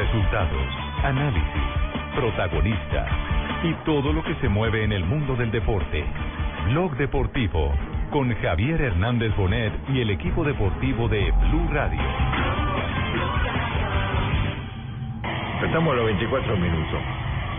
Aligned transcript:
Resultados, 0.00 0.66
análisis, 1.04 1.62
protagonistas 2.14 3.06
y 3.62 3.74
todo 3.84 4.14
lo 4.14 4.24
que 4.24 4.34
se 4.36 4.48
mueve 4.48 4.82
en 4.82 4.92
el 4.92 5.04
mundo 5.04 5.36
del 5.36 5.50
deporte. 5.50 6.06
Blog 6.68 6.96
Deportivo 6.96 7.70
con 8.10 8.34
Javier 8.36 8.80
Hernández 8.80 9.36
Bonet 9.36 9.74
y 9.90 10.00
el 10.00 10.08
equipo 10.08 10.42
deportivo 10.42 11.06
de 11.06 11.30
Blue 11.32 11.68
Radio. 11.70 12.00
Estamos 15.66 15.92
a 15.92 15.96
los 15.96 16.06
24 16.06 16.56
minutos. 16.56 17.00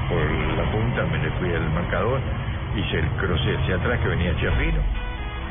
Por 0.09 0.31
la 0.57 0.71
punta 0.71 1.05
me 1.11 1.19
le 1.19 1.29
fui 1.37 1.53
al 1.53 1.69
marcador, 1.69 2.19
hice 2.75 3.01
el 3.01 3.07
cruce 3.19 3.55
hacia 3.55 3.75
atrás 3.75 3.99
que 3.99 4.07
venía 4.07 4.35
Chafino, 4.41 4.81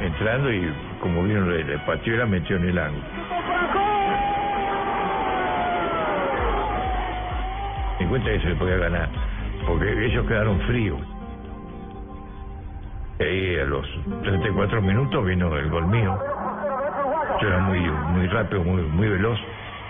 entrando 0.03 0.53
y 0.53 0.75
como 1.01 1.23
vino 1.23 1.47
pateó 1.87 2.15
y 2.15 2.17
la 2.17 2.27
metió 2.27 2.57
en 2.57 2.65
el 2.65 2.79
ángulo. 2.79 3.90
Di 8.01 8.07
cuenta 8.07 8.31
que 8.31 8.41
se 8.41 8.49
le 8.49 8.55
podía 8.57 8.79
ganar, 8.79 9.11
porque 9.67 10.07
ellos 10.07 10.27
quedaron 10.27 10.59
fríos. 10.63 10.99
Y 13.19 13.23
ahí 13.23 13.59
a 13.59 13.65
los 13.67 13.87
34 14.23 14.81
minutos 14.81 15.27
vino 15.27 15.55
el 15.55 15.69
gol 15.69 15.87
mío. 15.87 16.19
Yo 17.43 17.49
era 17.49 17.59
muy, 17.59 17.79
muy 17.79 18.27
rápido, 18.29 18.65
muy, 18.65 18.83
muy 18.85 19.07
veloz, 19.07 19.39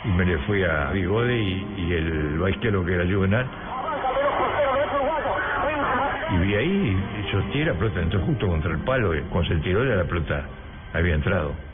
y 0.04 0.08
me 0.08 0.24
le 0.24 0.38
fui 0.38 0.64
a 0.64 0.90
Bigode 0.90 1.38
y, 1.38 1.92
el 1.92 2.38
baisquero 2.40 2.84
que 2.84 2.94
era 2.94 3.04
Juvenal. 3.04 3.46
Y 6.32 6.38
vi 6.38 6.54
ahí, 6.56 6.98
y 7.20 7.30
sostiene 7.30 7.72
la 7.72 7.78
pelota, 7.78 8.00
entró 8.00 8.20
justo 8.22 8.48
contra 8.48 8.72
el 8.72 8.78
palo, 8.78 9.12
cuando 9.30 9.48
se 9.50 9.56
tiró 9.60 9.84
ya 9.84 9.94
la 9.94 10.04
pelota 10.04 10.42
había 10.94 11.14
entrado. 11.14 11.69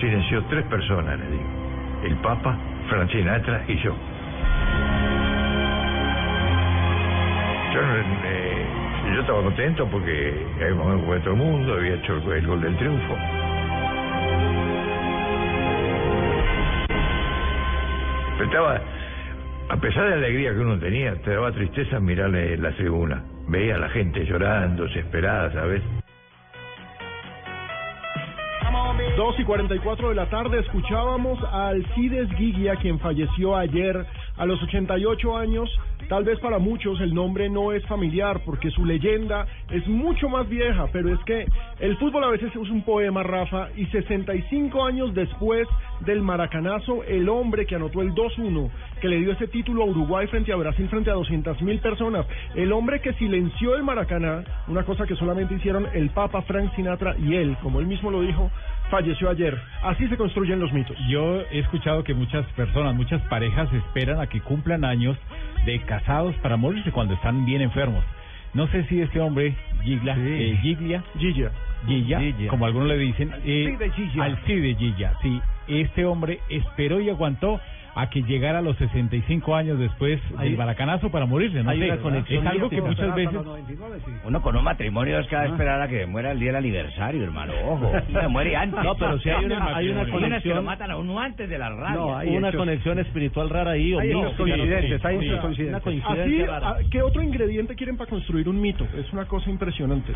Silenció 0.00 0.42
tres 0.44 0.64
personas, 0.66 1.18
le 1.18 1.26
digo. 1.30 1.44
El 2.04 2.14
Papa, 2.16 2.56
Frank 2.88 3.10
Sinatra 3.10 3.64
y 3.66 3.76
yo. 3.76 3.94
Yo, 7.74 7.80
eh, 8.24 8.66
yo 9.14 9.20
estaba 9.20 9.42
contento 9.42 9.86
porque 9.90 10.46
habíamos 10.60 11.22
todo 11.22 11.34
el 11.34 11.36
mundo, 11.36 11.74
había 11.74 11.94
hecho 11.94 12.14
el, 12.32 12.46
gol 12.46 12.60
del 12.60 12.76
triunfo. 12.76 13.16
Pero 18.36 18.44
estaba, 18.44 18.80
a 19.70 19.76
pesar 19.76 20.04
de 20.04 20.10
la 20.10 20.16
alegría 20.16 20.52
que 20.52 20.60
uno 20.60 20.78
tenía, 20.78 21.14
te 21.22 21.32
daba 21.32 21.50
tristeza 21.52 21.98
mirarle 21.98 22.56
la 22.56 22.70
tribuna. 22.72 23.24
Veía 23.48 23.74
a 23.74 23.78
la 23.78 23.88
gente 23.88 24.24
llorando, 24.24 24.84
desesperada, 24.84 25.52
¿sabes? 25.52 25.82
2 28.98 29.38
y 29.38 29.44
44 29.44 30.08
de 30.08 30.14
la 30.16 30.28
tarde 30.28 30.58
escuchábamos 30.58 31.38
a 31.44 31.68
Alcides 31.68 32.28
Guiglia, 32.36 32.74
quien 32.76 32.98
falleció 32.98 33.56
ayer 33.56 34.04
a 34.36 34.44
los 34.44 34.60
88 34.62 35.36
años. 35.36 35.70
Tal 36.08 36.24
vez 36.24 36.40
para 36.40 36.58
muchos 36.58 37.00
el 37.00 37.14
nombre 37.14 37.48
no 37.48 37.72
es 37.72 37.84
familiar 37.86 38.40
porque 38.44 38.70
su 38.70 38.84
leyenda 38.84 39.46
es 39.70 39.86
mucho 39.86 40.28
más 40.28 40.48
vieja, 40.48 40.86
pero 40.92 41.12
es 41.12 41.20
que 41.24 41.46
el 41.80 41.96
fútbol 41.98 42.24
a 42.24 42.30
veces 42.30 42.50
es 42.50 42.70
un 42.70 42.82
poema, 42.82 43.22
Rafa, 43.22 43.68
y 43.76 43.86
65 43.86 44.84
años 44.84 45.14
después 45.14 45.68
del 46.00 46.22
maracanazo, 46.22 47.04
el 47.04 47.28
hombre 47.28 47.66
que 47.66 47.74
anotó 47.74 48.00
el 48.00 48.14
2-1, 48.14 48.70
que 49.00 49.08
le 49.08 49.18
dio 49.18 49.32
ese 49.32 49.48
título 49.48 49.82
a 49.82 49.86
Uruguay 49.86 50.26
frente 50.28 50.52
a 50.52 50.56
Brasil 50.56 50.88
frente 50.88 51.10
a 51.10 51.14
200 51.14 51.60
mil 51.62 51.78
personas, 51.80 52.26
el 52.54 52.72
hombre 52.72 53.00
que 53.00 53.12
silenció 53.14 53.76
el 53.76 53.82
Maracaná, 53.82 54.44
una 54.66 54.84
cosa 54.84 55.06
que 55.06 55.16
solamente 55.16 55.54
hicieron 55.54 55.86
el 55.92 56.10
Papa 56.10 56.42
Frank 56.42 56.74
Sinatra 56.74 57.16
y 57.18 57.34
él, 57.34 57.56
como 57.62 57.80
él 57.80 57.86
mismo 57.86 58.10
lo 58.10 58.22
dijo, 58.22 58.50
falleció 58.90 59.30
ayer. 59.30 59.58
Así 59.82 60.06
se 60.08 60.16
construyen 60.16 60.60
los 60.60 60.72
mitos. 60.72 60.96
Yo 61.08 61.42
he 61.50 61.60
escuchado 61.60 62.04
que 62.04 62.14
muchas 62.14 62.46
personas, 62.52 62.94
muchas 62.94 63.20
parejas 63.22 63.72
esperan 63.72 64.20
a 64.20 64.26
que 64.26 64.40
cumplan 64.40 64.84
años 64.84 65.16
de 65.64 65.80
casados 65.80 66.34
para 66.36 66.56
morirse 66.56 66.90
cuando 66.92 67.14
están 67.14 67.44
bien 67.44 67.62
enfermos. 67.62 68.04
No 68.54 68.66
sé 68.68 68.84
si 68.84 69.00
este 69.00 69.20
hombre, 69.20 69.54
Gigla, 69.82 70.16
eh, 70.18 70.58
Giglia, 70.62 71.04
Gilla. 71.18 71.50
Gilla, 71.86 72.18
Gilla. 72.18 72.48
como 72.48 72.66
algunos 72.66 72.88
le 72.88 72.98
dicen, 72.98 73.30
eh, 73.44 73.66
Alcide 73.68 73.90
Gilla. 73.92 74.24
Alcide 74.24 74.74
Gilla, 74.74 75.12
sí, 75.22 75.40
este 75.68 76.04
hombre 76.04 76.40
esperó 76.48 77.00
y 77.00 77.10
aguantó 77.10 77.60
a 77.94 78.08
que 78.10 78.22
llegara 78.22 78.60
a 78.60 78.62
los 78.62 78.76
65 78.76 79.56
años 79.56 79.78
después 79.78 80.20
del 80.38 80.56
maracanazo 80.56 81.10
para 81.10 81.26
morirse, 81.26 81.62
¿no 81.64 81.70
hay 81.70 81.80
sé, 81.80 81.86
una 81.86 81.96
conexión 81.98 82.46
es 82.46 82.52
algo 82.52 82.68
que 82.70 82.80
muchas 82.80 83.14
veces 83.14 83.38
Uno 84.24 84.40
con 84.42 84.56
un 84.56 84.62
matrimonio 84.64 85.18
es 85.18 85.26
que 85.26 85.34
va 85.36 85.42
a 85.42 85.46
esperar 85.46 85.82
a 85.82 85.88
que 85.88 86.06
muera 86.06 86.30
el 86.32 86.38
día 86.38 86.48
del 86.48 86.56
aniversario, 86.56 87.24
hermano. 87.24 87.52
Ojo, 87.66 87.92
se 88.12 88.28
muere 88.28 88.54
antes. 88.56 88.82
No, 88.84 88.94
pero 88.94 89.18
sí 89.18 89.30
hay 89.30 89.44
una- 89.44 89.76
hay 89.76 89.88
una 89.88 90.02
unas 90.02 90.06
que 90.06 90.12
lo 90.12 90.20
conexión- 90.20 90.64
matan 90.64 90.90
a 90.92 90.96
uno 90.96 91.18
antes 91.18 91.48
de 91.48 91.58
la 91.58 91.70
rabia. 91.70 91.94
No, 91.94 92.16
hay 92.16 92.36
una 92.36 92.52
conexión 92.52 92.98
espiritual 93.00 93.50
rara 93.50 93.72
ahí. 93.72 93.92
o 93.94 93.98
Hay 94.00 94.12
coincidencias, 94.36 95.04
hay 95.04 95.18
Sí, 95.18 95.28
unas 95.28 95.38
Una 95.44 95.76
Así, 95.78 95.84
coincidencia 95.84 96.46
rara. 96.46 96.68
ah, 96.70 96.76
¿qué 96.90 97.02
otro 97.02 97.22
ingrediente 97.22 97.74
quieren 97.74 97.96
para 97.96 98.08
construir 98.10 98.48
un 98.48 98.60
mito? 98.60 98.86
Es 98.96 99.12
una 99.12 99.24
cosa 99.24 99.50
impresionante. 99.50 100.12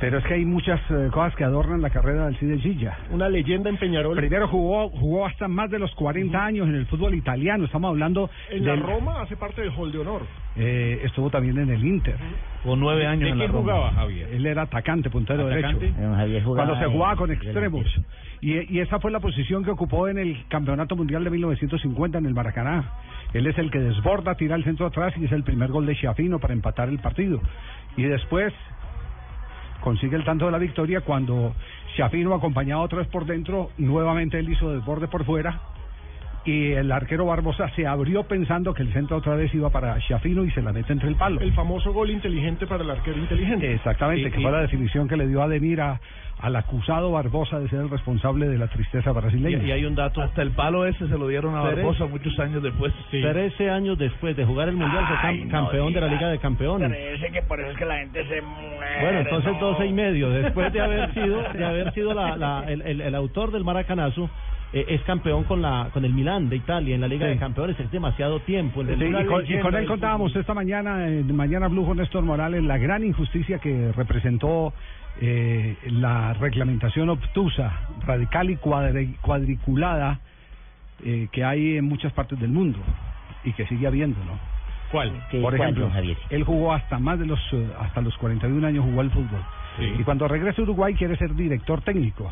Pero 0.00 0.18
es 0.18 0.24
que 0.26 0.34
hay 0.34 0.44
muchas 0.44 0.80
eh, 0.90 1.08
cosas 1.10 1.34
que 1.34 1.42
adornan 1.42 1.82
la 1.82 1.90
carrera 1.90 2.26
del 2.26 2.36
Cide 2.38 2.58
Gilla. 2.58 2.96
Una 3.10 3.28
leyenda 3.28 3.68
en 3.68 3.76
Peñarol. 3.78 4.16
Primero 4.16 4.46
jugó 4.46 4.90
jugó 4.90 5.26
hasta 5.26 5.48
más 5.48 5.70
de 5.70 5.80
los 5.80 5.92
40 5.96 6.44
años 6.44 6.68
en 6.68 6.76
el 6.76 6.86
fútbol 6.86 7.14
italiano. 7.16 7.64
Estamos 7.64 7.88
hablando 7.90 8.30
En 8.50 8.64
la 8.64 8.76
Roma 8.76 9.20
hace 9.22 9.34
parte 9.36 9.60
del 9.62 9.70
Hall 9.76 9.90
de 9.90 9.98
Honor. 9.98 10.22
eh, 10.54 11.00
estuvo 11.04 11.30
también 11.30 11.58
en 11.58 11.70
el 11.70 11.84
Inter. 11.84 12.14
Con 12.62 12.78
nueve 12.78 13.06
años 13.06 13.24
¿De 13.24 13.30
en 13.30 13.38
la 13.38 13.46
qué 13.46 13.52
Roma. 13.52 13.60
jugaba 13.72 13.92
Javier? 13.92 14.28
Él 14.32 14.46
era 14.46 14.62
atacante, 14.62 15.10
puntero 15.10 15.46
¿Atacante? 15.48 15.86
derecho. 15.86 16.14
Javier 16.14 16.44
jugaba 16.44 16.66
Cuando 16.68 16.84
se 16.86 16.92
jugaba 16.92 17.16
con 17.16 17.30
extremos. 17.32 17.86
Y, 18.40 18.76
y 18.76 18.78
esa 18.80 19.00
fue 19.00 19.10
la 19.10 19.18
posición 19.18 19.64
que 19.64 19.70
ocupó 19.72 20.06
en 20.06 20.18
el 20.18 20.44
Campeonato 20.46 20.94
Mundial 20.94 21.24
de 21.24 21.30
1950 21.30 22.18
en 22.18 22.26
el 22.26 22.34
Maracaná. 22.34 22.84
Él 23.32 23.48
es 23.48 23.58
el 23.58 23.70
que 23.72 23.80
desborda, 23.80 24.36
tira 24.36 24.54
el 24.54 24.62
centro 24.62 24.86
atrás 24.86 25.12
y 25.16 25.24
es 25.24 25.32
el 25.32 25.42
primer 25.42 25.70
gol 25.70 25.86
de 25.86 25.96
Chiafino 25.96 26.38
para 26.38 26.54
empatar 26.54 26.88
el 26.88 27.00
partido. 27.00 27.40
Y 27.96 28.04
después 28.04 28.52
consigue 29.88 30.16
el 30.16 30.24
tanto 30.24 30.44
de 30.44 30.50
la 30.50 30.58
victoria 30.58 31.00
cuando 31.00 31.54
Chiafino 31.96 32.34
acompañado 32.34 32.82
otra 32.82 32.98
vez 32.98 33.08
por 33.08 33.24
dentro, 33.24 33.70
nuevamente 33.78 34.38
él 34.38 34.50
hizo 34.50 34.70
desborde 34.70 35.08
por 35.08 35.24
fuera 35.24 35.77
y 36.44 36.72
el 36.72 36.90
arquero 36.92 37.26
Barbosa 37.26 37.68
se 37.76 37.86
abrió 37.86 38.22
pensando 38.24 38.72
que 38.72 38.82
el 38.82 38.92
centro 38.92 39.16
otra 39.18 39.34
vez 39.34 39.54
iba 39.54 39.70
para 39.70 39.98
Chiafino 40.00 40.44
y 40.44 40.50
se 40.52 40.62
la 40.62 40.72
mete 40.72 40.92
entre 40.92 41.08
el 41.08 41.16
palo. 41.16 41.40
El 41.40 41.52
famoso 41.52 41.92
gol 41.92 42.10
inteligente 42.10 42.66
para 42.66 42.82
el 42.84 42.90
arquero 42.90 43.18
inteligente. 43.18 43.72
Exactamente, 43.74 44.28
Y- 44.28 44.30
que 44.32 44.40
y- 44.40 44.42
fue 44.42 44.52
la 44.52 44.60
definición 44.60 45.08
que 45.08 45.16
le 45.16 45.26
dio 45.26 45.42
a 45.42 45.48
Demir 45.48 45.80
a- 45.80 46.00
al 46.40 46.54
acusado 46.54 47.10
Barbosa 47.10 47.58
de 47.58 47.68
ser 47.68 47.80
el 47.80 47.90
responsable 47.90 48.48
de 48.48 48.56
la 48.58 48.68
tristeza 48.68 49.10
Y, 49.10 49.12
brasileña. 49.12 49.62
y 49.64 49.72
hay 49.72 49.84
un 49.84 49.96
dato. 49.96 50.22
Hasta 50.22 50.40
el 50.40 50.52
palo 50.52 50.86
ese 50.86 51.08
se 51.08 51.18
lo 51.18 51.26
dieron 51.26 51.54
a 51.56 51.62
Trece- 51.64 51.74
Barbosa 51.82 52.06
muchos 52.06 52.38
años 52.38 52.62
después. 52.62 52.92
Trece 53.10 53.68
años 53.70 53.98
después 53.98 54.36
de 54.36 54.44
jugar 54.44 54.68
el 54.68 54.76
Mundial 54.76 55.04
fue 55.06 55.16
cam- 55.16 55.44
no 55.46 55.50
campeón 55.50 55.92
de 55.92 56.00
la. 56.00 56.06
Liga 56.06 56.28
de 56.30 56.38
Campeones. 56.38 56.88
Parece 56.90 57.30
que 57.32 57.42
por 57.42 57.60
eso 57.60 57.70
es 57.72 57.76
que 57.76 57.84
la 57.84 57.98
gente 57.98 58.24
se 58.26 58.40
muere. 58.40 59.00
Bueno, 59.02 59.18
entonces 59.20 59.52
no. 59.52 59.58
12 59.58 59.86
y 59.86 59.92
medio, 59.92 60.30
después 60.30 60.72
de 60.72 60.80
haber 60.80 61.12
sido, 61.12 61.42
de 61.52 61.64
haber 61.64 61.92
sido 61.92 62.14
la, 62.14 62.36
la- 62.36 62.64
el, 62.68 62.82
el- 62.82 63.00
el 63.00 63.14
autor 63.16 63.50
del 63.50 63.64
Maracanazo, 63.64 64.30
eh, 64.72 64.84
es 64.88 65.02
campeón 65.02 65.44
con 65.44 65.62
la 65.62 65.88
con 65.92 66.04
el 66.04 66.12
Milán 66.12 66.48
de 66.48 66.56
Italia 66.56 66.94
en 66.94 67.00
la 67.00 67.08
Liga 67.08 67.26
Sí. 67.26 67.32
de 67.34 67.38
Campeones, 67.38 67.78
es 67.80 67.90
demasiado 67.90 68.40
tiempo. 68.40 68.84
Sí, 68.84 68.90
Es 68.92 68.96
una 68.98 69.22
y, 69.22 69.24
con, 69.26 69.36
y 69.40 69.42
leyenda 69.42 69.62
con 69.62 69.74
él 69.76 69.86
contábamos 69.86 70.34
esta 70.36 70.54
mañana, 70.54 71.08
en 71.08 71.34
Mañana 71.34 71.68
Blue 71.68 71.86
con 71.86 71.96
Néstor 71.96 72.22
Morales, 72.24 72.62
la 72.64 72.76
gran 72.78 73.04
injusticia 73.04 73.58
que 73.58 73.92
representó 73.92 74.72
eh, 75.20 75.76
la 75.90 76.34
reglamentación 76.34 77.08
obtusa, 77.08 77.72
radical 78.06 78.50
y 78.50 78.56
cuadri- 78.56 79.16
cuadriculada 79.20 80.20
eh, 81.04 81.28
que 81.32 81.44
hay 81.44 81.76
en 81.76 81.84
muchas 81.86 82.12
partes 82.12 82.38
del 82.40 82.50
mundo 82.50 82.78
y 83.44 83.52
que 83.52 83.66
sigue 83.66 83.86
habiendo, 83.86 84.18
¿no? 84.24 84.38
¿Cuál? 84.92 85.12
¿Qué- 85.30 85.40
Por 85.40 85.54
ejemplo, 85.54 85.90
él 86.30 86.44
jugó 86.44 86.72
hasta 86.72 86.98
más 86.98 87.18
de 87.18 87.26
los 87.26 87.40
eh, 87.52 87.66
hasta 87.80 88.00
los 88.00 88.16
41 88.18 88.66
años 88.66 88.84
jugó 88.84 89.00
al 89.00 89.10
fútbol. 89.10 89.40
Sí. 89.78 89.84
Y 89.98 90.02
cuando 90.02 90.26
regresa 90.28 90.60
a 90.60 90.64
Uruguay 90.64 90.94
quiere 90.94 91.16
ser 91.16 91.34
director 91.34 91.80
técnico. 91.82 92.30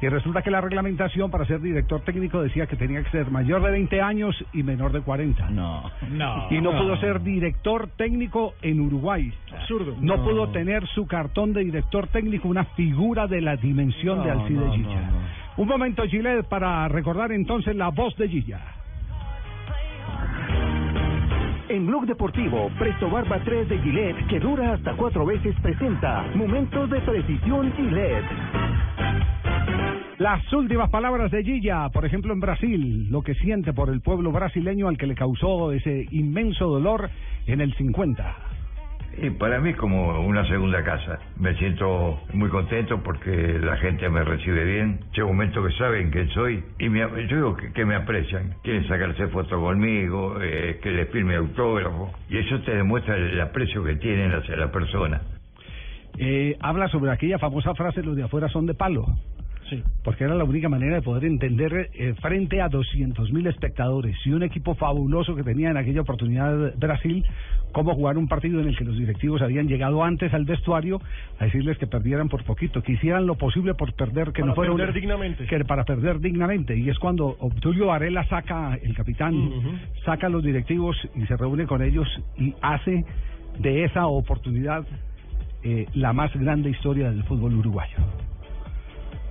Y 0.00 0.08
resulta 0.08 0.42
que 0.42 0.50
la 0.50 0.60
reglamentación 0.60 1.30
para 1.30 1.44
ser 1.46 1.60
director 1.60 2.00
técnico 2.00 2.42
decía 2.42 2.66
que 2.66 2.76
tenía 2.76 3.02
que 3.02 3.10
ser 3.10 3.30
mayor 3.30 3.62
de 3.62 3.70
20 3.70 4.00
años 4.00 4.34
y 4.52 4.62
menor 4.62 4.92
de 4.92 5.00
40. 5.00 5.50
No, 5.50 5.90
no. 6.10 6.46
Y 6.50 6.60
no 6.60 6.72
pudo 6.72 6.96
ser 6.98 7.22
director 7.22 7.88
técnico 7.96 8.54
en 8.62 8.80
Uruguay. 8.80 9.32
Absurdo. 9.54 9.96
No, 10.00 10.16
No. 10.16 10.24
pudo 10.24 10.48
tener 10.48 10.86
su 10.88 11.06
cartón 11.06 11.52
de 11.52 11.64
director 11.64 12.08
técnico 12.08 12.48
una 12.48 12.64
figura 12.64 13.26
de 13.26 13.40
la 13.40 13.56
dimensión 13.56 14.18
No, 14.18 14.24
de 14.24 14.30
Alcide 14.32 14.66
no, 14.66 14.72
Gilla. 14.72 15.00
no, 15.02 15.10
no. 15.12 15.42
Un 15.58 15.68
momento, 15.68 16.02
Gilet, 16.04 16.46
para 16.48 16.88
recordar 16.88 17.30
entonces 17.32 17.76
la 17.76 17.88
voz 17.90 18.16
de 18.16 18.28
Gilla. 18.28 18.60
En 21.68 21.86
Blog 21.86 22.04
Deportivo, 22.06 22.70
Presto 22.78 23.08
Barba 23.08 23.38
3 23.44 23.68
de 23.68 23.78
Gillette, 23.78 24.26
que 24.26 24.38
dura 24.40 24.74
hasta 24.74 24.92
cuatro 24.92 25.24
veces, 25.24 25.54
presenta 25.62 26.24
Momentos 26.34 26.90
de 26.90 27.00
Precisión 27.00 27.72
Gillette. 27.76 28.24
Las 30.22 30.52
últimas 30.52 30.88
palabras 30.88 31.32
de 31.32 31.42
Gilla, 31.42 31.88
por 31.88 32.06
ejemplo 32.06 32.32
en 32.32 32.38
Brasil, 32.38 33.10
lo 33.10 33.22
que 33.22 33.34
siente 33.34 33.72
por 33.72 33.90
el 33.90 34.02
pueblo 34.02 34.30
brasileño 34.30 34.86
al 34.86 34.96
que 34.96 35.08
le 35.08 35.16
causó 35.16 35.72
ese 35.72 36.06
inmenso 36.12 36.68
dolor 36.68 37.10
en 37.48 37.60
el 37.60 37.74
50. 37.74 38.36
Y 39.20 39.30
para 39.30 39.58
mí 39.58 39.70
es 39.70 39.76
como 39.76 40.20
una 40.20 40.46
segunda 40.46 40.84
casa. 40.84 41.18
Me 41.40 41.56
siento 41.56 42.20
muy 42.34 42.48
contento 42.50 43.02
porque 43.02 43.58
la 43.58 43.76
gente 43.78 44.08
me 44.10 44.22
recibe 44.22 44.62
bien. 44.62 45.00
Llega 45.12 45.24
un 45.24 45.32
momento 45.32 45.60
que 45.66 45.72
saben 45.72 46.12
quién 46.12 46.28
soy 46.28 46.62
y 46.78 46.88
me, 46.88 47.00
yo 47.00 47.36
digo 47.36 47.56
que, 47.56 47.72
que 47.72 47.84
me 47.84 47.96
aprecian. 47.96 48.54
Quieren 48.62 48.86
sacarse 48.86 49.26
fotos 49.26 49.60
conmigo, 49.60 50.36
eh, 50.40 50.78
que 50.80 50.92
les 50.92 51.08
firme 51.08 51.34
autógrafo. 51.34 52.12
Y 52.30 52.38
eso 52.38 52.60
te 52.60 52.76
demuestra 52.76 53.16
el 53.16 53.40
aprecio 53.40 53.82
que 53.82 53.96
tienen 53.96 54.30
hacia 54.30 54.54
la 54.54 54.70
persona. 54.70 55.20
Eh, 56.16 56.56
habla 56.60 56.86
sobre 56.86 57.10
aquella 57.10 57.40
famosa 57.40 57.74
frase, 57.74 58.04
los 58.04 58.14
de 58.14 58.22
afuera 58.22 58.48
son 58.48 58.66
de 58.66 58.74
palo. 58.74 59.04
Sí. 59.72 59.82
Porque 60.04 60.24
era 60.24 60.34
la 60.34 60.44
única 60.44 60.68
manera 60.68 60.96
de 60.96 61.02
poder 61.02 61.24
entender 61.24 61.88
eh, 61.94 62.14
frente 62.20 62.60
a 62.60 62.68
200.000 62.68 63.48
espectadores 63.48 64.14
y 64.26 64.32
un 64.32 64.42
equipo 64.42 64.74
fabuloso 64.74 65.34
que 65.34 65.42
tenía 65.42 65.70
en 65.70 65.78
aquella 65.78 66.02
oportunidad 66.02 66.74
Brasil, 66.76 67.24
cómo 67.72 67.94
jugar 67.94 68.18
un 68.18 68.28
partido 68.28 68.60
en 68.60 68.68
el 68.68 68.76
que 68.76 68.84
los 68.84 68.98
directivos 68.98 69.40
habían 69.40 69.68
llegado 69.68 70.04
antes 70.04 70.34
al 70.34 70.44
vestuario 70.44 71.00
a 71.38 71.44
decirles 71.46 71.78
que 71.78 71.86
perdieran 71.86 72.28
por 72.28 72.44
poquito, 72.44 72.82
que 72.82 72.92
hicieran 72.92 73.26
lo 73.26 73.36
posible 73.36 73.72
por 73.72 73.94
perder, 73.94 74.32
que 74.32 74.42
Para 74.42 74.46
no 74.48 74.54
fuera 74.54 74.74
perder 74.74 74.92
dignamente. 74.92 75.46
que 75.46 75.64
para 75.64 75.84
perder 75.84 76.20
dignamente. 76.20 76.76
Y 76.76 76.90
es 76.90 76.98
cuando 76.98 77.36
Obdulio 77.40 77.86
Varela 77.86 78.28
saca, 78.28 78.74
el 78.74 78.94
capitán, 78.94 79.50
saca 80.04 80.26
a 80.26 80.30
los 80.30 80.44
directivos 80.44 80.98
y 81.16 81.24
se 81.24 81.36
reúne 81.36 81.66
con 81.66 81.80
ellos 81.80 82.06
y 82.36 82.54
hace 82.60 83.06
de 83.58 83.84
esa 83.84 84.06
oportunidad 84.06 84.84
eh, 85.62 85.86
la 85.94 86.12
más 86.12 86.34
grande 86.34 86.70
historia 86.70 87.10
del 87.10 87.22
fútbol 87.24 87.54
uruguayo. 87.54 87.96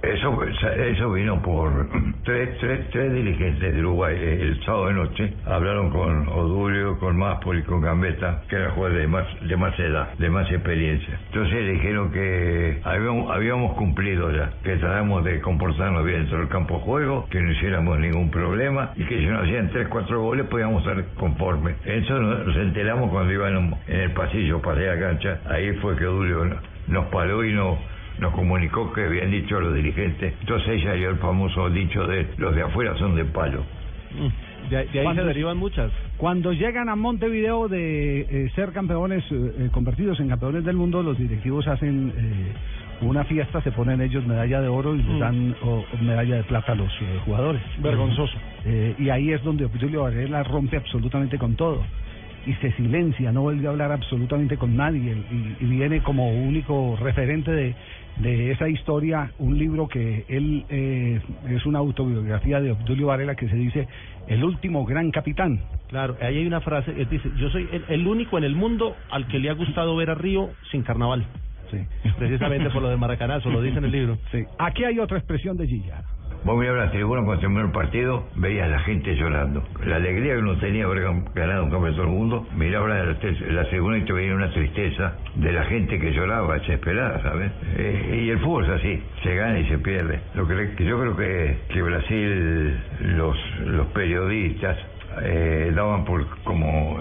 Eso, 0.02 0.44
eso 0.44 1.12
vino 1.12 1.40
por 1.44 1.88
tres, 2.24 2.58
tres, 2.60 2.90
tres 2.90 3.14
dirigentes 3.14 3.74
de 3.74 3.80
Uruguay 3.82 4.16
el 4.18 4.60
sábado 4.66 4.88
de 4.88 4.94
noche. 4.94 5.34
Hablaron 5.46 5.92
con 5.92 6.28
Odulio, 6.28 6.98
con 6.98 7.18
Máspol 7.18 7.60
y 7.60 7.64
con 7.64 7.82
Gambetta, 7.82 8.42
que 8.50 8.56
era 8.56 8.72
juez 8.72 8.94
de 8.96 9.08
más, 9.08 9.28
de 9.48 9.56
más 9.58 9.80
edad, 9.80 10.14
de 10.18 10.30
más 10.32 10.50
experiencia. 10.52 11.20
Entonces 11.28 11.72
dijeron 11.74 12.12
que 12.12 12.82
habíamos, 12.84 13.74
cumplido 13.74 14.32
ya, 14.32 14.52
que 14.64 14.76
tratamos 14.78 15.24
de 15.24 15.40
comportarnos 15.40 16.04
bien 16.04 16.22
dentro 16.22 16.40
del 16.40 16.48
campo 16.50 16.76
de 16.78 16.82
juego, 16.82 17.28
que 17.30 17.40
no 17.40 17.52
hiciéramos 17.52 18.00
ningún 18.00 18.32
problema 18.32 18.92
y 18.96 19.06
que 19.06 19.18
si 19.20 19.26
nos 19.28 19.44
hacían 19.44 19.70
tres, 19.70 19.88
cuatro 19.88 20.22
goles 20.22 20.48
podíamos 20.48 20.82
estar 20.86 21.04
conformes. 21.16 21.76
Eso 21.86 22.20
nos, 22.20 22.56
enteramos 22.58 23.12
cuando 23.12 23.32
íbamos 23.34 23.80
en 23.88 24.00
el 24.00 24.12
pasillo 24.14 24.62
a 24.66 24.74
la 24.74 25.00
cancha. 25.00 25.40
Ahí 25.46 25.74
fue 25.74 25.96
que 25.96 26.08
Odulio 26.08 26.46
no- 26.46 26.56
nos 26.88 27.06
paró 27.08 27.46
y 27.46 27.54
nos 27.54 27.78
nos 28.22 28.32
comunicó 28.34 28.94
que 28.94 29.04
habían 29.06 29.32
dicho 29.32 29.60
los 29.60 29.74
dirigentes. 29.74 30.34
Entonces 30.42 30.70
ella 30.82 30.94
dio 30.94 31.10
el 31.10 31.18
famoso 31.18 31.70
dicho 31.70 32.06
de 32.08 32.28
los 32.38 32.56
de 32.56 32.62
afuera 32.62 32.96
son 32.98 33.16
de 33.16 33.26
palo. 33.26 33.64
De, 34.70 34.76
de 34.76 34.78
ahí 34.78 34.88
se 34.94 35.04
¿Cuántos- 35.04 35.26
derivan 35.26 35.58
muchas. 35.58 35.92
Cuando 36.18 36.54
llegan 36.54 36.88
a 36.90 36.96
Montevideo 36.96 37.68
de 37.68 38.22
eh, 38.22 38.52
ser 38.56 38.72
campeones, 38.74 39.24
eh, 39.32 39.52
eh, 39.58 39.70
convertidos 39.72 40.20
en 40.20 40.30
campeones 40.30 40.64
del 40.64 40.76
mundo, 40.76 41.02
los 41.02 41.18
directivos 41.18 41.68
hacen 41.68 42.14
eh, 42.16 42.54
una 43.02 43.24
fiesta, 43.24 43.60
se 43.64 43.72
ponen 43.72 44.00
ellos 44.02 44.26
medalla 44.28 44.62
de 44.62 44.68
oro 44.68 44.94
y 44.94 45.00
les 45.00 45.08
Mm. 45.08 45.20
dan 45.20 45.56
medalla 46.02 46.36
de 46.36 46.44
plata 46.44 46.74
a 46.74 46.76
los 46.76 46.92
eh, 47.02 47.20
jugadores. 47.26 47.62
Vergonzoso. 47.80 48.38
Eh, 48.66 48.94
y 49.00 49.10
ahí 49.10 49.32
es 49.32 49.44
donde 49.44 49.66
Obdulio 49.66 50.04
Varela 50.04 50.44
rompe 50.44 50.78
absolutamente 50.78 51.40
con 51.40 51.56
todo. 51.56 51.84
Y 52.46 52.54
se 52.56 52.72
silencia, 52.74 53.32
no 53.32 53.42
vuelve 53.42 53.66
a 53.68 53.70
hablar 53.72 53.92
absolutamente 53.92 54.58
con 54.58 54.76
nadie. 54.76 55.16
Y, 55.32 55.64
y 55.64 55.66
viene 55.68 56.02
como 56.02 56.30
único 56.32 56.98
referente 57.02 57.52
de, 57.52 57.76
de 58.18 58.52
esa 58.52 58.70
historia 58.70 59.32
un 59.40 59.58
libro 59.58 59.88
que 59.88 60.26
él 60.28 60.66
eh, 60.70 61.22
es 61.50 61.66
una 61.66 61.80
autobiografía 61.80 62.60
de 62.60 62.72
Obdulio 62.72 63.08
Varela 63.08 63.36
que 63.36 63.50
se 63.50 63.56
dice 63.56 63.88
El 64.28 64.44
último 64.44 64.86
gran 64.86 65.12
capitán. 65.12 65.62
Claro, 65.88 66.16
ahí 66.22 66.38
hay 66.38 66.48
una 66.48 66.62
frase 66.62 66.94
que 66.94 67.06
dice, 67.06 67.30
yo 67.38 67.50
soy 67.50 67.68
el, 67.72 67.84
el 67.90 68.08
único 68.08 68.38
en 68.38 68.44
el 68.44 68.56
mundo 68.56 68.96
al 69.10 69.28
que 69.28 69.40
le 69.40 69.50
ha 69.50 69.54
gustado 69.54 69.96
ver 69.96 70.10
a 70.10 70.16
Río 70.16 70.50
sin 70.72 70.84
carnaval. 70.84 71.26
Sí. 71.72 71.78
Precisamente 72.18 72.70
por 72.70 72.82
lo 72.82 72.90
de 72.90 72.98
Maracanazo, 72.98 73.50
lo 73.50 73.62
dice 73.62 73.78
en 73.78 73.86
el 73.86 73.92
libro. 73.92 74.18
Sí. 74.32 74.44
Aquí 74.60 74.84
hay 74.84 75.00
otra 75.00 75.18
expresión 75.18 75.58
de 75.58 75.68
Gilla. 75.68 76.04
Vos 76.44 76.58
mirabas 76.58 76.86
la 76.86 76.92
tribuna 76.92 77.24
cuando 77.24 77.40
terminó 77.40 77.62
el 77.62 77.72
partido, 77.72 78.28
veías 78.36 78.66
a 78.66 78.72
la 78.72 78.80
gente 78.80 79.16
llorando. 79.16 79.64
La 79.86 79.98
alegría 79.98 80.34
que 80.34 80.40
uno 80.40 80.58
tenía 80.58 80.86
haber 80.86 81.04
gan- 81.06 81.26
ganado 81.36 81.66
un 81.66 81.70
campeonato 81.72 82.02
del 82.02 82.10
mundo, 82.12 82.48
miraba 82.56 82.88
la, 82.90 83.04
la 83.06 83.70
tribuna 83.70 83.98
y 84.00 84.02
te 84.02 84.14
veía 84.14 84.34
una 84.34 84.50
tristeza 84.52 85.18
de 85.36 85.52
la 85.52 85.64
gente 85.66 86.00
que 86.00 86.12
lloraba, 86.14 86.56
desesperada, 86.56 87.22
¿sabes? 87.22 87.52
Eh, 87.78 88.22
y 88.26 88.30
el 88.32 88.40
fútbol 88.40 88.64
es 88.66 88.72
así, 88.72 89.04
se 89.22 89.36
gana 89.36 89.60
y 89.60 89.66
se 89.68 89.78
pierde. 89.78 90.20
Lo 90.34 90.48
que, 90.48 90.84
yo 90.84 91.00
creo 91.00 91.16
que, 91.16 91.82
Brasil, 91.84 92.80
los, 93.18 93.38
los 93.66 93.88
periodistas, 93.88 94.78
eh, 95.24 95.72
daban 95.76 96.06
por 96.06 96.26
como 96.44 97.00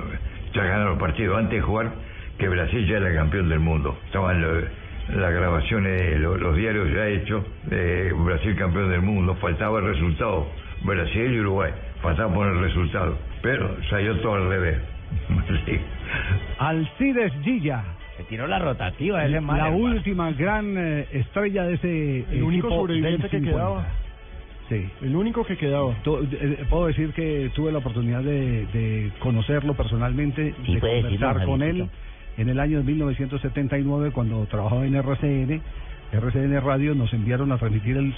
ya 0.53 0.65
ganaron 0.65 0.95
el 0.95 0.99
partido 0.99 1.37
antes 1.37 1.55
de 1.59 1.63
jugar 1.63 1.91
que 2.39 2.49
Brasil 2.49 2.87
ya 2.87 2.97
era 2.99 3.15
campeón 3.15 3.49
del 3.49 3.61
mundo. 3.61 3.97
Estaban 4.07 4.41
lo- 4.43 4.80
las 5.17 5.33
grabaciones, 5.33 6.19
lo- 6.21 6.37
los 6.37 6.57
diarios 6.57 6.89
ya 6.93 7.07
hechos, 7.09 7.45
de 7.65 8.13
Brasil 8.13 8.55
campeón 8.57 8.91
del 8.91 9.03
mundo, 9.03 9.35
faltaba 9.37 9.79
el 9.81 9.87
resultado. 9.87 10.47
Brasil 10.83 11.33
y 11.35 11.41
Uruguay, 11.41 11.73
faltaba 12.03 12.33
poner 12.33 12.55
el 12.55 12.61
resultado. 12.63 13.19
Pero 13.43 13.77
salió 13.91 14.17
todo 14.21 14.35
al 14.35 14.49
revés. 14.49 14.79
Sí. 15.67 15.79
Alcides 16.59 17.33
Gilla. 17.43 17.83
Se 18.17 18.25
tiró 18.25 18.47
la 18.47 18.59
rotativa 18.59 19.23
ese. 19.23 19.31
La 19.31 19.37
hermano. 19.39 19.77
última 19.77 20.31
gran 20.33 20.75
eh, 20.77 21.07
estrella 21.13 21.65
de 21.65 21.75
ese 21.75 22.25
El 22.33 22.43
único 22.43 22.69
sobreviviente 22.69 23.23
del 23.23 23.31
que 23.31 23.39
50. 23.39 23.51
quedaba. 23.57 23.87
Sí. 24.69 24.89
El 25.03 25.17
único 25.17 25.45
que 25.45 25.57
quedaba. 25.57 25.93
Eh, 26.05 26.65
Puedo 26.69 26.87
decir 26.87 27.13
que 27.13 27.51
tuve 27.55 27.73
la 27.73 27.79
oportunidad 27.79 28.21
de, 28.23 28.67
de 28.67 29.11
conocerlo 29.21 29.75
personalmente, 29.75 30.55
Sí, 30.67 30.75
de 30.75 30.81
conversar 30.81 31.45
con 31.45 31.63
él. 31.63 31.89
En 32.37 32.49
el 32.49 32.61
año 32.61 32.79
de 32.79 32.85
1979 32.85 34.11
cuando 34.13 34.47
trabajaba 34.47 34.87
en 34.87 34.95
RCN. 34.95 35.63
RCN 36.13 36.61
Radio 36.61 36.95
nos 36.95 37.13
enviaron 37.13 37.53
a 37.53 37.59
transmitir 37.59 37.97
el, 37.97 38.13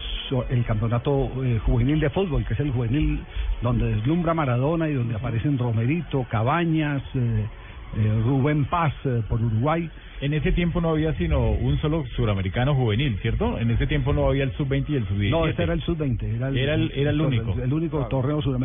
el 0.49 0.65
campeonato 0.65 1.31
eh, 1.45 1.61
juvenil 1.67 2.01
de 2.01 2.09
fútbol, 2.09 2.45
que 2.47 2.55
es 2.55 2.61
el 2.61 2.71
juvenil 2.71 3.21
donde 3.61 3.95
deslumbra 3.95 4.33
Maradona 4.33 4.89
y 4.89 4.95
donde 4.95 5.15
aparecen 5.15 5.59
Romerito, 5.59 6.25
Cabañas, 6.31 7.03
eh, 7.15 7.47
eh, 7.97 8.23
Rubén 8.25 8.65
Paz 8.67 8.93
eh, 9.05 9.23
por 9.29 9.41
Uruguay. 9.43 9.89
En 10.21 10.35
ese 10.35 10.53
tiempo 10.53 10.81
no 10.81 10.91
había 10.91 11.15
sino 11.15 11.51
un 11.51 11.81
solo 11.81 12.05
suramericano 12.15 12.77
juvenil, 12.77 13.19
¿cierto? 13.23 13.59
En 13.59 13.73
ese 13.73 13.89
tiempo 13.89 14.13
no 14.13 14.29
había 14.29 14.45
el 14.45 14.53
sub-20 14.53 14.85
y 14.91 14.95
el 14.95 15.09
sub-17. 15.09 15.31
No, 15.31 15.47
este 15.49 15.65
era 15.65 15.73
el 15.73 15.83
sub-20. 15.83 16.23
Era 16.23 16.49
el, 16.49 16.57
Era 16.59 16.75
el- 16.75 16.93
era 16.95 17.11
el 17.11 17.21
único. 17.21 17.55
El, 17.61 17.73
único 17.73 18.07
torneo 18.07 18.41
lo 18.53 18.59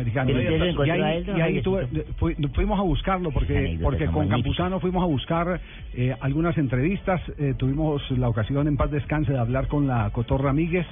Y 0.86 0.90
a 0.90 0.92
ahí, 0.94 1.24
y 1.36 1.40
ahí 1.40 1.60
tuve- 1.62 1.88
fuimos 2.54 2.78
a 2.78 2.82
buscarlo 2.82 3.32
porque, 3.32 3.76
porque 3.82 4.06
con. 4.06 4.28
Campuzano 4.28 4.78
fuimos 4.78 5.02
a 5.02 5.06
buscar 5.06 5.60
eh, 5.94 6.14
algunas 6.20 6.56
entrevistas. 6.56 7.20
eh, 7.38 7.54
tuvimos 7.58 8.08
la 8.12 8.28
ocasión 8.28 8.68
en 8.68 8.76
paz 8.76 8.90
descanse 8.92 9.32
de 9.32 9.38
hablar 9.38 9.66
con 9.66 9.88
la 9.88 10.10
Cotorra 10.10 10.52
Míguez. 10.52 10.86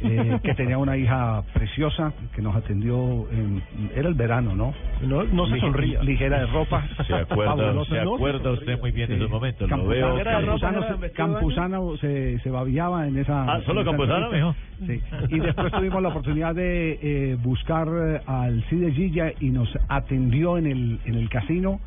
Eh, 0.00 0.38
que 0.42 0.54
tenía 0.54 0.78
una 0.78 0.96
hija 0.96 1.42
preciosa 1.52 2.12
que 2.34 2.40
nos 2.42 2.54
atendió 2.54 3.26
en, 3.32 3.62
era 3.96 4.08
el 4.08 4.14
verano, 4.14 4.54
¿no? 4.54 4.72
No, 5.02 5.24
no 5.24 5.46
se 5.46 5.58
sonría. 5.60 6.02
Ligera 6.02 6.40
de 6.40 6.46
ropa. 6.46 6.84
Se 7.06 7.14
acuerda, 7.14 7.56
fabulosa. 7.56 7.94
se 7.96 8.04
No 8.04 8.14
acuerda 8.14 8.50
usted 8.52 8.78
muy 8.80 8.90
bien 8.92 9.08
de 9.08 9.14
Sí. 9.16 9.20
esos 9.20 9.30
momentos. 9.30 9.68
Lo 9.70 9.86
veo. 9.86 10.22
Campuzano, 10.22 10.82
se- 11.00 11.10
Campuzano 11.12 11.96
se, 11.96 12.38
se 12.40 12.50
babiaba 12.50 13.06
en 13.08 13.18
esa. 13.18 13.44
Ah, 13.54 13.60
¿solo 13.66 13.84
Campuzano, 13.84 14.26
entrevista. 14.32 14.56
Sí. 14.86 15.34
Y 15.34 15.40
después 15.40 15.72
tuvimos 15.72 16.02
la 16.02 16.08
oportunidad 16.10 16.54
de 16.54 16.98
eh, 17.02 17.36
buscar 17.42 17.88
eh, 17.88 18.20
al 18.26 18.62
Cide 18.70 18.92
Gilla 18.92 19.32
y 19.40 19.50
nos 19.50 19.68
atendió 19.88 20.58
en 20.58 20.66
el, 20.66 21.00
en 21.04 21.14
el 21.14 21.28
casino. 21.28 21.80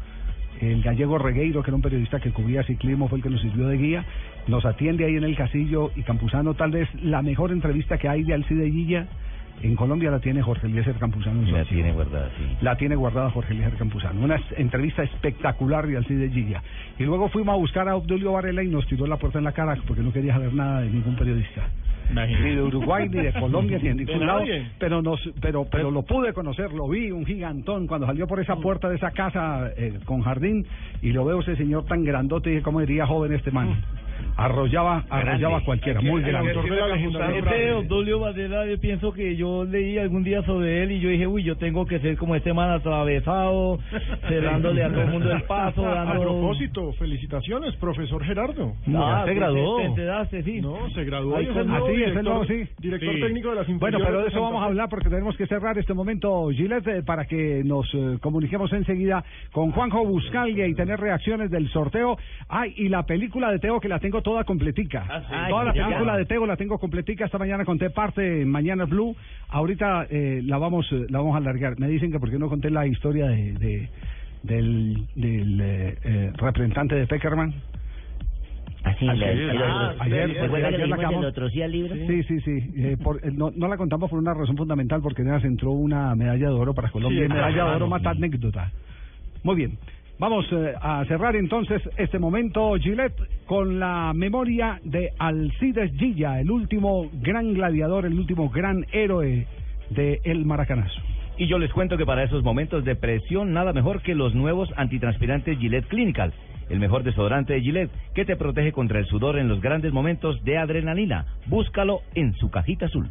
El 0.62 0.84
gallego 0.84 1.18
Regueiro, 1.18 1.64
que 1.64 1.72
era 1.72 1.76
un 1.76 1.82
periodista 1.82 2.20
que 2.20 2.32
cubría 2.32 2.64
ciclismo, 2.64 3.08
fue 3.08 3.18
el 3.18 3.24
que 3.24 3.32
nos 3.32 3.42
sirvió 3.42 3.68
de 3.68 3.78
guía. 3.78 4.06
Nos 4.48 4.64
atiende 4.64 5.06
ahí 5.06 5.16
en 5.16 5.24
el 5.24 5.36
casillo 5.36 5.92
y 5.96 6.04
Campuzano, 6.04 6.54
tal 6.54 6.72
vez 6.72 6.88
la 7.02 7.24
mejor 7.24 7.52
entrevista 7.52 7.98
que 7.98 8.08
hay 8.08 8.24
de 8.24 8.36
Alcide 8.36 8.70
Gilla 8.70 9.08
en 9.64 9.76
Colombia 9.76 10.12
la 10.12 10.20
tiene 10.20 10.42
Jorge 10.42 10.68
Eliezer 10.68 10.96
Campuzano. 10.96 11.44
La 11.52 11.66
tiene 11.66 11.92
guardada, 11.94 12.30
sí. 12.38 12.58
La 12.62 12.76
tiene 12.76 12.96
guardada 12.96 13.30
Jorge 13.30 13.54
Eliezer 13.54 13.78
Campuzano. 13.78 14.22
Una 14.22 14.40
entrevista 14.58 15.04
espectacular 15.04 15.88
de 15.88 15.98
Alcide 15.98 16.30
Gilla. 16.30 16.62
Y 16.98 17.04
luego 17.04 17.30
fuimos 17.30 17.54
a 17.54 17.58
buscar 17.58 17.88
a 17.88 17.96
Obdulio 17.96 18.34
Varela 18.34 18.64
y 18.64 18.68
nos 18.68 18.86
tiró 18.88 19.08
la 19.08 19.18
puerta 19.18 19.38
en 19.38 19.46
la 19.46 19.52
cara 19.52 19.78
porque 19.88 20.02
no 20.02 20.12
quería 20.12 20.34
saber 20.34 20.54
nada 20.54 20.82
de 20.82 20.90
ningún 20.90 21.16
periodista. 21.16 21.68
Ni 22.14 22.56
de 22.56 22.62
Uruguay, 22.62 23.08
ni 23.08 23.22
de 23.22 23.34
Colombia, 23.34 23.78
ni 23.78 23.88
de 23.88 23.96
ningún 23.96 24.20
De 24.20 24.26
lado. 24.26 24.44
Pero, 24.80 25.02
nos, 25.02 25.22
pero, 25.40 25.66
pero 25.72 25.92
lo 25.92 26.02
pude 26.02 26.34
conocer, 26.34 26.74
lo 26.74 26.90
vi, 26.90 27.12
un 27.12 27.26
gigantón, 27.26 27.88
cuando 27.88 28.06
salió 28.06 28.28
por 28.28 28.40
esa 28.40 28.58
puerta 28.58 28.90
de 28.90 28.98
esa 28.98 29.12
casa 29.12 29.72
eh, 29.78 30.00
con 30.04 30.22
jardín, 30.22 30.66
y 31.02 31.14
lo 31.14 31.24
veo 31.24 31.40
ese 31.40 31.56
señor 31.56 31.86
tan 31.86 32.04
grandote, 32.04 32.50
y 32.50 32.54
dije, 32.54 32.64
¿cómo 32.64 32.82
diría 32.82 33.06
joven 33.06 33.34
este 33.34 33.52
man? 33.52 33.82
Arrollaba, 34.38 35.04
arrollaba 35.10 35.58
a 35.58 35.64
cualquiera, 35.64 36.02
muy 36.02 36.22
grande. 36.22 36.52
Este 36.52 37.74
Obdulio 37.74 38.20
Varela, 38.20 38.66
yo 38.66 38.80
pienso 38.80 39.12
que 39.14 39.36
yo 39.36 39.64
leí 39.66 39.98
algún 39.98 40.24
día 40.24 40.42
sobre 40.44 40.84
él 40.84 40.92
y 40.94 41.00
yo 41.00 41.10
dije, 41.10 41.28
uy, 41.28 41.44
yo 41.44 41.58
tengo 41.58 41.86
que 41.86 42.00
ser 42.00 42.18
como 42.18 42.36
este 42.36 42.54
man 42.54 42.72
atravesado, 42.72 43.80
cerrándole 44.28 44.84
a 44.84 44.90
todo 44.90 45.02
el 45.02 45.08
mundo 45.10 45.32
el 45.32 45.44
paso, 45.44 45.86
A 45.88 45.96
dando... 46.06 46.22
propósito, 46.22 46.94
felicitaciones, 46.94 47.76
profesor 47.76 48.24
Gerardo. 48.24 48.74
Ah, 48.96 49.24
se 49.26 49.34
graduó. 49.34 49.78
Te 49.78 49.86
enteraste, 49.86 50.44
sí. 50.44 50.62
No, 50.62 50.90
se 50.90 51.04
graduó. 51.04 51.38
Ay, 51.38 51.46
y 51.46 51.50
es 51.50 51.56
el 51.56 51.64
¿cómo? 51.64 51.78
nuevo 51.78 51.86
Así 51.86 51.94
es, 51.94 52.00
el 52.00 52.06
director, 52.12 52.24
nuevo, 52.24 52.46
sí. 52.46 52.70
director 52.80 53.14
Sí. 53.16 53.22
técnico 53.22 53.50
de 53.50 53.56
las 53.56 53.68
Bueno, 53.80 53.98
pero 54.00 54.22
de 54.22 54.28
eso 54.28 54.42
vamos 54.42 54.62
a 54.62 54.66
hablar 54.66 54.90
porque 54.90 55.10
tenemos 55.10 55.36
que 55.38 55.48
cerrar 55.48 55.78
este 55.78 55.94
momento, 55.94 56.50
Gillette, 56.50 56.88
eh, 56.88 57.04
para 57.04 57.26
que 57.26 57.64
nos 57.64 57.88
eh, 57.94 58.18
comuniquemos 58.22 58.72
enseguida 58.74 59.24
con 59.52 59.72
Juanjo 59.72 60.06
Buscalga 60.06 60.68
y 60.68 60.74
tener 60.74 61.00
reacciones 61.00 61.52
del 61.52 61.70
sorteo. 61.70 62.18
Ay, 62.50 62.74
y 62.78 62.90
la 62.90 63.04
película 63.04 63.52
de 63.52 63.60
Teo 63.60 63.80
que 63.80 63.88
la 63.88 64.00
tengo 64.00 64.11
toda 64.22 64.44
completica. 64.44 65.06
Ah, 65.10 65.22
sí. 65.30 65.50
Toda 65.50 65.64
la 65.64 65.74
Ya. 65.74 65.86
película 65.86 66.18
de 66.18 66.26
Teo 66.26 66.46
la 66.46 66.58
tengo 66.58 66.78
completica. 66.78 67.24
Esta 67.24 67.38
mañana 67.38 67.64
conté 67.64 67.90
parte 67.90 68.42
en 68.42 68.50
Mañana 68.50 68.84
Blue. 68.84 69.16
Ahorita 69.48 70.08
eh, 70.10 70.42
la 70.44 70.58
vamos 70.58 70.92
eh, 70.92 71.06
la 71.10 71.20
vamos 71.20 71.36
a 71.36 71.38
alargar. 71.38 71.80
Me 71.80 71.88
dicen 71.88 72.12
que 72.12 72.20
por 72.20 72.30
qué 72.30 72.38
no 72.38 72.50
conté 72.50 72.70
la 72.70 72.86
historia 72.86 73.28
de, 73.28 73.54
de- 73.54 73.90
del, 74.44 75.06
del 75.16 75.62
eh, 75.62 75.98
eh, 76.04 76.32
representante 76.36 76.96
de 76.96 77.08
Peckerman. 77.08 77.54
Así, 78.84 79.08
ayer, 79.08 79.52
ah, 79.62 79.94
ayer, 80.00 80.34
¿se 80.34 80.40
acuerda 80.42 80.70
que 80.70 80.76
ayer 80.76 80.90
la 80.90 80.96
acabamos- 80.96 81.26
otro 81.26 81.50
sí 81.52 81.60
libro? 81.68 81.94
Sí, 82.08 82.24
sí, 82.24 82.40
sí. 82.42 82.72
Eh, 82.78 82.98
por- 83.02 83.18
eh, 83.24 83.30
no, 83.32 83.52
no 83.56 83.68
la 83.68 83.78
contamos 83.78 84.10
por 84.10 84.18
una 84.18 84.34
razón 84.34 84.58
fundamental, 84.58 85.02
porque 85.04 85.24
se 85.24 85.46
entró 85.48 85.70
una 85.70 86.16
medalla 86.16 86.48
de 86.48 86.54
oro 86.56 86.74
para 86.74 86.90
Colombia. 86.90 87.20
Sí, 87.20 87.26
y 87.26 87.30
medalla 87.30 87.66
de 87.66 87.76
oro 87.76 87.88
mata 87.88 88.10
anécdota. 88.10 88.72
Muy 89.44 89.56
bien. 89.56 89.78
Vamos 90.22 90.46
eh, 90.52 90.76
a 90.80 91.04
cerrar 91.06 91.36
entonces 91.36 91.82
este 91.98 92.20
momento, 92.20 92.76
Gillette, 92.76 93.20
con 93.48 93.80
la 93.80 94.12
memoria 94.14 94.80
de 94.84 95.10
Alcides 95.18 95.92
Gilla, 95.98 96.40
el 96.40 96.52
último 96.52 97.10
gran 97.24 97.56
gladiador, 97.56 98.06
el 98.06 98.14
último 98.14 98.52
gran 98.52 98.86
héroe 98.92 99.48
de 99.90 100.22
el 100.24 100.46
Maracanazo. 100.46 101.02
Y 101.38 101.48
yo 101.48 101.58
les 101.58 101.74
cuento 101.74 101.98
que 101.98 102.06
para 102.06 102.22
esos 102.22 102.44
momentos 102.44 102.86
de 102.86 102.96
presión 102.96 103.52
nada 103.52 103.74
mejor 103.74 104.04
que 104.04 104.14
los 104.14 104.36
nuevos 104.36 104.72
antitranspirantes 104.78 105.58
Gillette 105.58 105.88
Clinical, 105.88 106.32
el 106.70 106.78
mejor 106.78 107.02
desodorante 107.02 107.54
de 107.54 107.62
Gillette 107.62 107.92
que 108.14 108.24
te 108.24 108.36
protege 108.36 108.72
contra 108.74 109.00
el 109.00 109.08
sudor 109.08 109.40
en 109.40 109.48
los 109.48 109.60
grandes 109.60 109.92
momentos 109.92 110.44
de 110.44 110.56
adrenalina. 110.60 111.26
Búscalo 111.48 112.02
en 112.14 112.36
su 112.36 112.52
cajita 112.52 112.86
azul. 112.86 113.10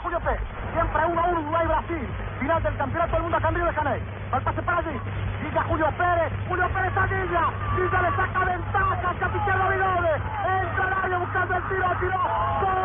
Julio 0.00 0.20
Pérez, 0.20 0.40
siempre 0.72 1.06
1 1.10 1.20
a 1.20 1.28
1 1.28 1.40
Uruguay-Brasil, 1.40 2.08
final 2.38 2.62
del 2.62 2.76
campeonato 2.76 3.12
del 3.14 3.22
mundo 3.22 3.36
de 3.36 4.40
pase 4.44 4.62
para 4.62 4.78
allí, 4.78 4.98
Villa 5.56 5.68
Julio 5.68 5.90
Pérez, 5.96 6.32
Julio 6.50 6.68
Pérez 6.68 6.96
a 6.98 7.06
Villa, 7.06 7.48
Villa 7.76 8.02
le 8.02 8.10
saca 8.14 8.44
ventaja 8.44 9.08
al 9.08 9.18
capitán 9.18 9.58
Davidove, 9.58 10.14
entra 10.60 10.84
al 10.84 10.92
área 10.92 11.16
buscando 11.16 11.56
el 11.56 11.62
tiro, 11.62 11.96
tiro, 11.98 12.20
¡gol! 12.60 12.76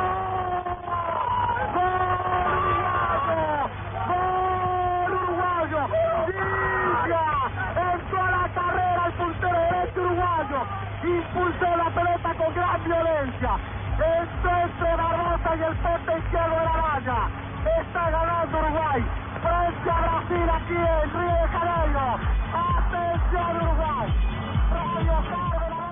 ¡Gol 4.07 5.11
uruguayo! 5.11 5.81
Villa 6.27 7.27
entró 7.91 8.23
a 8.23 8.31
la 8.31 8.47
carrera 8.55 9.01
el 9.05 9.13
puntero 9.19 9.59
derecho 9.59 9.99
uruguayo, 9.99 10.59
impulsó 11.03 11.75
la 11.75 11.89
pelota 11.89 12.33
con 12.35 12.55
gran 12.55 12.83
violencia. 12.85 13.51
Es 13.99 14.29
de 14.79 14.95
Barbosa 14.95 15.55
y 15.57 15.63
el 15.63 15.75
poste 15.75 16.17
izquierdo 16.19 16.55
de 16.55 16.63
la 16.63 16.77
valla. 16.77 17.19
Está 17.81 18.09
ganando 18.09 18.59
Uruguay 18.59 19.03
frente 19.43 19.89
a 19.91 20.01
Brasil 20.01 20.49
aquí 20.49 20.75
en 20.75 21.20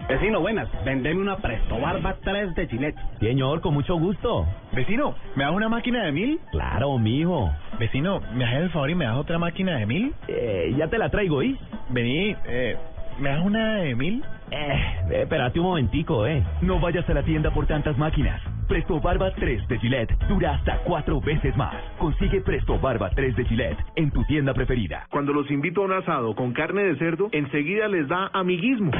Vecino, 0.09 0.39
buenas. 0.39 0.67
Vendeme 0.83 1.21
una 1.21 1.37
Presto 1.37 1.79
Barba 1.79 2.15
3 2.23 2.55
de 2.55 2.67
Gillette. 2.67 2.97
Señor, 3.19 3.61
con 3.61 3.75
mucho 3.75 3.95
gusto. 3.95 4.45
Vecino, 4.73 5.13
¿me 5.35 5.43
das 5.43 5.53
una 5.53 5.69
máquina 5.69 6.03
de 6.03 6.11
mil? 6.11 6.39
Claro, 6.51 6.97
mijo. 6.97 7.51
Vecino, 7.79 8.19
¿me 8.33 8.43
haces 8.45 8.63
el 8.63 8.69
favor 8.71 8.89
y 8.89 8.95
me 8.95 9.05
das 9.05 9.17
otra 9.17 9.37
máquina 9.37 9.77
de 9.77 9.85
mil? 9.85 10.13
Eh, 10.27 10.73
ya 10.75 10.87
te 10.87 10.97
la 10.97 11.09
traigo, 11.09 11.43
¿y? 11.43 11.57
Vení, 11.89 12.35
eh, 12.45 12.75
¿me 13.19 13.29
das 13.29 13.45
una 13.45 13.75
de 13.75 13.95
mil? 13.95 14.23
Eh, 14.49 15.21
espérate 15.21 15.59
un 15.59 15.67
momentico, 15.67 16.25
eh. 16.25 16.43
No 16.61 16.79
vayas 16.79 17.07
a 17.07 17.13
la 17.13 17.21
tienda 17.21 17.51
por 17.51 17.67
tantas 17.67 17.95
máquinas. 17.97 18.41
Presto 18.69 19.01
Barba 19.01 19.33
3 19.33 19.67
de 19.67 19.79
Gillette 19.79 20.15
dura 20.29 20.53
hasta 20.53 20.77
cuatro 20.83 21.19
veces 21.19 21.57
más. 21.57 21.73
Consigue 21.97 22.39
Presto 22.41 22.79
Barba 22.79 23.09
3 23.09 23.35
de 23.35 23.45
Gillette 23.45 23.79
en 23.95 24.11
tu 24.11 24.23
tienda 24.25 24.53
preferida. 24.53 25.07
Cuando 25.09 25.33
los 25.33 25.49
invito 25.49 25.81
a 25.81 25.85
un 25.85 25.93
asado 25.93 26.35
con 26.35 26.53
carne 26.53 26.83
de 26.83 26.95
cerdo, 26.97 27.29
enseguida 27.31 27.87
les 27.87 28.07
da 28.07 28.29
amiguismo. 28.31 28.91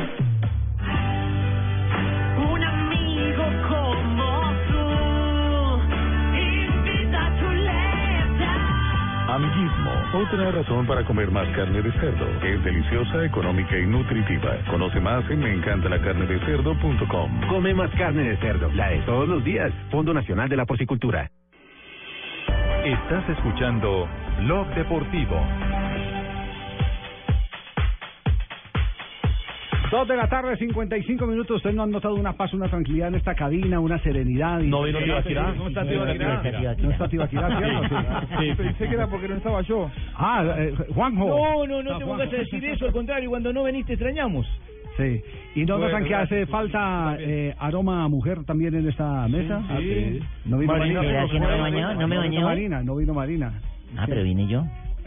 Otra 10.13 10.51
razón 10.51 10.88
para 10.88 11.06
comer 11.06 11.32
más 11.32 11.48
carne 11.56 11.82
de 11.82 11.92
cerdo. 11.94 12.28
Es 12.44 12.63
deliciosa, 12.63 13.25
económica 13.25 13.78
y 13.78 13.86
nutritiva. 13.86 14.58
Conoce 14.70 15.00
más 15.00 15.30
en 15.30 15.39
meencantalacarnedecerdo.com. 15.39 17.48
Come 17.48 17.74
más 17.74 17.92
carne 17.92 18.24
de 18.24 18.38
cerdo, 18.38 18.70
la 18.74 18.89
de 18.89 19.00
todos 19.00 19.28
los 19.28 19.44
días. 19.44 19.72
Fondo 19.92 20.13
Nacional 20.13 20.50
de 20.50 20.58
la 20.58 20.66
Porcicultura. 20.66 21.30
Estás 22.84 23.30
escuchando 23.30 24.08
Blog 24.39 24.68
Deportivo. 24.74 25.46
Dos 29.91 30.08
de 30.08 30.15
la 30.15 30.27
tarde, 30.27 30.55
55 30.55 31.25
minutos. 31.25 31.58
Ustedes 31.58 31.75
no 31.75 31.81
han 31.84 31.89
notado 31.89 32.13
una 32.13 32.34
paz, 32.34 32.53
una 32.53 32.67
tranquilidad 32.69 33.08
en 33.08 33.15
esta 33.15 33.34
cabina, 33.34 33.79
una 33.79 33.98
serenidad. 34.00 34.60
No 34.60 34.84
vino 34.84 35.00
Tibaquirá. 35.00 35.51
¿No 35.53 35.67
está 35.67 35.84
Tibaquirá? 35.84 36.75
No 36.77 36.91
está 36.91 37.08
Tibaquirá, 37.08 37.58
¿cierto? 37.58 38.39
Sí. 38.39 38.53
Pensé 38.55 38.88
que 38.88 38.93
era 38.93 39.08
porque 39.08 39.27
no 39.27 39.36
estaba 39.36 39.62
yo. 39.62 39.89
Ah, 40.15 40.46
eh, 40.58 40.75
Juanjo. 40.93 41.27
No, 41.27 41.65
no, 41.65 41.81
no 41.84 41.98
te 41.98 42.05
pongas 42.05 42.31
a 42.31 42.36
decir 42.36 42.63
eso, 42.65 42.86
al 42.86 42.91
contrario, 42.91 43.29
cuando 43.29 43.51
no 43.51 43.63
veniste 43.63 43.93
extrañamos. 43.93 44.46
Sí. 44.98 45.22
¿Y 45.55 45.65
no 45.65 45.77
Bueno, 45.77 45.88
notan 45.93 46.05
que 46.08 46.13
hace 46.15 46.46
sí, 46.46 46.51
falta 46.51 47.15
eh, 47.19 47.55
aroma 47.58 48.03
a 48.03 48.08
mujer 48.10 48.43
también 48.46 48.75
en 48.75 48.88
esta 48.89 49.27
mesa? 49.27 49.60
sí. 49.62 49.67
Ah, 49.69 49.77
sí. 49.79 50.19
No 50.46 50.58
vino 50.60 50.74
Marina, 50.74 51.01
Marina. 51.01 51.01
¿será 51.01 51.27
que 51.31 51.39
no 51.39 51.48
me 51.48 51.62
bañó? 51.62 51.93
¿No 51.96 52.08
me 52.08 52.15
vino 52.19 52.19
bañó? 52.22 52.41
Marina, 52.41 52.84
no 52.84 52.96
vino 52.98 53.13
Marina. 53.13 53.53
Ah, 53.98 54.05
pero 54.08 54.24
vine 54.24 54.46
yo. 54.48 54.63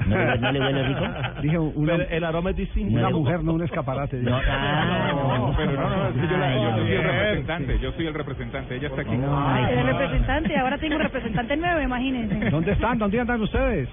¿No 0.07 0.17
le, 0.17 0.39
no 0.39 0.53
le 0.53 0.61
huele 0.61 0.83
rico? 0.89 1.05
Dije 1.43 1.59
una, 1.59 1.97
Pero 1.97 2.09
el 2.11 2.25
aroma 2.25 2.51
es 2.51 2.57
distinto. 2.57 2.99
una 2.99 3.11
mujer, 3.11 3.45
no 3.45 3.53
un 3.55 3.63
escaparate. 3.63 4.17
No, 4.19 4.37
ah, 4.37 5.13
No, 5.39 5.55
pero 5.57 5.73
no, 5.73 5.89
no, 5.91 6.09
es 6.09 6.15
que 6.15 6.29
yo, 6.29 6.37
la- 6.39 6.55
yo 6.55 6.77
soy 6.77 6.93
el 6.93 7.03
representante, 7.05 7.79
yo 7.79 7.93
soy 7.93 8.07
el 8.07 8.15
representante, 8.15 8.77
ella 8.77 8.89
está 8.89 9.01
aquí. 9.03 9.11
Ay, 9.23 9.65
el 9.79 9.87
representante, 9.87 10.59
ahora 10.59 10.79
tengo 10.79 10.97
un 10.97 11.03
representante 11.03 11.57
nuevo, 11.57 11.81
imagínense. 11.81 12.51
¿Dónde 12.51 12.73
están? 12.73 12.99
¿Dónde 12.99 13.21
andan 13.21 13.41
ustedes? 13.43 13.89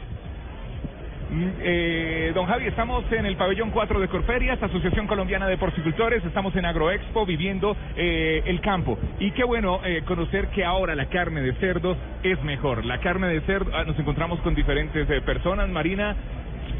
Mm, 1.29 1.47
Eh, 1.61 2.31
don 2.33 2.47
Javi, 2.47 2.65
estamos 2.67 3.03
en 3.11 3.25
el 3.25 3.35
pabellón 3.35 3.69
4 3.69 3.99
de 3.99 4.07
Corferias, 4.07 4.61
Asociación 4.61 5.05
Colombiana 5.05 5.47
de 5.47 5.57
Porcicultores, 5.57 6.25
estamos 6.25 6.55
en 6.55 6.65
Agroexpo 6.65 7.25
viviendo 7.25 7.77
eh, 7.95 8.41
el 8.45 8.61
campo. 8.61 8.97
Y 9.19 9.31
qué 9.31 9.43
bueno 9.43 9.79
eh, 9.85 10.01
conocer 10.05 10.47
que 10.47 10.65
ahora 10.65 10.95
la 10.95 11.05
carne 11.05 11.41
de 11.41 11.53
cerdo 11.53 11.95
es 12.23 12.41
mejor. 12.43 12.83
La 12.83 12.99
carne 12.99 13.27
de 13.27 13.41
cerdo, 13.41 13.71
ah, 13.75 13.83
nos 13.83 13.97
encontramos 13.99 14.39
con 14.41 14.55
diferentes 14.55 15.07
eh, 15.09 15.21
personas. 15.21 15.69
Marina, 15.69 16.15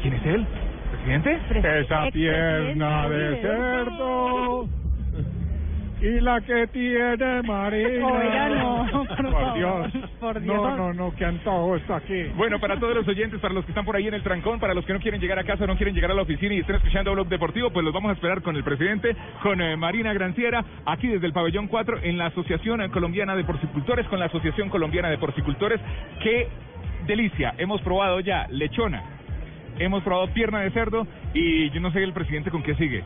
¿quién 0.02 0.14
es 0.14 0.26
él? 0.26 0.46
¿Presidente? 0.90 1.38
Esa 1.80 2.10
pierna 2.10 3.08
de 3.08 3.40
cerdo 3.42 4.68
y 6.00 6.20
la 6.20 6.40
que 6.40 6.66
tiene 6.68 7.42
Marina. 7.42 8.06
Oiga, 8.06 8.48
no, 8.48 8.86
por 9.06 9.16
Por 9.16 9.30
favor, 9.32 9.54
Dios. 9.58 9.92
por 10.18 10.40
Dios. 10.40 10.56
No, 10.56 10.76
no, 10.76 10.92
no, 10.94 11.14
que 11.14 11.24
antojo 11.24 11.76
está 11.76 11.96
aquí. 11.96 12.24
Bueno, 12.36 12.58
para 12.58 12.78
todos 12.78 12.94
los 12.94 13.06
oyentes, 13.06 13.40
para 13.40 13.52
los 13.54 13.64
que 13.64 13.72
están 13.72 13.84
por 13.84 13.96
ahí 13.96 14.08
en 14.08 14.14
el 14.14 14.22
trancón, 14.22 14.58
para 14.60 14.74
los 14.74 14.84
que 14.84 14.92
no 14.92 15.00
quieren 15.00 15.20
llegar 15.20 15.38
a 15.38 15.44
casa, 15.44 15.66
no 15.66 15.76
quieren 15.76 15.94
llegar 15.94 16.10
a 16.10 16.14
la 16.14 16.22
oficina 16.22 16.54
y 16.54 16.60
estén 16.60 16.76
escuchando 16.76 17.12
Blog 17.12 17.28
Deportivo, 17.28 17.70
pues 17.70 17.84
los 17.84 17.92
vamos 17.92 18.10
a 18.10 18.14
esperar 18.14 18.42
con 18.42 18.56
el 18.56 18.64
presidente, 18.64 19.14
con 19.42 19.60
eh, 19.60 19.76
Marina 19.76 20.12
Granciera, 20.12 20.64
aquí 20.86 21.08
desde 21.08 21.26
el 21.26 21.32
pabellón 21.32 21.68
4, 21.68 21.98
en 22.02 22.16
la 22.18 22.26
Asociación 22.26 22.88
Colombiana 22.90 23.36
de 23.36 23.44
Porcicultores, 23.44 24.06
con 24.08 24.18
la 24.18 24.26
Asociación 24.26 24.70
Colombiana 24.70 25.10
de 25.10 25.18
Porcicultores. 25.18 25.80
¡Qué 26.22 26.48
delicia! 27.06 27.54
Hemos 27.58 27.80
probado 27.82 28.20
ya 28.20 28.46
lechona, 28.48 29.02
hemos 29.78 30.02
probado 30.02 30.32
pierna 30.32 30.60
de 30.60 30.70
cerdo 30.70 31.06
y 31.34 31.70
yo 31.70 31.80
no 31.80 31.90
sé 31.92 32.02
el 32.02 32.12
presidente 32.12 32.50
con 32.50 32.62
qué 32.62 32.74
sigue. 32.76 33.04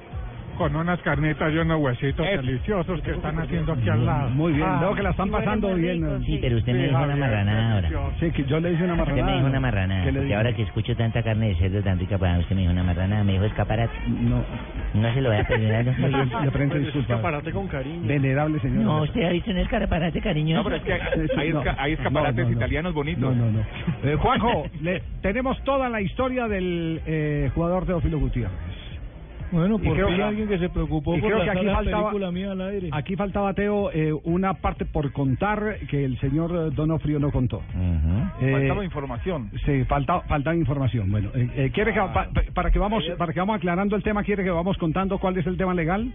Con 0.56 0.74
unas 0.76 1.00
carnitas 1.00 1.52
y 1.52 1.58
unos 1.58 1.80
huesitos 1.80 2.26
deliciosos 2.26 3.00
que 3.02 3.12
están 3.12 3.38
haciendo 3.38 3.72
aquí 3.72 3.88
al 3.88 4.04
lado. 4.06 4.30
Muy 4.30 4.52
bien, 4.52 4.66
Ah, 4.68 4.78
veo 4.80 4.94
que 4.94 5.02
la 5.02 5.10
están 5.10 5.30
pasando 5.30 5.74
bien. 5.74 6.22
Sí, 6.24 6.38
pero 6.40 6.56
usted 6.56 6.72
me 6.72 6.84
dijo 6.88 6.96
una 7.02 7.16
marranada 7.16 7.74
ahora. 7.74 7.90
Sí, 8.20 8.30
que 8.30 8.44
yo 8.44 8.60
le 8.60 8.72
hice 8.72 8.84
una 8.84 8.94
Usted 8.94 9.04
marranada. 9.06 9.26
me 9.26 9.36
dijo 9.36 9.46
una 9.48 9.60
marranada. 9.60 10.04
¿Qué 10.04 10.12
le 10.12 10.18
Porque 10.20 10.34
ahora 10.34 10.52
que 10.54 10.62
escucho 10.62 10.96
tanta 10.96 11.22
carne 11.22 11.48
de 11.48 11.54
cerdo 11.56 11.82
tan 11.82 11.98
rica 11.98 12.18
para 12.18 12.38
usted 12.38 12.54
me 12.54 12.62
dijo 12.62 12.72
una 12.72 12.82
marranada. 12.84 13.24
Me 13.24 13.32
dijo 13.32 13.44
escaparate. 13.44 13.92
No. 14.08 14.44
No 14.94 15.12
se 15.14 15.20
lo 15.20 15.30
voy 15.30 15.38
a 15.38 15.44
perdonar. 15.44 15.84
No, 15.98 16.08
yo 16.08 16.40
le 16.44 16.50
presento 16.50 16.78
disculpas. 16.78 17.10
Escaparate 17.10 17.52
con 17.52 17.68
cariño. 17.68 18.06
Venerable 18.06 18.60
señor. 18.60 18.82
No, 18.84 19.02
usted 19.02 19.22
ha 19.24 19.30
visto 19.30 19.50
un 19.50 19.58
escaparate 19.58 20.20
cariñoso. 20.20 20.62
No, 20.62 20.64
pero 20.64 20.76
es 20.76 20.82
que 20.82 20.92
hay, 21.40 21.52
no. 21.52 21.62
esca- 21.62 21.74
hay 21.78 21.92
escaparates 21.92 22.36
No, 22.36 22.42
no, 22.44 22.50
no. 22.50 22.56
italianos 22.56 22.94
bonitos. 22.94 23.36
No, 23.36 23.46
no, 23.46 23.50
no. 23.52 23.64
Eh, 24.08 24.16
Juanjo, 24.16 24.66
le- 24.82 25.02
tenemos 25.20 25.62
toda 25.64 25.88
la 25.88 26.00
historia 26.00 26.46
del 26.48 27.00
eh, 27.06 27.50
jugador 27.54 27.86
Teófilo 27.86 28.18
Gutiérrez. 28.18 28.52
Bueno, 29.54 29.78
por 29.78 29.94
creo 29.94 30.08
fin 30.08 30.16
que- 30.16 30.22
alguien 30.22 30.48
que 30.48 30.58
se 30.58 30.68
preocupó 30.68 31.16
y 31.16 31.20
por 31.20 31.30
creo 31.30 31.38
la 31.38 31.44
que 31.52 31.58
aquí 31.58 31.66
faltaba- 31.68 32.02
película 32.10 32.30
mía 32.32 32.50
al 32.52 32.60
aire. 32.60 32.88
Aquí 32.92 33.16
faltaba, 33.16 33.54
Teo, 33.54 33.90
eh, 33.92 34.12
una 34.24 34.54
parte 34.54 34.84
por 34.84 35.12
contar 35.12 35.78
que 35.88 36.04
el 36.04 36.18
señor 36.18 36.50
eh, 36.50 36.74
Donofrio 36.74 37.18
no 37.18 37.30
contó. 37.30 37.62
Eh, 38.40 38.52
Faltaba 38.52 38.84
información. 38.84 39.50
Sí, 39.64 39.84
falta, 39.84 40.20
faltaba 40.22 40.56
información. 40.56 41.10
Bueno, 41.10 41.30
eh, 41.34 41.48
eh, 41.56 41.70
¿quiere 41.72 41.92
que, 41.92 42.00
pa- 42.00 42.12
pa- 42.12 42.42
para 42.52 42.70
que 42.70 42.78
vamos 42.78 43.04
para 43.16 43.32
que 43.32 43.40
vamos 43.40 43.56
aclarando 43.56 43.96
el 43.96 44.02
tema, 44.02 44.22
quiere 44.24 44.42
que 44.44 44.50
vamos 44.50 44.76
contando 44.78 45.18
cuál 45.18 45.36
es 45.38 45.46
el 45.46 45.56
tema 45.56 45.72
legal? 45.74 46.12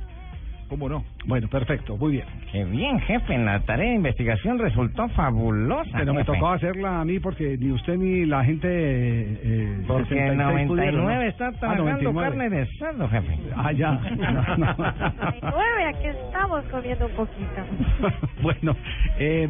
¿Cómo 0.69 0.87
no? 0.87 1.03
Bueno, 1.25 1.47
perfecto, 1.47 1.97
muy 1.97 2.11
bien. 2.13 2.25
Qué 2.51 2.63
bien, 2.63 2.99
jefe. 3.01 3.37
La 3.39 3.59
tarea 3.61 3.89
de 3.89 3.95
investigación 3.95 4.59
resultó 4.59 5.09
fabulosa. 5.09 5.89
Pero 5.97 6.13
me 6.13 6.19
jefe. 6.23 6.33
tocó 6.33 6.49
hacerla 6.51 7.01
a 7.01 7.05
mí 7.05 7.19
porque 7.19 7.57
ni 7.57 7.71
usted 7.71 7.97
ni 7.97 8.25
la 8.25 8.43
gente 8.45 8.67
eh, 8.69 9.39
eh, 9.43 9.83
Porque 9.87 10.05
66 10.09 10.29
el 10.31 10.37
99 10.37 10.67
pudieron, 10.67 11.05
¿no? 11.05 11.21
está 11.23 11.47
Ah, 11.47 11.51
tragando 11.59 12.13
99. 12.13 12.21
carne 12.21 12.49
de 12.51 12.65
cerdo, 12.77 13.09
jefe. 13.09 13.37
Ah, 13.55 13.71
ya. 13.71 13.91
No, 14.19 14.57
no. 14.57 14.75
Nueve, 15.41 15.85
aquí 15.87 16.05
estamos 16.07 16.63
comiendo 16.65 17.05
un 17.07 17.11
poquito. 17.13 17.61
bueno, 18.43 18.75
eh, 19.17 19.49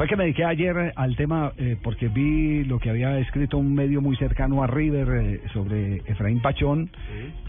fue 0.00 0.08
que 0.08 0.16
me 0.16 0.24
dediqué 0.24 0.46
ayer 0.46 0.94
al 0.96 1.14
tema 1.14 1.52
eh, 1.58 1.76
porque 1.82 2.08
vi 2.08 2.64
lo 2.64 2.78
que 2.78 2.88
había 2.88 3.18
escrito 3.18 3.58
un 3.58 3.74
medio 3.74 4.00
muy 4.00 4.16
cercano 4.16 4.62
a 4.62 4.66
River 4.66 5.08
eh, 5.10 5.40
sobre 5.52 5.96
Efraín 6.06 6.40
Pachón. 6.40 6.88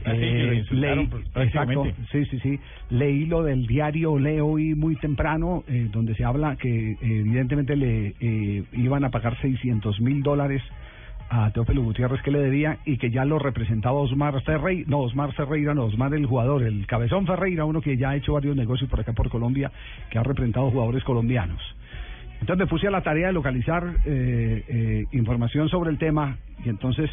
Ah, 0.03 0.12
sí, 0.12 0.20
que 0.20 0.55
insultaron, 0.55 0.98
leí, 0.98 1.08
pues, 1.08 1.48
exacto, 1.48 1.86
sí, 2.12 2.25
sí, 2.25 2.39
sí. 2.41 2.60
Leí 2.89 3.25
lo 3.25 3.43
del 3.43 3.67
diario 3.67 4.20
Leo 4.20 4.48
hoy 4.48 4.75
muy 4.75 4.98
temprano, 4.98 5.63
eh, 5.70 5.88
donde 5.93 6.13
se 6.15 6.25
habla 6.25 6.58
que 6.58 6.91
eh, 6.91 6.98
evidentemente 7.01 7.77
le 7.77 8.15
eh, 8.20 8.63
iban 8.74 9.05
a 9.05 9.12
pagar 9.12 9.39
600 9.39 10.01
mil 10.01 10.22
dólares 10.22 10.62
a 11.29 11.51
Teófilo 11.51 11.84
Gutiérrez 11.84 12.22
que 12.22 12.31
le 12.31 12.39
debía 12.39 12.79
y 12.84 12.98
que 12.98 13.12
ya 13.12 13.24
lo 13.24 13.39
representaba 13.39 13.98
Osmar 13.98 14.41
Ferreira, 14.41 14.84
no, 14.89 15.00
Osmar 15.00 15.31
Ferreira, 15.36 15.74
no, 15.74 15.86
Osmar 15.86 16.13
el 16.13 16.25
jugador, 16.25 16.63
el 16.63 16.86
cabezón 16.86 17.25
Ferreira, 17.25 17.63
uno 17.63 17.79
que 17.79 17.96
ya 17.96 18.10
ha 18.10 18.17
hecho 18.17 18.34
varios 18.34 18.58
negocios 18.58 18.89
por 18.89 19.00
acá 19.00 19.13
por 19.13 19.29
Colombia, 19.29 19.72
que 20.10 20.20
ha 20.20 20.24
representado 20.24 20.70
jugadores 20.70 21.01
colombianos. 21.05 21.62
Entonces 22.41 22.57
me 22.57 22.67
puse 22.67 22.88
a 22.88 22.91
la 22.91 23.01
tarea 23.01 23.27
de 23.27 23.33
localizar 23.33 23.98
eh, 24.05 24.65
eh, 24.67 25.05
información 25.12 25.69
sobre 25.69 25.91
el 25.91 25.98
tema 26.00 26.38
y 26.65 26.69
entonces 26.69 27.10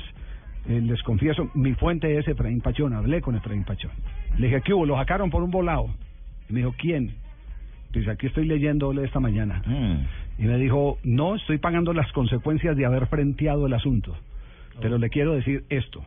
eh, 0.69 0.81
les 0.81 1.03
confieso, 1.03 1.51
mi 1.55 1.75
fuente 1.75 2.19
es 2.19 2.27
Efraín 2.27 2.63
Pachón, 2.63 2.95
hablé 2.95 3.21
con 3.21 3.37
Efraín 3.37 3.65
Pachón. 3.65 3.91
Le 4.39 4.47
dije, 4.47 4.63
¿qué 4.63 4.73
hubo? 4.73 4.87
Lo 4.87 4.97
sacaron 4.97 5.31
por 5.31 5.43
un 5.43 5.51
volado. 5.51 5.91
Y 6.49 6.55
me 6.55 6.61
dijo, 6.61 6.75
¿quién? 6.79 7.13
Dice, 7.93 8.11
aquí 8.11 8.27
estoy 8.27 8.47
leyéndole 8.47 9.05
esta 9.05 9.21
mañana. 9.21 9.63
Y 10.39 10.45
me 10.45 10.57
dijo, 10.57 10.99
no, 11.05 11.37
estoy 11.37 11.59
pagando 11.59 11.93
las 11.93 12.11
consecuencias 12.13 12.77
de 12.77 12.87
haber 12.87 13.07
frenteado 13.07 13.67
el 13.67 13.75
asunto. 13.75 14.17
Pero 14.81 14.99
le 14.99 15.11
quiero 15.11 15.35
decir 15.35 15.65
esto. 15.69 16.03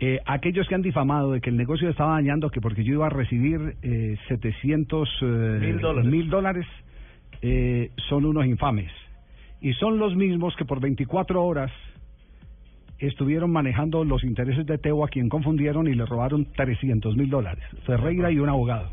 Eh, 0.00 0.20
aquellos 0.26 0.68
que 0.68 0.76
han 0.76 0.82
difamado 0.82 1.32
de 1.32 1.40
que 1.40 1.50
el 1.50 1.56
negocio 1.56 1.88
estaba 1.88 2.12
dañando, 2.12 2.50
que 2.50 2.60
porque 2.60 2.84
yo 2.84 2.94
iba 2.94 3.06
a 3.06 3.10
recibir 3.10 3.74
eh, 3.82 4.16
700 4.28 5.08
eh, 5.08 5.58
Mil 6.06 6.30
dólares. 6.30 6.66
Eh, 7.42 7.90
son 8.08 8.24
unos 8.24 8.46
infames. 8.46 8.90
Y 9.60 9.72
son 9.74 9.98
los 9.98 10.14
mismos 10.16 10.54
que 10.56 10.64
por 10.64 10.80
24 10.80 11.44
horas 11.44 11.70
estuvieron 12.98 13.50
manejando 13.52 14.04
los 14.04 14.24
intereses 14.24 14.66
de 14.66 14.78
Teo, 14.78 15.04
a 15.04 15.08
quien 15.08 15.28
confundieron 15.28 15.86
y 15.88 15.94
le 15.94 16.04
robaron 16.04 16.46
300 16.56 17.16
mil 17.16 17.30
dólares. 17.30 17.64
Ferreira 17.86 18.30
y 18.30 18.38
un 18.38 18.48
abogado. 18.48 18.90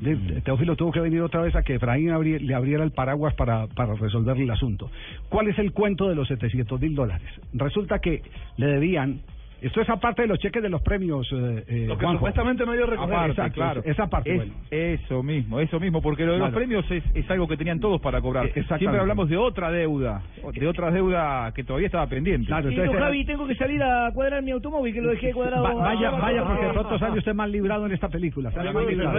De- 0.00 0.40
Teófilo 0.40 0.74
tuvo 0.76 0.90
que 0.92 1.00
venir 1.00 1.20
otra 1.20 1.42
vez 1.42 1.54
a 1.54 1.62
que 1.62 1.74
Efraín 1.74 2.08
abri- 2.08 2.40
le 2.40 2.54
abriera 2.54 2.82
el 2.82 2.90
paraguas 2.90 3.34
para, 3.34 3.66
para 3.68 3.94
resolverle 3.94 4.44
el 4.44 4.50
asunto. 4.50 4.90
¿Cuál 5.28 5.48
es 5.48 5.58
el 5.58 5.72
cuento 5.72 6.08
de 6.08 6.14
los 6.16 6.26
700 6.26 6.80
mil 6.80 6.94
dólares? 6.94 7.28
Resulta 7.52 7.98
que 8.00 8.22
le 8.56 8.66
debían, 8.66 9.20
esto 9.62 9.80
es 9.80 9.88
aparte 9.88 10.22
de 10.22 10.28
los 10.28 10.38
cheques 10.38 10.62
de 10.62 10.68
los 10.68 10.82
premios, 10.82 11.28
eh, 11.32 11.64
eh, 11.68 11.84
Lo 11.88 11.96
que 11.96 12.04
Juanjo. 12.04 12.18
supuestamente 12.20 12.66
no. 12.66 12.72
Aparte, 12.72 13.30
Exacto, 13.30 13.54
claro. 13.54 13.82
esa 13.84 14.06
parte, 14.08 14.30
Es- 14.30 14.36
bueno. 14.36 14.52
Eso 14.70 15.22
mismo, 15.22 15.60
eso 15.60 15.78
mismo, 15.80 16.02
porque 16.02 16.24
lo 16.26 16.32
de 16.32 16.38
los 16.38 16.50
premios 16.50 16.84
es, 16.90 17.02
es 17.14 17.30
algo 17.30 17.46
que 17.48 17.56
tenían 17.56 17.78
todos 17.80 18.00
para 18.00 18.20
cobrar. 18.20 18.46
Eh. 18.46 18.64
Siempre 18.78 18.98
hablamos 19.00 19.28
de 19.28 19.36
otra 19.36 19.70
deuda, 19.70 20.22
de 20.52 20.66
otra 20.66 20.90
deuda 20.90 21.52
que 21.54 21.64
todavía 21.64 21.86
estaba 21.86 22.06
pendiente. 22.06 22.46
Claro, 22.46 22.68
entonces 22.68 22.94
Javi, 22.98 23.24
tengo 23.24 23.46
que 23.46 23.54
salir 23.54 23.82
a 23.82 24.10
cuadrar 24.12 24.42
mi 24.42 24.50
automóvil, 24.50 24.92
que 24.94 25.00
lo 25.00 25.10
dejé 25.10 25.32
cuadrado. 25.32 25.62
Va- 25.62 25.74
vaya, 25.74 26.10
vaya, 26.10 26.44
porque 26.44 26.66
pronto 26.72 26.98
sale 26.98 27.18
usted 27.18 27.34
mal 27.34 27.50
librado 27.52 27.86
en 27.86 27.92
esta 27.92 28.08
película. 28.08 28.50
Sale 28.50 28.66
¿Ya 28.68 28.72
mal 28.72 28.86
librado. 28.86 29.18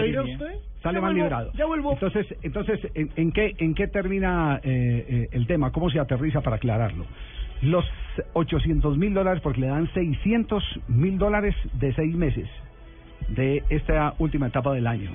Sale 0.81 0.99
mal 0.99 1.13
librado. 1.15 1.51
ya 1.53 1.65
vuelvo. 1.65 1.93
Entonces, 1.93 2.27
entonces 2.43 2.79
¿en, 2.93 3.09
en 3.15 3.31
qué, 3.31 3.55
¿en 3.57 3.73
qué 3.73 3.87
termina 3.87 4.59
eh, 4.63 5.05
eh, 5.07 5.29
el 5.31 5.47
tema? 5.47 5.71
¿Cómo 5.71 5.89
se 5.89 5.99
aterriza 5.99 6.41
para 6.41 6.57
aclararlo? 6.57 7.05
Los 7.63 7.85
800 8.33 8.97
mil 8.97 9.13
dólares, 9.13 9.41
porque 9.41 9.61
le 9.61 9.67
dan 9.67 9.91
600 9.93 10.63
mil 10.87 11.17
dólares 11.17 11.55
de 11.73 11.93
seis 11.93 12.15
meses 12.15 12.47
de 13.29 13.63
esta 13.69 14.15
última 14.19 14.47
etapa 14.47 14.73
del 14.73 14.87
año. 14.87 15.11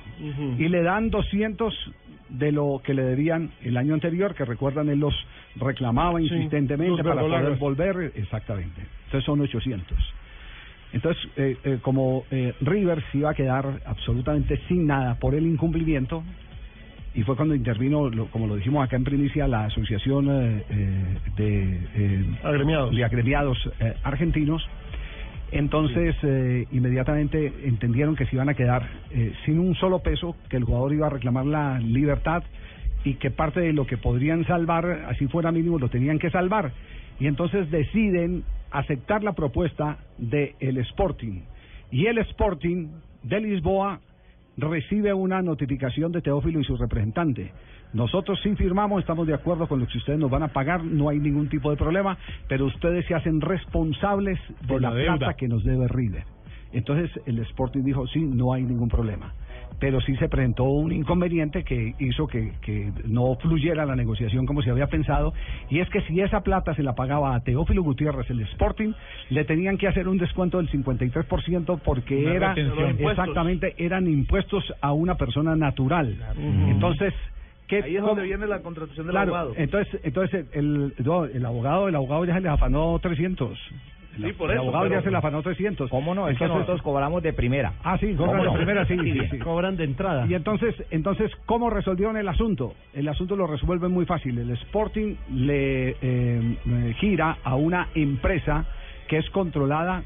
Y 0.57 0.67
le 0.67 0.81
dan 0.81 1.09
200 1.09 1.73
de 2.29 2.51
lo 2.51 2.81
que 2.83 2.93
le 2.93 3.03
debían 3.03 3.51
el 3.63 3.77
año 3.77 3.93
anterior, 3.93 4.35
que 4.35 4.45
recuerdan, 4.45 4.89
él 4.89 4.99
los 4.99 5.13
reclamaba 5.55 6.19
Sí, 6.19 6.25
insistentemente 6.25 7.03
para 7.03 7.21
poder 7.21 7.55
volver. 7.57 8.11
Exactamente. 8.15 8.81
Entonces 9.05 9.25
son 9.25 9.41
800. 9.41 9.97
Entonces, 10.91 11.23
eh, 11.35 11.57
eh, 11.63 11.79
como 11.81 12.25
eh, 12.31 12.53
River 12.61 13.03
se 13.11 13.19
iba 13.19 13.29
a 13.31 13.33
quedar 13.33 13.79
absolutamente 13.85 14.59
sin 14.67 14.87
nada 14.87 15.15
por 15.15 15.35
el 15.35 15.45
incumplimiento, 15.45 16.23
y 17.15 17.23
fue 17.23 17.35
cuando 17.35 17.55
intervino, 17.55 18.09
lo- 18.09 18.27
como 18.27 18.47
lo 18.47 18.55
dijimos 18.55 18.83
acá 18.85 18.95
en 18.95 19.03
primicia, 19.03 19.47
la 19.47 19.65
Asociación 19.65 20.27
eh, 20.29 20.63
eh, 20.69 21.17
de, 21.35 21.79
eh, 21.95 22.25
Agremiados. 22.43 22.95
de 22.95 23.03
agremiados 23.03 23.57
eh, 23.79 23.93
argentinos, 24.03 24.61
entonces 25.51 26.15
inmediatamente 26.71 27.51
entendieron 27.65 28.15
que 28.15 28.25
se 28.27 28.35
iban 28.35 28.49
a 28.49 28.53
quedar 28.53 28.87
eh, 29.11 29.33
sin 29.45 29.57
un 29.59 29.73
solo 29.75 29.99
peso, 29.99 30.35
que 30.47 30.57
el 30.57 30.63
jugador 30.63 30.93
iba 30.93 31.07
a 31.07 31.09
reclamar 31.09 31.45
la 31.47 31.79
libertad 31.79 32.43
y 33.03 33.15
que 33.15 33.31
parte 33.31 33.59
de 33.61 33.73
lo 33.73 33.87
que 33.87 33.97
podrían 33.97 34.45
salvar, 34.45 35.05
así 35.09 35.25
fuera 35.27 35.51
mínimo, 35.51 35.79
lo 35.79 35.89
tenían 35.89 36.19
que 36.19 36.29
salvar. 36.29 36.71
Y 37.19 37.25
entonces 37.25 37.71
deciden 37.71 38.43
aceptar 38.71 39.23
la 39.23 39.33
propuesta 39.33 39.97
del 40.19 40.53
el 40.59 40.77
Sporting. 40.77 41.41
Y 41.91 42.05
el 42.05 42.19
Sporting 42.19 42.89
de 43.23 43.39
Lisboa 43.41 43.99
recibe 44.67 45.13
una 45.13 45.41
notificación 45.41 46.11
de 46.11 46.21
Teófilo 46.21 46.59
y 46.59 46.63
su 46.63 46.75
representante. 46.75 47.51
Nosotros 47.93 48.39
sí 48.43 48.55
firmamos, 48.55 49.01
estamos 49.01 49.25
de 49.25 49.33
acuerdo 49.33 49.67
con 49.67 49.79
lo 49.79 49.87
que 49.87 49.97
ustedes 49.97 50.19
nos 50.19 50.29
van 50.29 50.43
a 50.43 50.49
pagar, 50.49 50.83
no 50.83 51.09
hay 51.09 51.19
ningún 51.19 51.49
tipo 51.49 51.71
de 51.71 51.77
problema, 51.77 52.17
pero 52.47 52.65
ustedes 52.65 53.05
se 53.07 53.15
hacen 53.15 53.41
responsables 53.41 54.39
de 54.67 54.79
la, 54.79 54.91
la 54.91 55.17
plata 55.17 55.33
que 55.35 55.47
nos 55.47 55.63
debe 55.63 55.87
River. 55.87 56.23
Entonces 56.71 57.09
el 57.25 57.39
Sporting 57.39 57.83
dijo, 57.83 58.05
sí, 58.07 58.19
no 58.19 58.53
hay 58.53 58.63
ningún 58.63 58.89
problema. 58.89 59.33
Pero 59.79 60.01
sí 60.01 60.15
se 60.17 60.27
presentó 60.27 60.65
un 60.65 60.91
inconveniente 60.91 61.63
que 61.63 61.93
hizo 61.99 62.27
que, 62.27 62.51
que 62.61 62.91
no 63.05 63.35
fluyera 63.35 63.85
la 63.85 63.95
negociación 63.95 64.45
como 64.45 64.61
se 64.61 64.71
había 64.71 64.87
pensado, 64.87 65.33
y 65.69 65.79
es 65.79 65.89
que 65.89 66.01
si 66.01 66.19
esa 66.19 66.41
plata 66.41 66.73
se 66.75 66.83
la 66.83 66.95
pagaba 66.95 67.33
a 67.35 67.39
Teófilo 67.41 67.81
Gutiérrez, 67.83 68.29
el 68.29 68.41
Sporting, 68.41 68.91
le 69.29 69.45
tenían 69.45 69.77
que 69.77 69.87
hacer 69.87 70.07
un 70.07 70.17
descuento 70.17 70.57
del 70.57 70.69
53% 70.69 71.79
porque 71.83 72.17
Una 72.25 72.33
era 72.33 72.53
exactamente 72.53 73.75
eran 73.77 74.07
impuestos 74.07 74.63
a 74.81 74.91
una 74.91 75.15
persona 75.15 75.55
natural. 75.55 76.15
Entonces, 76.67 77.13
¿qué, 77.67 77.83
Ahí 77.83 77.95
es 77.95 78.01
cómo- 78.01 78.15
donde 78.15 78.23
viene 78.23 78.47
la 78.47 78.59
contratación 78.61 79.05
del 79.05 79.13
Claro, 79.13 79.35
abogado. 79.35 79.53
entonces, 79.61 79.99
entonces 80.03 80.45
el, 80.53 80.93
el 81.33 81.45
abogado, 81.45 81.87
el 81.87 81.95
abogado 81.95 82.25
ya 82.25 82.33
se 82.33 82.41
le 82.41 82.49
afanó 82.49 82.99
300. 82.99 83.57
Sí, 84.17 84.33
por 84.33 84.49
el 84.49 84.55
eso, 84.57 84.63
abogado 84.63 84.85
pero- 84.85 84.95
ya 84.99 85.03
se 85.03 85.11
le 85.11 85.17
afanó 85.17 85.41
300. 85.41 85.89
¿Cómo 85.89 86.13
no? 86.13 86.27
Es 86.27 86.37
que 86.37 86.43
Entonces- 86.43 86.67
nosotros 86.67 86.81
cobramos 86.81 87.23
de 87.23 87.31
primera. 87.33 87.73
Ah, 87.83 87.97
sí, 87.97 88.13
¿Cómo 88.15 88.27
cobran 88.31 88.41
de 88.45 88.49
no? 88.51 88.55
primera, 88.55 88.85
sí, 88.85 88.97
sí, 89.03 89.19
sí. 89.31 89.37
Cobran 89.39 89.77
de 89.77 89.83
entrada. 89.85 90.25
Y 90.27 90.33
entonces, 90.33 90.75
entonces, 90.91 91.31
¿cómo 91.45 91.69
resolvieron 91.69 92.17
el 92.17 92.27
asunto? 92.27 92.73
El 92.93 93.07
asunto 93.07 93.35
lo 93.35 93.47
resuelven 93.47 93.91
muy 93.91 94.05
fácil. 94.05 94.37
El 94.37 94.49
Sporting 94.51 95.15
le 95.33 95.89
eh, 95.89 95.95
eh, 96.01 96.95
gira 96.99 97.37
a 97.43 97.55
una 97.55 97.87
empresa 97.95 98.65
que 99.07 99.17
es 99.17 99.29
controlada 99.29 100.03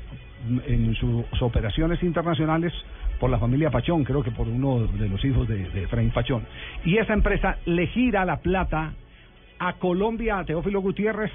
en 0.68 0.94
sus 0.96 1.24
operaciones 1.42 2.04
internacionales 2.04 2.74
por 3.20 3.30
la 3.30 3.38
familia 3.39 3.70
Pachón, 3.72 4.04
creo 4.04 4.22
que 4.22 4.32
por 4.32 4.48
uno 4.48 4.86
de 4.88 5.08
los 5.08 5.24
hijos 5.24 5.48
de, 5.48 5.70
de 5.70 5.84
Efraín 5.84 6.10
Pachón. 6.12 6.44
Y 6.84 6.98
esa 6.98 7.13
empresa 7.13 7.58
le 7.66 7.88
gira 7.88 8.26
la 8.26 8.38
plata 8.42 8.94
a 9.60 9.74
Colombia, 9.74 10.39
a 10.39 10.44
Teófilo 10.46 10.82
Gutiérrez, 10.82 11.32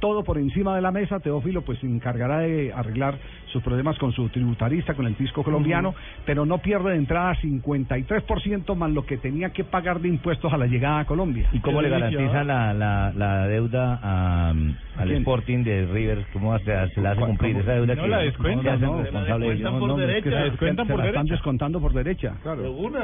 todo 0.00 0.24
por 0.24 0.38
encima 0.38 0.74
de 0.76 0.82
la 0.82 0.90
mesa. 0.90 1.20
Teófilo 1.20 1.62
pues 1.62 1.78
se 1.80 1.86
encargará 1.86 2.40
de 2.40 2.72
arreglar 2.72 3.18
sus 3.52 3.62
problemas 3.62 3.98
con 3.98 4.12
su 4.12 4.28
tributarista, 4.28 4.94
con 4.94 5.06
el 5.06 5.14
fisco 5.14 5.42
colombiano, 5.42 5.94
pero 6.26 6.44
no 6.44 6.58
pierde 6.58 6.90
de 6.90 6.96
entrada 6.96 7.34
53% 7.36 8.74
más 8.76 8.90
lo 8.90 9.06
que 9.06 9.16
tenía 9.16 9.50
que 9.50 9.64
pagar 9.64 10.00
de 10.00 10.08
impuestos 10.08 10.52
a 10.52 10.58
la 10.58 10.66
llegada 10.66 11.00
a 11.00 11.04
Colombia. 11.06 11.48
¿Y 11.52 11.60
cómo 11.60 11.80
le 11.82 11.88
garantiza 11.88 12.44
la, 12.44 12.72
la, 12.74 13.12
la 13.14 13.48
deuda 13.48 13.98
a, 14.02 14.50
al 14.50 15.06
quién? 15.06 15.18
Sporting 15.18 15.64
de 15.64 15.86
River? 15.86 16.26
¿Cómo 16.32 16.56
se, 16.58 16.64
se 16.94 17.00
la 17.00 17.12
hace 17.12 17.20
cumplir 17.22 17.56
esa 17.56 17.72
deuda? 17.72 17.94
No 17.94 18.02
que 18.02 18.08
la 18.08 18.18
descuentan, 18.18 18.80
no? 18.80 18.96
No, 18.96 19.78
no, 19.88 20.00
es 20.02 20.22
que 20.22 20.30
se, 20.30 20.56
se 20.86 20.96
la 20.96 21.06
están 21.06 21.26
descontando 21.26 21.80
por 21.80 21.92
derecha. 21.92 22.34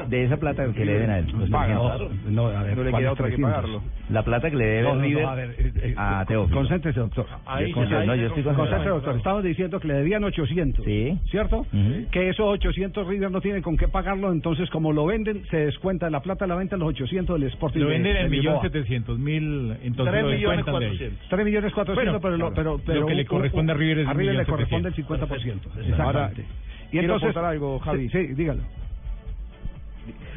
De 0.09 0.25
esa 0.25 0.37
plata 0.37 0.67
que 0.73 0.85
le 0.85 0.93
deben 0.93 1.11
a 1.11 1.19
él. 1.19 1.27
los 1.39 1.51
Paga, 1.51 1.79
300. 1.97 2.33
no, 2.33 2.47
a 2.49 2.63
ver, 2.63 2.77
No 2.77 2.85
le 2.85 2.91
¿cuál 2.91 3.03
queda 3.03 3.13
otra 3.13 3.25
que 3.27 3.37
300? 3.37 3.51
pagarlo. 3.55 3.83
La 4.11 4.23
plata 4.23 4.51
que 4.51 4.57
le 4.57 4.65
debe 4.67 4.83
No, 4.83 4.89
no, 4.91 4.95
no, 4.97 5.03
River 5.03 5.25
a 5.25 5.35
ver, 5.35 5.51
eh, 5.59 5.73
eh, 5.83 5.95
a 5.97 6.25
Teófilo. 6.27 6.61
Concéntrese, 6.85 7.01
doctor. 7.01 7.27
Ahí, 7.47 7.73
Yo- 7.73 7.81
ahí 7.99 8.07
no, 8.07 8.15
yo 8.15 8.27
estoy 8.27 8.43
Concéntrese, 8.43 8.89
doctor. 8.89 9.17
Estamos 9.17 9.43
diciendo 9.45 9.81
que 9.81 9.89
le 9.89 9.95
debían 9.95 10.23
800. 10.25 10.85
Sí. 10.85 11.19
¿Cierto? 11.31 11.61
Ujú. 11.61 12.11
Que 12.11 12.29
esos 12.29 12.47
800 12.47 13.07
River 13.07 13.31
no 13.31 13.41
tienen 13.41 13.63
con 13.63 13.77
qué 13.77 13.89
pagarlo, 13.89 14.31
entonces 14.33 14.69
como 14.71 14.93
lo 14.93 15.07
venden, 15.07 15.45
se 15.51 15.57
descuenta 15.59 16.07
de 16.07 16.13
la 16.13 16.21
plata, 16.21 16.47
la 16.47 16.57
venta 16.57 16.77
los 16.77 16.89
800 16.89 17.41
del 17.41 17.49
Sporting. 17.51 17.81
Lo 17.81 17.87
de- 17.87 17.93
venden 17.95 18.15
de 18.15 18.21
en 18.21 18.31
millón 18.31 18.55
Lisboa. 18.55 18.63
setecientos 18.63 19.19
mil, 19.19 19.77
entonces 19.83 20.13
Tres 20.13 20.23
lo 20.25 20.31
millones 20.31 20.57
descuentan 20.57 20.65
de 20.65 20.71
ahí. 20.87 20.91
cuatrocientos. 20.91 21.29
3 21.31 21.45
millones 21.45 21.73
400, 21.73 22.05
Bueno, 22.05 22.21
pero, 22.21 22.37
lo, 22.37 22.53
claro. 22.53 22.55
pero, 22.55 22.71
Lo 22.73 22.85
pero 22.85 23.07
que 23.07 23.15
le 23.15 23.23
un- 23.23 23.29
corresponde 23.29 23.73
a 23.73 23.77
River 23.77 23.99
es 24.01 24.07
a 24.09 24.11
un 24.13 24.19
River 24.19 24.35
le 24.37 24.45
corresponde 24.47 24.89
el 24.89 24.95
setecientos. 24.95 25.29
50%. 25.29 25.69
Perfecto. 25.71 26.03
Ahora, 26.03 26.21
Exactamente. 26.27 26.65
Y 26.93 26.99
entonces, 26.99 27.37
algo, 27.37 27.79
Javi. 27.81 28.09
Sí, 28.11 28.27
sí, 28.29 28.35
dígalo. 28.35 28.63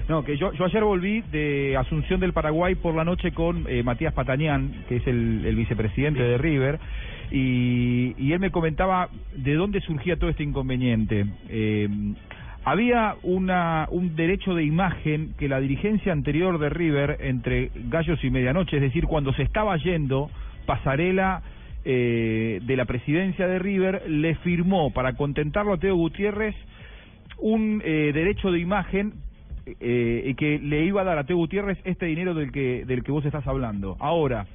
No, 0.08 0.24
que 0.24 0.38
yo, 0.38 0.54
yo 0.54 0.66
ayer 0.66 0.84
volví 0.84 1.22
de 1.32 1.76
Asunción 1.78 2.20
del 2.20 2.34
Paraguay 2.34 2.76
por 2.76 2.96
la 2.96 3.04
noche 3.04 3.32
con 3.32 3.66
eh, 3.68 3.84
Matías 3.84 4.14
Patañán, 4.14 4.86
que 4.88 4.98
es 4.98 5.08
el, 5.08 5.56
vicepresidente 5.56 6.22
de 6.24 6.38
River, 6.38 6.80
y, 7.32 8.16
y 8.18 8.32
él 8.32 8.40
me 8.40 8.52
comentaba 8.52 9.10
de 9.36 9.54
dónde 9.56 9.82
surgía 9.82 10.18
todo 10.18 10.30
este 10.30 10.44
inconveniente. 10.44 11.26
Eh, 11.50 11.90
había 12.64 13.16
una, 13.24 13.88
un 13.92 14.16
derecho 14.18 14.54
de 14.54 14.66
imagen 14.66 15.34
que 15.38 15.48
la 15.48 15.62
dirigencia 15.62 16.12
anterior 16.12 16.60
de 16.60 16.70
River, 16.70 17.18
entre 17.22 17.72
gallos 17.76 18.22
y 18.24 18.30
medianoche, 18.30 18.76
es 18.76 18.82
decir, 18.82 19.06
cuando 19.06 19.32
se 19.34 19.44
estaba 19.44 19.78
yendo, 19.78 20.30
Pasarela 20.66 21.44
eh, 21.86 22.60
de 22.64 22.76
la 22.76 22.84
presidencia 22.84 23.48
de 23.48 23.60
River 23.60 24.04
le 24.10 24.36
firmó 24.36 24.92
para 24.92 25.14
contentarlo 25.14 25.72
a 25.72 25.78
Teo 25.78 25.96
Gutiérrez 25.96 26.56
un 27.38 27.82
eh, 27.86 28.12
derecho 28.14 28.52
de 28.52 28.60
imagen 28.60 29.14
eh, 29.80 30.34
que 30.38 30.60
le 30.60 30.86
iba 30.86 31.02
a 31.02 31.06
dar 31.06 31.18
a 31.18 31.26
Teo 31.26 31.38
Gutiérrez 31.38 31.80
este 31.84 32.06
dinero 32.06 32.34
del 32.34 32.52
que 32.52 32.86
del 32.86 33.04
que 33.04 33.12
vos 33.12 33.26
estás 33.26 33.46
hablando. 33.48 33.98
Ahora, 34.00 34.46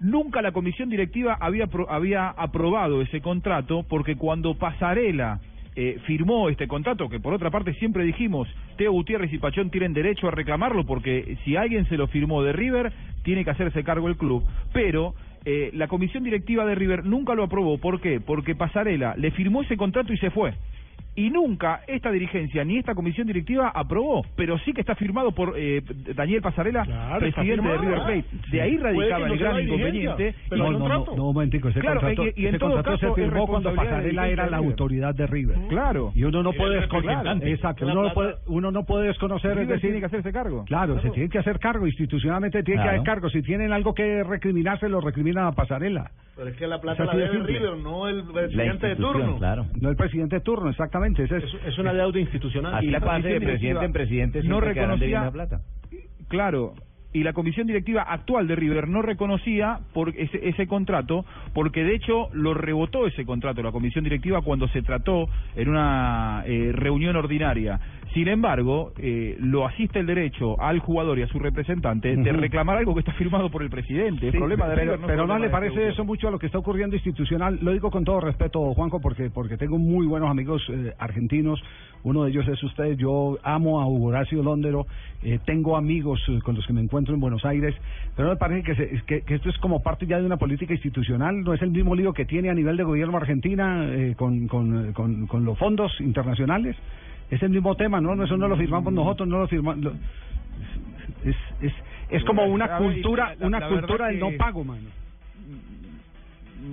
nunca 0.00 0.42
la 0.42 0.52
comisión 0.52 0.88
directiva 0.88 1.36
había 1.40 1.68
había 1.88 2.28
aprobado 2.28 3.02
ese 3.02 3.20
contrato 3.20 3.84
porque 3.88 4.16
cuando 4.16 4.54
Pasarela 4.54 5.40
eh, 5.76 5.98
firmó 6.04 6.48
este 6.48 6.66
contrato, 6.66 7.08
que 7.08 7.20
por 7.20 7.32
otra 7.32 7.50
parte 7.50 7.74
siempre 7.74 8.04
dijimos, 8.04 8.48
Teo 8.76 8.92
Gutiérrez 8.92 9.32
y 9.32 9.38
Pachón 9.38 9.70
tienen 9.70 9.92
derecho 9.92 10.26
a 10.26 10.32
reclamarlo 10.32 10.84
porque 10.84 11.36
si 11.44 11.56
alguien 11.56 11.88
se 11.88 11.96
lo 11.96 12.08
firmó 12.08 12.42
de 12.42 12.52
River, 12.52 12.92
tiene 13.22 13.44
que 13.44 13.50
hacerse 13.50 13.84
cargo 13.84 14.08
el 14.08 14.16
club. 14.16 14.44
Pero 14.72 15.14
eh, 15.44 15.70
la 15.72 15.88
comisión 15.88 16.24
directiva 16.24 16.66
de 16.66 16.74
River 16.74 17.04
nunca 17.04 17.34
lo 17.34 17.44
aprobó. 17.44 17.78
¿Por 17.78 18.00
qué? 18.00 18.20
Porque 18.20 18.54
Pasarela 18.54 19.14
le 19.16 19.30
firmó 19.30 19.62
ese 19.62 19.76
contrato 19.76 20.12
y 20.12 20.18
se 20.18 20.30
fue. 20.30 20.54
Y 21.16 21.28
nunca 21.28 21.80
esta 21.88 22.10
dirigencia 22.10 22.64
ni 22.64 22.78
esta 22.78 22.94
comisión 22.94 23.26
directiva 23.26 23.70
aprobó, 23.74 24.24
pero 24.36 24.56
sí 24.60 24.72
que 24.72 24.80
está 24.80 24.94
firmado 24.94 25.32
por 25.32 25.54
eh, 25.56 25.82
Daniel 26.14 26.40
Pasarela, 26.40 26.84
presidente 27.18 27.68
de. 27.68 27.78
River 27.78 27.98
Plate. 28.04 28.24
Sí. 28.44 28.50
De 28.52 28.62
ahí 28.62 28.76
radicaba 28.76 29.26
no 29.26 29.32
el 29.34 29.38
gran 29.38 29.60
inconveniente. 29.60 30.34
pero 30.48 30.56
Y- 30.68 30.70
no, 30.72 30.78
no, 30.78 30.88
no, 30.88 31.04
no, 31.06 31.12
un 31.12 31.34
momentico, 31.34 31.68
ese 31.68 31.80
Claro, 31.80 32.00
contrato, 32.00 32.24
y- 32.36 32.42
y 32.42 32.46
en 32.46 32.48
ese 32.54 32.58
todo 32.60 32.74
contrato 32.74 32.90
caso 33.00 33.14
se 33.14 33.20
es 33.22 33.28
firmó 33.28 33.46
cuando 33.46 33.74
Pasarela 33.74 34.28
era 34.28 34.48
la 34.48 34.56
autoridad 34.58 35.14
de 35.14 35.26
River. 35.26 35.56
Claro. 35.68 36.12
Y 36.14 36.24
uno 36.24 36.42
no 36.42 36.52
puede 36.52 36.76
desconocer, 36.80 37.48
exacto, 37.48 37.84
uno 37.86 38.02
no 38.02 38.12
puede, 38.14 38.34
uno 38.46 38.70
no 38.70 38.84
puede 38.84 39.08
desconocer, 39.08 39.50
es 39.52 39.56
River 39.58 39.74
decir, 39.74 39.90
tiene 39.90 40.00
que 40.00 40.06
hacerse 40.06 40.32
cargo. 40.32 40.64
Claro, 40.66 41.00
se 41.02 41.10
tiene 41.10 41.28
que 41.28 41.38
hacer 41.38 41.58
cargo, 41.58 41.86
institucionalmente 41.86 42.62
tiene 42.62 42.82
que 42.82 42.88
hacer 42.88 43.02
cargo. 43.02 43.28
Si 43.30 43.42
tienen 43.42 43.72
algo 43.72 43.94
que 43.94 44.22
recriminarse, 44.22 44.88
lo 44.88 45.00
recriminan 45.00 45.46
a 45.46 45.52
Pasarela. 45.52 46.10
Pero 46.36 46.48
es 46.52 46.56
que 46.56 46.66
la 46.66 46.76
Es 46.76 46.80
plata 46.80 47.04
la 47.04 47.14
debe. 47.14 47.38
River, 47.40 47.76
no 47.82 48.08
el 48.08 48.22
presidente 48.24 48.86
de 48.86 48.96
turno. 48.96 49.38
No 49.80 49.90
el 49.90 49.96
presidente 49.96 50.36
de 50.36 50.40
turno, 50.40 50.70
exactamente. 50.70 51.09
Ese 51.18 51.36
es, 51.36 51.44
Es 51.66 51.78
una 51.78 51.92
deuda 51.92 52.20
institucional. 52.20 52.84
Y 52.84 52.90
la 52.90 53.00
comisión 53.00 53.40
directiva 53.40 53.86
no 54.44 54.60
reconocía 54.60 55.32
Claro. 56.28 56.74
Y 57.12 57.24
la 57.24 57.32
comisión 57.32 57.66
directiva 57.66 58.02
actual 58.02 58.46
de 58.46 58.56
River 58.56 58.88
no 58.88 59.02
reconocía 59.02 59.80
por 59.92 60.10
ese, 60.10 60.48
ese 60.48 60.66
contrato, 60.66 61.24
porque 61.52 61.82
de 61.82 61.94
hecho 61.94 62.28
lo 62.32 62.54
rebotó 62.54 63.06
ese 63.06 63.24
contrato 63.24 63.62
la 63.62 63.72
comisión 63.72 64.04
directiva 64.04 64.42
cuando 64.42 64.68
se 64.68 64.82
trató 64.82 65.28
en 65.56 65.68
una 65.68 66.44
eh, 66.46 66.70
reunión 66.72 67.16
ordinaria. 67.16 67.80
Sin 68.14 68.26
embargo, 68.26 68.92
eh, 68.98 69.36
lo 69.38 69.66
asiste 69.66 70.00
el 70.00 70.06
derecho 70.06 70.60
al 70.60 70.80
jugador 70.80 71.18
y 71.18 71.22
a 71.22 71.28
su 71.28 71.38
representante 71.38 72.16
de 72.16 72.32
reclamar 72.32 72.76
algo 72.76 72.92
que 72.92 73.00
está 73.00 73.12
firmado 73.12 73.50
por 73.50 73.62
el 73.62 73.70
presidente. 73.70 74.26
El 74.26 74.32
problema 74.32 74.68
de 74.68 74.74
pero, 74.74 74.96
no 74.96 75.06
pero 75.06 75.38
le 75.38 75.48
parece 75.48 75.88
eso 75.88 76.04
mucho 76.04 76.26
a 76.26 76.32
lo 76.32 76.38
que 76.38 76.46
está 76.46 76.58
ocurriendo 76.58 76.96
institucional. 76.96 77.60
Lo 77.62 77.72
digo 77.72 77.90
con 77.90 78.04
todo 78.04 78.20
respeto, 78.20 78.74
Juanjo, 78.74 79.00
porque 79.00 79.30
porque 79.30 79.56
tengo 79.56 79.78
muy 79.78 80.06
buenos 80.06 80.28
amigos 80.28 80.60
eh, 80.70 80.92
argentinos. 80.98 81.62
Uno 82.02 82.24
de 82.24 82.30
ellos 82.30 82.48
es 82.48 82.60
usted. 82.64 82.96
Yo 82.96 83.38
amo 83.44 83.80
a 83.80 83.86
Hugo 83.86 84.06
Horacio 84.06 84.42
Londero. 84.42 84.86
eh, 85.22 85.38
tengo 85.44 85.76
amigos 85.76 86.20
eh, 86.28 86.40
con 86.42 86.56
los 86.56 86.66
que 86.66 86.72
me 86.72 86.80
encuentro 86.80 86.99
en 87.08 87.20
Buenos 87.20 87.44
Aires. 87.44 87.74
Pero 88.16 88.28
me 88.30 88.36
parece 88.36 88.62
que, 88.62 88.74
se- 88.74 89.02
que, 89.06 89.22
que 89.22 89.34
esto 89.36 89.48
es 89.48 89.58
como 89.58 89.82
parte 89.82 90.06
ya 90.06 90.18
de 90.18 90.26
una 90.26 90.36
política 90.36 90.74
institucional. 90.74 91.40
No 91.42 91.54
es 91.54 91.62
el 91.62 91.70
mismo 91.70 91.94
lío 91.94 92.12
que 92.12 92.24
tiene 92.26 92.50
a 92.50 92.54
nivel 92.54 92.76
de 92.76 92.82
gobierno 92.84 93.16
Argentina 93.16 93.86
eh, 93.88 94.14
con, 94.16 94.46
con, 94.48 94.90
eh, 94.90 94.92
con, 94.92 95.26
con 95.26 95.44
los 95.44 95.58
fondos 95.58 95.98
internacionales. 96.00 96.76
Es 97.30 97.42
el 97.42 97.50
mismo 97.50 97.74
tema, 97.76 98.00
¿no? 98.00 98.12
Eso 98.22 98.36
no 98.36 98.48
lo 98.48 98.56
firmamos 98.56 98.92
nosotros, 98.92 99.28
no 99.28 99.38
lo 99.38 99.48
firmamos. 99.48 99.84
lo- 99.84 99.92
es, 101.24 101.36
es, 101.62 101.72
es 102.10 102.24
como 102.24 102.44
una 102.44 102.66
cultura, 102.78 103.34
una 103.40 103.58
cultura 103.68 104.06
del 104.08 104.20
no 104.20 104.26
pago, 104.38 104.64
mano. 104.64 104.88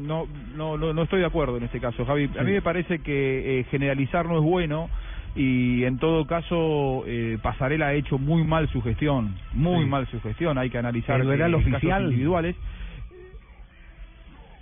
no, 0.05 0.27
no, 0.55 0.77
no, 0.77 0.93
no 0.93 1.01
estoy 1.03 1.19
de 1.21 1.25
acuerdo 1.25 1.57
en 1.57 1.63
este 1.63 1.79
caso, 1.79 2.05
Javi. 2.05 2.29
A 2.37 2.43
mí 2.43 2.51
me 2.51 2.61
parece 2.61 2.99
que 2.99 3.59
eh, 3.59 3.63
generalizar 3.65 4.25
no 4.25 4.37
es 4.37 4.43
bueno 4.43 4.89
y 5.37 5.83
en 5.83 5.97
todo 5.99 6.25
caso 6.25 7.03
eh, 7.05 7.37
Pasarela 7.41 7.87
ha 7.87 7.93
hecho 7.93 8.17
muy 8.17 8.43
mal 8.43 8.67
su 8.69 8.81
gestión, 8.81 9.35
muy 9.53 9.83
Sí. 9.83 9.89
mal 9.89 10.07
su 10.07 10.19
gestión. 10.21 10.57
Hay 10.57 10.69
que 10.69 10.77
analizar 10.79 11.19
Pero 11.19 11.31
era 11.31 11.45
el 11.45 11.53
casos 11.53 11.67
oficial. 11.67 12.03
individuales. 12.05 12.55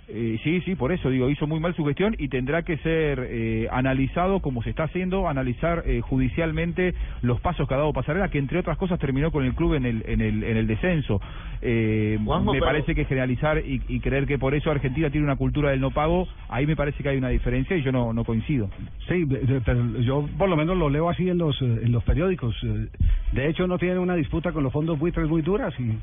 Eh, 0.08 0.38
sí, 0.44 0.60
sí, 0.60 0.76
por 0.76 0.92
eso 0.92 1.10
digo, 1.10 1.28
hizo 1.28 1.48
muy 1.48 1.58
mal 1.58 1.74
su 1.74 1.84
gestión 1.84 2.14
y 2.16 2.28
tendrá 2.28 2.62
que 2.62 2.76
ser 2.78 3.26
eh, 3.28 3.66
analizado 3.72 4.38
como 4.38 4.62
se 4.62 4.70
está 4.70 4.84
haciendo, 4.84 5.28
analizar 5.28 5.82
eh, 5.84 6.00
judicialmente 6.00 6.94
los 7.22 7.40
pasos 7.40 7.66
que 7.66 7.74
ha 7.74 7.78
dado 7.78 7.92
Pasarela, 7.92 8.28
que 8.28 8.38
entre 8.38 8.60
otras 8.60 8.78
cosas 8.78 9.00
terminó 9.00 9.32
con 9.32 9.44
el 9.44 9.54
club 9.54 9.74
en 9.74 9.84
el, 9.84 10.04
en 10.06 10.20
el, 10.20 10.44
en 10.44 10.56
el 10.58 10.66
descenso. 10.68 11.20
Eh, 11.60 12.20
Juanjo, 12.24 12.52
me 12.52 12.60
pero- 12.60 12.66
parece 12.66 12.94
que 12.94 13.04
generalizar 13.04 13.58
y, 13.58 13.82
y 13.88 13.98
creer 13.98 14.26
que 14.26 14.38
por 14.38 14.54
eso 14.54 14.70
Argentina 14.70 15.10
tiene 15.10 15.26
una 15.26 15.34
cultura 15.36 15.70
del 15.70 15.80
no 15.80 15.90
pago, 15.90 16.28
ahí 16.48 16.66
me 16.68 16.76
parece 16.76 17.02
que 17.02 17.08
hay 17.08 17.16
una 17.16 17.30
diferencia 17.30 17.76
y 17.76 17.82
yo 17.82 17.90
no, 17.90 18.12
no 18.12 18.22
coincido. 18.24 18.70
Sí, 19.08 19.26
pero 19.64 20.00
yo 20.02 20.28
por 20.38 20.48
lo 20.48 20.56
menos 20.56 20.76
lo 20.76 20.88
leo 20.88 21.08
así 21.08 21.28
en 21.28 21.38
los 21.38 21.60
eh, 21.62 21.80
en 21.82 21.90
los 21.90 22.04
periódicos. 22.04 22.54
eh, 22.62 22.86
De 23.32 23.48
hecho, 23.48 23.66
no 23.66 23.76
tienen 23.76 23.98
una 23.98 24.14
disputa 24.14 24.52
con 24.52 24.62
los 24.62 24.72
fondos 24.72 24.98
buitres 25.00 25.28
muy 25.28 25.42
duras 25.42 25.74
y 25.80 25.98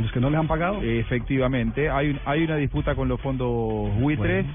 a 0.00 0.02
los 0.02 0.12
que 0.12 0.20
no 0.20 0.30
les 0.30 0.38
han 0.40 0.48
pagado. 0.48 0.80
Efectivamente, 0.82 1.88
hay, 1.90 2.10
un- 2.10 2.20
hay 2.24 2.42
una 2.44 2.56
disputa 2.56 2.94
con 2.94 3.08
los 3.08 3.20
fondos 3.20 3.94
buitres. 4.00 4.46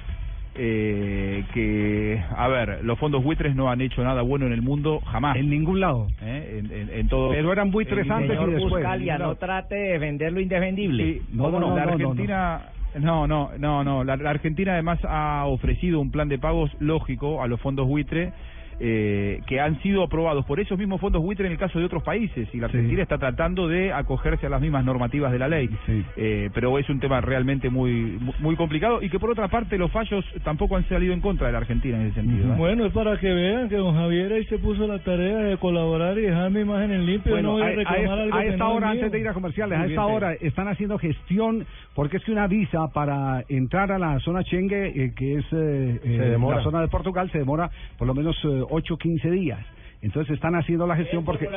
eh, 0.57 1.43
que, 1.53 2.23
a 2.35 2.47
ver, 2.47 2.79
los 2.83 2.97
fondos 2.97 3.21
buitres 3.21 3.53
no 3.57 3.69
han 3.69 3.81
hecho 3.81 4.01
nada 4.05 4.21
bueno 4.21 4.45
en 4.45 4.53
el 4.53 4.61
mundo 4.61 5.01
jamás. 5.05 5.35
En 5.35 5.49
ningún 5.49 5.81
lado. 5.81 6.07
¿eh? 6.21 6.59
En, 6.63 6.71
en, 6.71 6.89
en 6.97 7.07
todo. 7.09 7.31
Pero 7.31 7.51
eran 7.51 7.71
buitres 7.71 8.09
antes 8.09 8.37
y 8.41 8.51
después. 8.51 8.71
Buscalia, 8.83 9.17
no 9.17 9.35
trate 9.35 9.75
de 9.75 9.91
defender 9.93 10.31
lo 10.31 10.39
indefendible. 10.39 11.03
Sí, 11.03 11.21
la 11.75 11.83
Argentina, 11.83 12.61
no, 13.01 13.27
no, 13.27 13.51
no, 13.59 13.83
no. 13.83 14.03
La, 14.05 14.15
la 14.15 14.29
Argentina 14.29 14.71
además 14.73 14.99
ha 15.03 15.43
ofrecido 15.45 15.99
un 15.99 16.09
plan 16.09 16.29
de 16.29 16.39
pagos 16.39 16.71
lógico 16.79 17.43
a 17.43 17.47
los 17.47 17.59
fondos 17.59 17.85
buitre. 17.85 18.31
Eh, 18.79 19.41
que 19.47 19.59
han 19.59 19.81
sido 19.81 20.03
aprobados 20.03 20.45
por 20.45 20.59
esos 20.59 20.77
mismos 20.77 20.99
fondos 20.99 21.21
buitre 21.21 21.45
en 21.45 21.53
el 21.53 21.57
caso 21.57 21.79
de 21.79 21.85
otros 21.85 22.03
países 22.03 22.47
y 22.53 22.57
la 22.59 22.65
Argentina 22.67 23.01
está 23.03 23.17
tratando 23.17 23.67
de 23.67 23.93
acogerse 23.93 24.45
a 24.45 24.49
las 24.49 24.61
mismas 24.61 24.83
normativas 24.83 25.31
de 25.31 25.39
la 25.39 25.47
ley. 25.47 25.69
Eh, 26.17 26.49
pero 26.53 26.77
es 26.77 26.89
un 26.89 26.99
tema 26.99 27.21
realmente 27.21 27.69
muy 27.69 28.17
muy 28.39 28.55
complicado 28.55 29.01
y 29.01 29.09
que 29.09 29.19
por 29.19 29.29
otra 29.31 29.47
parte 29.47 29.77
los 29.77 29.91
fallos 29.91 30.25
tampoco 30.43 30.75
han 30.77 30.87
salido 30.89 31.13
en 31.13 31.21
contra 31.21 31.47
de 31.47 31.53
la 31.53 31.59
Argentina 31.59 31.97
en 31.99 32.07
ese 32.07 32.15
sentido 32.15 32.53
¿eh? 32.53 32.57
Bueno, 32.57 32.85
es 32.85 32.93
para 32.93 33.17
que 33.17 33.31
vean 33.33 33.69
que 33.69 33.75
don 33.77 33.95
Javier 33.95 34.33
ahí 34.33 34.45
se 34.45 34.57
puso 34.57 34.87
la 34.87 34.99
tarea 34.99 35.37
de 35.37 35.57
colaborar 35.57 36.17
y 36.17 36.21
dejar 36.21 36.51
mi 36.51 36.61
imagen 36.61 36.91
en 36.91 37.05
limpio. 37.05 37.31
Bueno, 37.33 37.49
no 37.49 37.53
voy 37.53 37.61
a, 37.63 37.65
a, 37.65 37.71
esta- 37.71 38.13
algo 38.13 38.35
a 38.35 38.41
que 38.41 38.47
esta 38.49 38.63
no 38.65 38.71
es 38.71 38.77
hora, 38.77 38.89
antes 38.89 39.11
de 39.11 39.19
ir 39.19 39.27
a 39.27 39.33
comerciales, 39.33 39.79
a 39.79 39.85
esta 39.85 40.05
bien, 40.05 40.15
hora 40.15 40.33
están 40.33 40.67
haciendo 40.67 40.97
gestión, 40.97 41.65
porque 41.93 42.17
es 42.17 42.23
que 42.23 42.31
una 42.31 42.47
visa 42.47 42.87
para 42.93 43.43
entrar 43.49 43.91
a 43.91 43.99
la 43.99 44.19
zona 44.19 44.41
Schengen, 44.43 44.91
eh, 44.95 45.13
que 45.15 45.35
es 45.35 45.45
eh, 45.53 45.99
eh, 46.03 46.37
la 46.39 46.61
zona 46.63 46.81
de 46.81 46.87
Portugal, 46.87 47.29
se 47.31 47.37
demora 47.39 47.69
por 47.97 48.07
lo 48.07 48.13
menos 48.13 48.35
eh, 48.43 48.63
8 48.69 48.93
o 48.93 48.97
15 48.97 49.31
días. 49.31 49.59
Entonces 50.01 50.35
están 50.35 50.53
haciendo 50.53 50.85
la 50.85 50.95
gestión 50.97 51.25
porque 51.25 51.47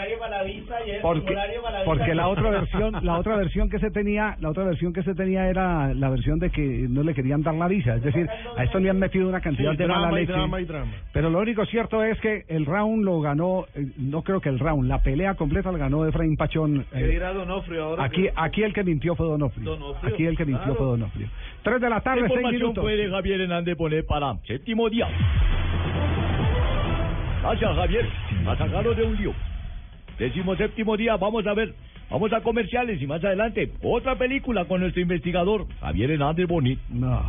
porque 1.02 1.36
porque 1.84 2.14
la 2.14 2.28
otra 2.28 2.48
versión 2.50 2.94
la 3.04 3.18
otra 3.18 3.36
versión 3.36 3.68
que 3.68 3.78
se 3.78 3.90
tenía 3.90 4.36
la 4.40 4.48
otra 4.48 4.64
versión 4.64 4.94
que 4.94 5.02
se 5.02 5.14
tenía 5.14 5.48
era 5.50 5.92
la 5.92 6.08
versión 6.08 6.38
de 6.38 6.48
que 6.48 6.86
no 6.88 7.02
le 7.02 7.12
querían 7.14 7.42
dar 7.42 7.54
la 7.56 7.68
visa 7.68 7.96
es 7.96 8.02
decir 8.02 8.26
a 8.56 8.64
esto 8.64 8.78
le 8.78 8.88
han 8.88 8.98
metido 8.98 9.28
una 9.28 9.40
cantidad 9.42 9.72
Sí, 9.72 9.76
de 9.78 9.86
mala 9.86 10.10
leche 10.12 10.32
drama 10.32 10.60
y 10.60 10.64
drama. 10.64 10.92
pero 11.12 11.28
lo 11.28 11.40
único 11.40 11.66
cierto 11.66 12.02
es 12.02 12.18
que 12.20 12.44
el 12.48 12.64
round 12.64 13.04
lo 13.04 13.20
ganó 13.20 13.66
eh, 13.74 13.86
no 13.98 14.22
creo 14.22 14.40
que 14.40 14.48
el 14.48 14.58
round 14.58 14.88
la 14.88 15.02
pelea 15.02 15.34
completa 15.34 15.70
la 15.70 15.78
ganó 15.78 16.06
Efraín 16.06 16.36
Pachón 16.36 16.86
¿Qué 16.90 17.16
eh, 17.16 17.20
ahora? 17.82 18.04
aquí 18.04 18.22
que- 18.22 18.32
aquí 18.34 18.62
el 18.62 18.72
que 18.72 18.84
mintió 18.84 19.14
fue 19.14 19.26
Donofrio, 19.26 19.72
Donofrio, 19.76 20.14
aquí 20.14 20.24
el 20.24 20.36
que 20.38 20.46
mintió 20.46 20.62
claro. 20.64 20.78
fue 20.78 20.86
Donofrio 20.86 21.28
tres 21.64 21.80
de 21.82 21.90
la 21.90 22.00
tarde 22.00 22.22
¿Qué 22.22 22.34
seis 22.34 22.46
minutos 22.52 22.82
puede 22.82 23.10
Javier 23.10 23.40
Hernández 23.42 23.76
poner 23.76 24.06
para 24.06 24.36
séptimo 24.46 24.88
día? 24.88 25.06
Gracias, 27.48 27.76
Javier. 27.76 28.06
Me 28.44 28.56
sacaron 28.58 28.94
de 28.94 29.02
un 29.04 29.16
lío. 29.16 29.32
Décimo 30.18 30.54
séptimo 30.54 30.98
día, 30.98 31.16
vamos 31.16 31.46
a 31.46 31.54
ver. 31.54 31.74
Vamos 32.10 32.30
a 32.34 32.42
comerciales 32.42 33.00
y 33.00 33.06
más 33.06 33.24
adelante 33.24 33.72
otra 33.82 34.16
película 34.16 34.66
con 34.66 34.82
nuestro 34.82 35.00
investigador, 35.00 35.66
Javier 35.80 36.10
Hernández 36.10 36.46
Bonit. 36.46 36.78
No. 36.90 37.22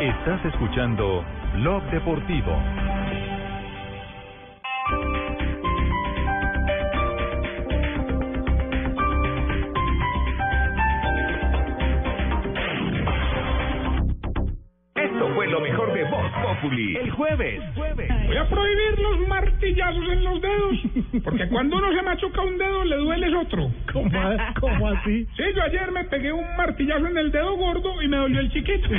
Estás 0.00 0.44
escuchando 0.46 1.24
Blog 1.54 1.84
Deportivo. 1.92 2.60
Esto 14.96 15.34
fue 15.34 15.46
lo 15.46 15.60
mejor 15.60 15.85
Populi. 16.60 16.96
El 16.96 17.10
jueves. 17.10 17.62
Voy 17.74 18.36
a 18.36 18.48
prohibir 18.48 18.98
los 18.98 19.28
martillazos 19.28 20.08
en 20.10 20.24
los 20.24 20.40
dedos, 20.40 20.76
porque 21.24 21.48
cuando 21.48 21.76
uno 21.78 21.92
se 21.92 22.02
machuca 22.02 22.40
un 22.42 22.58
dedo 22.58 22.84
le 22.84 22.96
duele 22.96 23.26
el 23.26 23.36
otro. 23.36 23.70
¿Cómo, 23.92 24.10
cómo 24.60 24.88
así? 24.88 25.26
Sí, 25.36 25.42
yo 25.54 25.62
ayer 25.62 25.90
me 25.92 26.04
pegué 26.04 26.32
un 26.32 26.56
martillazo 26.56 27.06
en 27.06 27.18
el 27.18 27.30
dedo 27.32 27.56
gordo 27.56 28.02
y 28.02 28.08
me 28.08 28.16
dolió 28.16 28.40
el 28.40 28.50
chiquito. 28.52 28.88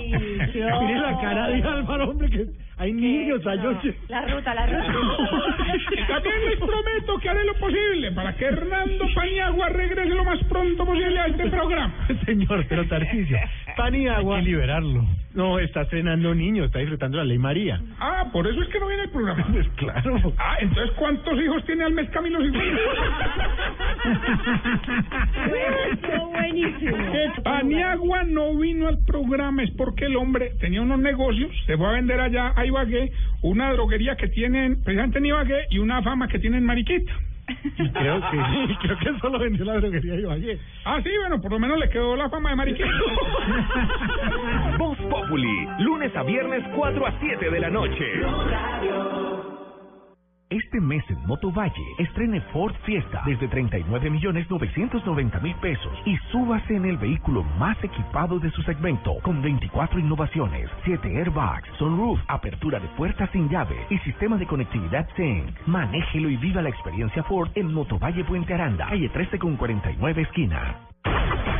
Mire 0.00 0.98
la 0.98 1.18
cara 1.20 1.48
de 1.48 1.62
Álvaro, 1.62 2.10
hombre, 2.10 2.30
que 2.30 2.46
hay 2.80 2.94
niños 2.94 3.46
anoche. 3.46 3.94
La 4.08 4.22
ruta, 4.22 4.54
la 4.54 4.64
ruta. 4.64 4.86
También 6.08 6.34
les 6.48 6.58
prometo 6.58 7.18
que 7.20 7.28
haré 7.28 7.44
lo 7.44 7.54
posible 7.56 8.10
para 8.12 8.34
que 8.34 8.46
Hernando 8.46 9.04
Paniagua 9.14 9.68
regrese 9.68 10.14
lo 10.14 10.24
más 10.24 10.42
pronto 10.44 10.86
posible 10.86 11.20
a 11.20 11.26
este 11.26 11.50
programa. 11.50 11.92
Señor, 12.24 12.64
pero 12.70 12.86
Tarcisio, 12.88 13.36
pan 13.76 13.94
y 13.94 14.08
agua. 14.08 14.38
Hay 14.38 14.44
que 14.44 14.50
liberarlo. 14.50 15.04
No, 15.34 15.60
está 15.60 15.82
estrenando 15.82 16.34
niño, 16.34 16.64
está 16.64 16.80
disfrutando 16.80 17.18
la 17.18 17.24
ley 17.24 17.38
María. 17.38 17.80
Ah, 18.00 18.26
por 18.32 18.46
eso 18.48 18.60
es 18.62 18.68
que 18.68 18.80
no 18.80 18.88
viene 18.88 19.04
el 19.04 19.10
programa. 19.10 19.46
Pues 19.52 19.68
claro. 19.76 20.32
Ah, 20.38 20.56
entonces 20.60 20.90
¿cuántos 20.96 21.40
hijos 21.40 21.64
tiene 21.66 21.84
al 21.84 21.92
mes 21.92 22.10
Camilo 22.10 22.40
buenísimo. 26.30 26.96
Que 27.12 27.42
Paniagua 27.42 28.24
no 28.24 28.56
vino 28.56 28.88
al 28.88 28.98
programa 29.04 29.62
es 29.62 29.70
porque 29.72 30.06
el 30.06 30.16
hombre 30.16 30.52
tenía 30.58 30.82
unos 30.82 30.98
negocios, 30.98 31.50
se 31.66 31.76
fue 31.76 31.86
a 31.86 31.92
vender 31.92 32.20
allá 32.20 32.52
a 32.56 32.66
Ibagué, 32.66 33.12
una 33.42 33.72
droguería 33.72 34.16
que 34.16 34.28
tienen 34.28 34.82
precisamente 34.82 35.18
en 35.18 35.26
Ibagué 35.26 35.66
y 35.70 35.78
una 35.78 36.02
fama 36.02 36.26
que 36.28 36.38
tienen 36.38 36.60
en 36.60 36.66
Mariquita. 36.66 37.12
Creo 37.76 38.20
que, 38.20 38.38
creo 38.80 38.98
que 38.98 39.18
solo 39.20 39.38
vendió 39.38 39.64
la 39.64 39.74
droguería 39.74 40.14
de 40.14 40.20
Ibagué. 40.20 40.58
Ah, 40.84 41.00
sí, 41.02 41.10
bueno, 41.20 41.40
por 41.40 41.50
lo 41.52 41.58
menos 41.58 41.78
le 41.78 41.88
quedó 41.88 42.16
la 42.16 42.28
fama 42.28 42.50
de 42.50 42.56
Mariquita. 42.56 42.88
Lunes 45.30 46.14
a 46.16 46.24
viernes 46.24 46.64
4 46.74 47.06
a 47.06 47.20
7 47.20 47.50
de 47.50 47.60
la 47.60 47.70
noche. 47.70 48.04
Este 50.50 50.80
mes 50.80 51.04
en 51.08 51.24
Motovalle, 51.24 51.94
estrene 51.98 52.40
Ford 52.52 52.74
Fiesta 52.84 53.22
desde 53.24 53.46
39 53.46 54.10
millones 54.10 54.50
990 54.50 55.38
mil 55.38 55.54
pesos 55.56 55.92
y 56.04 56.16
súbase 56.32 56.74
en 56.74 56.86
el 56.86 56.96
vehículo 56.96 57.44
más 57.60 57.76
equipado 57.84 58.40
de 58.40 58.50
su 58.50 58.62
segmento 58.62 59.14
con 59.22 59.40
24 59.40 60.00
innovaciones, 60.00 60.68
7 60.84 61.16
airbags, 61.16 61.68
sunroof, 61.78 62.18
apertura 62.26 62.80
de 62.80 62.88
puertas 62.88 63.30
sin 63.30 63.48
llave 63.48 63.86
y 63.88 63.98
sistema 63.98 64.36
de 64.36 64.48
conectividad 64.48 65.08
Sync. 65.14 65.54
Manéjelo 65.66 66.28
y 66.28 66.38
viva 66.38 66.60
la 66.60 66.70
experiencia 66.70 67.22
Ford 67.22 67.50
en 67.54 67.72
Motovalle 67.72 68.24
Puente 68.24 68.52
Aranda, 68.52 68.88
calle 68.88 69.08
13 69.10 69.38
con 69.38 69.56
49 69.56 70.22
esquina. 70.22 70.89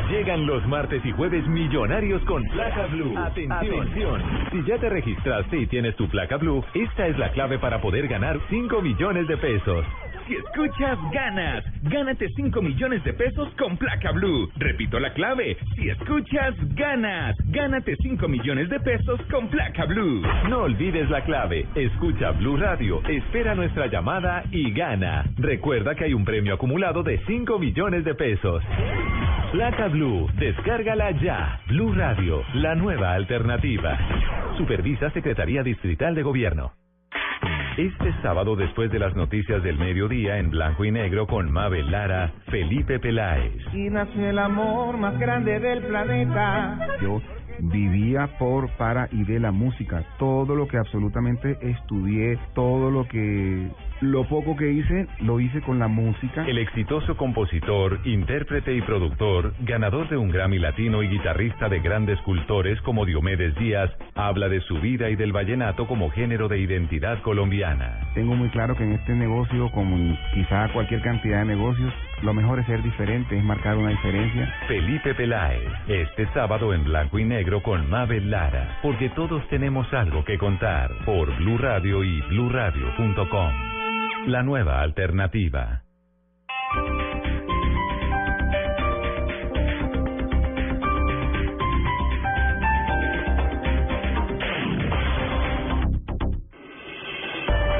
Llegan 0.09 0.45
los 0.45 0.65
martes 0.67 1.05
y 1.05 1.11
jueves 1.13 1.47
millonarios 1.47 2.21
con 2.25 2.43
placa 2.43 2.85
blue. 2.87 3.17
Atención. 3.17 4.21
Si 4.51 4.63
ya 4.63 4.77
te 4.77 4.89
registraste 4.89 5.57
y 5.57 5.67
tienes 5.67 5.95
tu 5.95 6.09
placa 6.09 6.37
blue, 6.37 6.63
esta 6.73 7.07
es 7.07 7.17
la 7.17 7.31
clave 7.31 7.59
para 7.59 7.81
poder 7.81 8.07
ganar 8.07 8.39
5 8.49 8.81
millones 8.81 9.27
de 9.27 9.37
pesos. 9.37 9.85
Si 10.27 10.35
escuchas, 10.35 10.97
ganas. 11.11 11.63
Gánate 11.83 12.27
5 12.35 12.61
millones 12.61 13.03
de 13.03 13.13
pesos 13.13 13.49
con 13.57 13.77
placa 13.77 14.11
blue. 14.11 14.49
Repito 14.57 14.99
la 14.99 15.13
clave. 15.13 15.57
Si 15.75 15.89
escuchas, 15.89 16.53
ganas. 16.75 17.35
Gánate 17.47 17.95
5 18.01 18.27
millones 18.27 18.69
de 18.69 18.79
pesos 18.79 19.19
con 19.31 19.47
placa 19.49 19.85
blue. 19.85 20.21
No 20.49 20.63
olvides 20.63 21.09
la 21.09 21.23
clave. 21.23 21.65
Escucha 21.75 22.31
Blue 22.31 22.57
Radio, 22.57 23.01
espera 23.07 23.55
nuestra 23.55 23.87
llamada 23.87 24.43
y 24.51 24.71
gana. 24.71 25.25
Recuerda 25.37 25.95
que 25.95 26.05
hay 26.05 26.13
un 26.13 26.25
premio 26.25 26.53
acumulado 26.53 27.03
de 27.03 27.19
5 27.25 27.59
millones 27.59 28.05
de 28.05 28.15
pesos. 28.15 28.63
Placa 29.51 29.87
Blue, 29.87 30.29
descárgala 30.37 31.11
ya. 31.21 31.59
Blue 31.67 31.93
Radio, 31.93 32.43
la 32.53 32.75
nueva 32.75 33.13
alternativa. 33.13 33.97
Supervisa 34.57 35.09
Secretaría 35.11 35.63
Distrital 35.63 36.15
de 36.15 36.23
Gobierno. 36.23 36.71
Este 37.77 38.13
sábado, 38.21 38.57
después 38.57 38.91
de 38.91 38.99
las 38.99 39.15
noticias 39.15 39.63
del 39.63 39.77
mediodía 39.77 40.37
en 40.37 40.49
blanco 40.49 40.83
y 40.83 40.91
negro 40.91 41.25
con 41.25 41.49
Mabel 41.49 41.89
Lara, 41.89 42.33
Felipe 42.49 42.99
Peláez. 42.99 43.53
Y 43.73 43.89
nació 43.89 44.29
el 44.29 44.39
amor 44.39 44.97
más 44.97 45.17
grande 45.17 45.57
del 45.57 45.81
planeta. 45.83 46.77
Yo 47.01 47.21
vivía 47.59 48.27
por, 48.37 48.69
para 48.75 49.07
y 49.13 49.23
de 49.23 49.39
la 49.39 49.51
música. 49.51 50.03
Todo 50.19 50.53
lo 50.53 50.67
que 50.67 50.77
absolutamente 50.77 51.57
estudié, 51.61 52.37
todo 52.53 52.91
lo 52.91 53.07
que, 53.07 53.69
lo 54.01 54.23
poco 54.25 54.55
que 54.55 54.71
hice, 54.71 55.07
lo 55.19 55.39
hice 55.39 55.61
con 55.61 55.79
la 55.79 55.87
música. 55.87 56.45
El 56.47 56.57
exitoso 56.57 57.15
compositor, 57.15 57.99
intérprete 58.03 58.73
y 58.73 58.81
productor, 58.81 59.53
ganador 59.61 60.09
de 60.09 60.17
un 60.17 60.29
Grammy 60.29 60.59
Latino 60.59 61.03
y 61.03 61.07
guitarrista 61.07 61.69
de 61.69 61.79
grandes 61.79 62.19
cultores 62.21 62.81
como 62.81 63.05
Diomedes 63.05 63.55
Díaz, 63.55 63.91
habla 64.15 64.49
de 64.49 64.61
su 64.61 64.79
vida 64.79 65.09
y 65.09 65.15
del 65.15 65.31
vallenato 65.31 65.87
como 65.87 66.09
género 66.09 66.47
de 66.47 66.59
identidad 66.59 67.21
colombiana. 67.21 68.11
Tengo 68.15 68.35
muy 68.35 68.49
claro 68.49 68.75
que 68.75 68.83
en 68.83 68.93
este 68.93 69.13
negocio, 69.13 69.69
como 69.71 69.95
en 69.95 70.17
quizá 70.33 70.67
cualquier 70.73 71.01
cantidad 71.01 71.39
de 71.39 71.55
negocios, 71.55 71.93
lo 72.23 72.33
mejor 72.33 72.59
es 72.59 72.65
ser 72.65 72.81
diferente, 72.83 73.37
es 73.37 73.43
marcar 73.43 73.77
una 73.77 73.89
diferencia. 73.89 74.53
Felipe 74.67 75.13
Peláez, 75.13 75.69
este 75.87 76.27
sábado 76.33 76.73
en 76.73 76.83
blanco 76.83 77.19
y 77.19 77.25
negro 77.25 77.61
con 77.61 77.89
Mabel 77.89 78.31
Lara, 78.31 78.79
porque 78.81 79.09
todos 79.09 79.47
tenemos 79.49 79.91
algo 79.93 80.23
que 80.23 80.37
contar 80.37 80.91
por 81.05 81.35
Blue 81.37 81.57
Radio 81.57 82.03
y 82.03 82.21
bluradio.com. 82.21 83.71
La 84.27 84.43
nueva 84.43 84.81
alternativa. 84.81 85.81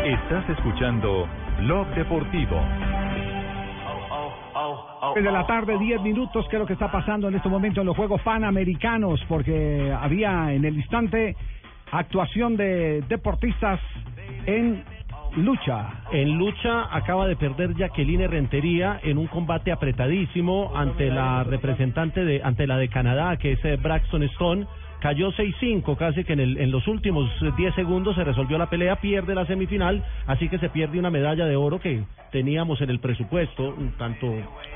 Estás 0.03 0.49
escuchando 0.49 1.27
Blog 1.59 1.87
Deportivo. 1.93 2.59
de 5.15 5.21
la 5.31 5.45
tarde, 5.45 5.77
10 5.77 6.01
minutos, 6.01 6.47
que 6.49 6.55
es 6.55 6.59
lo 6.59 6.65
que 6.65 6.73
está 6.73 6.91
pasando 6.91 7.27
en 7.27 7.35
este 7.35 7.49
momento 7.49 7.81
en 7.81 7.87
los 7.87 7.95
Juegos 7.95 8.21
Panamericanos, 8.21 9.23
porque 9.27 9.93
había 9.95 10.53
en 10.53 10.65
el 10.65 10.75
instante 10.75 11.35
actuación 11.91 12.55
de 12.55 13.03
deportistas 13.07 13.79
en 14.45 14.83
lucha. 15.35 15.89
En 16.11 16.37
lucha 16.37 16.95
acaba 16.95 17.27
de 17.27 17.35
perder 17.35 17.75
Jacqueline 17.75 18.27
Rentería 18.27 18.99
en 19.03 19.17
un 19.17 19.27
combate 19.27 19.71
apretadísimo 19.71 20.71
ante 20.75 21.09
la 21.09 21.43
representante 21.43 22.25
de 22.25 22.41
ante 22.43 22.67
la 22.67 22.77
de 22.77 22.89
Canadá, 22.89 23.37
que 23.37 23.53
es 23.53 23.65
eh, 23.65 23.77
Braxton 23.77 24.23
Stone. 24.23 24.67
Cayó 25.01 25.31
6-5, 25.31 25.97
casi 25.97 26.23
que 26.23 26.33
en, 26.33 26.39
el, 26.39 26.57
en 26.57 26.69
los 26.71 26.87
últimos 26.87 27.29
eh, 27.41 27.51
10 27.57 27.73
segundos 27.75 28.15
se 28.15 28.23
resolvió 28.23 28.57
la 28.59 28.69
pelea, 28.69 28.97
pierde 28.97 29.33
la 29.33 29.45
semifinal, 29.47 30.03
así 30.27 30.47
que 30.47 30.59
se 30.59 30.69
pierde 30.69 30.99
una 30.99 31.09
medalla 31.09 31.45
de 31.45 31.55
oro 31.55 31.79
que 31.79 32.03
teníamos 32.31 32.79
en 32.81 32.89
el 32.91 32.99
presupuesto, 32.99 33.75
tanto 33.97 34.27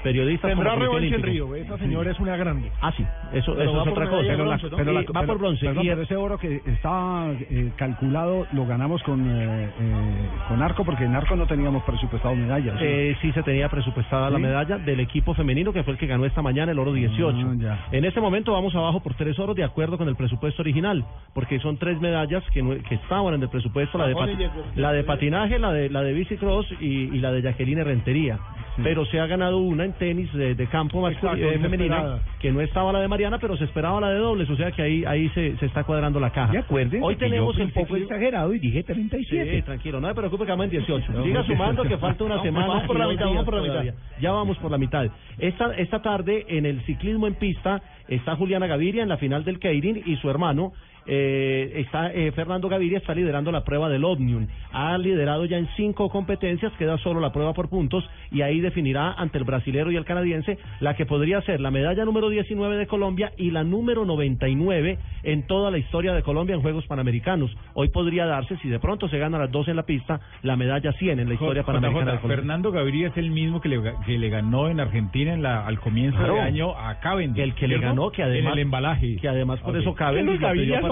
periodistas 0.04 0.50
Tendrá 0.50 0.72
como 0.74 0.84
revancha 0.84 1.08
en 1.08 1.14
Olímpico. 1.24 1.46
Río. 1.48 1.56
Esa 1.56 1.78
señora 1.78 2.12
es 2.12 2.20
una 2.20 2.36
grande. 2.38 2.72
Ah, 2.82 2.92
sí, 2.98 3.04
eso, 3.34 3.54
Pero 3.56 3.70
eso 3.70 3.82
es 3.84 3.88
otra 3.88 4.10
cosa. 4.10 4.22
de 4.24 4.28
Pero 4.30 4.46
la- 4.46 4.58
bronce, 4.58 4.70
¿no? 4.72 4.78
pero 4.78 4.92
la- 4.92 5.02
Eh, 5.02 5.06
va 5.16 5.24
por 5.24 5.38
bronce. 5.38 5.66
Perdón, 5.68 5.86
Y- 5.86 5.90
pero 5.90 6.02
ese 6.02 6.16
oro 6.16 6.38
que 6.38 6.62
estaba 6.66 7.32
eh, 7.32 7.72
calculado 7.78 8.48
lo 8.52 8.66
ganamos 8.66 9.02
con 9.04 9.22
eh, 9.30 9.70
eh, 9.80 10.30
con 10.50 10.62
arco 10.62 10.84
porque 10.84 11.06
en 11.06 11.16
arco 11.16 11.36
no 11.36 11.46
teníamos 11.48 11.84
presupuestado 11.84 12.36
medallas. 12.36 12.78
¿sí? 12.80 12.84
Eh, 12.86 13.18
sí 13.22 13.32
se 13.32 13.44
tenía 13.44 13.70
presupuestada 13.70 14.30
la 14.30 14.40
medalla 14.40 14.78
del 14.80 15.00
equipo 15.00 15.34
femenino 15.34 15.72
que 15.72 15.84
fue 15.84 15.94
el 15.94 16.00
que 16.00 16.08
ganó 16.08 16.26
esta 16.26 16.42
mañana 16.42 16.72
el 16.72 16.80
oro 16.80 16.92
18. 16.94 17.38
Ah. 17.70 17.88
En 17.92 18.06
este 18.06 18.20
momento 18.20 18.52
vamos 18.52 18.76
abajo 18.76 19.02
por 19.02 19.14
tres 19.14 19.38
oros 19.40 19.56
de 19.56 19.64
acuerdo 19.64 19.98
con 19.98 20.08
el 20.10 20.15
presupuesto 20.16 20.62
original, 20.62 21.06
porque 21.34 21.60
son 21.60 21.78
tres 21.78 22.00
medallas 22.00 22.44
que, 22.52 22.62
no- 22.64 22.78
que 22.84 22.96
estaban 22.96 23.34
en 23.34 23.42
el 23.44 23.50
presupuesto, 23.50 23.98
la 23.98 24.08
de, 24.08 24.14
pat- 24.14 24.30
la 24.76 24.92
de 24.92 25.04
patinaje, 25.04 25.60
la 25.60 25.72
de 25.72 25.90
la 25.90 26.02
de 26.04 26.14
bicicross 26.14 26.68
y, 26.80 26.86
y 27.16 27.20
la 27.20 27.32
de 27.32 27.42
Jacqueline 27.42 27.84
Rentería. 27.84 28.40
Pero 28.84 29.06
se 29.06 29.20
ha 29.20 29.26
ganado 29.26 29.58
una 29.58 29.86
en 29.86 29.94
tenis 29.94 30.32
de, 30.34 30.56
de 30.56 30.68
campo 30.68 31.02
masculino 31.02 31.50
femenina, 31.62 32.20
que 32.40 32.52
no 32.52 32.62
estaba 32.62 32.92
la 32.92 33.00
de 33.00 33.08
Mariana, 33.08 33.38
pero 33.40 33.56
se 33.58 33.64
esperaba 33.64 34.02
la 34.02 34.10
de 34.10 34.20
dobles, 34.20 34.50
o 34.50 34.56
sea 34.56 34.72
que 34.72 34.82
ahí 34.82 35.06
ahí 35.06 35.30
se, 35.30 35.56
se 35.58 35.66
está 35.66 35.84
cuadrando 35.84 36.20
la 36.20 36.32
caja. 36.32 36.54
Hoy 37.02 37.16
tenemos 37.16 37.58
el 37.60 37.72
poco 37.72 37.96
exagerado 37.96 38.54
y 38.54 38.60
dije 38.60 38.84
37. 38.84 39.56
Sí, 39.56 39.62
tranquilo, 39.62 40.00
no 40.02 40.08
me 40.08 40.16
preocupe 40.16 40.46
que 40.46 40.52
vamos 40.52 40.66
en 40.66 40.72
18. 40.72 41.12
No, 41.14 41.24
Siga 41.24 41.44
sumando 41.44 41.84
que 41.84 41.98
falta 41.98 42.24
una 42.24 42.42
semana. 42.42 42.68
vamos 42.68 42.88
por 42.88 43.00
la 43.00 43.08
mitad, 43.08 43.26
vamos 43.26 43.46
por 43.46 43.54
la 43.56 43.62
mitad. 43.62 43.96
Ya 44.20 44.32
vamos 44.32 44.58
por 44.58 44.72
la 44.72 44.78
mitad. 44.78 45.06
Esta, 45.38 45.74
esta 45.76 46.02
tarde 46.02 46.46
en 46.50 46.66
el 46.66 46.82
ciclismo 46.86 47.28
en 47.28 47.36
pista 47.36 47.82
está 48.08 48.36
Juliana 48.36 48.68
Gaviria 48.68 49.04
en 49.04 49.10
la 49.10 49.18
final 49.18 49.44
del 49.44 49.60
Keirin 49.60 50.04
y 50.06 50.16
su 50.18 50.30
hermano 50.30 50.74
eh, 51.08 51.74
está 51.76 52.12
eh, 52.14 52.32
Fernando 52.32 52.68
Gaviria 52.70 52.98
está 52.98 53.14
liderando 53.14 53.52
la 53.52 53.64
prueba 53.64 53.90
del 53.90 54.04
Omnium. 54.04 54.48
Ha 54.72 54.98
liderado 54.98 55.46
ya 55.46 55.58
en 55.58 55.68
cinco 55.76 56.10
competencias, 56.10 56.72
queda 56.74 56.98
solo 56.98 57.20
la 57.20 57.32
prueba 57.32 57.54
por 57.54 57.70
puntos 57.70 58.04
y 58.32 58.42
ahí 58.42 58.60
definirá 58.60 59.14
ante 59.14 59.38
el 59.38 59.44
brasilero 59.44 59.92
y 59.92 59.96
el 59.96 60.06
canadiense 60.06 60.58
la 60.80 60.96
que 60.96 61.06
podría 61.06 61.42
ser 61.42 61.62
la 61.62 61.72
medalla 61.72 62.06
número 62.06 62.30
19 62.30 62.78
de 62.78 62.88
Colombia 62.88 63.32
y 63.38 63.52
la 63.52 63.64
número 63.64 64.06
99 64.06 64.98
en 65.24 65.48
toda 65.48 65.72
la 65.72 65.78
historia 65.78 66.14
de 66.14 66.24
Colombia 66.24 66.56
en 66.56 66.62
Juegos 66.62 66.86
Panamericanos. 66.88 67.56
Hoy 67.74 67.90
podría 67.90 68.26
darse, 68.26 68.58
si 68.58 68.70
de 68.70 68.80
pronto 68.80 69.08
se 69.10 69.18
gana 69.20 69.38
las 69.38 69.52
dos 69.52 69.68
en 69.68 69.76
la 69.76 69.84
pista, 69.84 70.20
la 70.44 70.56
medalla 70.56 70.92
100 70.94 71.20
en 71.20 71.28
la 71.28 71.34
historia 71.36 71.64
J- 71.64 71.72
panamericana 71.74 72.12
de 72.12 72.18
JJ, 72.18 72.22
Colombia. 72.22 72.38
Fernando 72.38 72.72
Gaviria 72.72 73.08
es 73.10 73.18
el 73.18 73.32
mismo 73.32 73.62
que 73.62 73.70
le, 73.70 73.80
que 74.06 74.18
le 74.18 74.30
ganó 74.30 74.70
en 74.70 74.80
Argentina 74.80 75.34
en 75.34 75.42
la, 75.44 75.66
al 75.66 75.80
comienzo 75.80 76.18
Claro. 76.18 76.36
de 76.36 76.42
año 76.42 76.72
a 76.78 77.00
Cavendish. 77.00 77.42
El 77.44 77.54
que 77.56 77.68
le 77.68 77.78
ganó, 77.80 78.10
que 78.12 78.24
además- 78.24 78.54
En 78.54 78.60
el 78.60 78.66
embalaje. 78.66 79.16
que 79.18 79.28
además 79.28 79.60
por 79.62 79.76
Ok. 79.76 79.82
eso 79.82 79.94
Cavendish 79.94 80.40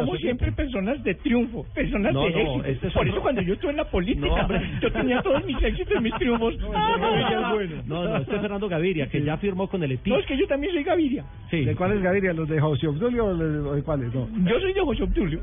somos 0.06 0.20
siempre 0.22 0.52
personas 0.52 1.04
de 1.04 1.16
triunfo, 1.16 1.66
personas 1.74 2.14
No, 2.14 2.26
de 2.26 2.32
no, 2.32 2.38
éxito. 2.40 2.66
este 2.66 2.88
es 2.88 2.94
Por 2.94 3.08
eso 3.08 3.22
cuando 3.22 3.42
yo 3.42 3.54
estuve 3.54 3.72
en 3.72 3.78
la 3.78 3.86
política, 3.86 4.48
No, 4.48 4.80
yo 4.82 4.92
tenía 4.92 5.22
todos 5.22 5.44
mis 5.46 5.62
éxitos, 5.64 6.02
mis 6.02 6.14
triunfos. 6.16 6.56
No, 7.88 8.04
no, 8.04 8.18
este 8.18 8.36
es 8.36 8.42
Fernando 8.42 8.68
Gaviria, 8.70 9.08
que 9.08 9.22
ya 9.22 9.38
firmó 9.38 9.68
con 9.68 9.84
el 9.84 9.92
EPI. 9.94 10.10
No, 10.12 10.20
es 10.20 10.26
que 10.26 10.38
yo 10.38 10.48
también 10.48 10.74
soy 10.74 10.84
Gaviria. 10.84 11.24
Sí. 11.50 11.64
¿De 11.66 11.76
cuáles 11.76 12.02
Gaviria? 12.02 12.34
¿Los 12.34 12.48
de 12.50 12.60
José 12.60 12.88
Obdulio 12.88 13.26
o 13.28 13.36
de, 13.76 13.84
cuáles? 13.84 14.14
No. 14.14 14.28
Yo 14.50 14.60
soy 14.60 14.74
de 14.74 14.82
José 14.82 15.04
Obdulio. 15.04 15.40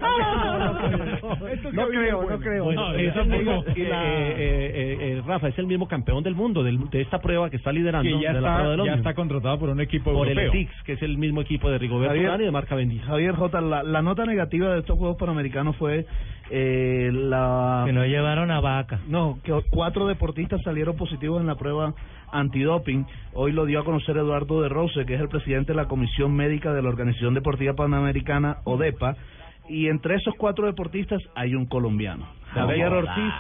No 1.73 1.87
creo, 1.89 2.29
no 2.31 2.39
creo. 2.41 2.73
No, 2.73 2.93
no. 2.93 3.65
Y 3.77 5.21
Rafa, 5.27 5.49
es 5.49 5.59
el 5.59 5.67
mismo 5.67 5.87
campeón 5.89 6.23
del 6.23 6.35
mundo 6.35 6.63
de 6.63 7.01
esta 7.01 7.21
prueba 7.21 7.51
que 7.51 7.57
está 7.57 7.73
liderando 7.73 8.09
Que 8.11 8.23
ya 8.23 8.33
de 8.33 8.41
la 8.41 8.73
está- 8.73 8.85
ya 8.85 8.95
está 8.95 9.15
contratado 9.15 9.59
por 9.59 9.69
un 9.71 9.81
equipo 9.81 10.13
por 10.13 10.29
el 10.29 10.39
europeo. 10.39 10.61
ETIX, 10.61 10.83
que 10.85 10.93
es 10.95 11.03
el 11.03 11.19
mismo 11.19 11.41
equipo 11.41 11.71
de 11.71 11.79
Rigoberto 11.79 12.19
Urán 12.19 12.41
y 12.41 12.45
de 12.45 12.51
Marca 12.51 12.71
Cavendish. 12.71 13.03
Javier 13.03 13.35
J, 13.35 13.61
la, 13.61 13.83
la 13.83 14.03
nota 14.03 14.25
negativa 14.25 14.50
de 14.51 14.81
estos 14.81 14.99
Juegos 14.99 15.17
Panamericanos 15.17 15.77
fue 15.77 16.07
eh, 16.51 17.11
la... 17.13 17.85
Que 17.87 17.93
no 17.93 18.05
llevaron 18.05 18.51
a 18.51 18.61
vaca. 18.61 19.01
No, 19.09 19.39
que 19.45 19.53
cuatro 19.71 20.07
deportistas 20.07 20.61
salieron 20.63 20.97
positivos 20.97 21.41
en 21.41 21.47
la 21.47 21.55
prueba 21.55 21.95
antidoping. 22.33 23.07
Hoy 23.33 23.53
lo 23.53 23.65
dio 23.67 23.81
a 23.81 23.85
conocer 23.85 24.17
Eduardo 24.17 24.61
de 24.63 24.69
Rose, 24.69 25.05
que 25.07 25.15
es 25.15 25.21
el 25.21 25.29
presidente 25.29 25.73
de 25.73 25.77
la 25.77 25.89
Comisión 25.89 26.35
Médica 26.35 26.73
de 26.73 26.83
la 26.83 26.89
Organización 26.89 27.35
Deportiva 27.35 27.75
Panamericana, 27.75 28.59
ODEPA, 28.65 29.17
y 29.69 29.89
entre 29.89 30.17
esos 30.17 30.35
cuatro 30.37 30.67
deportistas 30.67 31.23
hay 31.35 31.55
un 31.55 31.67
colombiano. 31.67 32.27
Javier. 32.53 32.93
Ortiz, 32.93 33.33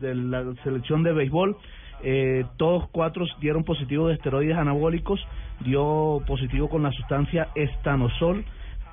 de 0.00 0.14
la 0.14 0.44
selección 0.64 1.02
de 1.02 1.12
béisbol. 1.12 1.56
Eh, 2.02 2.44
todos 2.56 2.88
cuatro 2.90 3.24
dieron 3.40 3.64
positivo 3.64 4.08
de 4.08 4.14
esteroides 4.14 4.56
anabólicos, 4.56 5.20
dio 5.60 6.22
positivo 6.26 6.68
con 6.68 6.82
la 6.82 6.92
sustancia 6.92 7.48
estanosol, 7.54 8.44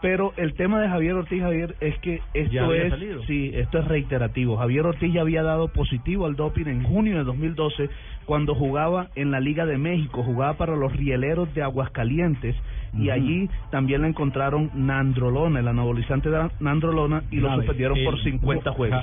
pero 0.03 0.33
el 0.35 0.53
tema 0.55 0.81
de 0.81 0.89
Javier 0.89 1.13
Ortiz, 1.13 1.41
Javier, 1.41 1.75
es 1.79 1.97
que 1.99 2.19
esto 2.33 2.73
es, 2.73 2.89
salido. 2.89 3.23
sí, 3.23 3.51
esto 3.53 3.79
es 3.79 3.87
reiterativo. 3.87 4.57
Javier 4.57 4.85
Ortiz 4.85 5.13
ya 5.13 5.21
había 5.21 5.43
dado 5.43 5.69
positivo 5.69 6.25
al 6.25 6.35
doping 6.35 6.65
en 6.65 6.83
junio 6.83 7.17
de 7.19 7.23
2012 7.23 7.89
cuando 8.25 8.53
jugaba 8.53 9.07
en 9.15 9.31
la 9.31 9.39
Liga 9.39 9.65
de 9.65 9.77
México, 9.77 10.21
jugaba 10.21 10.55
para 10.55 10.75
los 10.75 10.93
Rieleros 10.93 11.53
de 11.53 11.63
Aguascalientes 11.63 12.53
y 12.97 13.09
allí 13.09 13.49
también 13.71 14.01
le 14.03 14.09
encontraron 14.09 14.69
nandrolona, 14.75 15.61
el 15.61 15.67
anabolizante 15.67 16.29
de 16.29 16.49
nandrolona 16.59 17.23
y 17.31 17.37
lo 17.37 17.53
suspendieron 17.55 17.97
por 18.03 18.15
El- 18.15 18.23
50 18.23 18.71
juegos. 18.73 18.99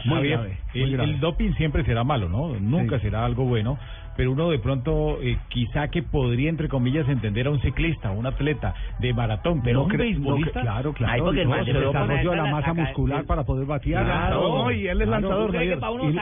El, 0.74 1.00
el 1.00 1.18
doping 1.20 1.52
siempre 1.54 1.82
será 1.84 2.04
malo, 2.04 2.28
¿no? 2.28 2.60
Nunca 2.60 3.00
será 3.00 3.24
algo 3.24 3.44
bueno, 3.44 3.78
pero 4.16 4.32
uno 4.32 4.50
de 4.50 4.58
pronto 4.58 5.18
eh, 5.22 5.38
quizá 5.48 5.88
que 5.88 6.02
podría, 6.02 6.50
entre 6.50 6.68
comillas, 6.68 7.08
entender 7.08 7.46
a 7.46 7.50
un 7.50 7.60
ciclista, 7.60 8.10
un 8.10 8.26
atleta 8.26 8.74
de 8.98 9.12
maratón, 9.14 9.62
pero 9.62 9.80
No 9.80 9.84
un 9.86 9.90
beisbolista. 9.96 10.60
no 10.60 10.62
claro, 10.62 10.92
claro. 10.92 11.12
Ay, 11.12 11.20
porque 11.20 11.42
el 11.42 11.48
no, 11.48 11.64
se 11.64 11.72
dopa. 11.72 12.00
desarrolló 12.06 12.34
la 12.34 12.46
masa 12.46 12.74
muscular 12.74 13.24
para 13.24 13.44
poder 13.44 13.66
batear. 13.66 14.04
Claro, 14.04 14.48
no, 14.64 14.70
y 14.70 14.86
él 14.88 15.00
es 15.02 15.08
lanzador, 15.08 15.52
Javier. 15.52 15.78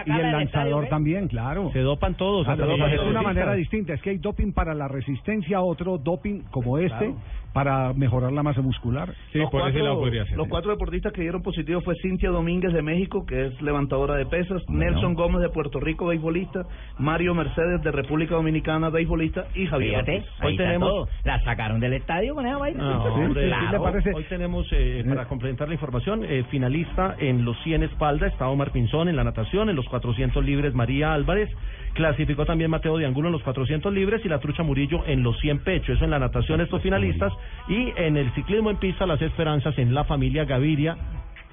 Y, 0.07 0.11
y 0.11 0.20
el 0.20 0.33
lanzador 0.33 0.88
también, 0.88 1.29
claro. 1.29 1.70
Se 1.72 1.81
dopan 1.81 2.14
todos. 2.14 2.46
Ah, 2.46 2.53
hasta 2.53 2.64
pero 2.64 2.77
los 2.77 2.92
es 2.92 3.01
una 3.01 3.22
manera 3.22 3.55
distinta. 3.55 3.94
Es 3.94 4.03
que 4.03 4.11
hay 4.11 4.18
doping 4.18 4.53
para 4.53 4.74
la 4.74 4.88
resistencia, 4.88 5.61
otro 5.61 5.98
doping 5.98 6.42
como 6.51 6.79
este 6.79 6.96
Claro. 6.98 7.16
Para 7.58 7.92
mejorar 7.92 8.30
la 8.30 8.44
masa 8.44 8.62
muscular. 8.62 9.12
los, 9.32 9.50
cuatro, 9.50 10.00
los 10.36 10.48
cuatro 10.48 10.70
deportistas 10.70 11.12
que 11.12 11.22
dieron 11.22 11.42
positivo 11.42 11.80
fue 11.80 11.96
Cintia 12.00 12.30
Domínguez 12.30 12.72
de 12.72 12.82
México, 12.82 13.26
que 13.26 13.46
es 13.46 13.60
levantadora 13.60 14.14
de 14.14 14.26
pesas, 14.26 14.62
Nelson 14.68 15.14
Gómez 15.14 15.40
de 15.40 15.48
Puerto 15.48 15.80
Rico, 15.80 16.06
beisbolista, 16.06 16.66
Mario 17.00 17.34
Mercedes 17.34 17.82
de 17.82 17.90
República 17.90 18.36
Dominicana, 18.36 18.90
beisbolista, 18.90 19.48
y 19.56 19.66
Javier 19.66 20.04
Fíjate, 20.04 20.24
está 20.40 20.78
todo. 20.78 21.08
La 21.24 21.42
sacaron 21.42 21.80
del 21.80 21.94
estadio 21.94 22.36
con 22.36 22.46
esa 22.46 22.58
vaina. 22.58 22.78
No, 22.78 23.04
hombre, 23.06 23.48
Claro. 23.48 23.82
Hoy 24.14 24.24
tenemos, 24.28 24.68
eh, 24.70 25.02
para 25.08 25.26
complementar 25.26 25.66
la 25.66 25.74
información, 25.74 26.24
eh, 26.24 26.44
finalista 26.52 27.16
en 27.18 27.44
los 27.44 27.60
100 27.64 27.82
espalda 27.82 28.28
está 28.28 28.46
Omar 28.46 28.70
Pinzón 28.70 29.08
en 29.08 29.16
la 29.16 29.24
natación, 29.24 29.68
en 29.68 29.74
los 29.74 29.88
400 29.88 30.44
libres 30.44 30.74
María 30.74 31.12
Álvarez, 31.12 31.50
clasificó 31.94 32.44
también 32.44 32.70
Mateo 32.70 32.96
de 32.98 33.07
Angulo 33.07 33.29
en 33.29 33.33
los 33.33 33.42
400 33.42 33.92
libres 33.92 34.24
y 34.24 34.29
la 34.29 34.38
Trucha 34.38 34.62
Murillo 34.62 35.05
en 35.07 35.22
los 35.22 35.38
100 35.40 35.61
pecho, 35.61 35.92
eso 35.92 36.05
en 36.05 36.11
la 36.11 36.18
natación 36.18 36.61
estos 36.61 36.83
finalistas 36.83 37.33
y 37.68 37.92
en 37.96 38.16
el 38.16 38.33
ciclismo 38.35 38.70
en 38.70 38.77
pista 38.77 39.07
las 39.07 39.20
esperanzas 39.22 39.77
en 39.79 39.94
la 39.94 40.05
familia 40.05 40.44
Gaviria. 40.44 40.96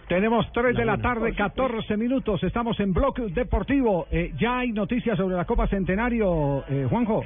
Tenemos 0.07 0.51
3 0.53 0.75
de 0.75 0.85
la 0.85 0.99
tarde, 0.99 1.33
14 1.33 1.97
minutos. 1.97 2.43
Estamos 2.43 2.79
en 2.79 2.93
Bloque 2.93 3.23
Deportivo. 3.33 4.05
Eh, 4.11 4.33
ya 4.37 4.59
hay 4.59 4.71
noticias 4.71 5.17
sobre 5.17 5.35
la 5.35 5.45
Copa 5.45 5.67
Centenario, 5.67 6.63
eh, 6.69 6.85
Juanjo. 6.87 7.25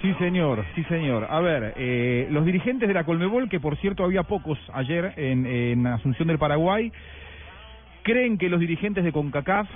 Sí, 0.00 0.14
señor, 0.20 0.64
sí, 0.76 0.84
señor. 0.84 1.26
A 1.28 1.40
ver, 1.40 1.74
eh, 1.76 2.28
los 2.30 2.44
dirigentes 2.44 2.86
de 2.86 2.94
la 2.94 3.04
Colmebol, 3.04 3.48
que 3.48 3.58
por 3.58 3.76
cierto 3.78 4.04
había 4.04 4.22
pocos 4.22 4.58
ayer 4.72 5.14
en, 5.16 5.44
en 5.46 5.86
Asunción 5.88 6.28
del 6.28 6.38
Paraguay, 6.38 6.92
creen 8.02 8.38
que 8.38 8.48
los 8.48 8.60
dirigentes 8.60 9.02
de 9.02 9.10
CONCACAF 9.10 9.66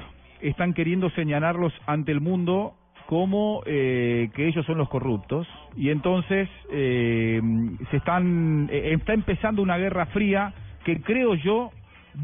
están 0.40 0.74
queriendo 0.74 1.10
señalarlos 1.10 1.72
ante 1.86 2.12
el 2.12 2.20
mundo 2.20 2.74
como 3.06 3.62
eh, 3.64 4.28
que 4.34 4.46
ellos 4.48 4.66
son 4.66 4.78
los 4.78 4.88
corruptos 4.88 5.46
y 5.76 5.88
entonces 5.88 6.48
eh, 6.70 7.40
se 7.90 7.96
están 7.96 8.68
eh, 8.70 8.92
está 8.92 9.14
empezando 9.14 9.62
una 9.62 9.78
guerra 9.78 10.06
fría 10.06 10.52
que 10.84 11.00
creo 11.00 11.34
yo 11.34 11.70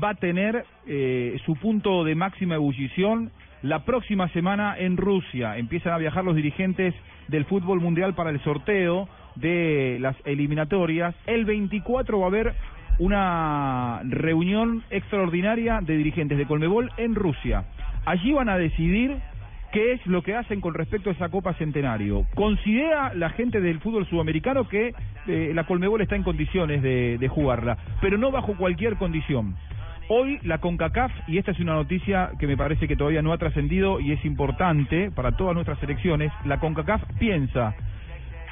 va 0.03 0.11
a 0.11 0.15
tener 0.15 0.65
eh, 0.87 1.39
su 1.45 1.55
punto 1.57 2.05
de 2.05 2.15
máxima 2.15 2.55
ebullición 2.57 3.31
la 3.63 3.85
próxima 3.85 4.29
semana 4.29 4.77
en 4.79 4.97
Rusia. 4.97 5.57
Empiezan 5.57 5.93
a 5.93 5.99
viajar 5.99 6.25
los 6.25 6.37
dirigentes 6.37 6.95
del 7.29 7.47
fútbol 7.47 7.81
mundial 7.81 8.15
para 8.15 8.31
el 8.31 8.43
sorteo 8.43 9.09
de 9.37 9.99
las 10.01 10.17
eliminatorias. 10.25 11.15
El 11.27 11.45
24 11.45 12.19
va 12.19 12.27
a 12.27 12.29
haber 12.29 12.55
una 12.99 14.03
reunión 14.05 14.85
extraordinaria 14.91 15.81
de 15.81 15.97
dirigentes 15.97 16.39
de 16.39 16.47
Colmebol 16.47 16.91
en 16.97 17.15
Rusia. 17.15 17.65
Allí 18.07 18.33
van 18.33 18.49
a 18.49 18.59
decidir 18.59 19.17
qué 19.73 19.93
es 19.93 20.07
lo 20.07 20.23
que 20.23 20.37
hacen 20.37 20.61
con 20.61 20.75
respecto 20.75 21.11
a 21.11 21.13
esa 21.15 21.31
Copa 21.31 21.55
Centenario. 21.55 22.27
Considera 22.35 23.13
la 23.15 23.31
gente 23.31 23.61
del 23.61 23.81
fútbol 23.81 24.07
sudamericano 24.07 24.69
que 24.69 24.95
eh, 25.27 25.53
la 25.55 25.65
Colmebol 25.65 26.01
está 26.01 26.15
en 26.15 26.23
condiciones 26.23 26.83
de, 26.83 27.19
de 27.19 27.29
jugarla, 27.29 27.77
pero 28.01 28.17
no 28.19 28.31
bajo 28.31 28.57
cualquier 28.57 28.97
condición. 28.97 29.57
Hoy 30.09 30.39
la 30.43 30.59
CONCACAF, 30.59 31.11
y 31.29 31.39
esta 31.39 31.53
es 31.53 31.61
una 31.61 31.75
noticia 31.75 32.33
que 32.39 32.47
me 32.47 32.59
parece 32.59 32.87
que 32.87 32.95
todavía 32.95 33.23
no 33.23 33.33
ha 33.33 33.39
trascendido 33.39 34.01
y 34.01 34.13
es 34.13 34.23
importante 34.25 35.11
para 35.11 35.33
todas 35.33 35.55
nuestras 35.55 35.79
selecciones, 35.79 36.31
la 36.45 36.61
CONCACAF 36.61 37.03
piensa 37.19 37.75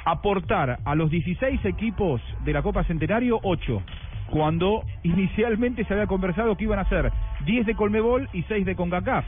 aportar 0.03 0.79
a 0.83 0.95
los 0.95 1.11
16 1.11 1.63
equipos 1.65 2.21
de 2.43 2.53
la 2.53 2.63
Copa 2.63 2.83
Centenario 2.85 3.39
8, 3.43 3.83
cuando 4.29 4.83
inicialmente 5.03 5.85
se 5.85 5.93
había 5.93 6.07
conversado 6.07 6.55
que 6.57 6.63
iban 6.65 6.79
a 6.79 6.89
ser 6.89 7.11
10 7.45 7.65
de 7.65 7.75
Colmebol 7.75 8.27
y 8.33 8.43
6 8.43 8.65
de 8.65 8.75
CONCACAF. 8.75 9.25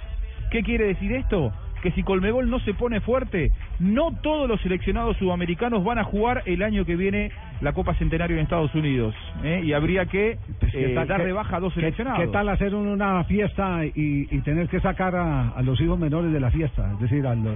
¿Qué 0.51 0.63
quiere 0.63 0.87
decir 0.87 1.11
esto? 1.13 1.51
que 1.81 1.91
si 1.91 2.01
Colmebol 2.01 2.49
no 2.49 2.59
se 2.61 2.73
pone 2.73 2.99
fuerte, 2.99 3.51
no 3.77 4.09
todos 4.23 4.49
los 4.49 4.59
seleccionados 4.61 5.17
sudamericanos 5.17 5.83
van 5.83 5.99
a 5.99 6.03
jugar 6.03 6.41
el 6.47 6.63
año 6.63 6.83
que 6.83 6.95
viene 6.95 7.29
la 7.61 7.73
Copa 7.73 7.93
Centenario 7.93 8.37
en 8.37 8.41
Estados 8.43 8.73
Unidos. 8.73 9.13
¿eh? 9.43 9.61
Y 9.63 9.71
habría 9.73 10.07
que 10.07 10.39
¿Qué 10.71 10.93
eh, 10.93 10.93
dar 10.95 11.19
qué- 11.19 11.25
de 11.27 11.31
baja 11.33 11.57
a 11.57 11.59
dos 11.59 11.71
qué- 11.75 11.81
seleccionados. 11.81 12.21
¿Qué 12.21 12.27
tal 12.29 12.49
hacer 12.49 12.73
una 12.73 13.23
fiesta 13.25 13.85
y, 13.85 14.27
y 14.31 14.39
tener 14.41 14.67
que 14.67 14.79
sacar 14.79 15.15
a, 15.15 15.49
a 15.49 15.61
los 15.61 15.79
hijos 15.79 15.99
menores 15.99 16.31
de 16.31 16.39
la 16.39 16.49
fiesta? 16.49 16.91
Es 16.93 16.99
decir, 17.01 17.27
a 17.27 17.35
los, 17.35 17.53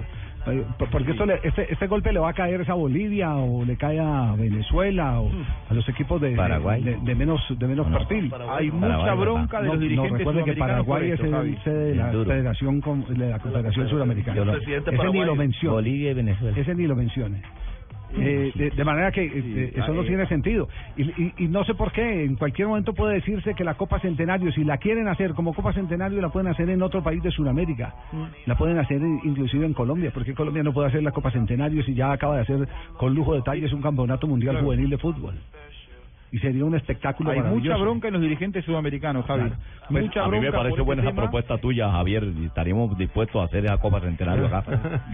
porque 0.92 1.12
esto 1.12 1.26
le- 1.26 1.40
este, 1.44 1.72
este 1.74 1.88
golpe 1.88 2.12
le 2.14 2.20
va 2.20 2.30
a 2.30 2.34
caer 2.34 2.62
es 2.62 2.70
a 2.70 2.74
Bolivia 2.74 3.36
o 3.36 3.64
le 3.66 3.76
cae 3.78 4.00
a 4.00 4.34
Venezuela 4.38 5.20
o 5.22 5.30
a 5.70 5.74
los 5.74 5.88
equipos 5.90 6.20
de, 6.22 6.32
de- 6.32 6.36
Paraguay. 6.36 6.84
de, 6.84 6.98
de 7.02 7.16
menos 7.16 7.42
de 7.58 7.68
menos 7.68 7.88
perfil. 7.88 8.32
Hay 8.50 8.72
mucha 8.72 9.14
bronca 9.14 9.62
de 9.62 9.68
No, 9.68 9.74
los 9.74 9.82
no, 9.82 9.82
dirigentes 9.90 10.18
recuerde 10.20 10.44
que 10.44 10.54
sudamericanos 10.54 10.86
por 10.86 10.96
Paraguay 10.96 11.08
es 11.08 11.14
esto, 11.14 11.26
el 11.26 11.32
Javi. 11.34 11.58
sede 11.64 11.86
de 11.90 11.96
la 11.96 12.12
Es. 12.12 12.28
Federación 12.28 12.82
con- 12.82 13.06
de 13.06 13.30
la 13.30 13.40
Confederación 13.40 13.90
Suramericana. 13.90 14.54
Ese 14.54 15.10
ni 15.12 15.24
lo 15.26 15.36
menciona. 15.36 15.74
Bolivia 15.76 16.12
y 16.12 16.14
Venezuela. 16.14 16.58
Ese 16.60 16.76
ni 16.76 16.88
lo 16.88 16.96
mencione. 16.96 17.42
Eh, 18.18 18.52
de, 18.56 18.70
de 18.72 18.84
manera 18.84 19.12
que 19.12 19.24
eh, 19.24 19.74
eso 19.76 19.94
no 19.94 20.04
tiene 20.04 20.26
sentido. 20.28 20.68
Y, 20.98 21.04
y, 21.04 21.34
y 21.38 21.48
no 21.48 21.64
sé 21.64 21.76
por 21.76 21.92
qué, 21.92 22.24
en 22.26 22.36
cualquier 22.36 22.68
momento 22.68 22.94
puede 22.94 23.16
decirse 23.16 23.54
que 23.54 23.64
la 23.64 23.76
Copa 23.76 24.00
Centenario, 24.00 24.52
si 24.52 24.64
la 24.64 24.78
quieren 24.78 25.08
hacer 25.08 25.34
como 25.34 25.54
Copa 25.54 25.74
Centenario, 25.74 26.20
la 26.22 26.30
pueden 26.30 26.48
hacer 26.52 26.70
en 26.70 26.82
otro 26.82 27.04
país 27.04 27.22
de 27.22 27.30
Sudamérica. 27.32 27.94
La 28.48 28.58
pueden 28.58 28.80
hacer 28.80 28.98
in- 29.02 29.20
inclusive 29.24 29.66
en 29.66 29.74
Colombia. 29.74 30.12
porque 30.14 30.34
Colombia 30.34 30.64
no 30.64 30.74
puede 30.74 30.88
hacer 30.88 31.04
la 31.04 31.12
Copa 31.12 31.30
Centenario 31.32 31.84
si 31.84 31.94
ya 31.94 32.12
acaba 32.12 32.36
de 32.38 32.42
hacer 32.42 32.68
con 32.98 33.14
lujo 33.14 33.34
de 33.34 33.40
detalles 33.40 33.72
un 33.74 33.82
campeonato 33.82 34.26
mundial 34.28 34.54
Claro. 34.56 34.66
juvenil 34.66 34.90
de 34.90 34.98
fútbol? 34.98 35.36
Y 36.32 36.38
sería 36.40 36.64
un 36.64 36.76
espectáculo 36.76 37.32
Hay 37.32 37.42
mucha 37.42 37.76
bronca 37.78 38.08
en 38.08 38.14
los 38.14 38.22
dirigentes 38.22 38.64
sudamericanos, 38.64 39.26
Javi. 39.26 39.50
Pues, 39.90 40.04
mucha 40.04 40.26
a 40.26 40.28
mí 40.30 40.40
me 40.40 40.52
parece 40.52 40.78
por 40.78 40.86
buena 40.86 41.02
este 41.02 41.10
esa 41.10 41.16
tema. 41.16 41.24
propuesta 41.24 41.58
tuya, 41.58 41.90
Javier. 41.92 42.24
y 42.24 42.46
Estaríamos 42.46 42.96
dispuestos 42.98 43.42
a 43.42 43.46
hacer 43.46 43.66
esa 43.66 43.78
Copa 43.80 44.00
Centenario 44.02 44.46
acá. 44.46 44.64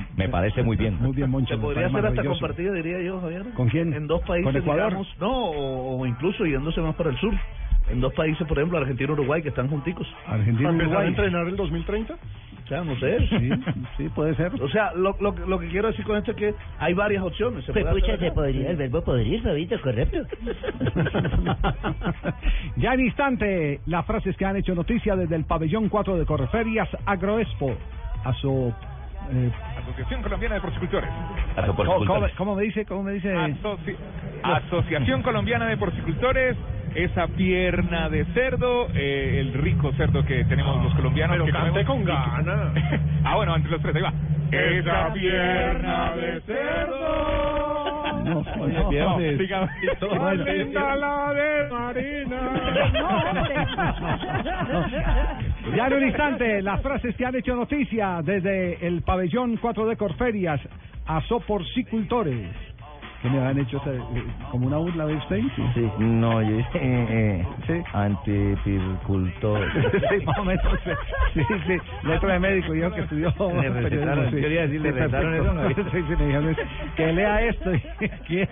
Me 0.18 0.28
parece 0.28 0.62
muy 0.64 0.76
bien. 0.76 0.98
Muy 1.02 1.14
bien, 1.14 1.30
Moncho. 1.30 1.56
Se 1.56 1.62
podría 1.62 1.88
hacer 1.88 2.06
hasta 2.06 2.24
compartida, 2.24 2.74
diría 2.74 3.02
yo, 3.02 3.22
Javier. 3.22 3.44
¿Con 3.56 3.70
quién? 3.70 3.94
En 3.94 4.08
dos 4.08 4.22
países, 4.24 4.46
¿Con 4.52 4.58
Ecuador? 4.62 4.88
digamos, 4.88 5.08
no, 5.20 5.32
o, 5.32 6.02
o 6.02 6.06
incluso 6.06 6.46
yéndose 6.46 6.82
más 6.82 6.96
para 6.96 7.12
el 7.12 7.18
sur. 7.18 7.34
En 7.90 8.02
dos 8.02 8.14
países, 8.14 8.46
por 8.48 8.58
ejemplo, 8.58 8.78
Argentina 8.80 9.10
y 9.10 9.14
Uruguay, 9.14 9.42
que 9.42 9.50
están 9.50 9.70
junticos. 9.70 10.08
Argentina 10.28 10.70
¿Para 10.70 10.84
y 10.84 10.88
Uruguay. 10.88 11.08
entrenar 11.08 11.48
el 11.48 11.56
2030? 11.56 12.16
O 12.66 12.68
sea, 12.68 12.84
no 12.84 12.96
sé. 13.00 13.20
Sí, 13.30 13.50
sí, 13.96 14.10
puede 14.10 14.36
ser. 14.36 14.52
O 14.60 14.68
sea, 14.70 14.92
lo, 14.94 15.16
lo, 15.20 15.36
que- 15.36 15.46
lo 15.46 15.60
que 15.60 15.68
quiero 15.70 15.90
decir 15.90 16.04
con 16.04 16.18
esto 16.18 16.32
es 16.32 16.38
que 16.38 16.56
hay 16.80 16.94
varias 16.96 17.24
opciones. 17.24 17.64
Se 17.64 17.72
Pues 17.72 17.86
puede 17.86 18.02
pucha, 18.02 18.14
hacer 18.16 18.30
se 18.30 18.34
podría, 18.36 18.72
el 18.72 18.76
verbo 18.78 19.04
podrir, 19.04 19.42
Fabito, 19.44 19.80
correcto. 19.82 20.18
Ya 22.78 22.94
en 22.94 23.02
instante, 23.02 23.80
las 23.86 24.06
frases 24.06 24.36
que 24.38 24.46
han 24.46 24.58
hecho 24.58 24.76
noticia 24.76 25.16
desde 25.16 25.36
el 25.36 25.46
pabellón 25.46 25.90
4 25.90 26.18
de 26.18 26.26
Correferias 26.26 26.90
Agroexpo. 27.06 27.76
A 28.24 28.34
su. 28.34 28.74
Eh, 29.32 29.52
Asociación 29.82 30.22
Colombiana 30.22 30.56
de 30.56 30.62
Porcicultores. 30.62 31.10
¿cómo, 31.76 32.00
cómo- 32.08 32.20
cómo 32.38 32.56
me 32.56 32.64
dice? 32.64 32.86
¿Cómo 32.86 33.04
me 33.04 33.14
dice? 33.14 33.34
Asoci- 33.36 33.96
Asociación 34.44 35.22
Colombiana 35.24 35.68
de 35.68 35.78
Porcicultores. 35.78 36.56
Esa 36.94 37.28
pierna 37.28 38.08
de 38.10 38.24
cerdo, 38.34 38.88
eh, 38.94 39.40
el 39.42 39.54
rico 39.54 39.92
cerdo 39.98 40.24
que 40.24 40.46
tenemos 40.46 40.82
los 40.82 40.94
colombianos. 40.96 41.36
Pero 41.36 41.46
que 41.46 41.52
cante 41.52 41.84
con 41.86 42.06
ganas. 42.06 42.72
ah, 43.26 43.36
bueno, 43.36 43.54
entre 43.56 43.72
los 43.72 43.82
tres, 43.82 43.96
ahí 43.98 44.02
va. 44.02 44.14
Esa 44.52 45.12
pierna 45.14 46.12
de 46.16 46.42
cerdo. 46.42 47.85
No, 48.26 48.44
no, 48.44 48.90
dígame. 49.38 49.38
Bueno. 50.00 50.44
Linda 50.44 50.96
la 50.96 51.34
de 51.34 51.70
Marina. 51.70 52.42
Ya 55.76 55.88
en 55.88 55.94
un 55.94 56.04
instante, 56.04 56.62
las 56.62 56.82
frases 56.82 57.16
que 57.16 57.26
han 57.26 57.36
hecho 57.36 57.56
noticia 57.56 58.22
desde 58.24 58.86
el 58.86 59.04
pabellón 59.04 59.58
4 59.58 59.86
de 59.88 59.96
Corferias 59.96 60.60
a 61.06 61.22
Soporcicultores 61.22 62.50
me 63.30 63.40
han 63.40 63.58
hecho 63.58 63.82
eh, 63.86 64.02
como 64.52 64.68
una 64.68 64.78
burla 64.78 65.06
de 65.06 65.16
usted. 65.16 65.42
Sí, 65.56 65.64
sí. 65.74 65.92
No, 65.98 66.42
yo 66.42 66.58
dije 66.58 66.80
eh, 66.82 67.46
eh 67.70 67.84
sí, 70.10 70.26
más 70.26 70.38
o. 70.40 70.78
Sí, 71.34 71.42
sí. 71.68 71.78
El 72.04 72.20
de 72.20 72.40
médico 72.40 72.74
dijo 72.74 72.92
que 72.92 73.02
estudió. 73.02 73.34
Le 73.62 73.70
recetaron, 73.70 74.32
sí. 74.32 74.38
quería 74.38 74.62
decir, 74.62 74.82
le 74.82 74.92
recetaron 74.92 75.34
eso. 75.36 75.54
No, 75.54 75.70
sí, 75.92 76.04
que 76.96 77.14
lea 77.14 77.42
esto. 77.42 77.72
¿Qué? 78.28 78.48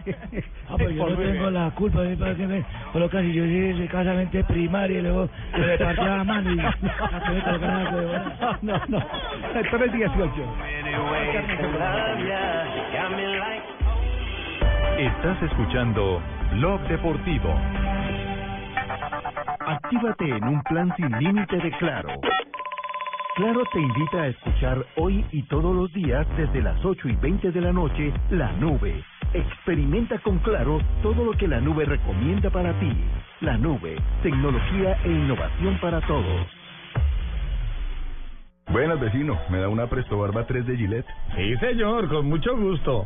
Ah, 0.67 0.77
yo 0.77 1.09
no 1.09 1.17
tengo 1.17 1.51
la 1.51 1.71
culpa 1.71 2.01
de 2.01 2.17
para 2.17 2.35
que 2.35 2.47
me. 2.47 2.63
Si 2.93 3.33
yo 3.33 3.45
llegué 3.45 3.83
escasamente 3.83 4.43
primaria 4.43 4.99
y 4.99 5.01
luego 5.01 5.29
me 5.57 5.77
partía 5.77 6.17
la 6.17 6.23
mano 6.23 6.49
No, 8.61 8.77
no, 8.77 8.81
no. 8.87 8.97
Esto 9.59 9.83
es 9.83 9.93
18. 9.93 10.33
Estás 14.91 15.41
escuchando 15.41 16.21
Blog 16.51 16.81
Deportivo. 16.87 17.49
Actívate 19.59 20.29
en 20.29 20.43
un 20.43 20.61
plan 20.63 20.93
sin 20.95 21.09
límite 21.19 21.57
de 21.57 21.71
Claro. 21.77 22.09
Claro 23.35 23.63
te 23.73 23.81
invita 23.81 24.21
a 24.21 24.27
escuchar 24.27 24.85
hoy 24.97 25.25
y 25.31 25.41
todos 25.43 25.75
los 25.75 25.91
días 25.93 26.27
desde 26.37 26.61
las 26.61 26.83
8 26.85 27.09
y 27.09 27.15
20 27.15 27.51
de 27.51 27.61
la 27.61 27.73
noche 27.73 28.13
La 28.29 28.51
Nube. 28.53 29.03
Experimenta 29.33 30.19
con 30.19 30.37
Claro 30.39 30.79
todo 31.01 31.25
lo 31.25 31.31
que 31.33 31.47
la 31.47 31.59
nube 31.59 31.85
recomienda 31.85 32.51
para 32.51 32.77
ti. 32.79 32.93
La 33.41 33.57
Nube, 33.57 33.95
tecnología 34.21 34.97
e 35.03 35.09
innovación 35.09 35.79
para 35.81 36.01
todos. 36.01 36.47
Buenas, 38.71 38.99
vecino. 38.99 39.39
¿Me 39.49 39.59
da 39.59 39.69
una 39.69 39.87
Presto 39.87 40.17
Barba 40.17 40.45
3 40.45 40.65
de 40.65 40.77
Gillette? 40.77 41.07
Sí, 41.35 41.55
señor, 41.57 42.09
con 42.09 42.27
mucho 42.27 42.55
gusto. 42.55 43.05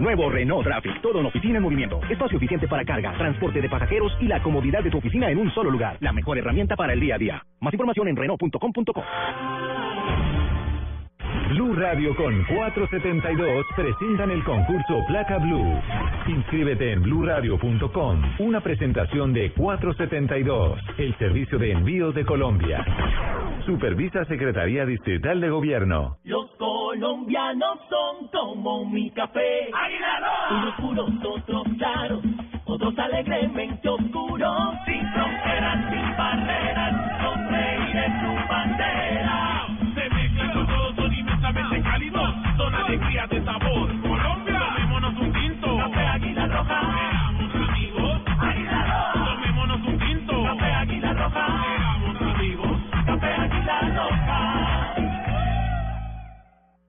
Nuevo 0.00 0.30
Renault 0.30 0.64
Traffic, 0.64 1.00
todo 1.00 1.20
en 1.20 1.26
oficina 1.26 1.56
en 1.56 1.62
movimiento. 1.62 2.00
Espacio 2.10 2.36
eficiente 2.36 2.68
para 2.68 2.84
carga, 2.84 3.12
transporte 3.16 3.60
de 3.60 3.68
pasajeros 3.68 4.12
y 4.20 4.26
la 4.26 4.42
comodidad 4.42 4.82
de 4.82 4.90
tu 4.90 4.98
oficina 4.98 5.30
en 5.30 5.38
un 5.38 5.50
solo 5.52 5.70
lugar. 5.70 5.96
La 6.00 6.12
mejor 6.12 6.38
herramienta 6.38 6.76
para 6.76 6.92
el 6.92 7.00
día 7.00 7.16
a 7.16 7.18
día. 7.18 7.42
Más 7.60 7.72
información 7.72 8.08
en 8.08 8.16
Renault.com.co. 8.16 9.04
Blue 11.50 11.74
Radio 11.74 12.14
con 12.16 12.44
472 12.44 13.66
presentan 13.76 14.30
el 14.30 14.42
concurso 14.42 15.04
Placa 15.06 15.38
Blue. 15.38 15.80
Inscríbete 16.26 16.92
en 16.92 17.02
bluradio.com. 17.02 18.22
Una 18.40 18.60
presentación 18.60 19.32
de 19.32 19.52
472, 19.52 20.78
el 20.98 21.16
servicio 21.18 21.58
de 21.58 21.70
envíos 21.70 22.14
de 22.14 22.24
Colombia. 22.24 22.84
Supervisa 23.64 24.24
Secretaría 24.24 24.84
Distrital 24.84 25.40
de 25.40 25.48
Gobierno. 25.48 26.18
Los 26.24 26.45
colombianos 27.00 27.78
son 27.90 28.28
como 28.28 28.86
mi 28.86 29.10
café. 29.10 29.70
Unos 30.50 30.74
puros, 30.80 31.10
otros 31.24 31.64
claros, 31.78 32.24
otros 32.64 32.98
alegremente 32.98 33.88
oscuros. 33.88 34.74
Sin 34.86 35.06
fronteras, 35.12 35.85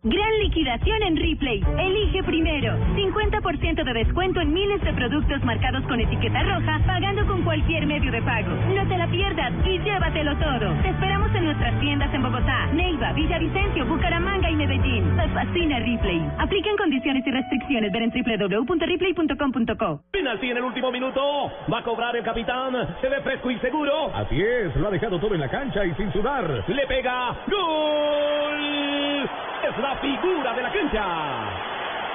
Gran 0.07 0.39
liquidación 0.39 1.03
en 1.03 1.17
Ripley. 1.17 1.61
Elige 1.77 2.23
primero. 2.23 2.77
50% 2.95 3.83
de 3.83 3.93
descuento 3.93 4.39
en 4.39 4.53
miles 4.53 4.81
de 4.81 4.93
productos 4.93 5.43
marcados 5.43 5.83
con 5.83 5.99
etiqueta 5.99 6.43
roja, 6.43 6.79
pagando 6.87 7.27
con 7.27 7.43
cualquier 7.43 7.85
medio 7.85 8.09
de 8.09 8.21
pago. 8.21 8.51
No 8.73 8.87
te 8.87 8.97
la 8.97 9.05
pierdas 9.07 9.51
y 9.65 9.79
llévatelo 9.79 10.37
todo. 10.37 10.73
Te 10.81 10.89
esperamos 10.89 11.35
en 11.35 11.43
nuestras 11.43 11.77
tiendas 11.81 12.13
en 12.13 12.23
Bogotá, 12.23 12.67
Neiva, 12.67 13.11
Villavicencio, 13.11 13.85
Bucaramanga 13.85 14.49
y 14.49 14.55
Medellín. 14.55 15.13
Me 15.13 15.27
fascina 15.27 15.79
Ripley. 15.79 16.21
Aplican 16.37 16.77
condiciones 16.77 17.27
y 17.27 17.31
restricciones. 17.31 17.91
Ver 17.91 18.03
en 18.03 18.11
www.ripley.com.co. 18.11 20.01
Penalti 20.11 20.51
en 20.51 20.57
el 20.57 20.63
último 20.63 20.89
minuto. 20.89 21.51
Va 21.71 21.79
a 21.79 21.83
cobrar 21.83 22.15
el 22.15 22.23
capitán. 22.23 22.95
Se 23.01 23.09
ve 23.09 23.19
fresco 23.23 23.51
y 23.51 23.59
seguro. 23.59 24.15
Así 24.15 24.41
es, 24.41 24.73
lo 24.77 24.87
ha 24.87 24.91
dejado 24.91 25.19
todo 25.19 25.35
en 25.35 25.41
la 25.41 25.49
cancha 25.49 25.85
y 25.85 25.93
sin 25.95 26.13
sudar. 26.13 26.63
Le 26.65 26.87
pega. 26.87 27.35
¡Gol! 27.47 29.29
Es 29.67 29.77
la 29.79 29.95
figura 29.97 30.53
de 30.53 30.61
la 30.61 30.71
cancha. 30.71 31.03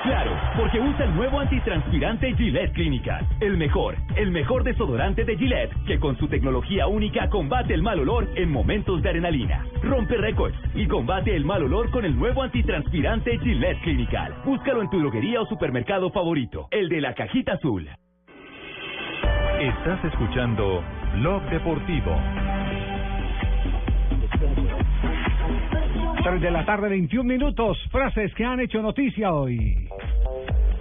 Claro, 0.04 0.32
porque 0.56 0.80
usa 0.80 1.04
el 1.04 1.14
nuevo 1.14 1.38
antitranspirante 1.38 2.34
Gillette 2.34 2.72
Clinical. 2.72 3.26
El 3.40 3.58
mejor, 3.58 3.96
el 4.16 4.30
mejor 4.30 4.64
desodorante 4.64 5.24
de 5.24 5.36
Gillette, 5.36 5.72
que 5.86 6.00
con 6.00 6.16
su 6.16 6.28
tecnología 6.28 6.86
única 6.86 7.28
combate 7.28 7.74
el 7.74 7.82
mal 7.82 8.00
olor 8.00 8.26
en 8.36 8.50
momentos 8.50 9.02
de 9.02 9.10
adrenalina. 9.10 9.66
Rompe 9.82 10.16
récords 10.16 10.56
y 10.74 10.86
combate 10.86 11.36
el 11.36 11.44
mal 11.44 11.62
olor 11.62 11.90
con 11.90 12.06
el 12.06 12.18
nuevo 12.18 12.42
antitranspirante 12.42 13.38
Gillette 13.38 13.82
Clinical. 13.82 14.34
Búscalo 14.44 14.80
en 14.80 14.88
tu 14.88 14.98
droguería 14.98 15.42
o 15.42 15.46
supermercado 15.46 16.10
favorito, 16.10 16.68
el 16.70 16.88
de 16.88 17.00
la 17.02 17.14
cajita 17.14 17.52
azul. 17.52 17.86
Estás 19.60 20.04
escuchando 20.06 20.82
Blog 21.16 21.42
Deportivo. 21.50 22.16
3 26.22 26.40
de 26.40 26.50
la 26.52 26.64
tarde, 26.64 26.88
21 26.88 27.24
minutos. 27.24 27.76
Frases 27.90 28.32
que 28.34 28.44
han 28.44 28.60
hecho 28.60 28.80
noticia 28.80 29.32
hoy. 29.32 29.88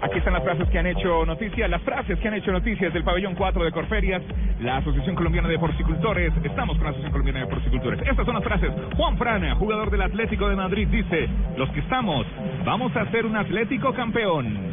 Aquí 0.00 0.18
están 0.18 0.34
las 0.34 0.44
frases 0.44 0.68
que 0.68 0.78
han 0.78 0.86
hecho 0.86 1.26
noticia, 1.26 1.66
las 1.66 1.82
frases 1.82 2.18
que 2.20 2.28
han 2.28 2.34
hecho 2.34 2.52
noticias 2.52 2.92
del 2.92 3.02
pabellón 3.02 3.34
4 3.34 3.64
de 3.64 3.72
Corferias, 3.72 4.22
la 4.60 4.76
Asociación 4.76 5.16
Colombiana 5.16 5.48
de 5.48 5.58
Porcicultores. 5.58 6.32
Estamos 6.44 6.76
con 6.76 6.84
la 6.84 6.90
Asociación 6.90 7.10
Colombiana 7.10 7.40
de 7.40 7.46
Porcicultores. 7.46 8.00
Estas 8.08 8.24
son 8.24 8.34
las 8.34 8.44
frases. 8.44 8.70
Juan 8.96 9.18
Frana, 9.18 9.56
jugador 9.56 9.90
del 9.90 10.02
Atlético 10.02 10.48
de 10.48 10.54
Madrid, 10.54 10.86
dice: 10.88 11.28
Los 11.56 11.68
que 11.70 11.80
estamos, 11.80 12.24
vamos 12.64 12.94
a 12.96 13.10
ser 13.10 13.26
un 13.26 13.36
Atlético 13.36 13.92
campeón. 13.94 14.72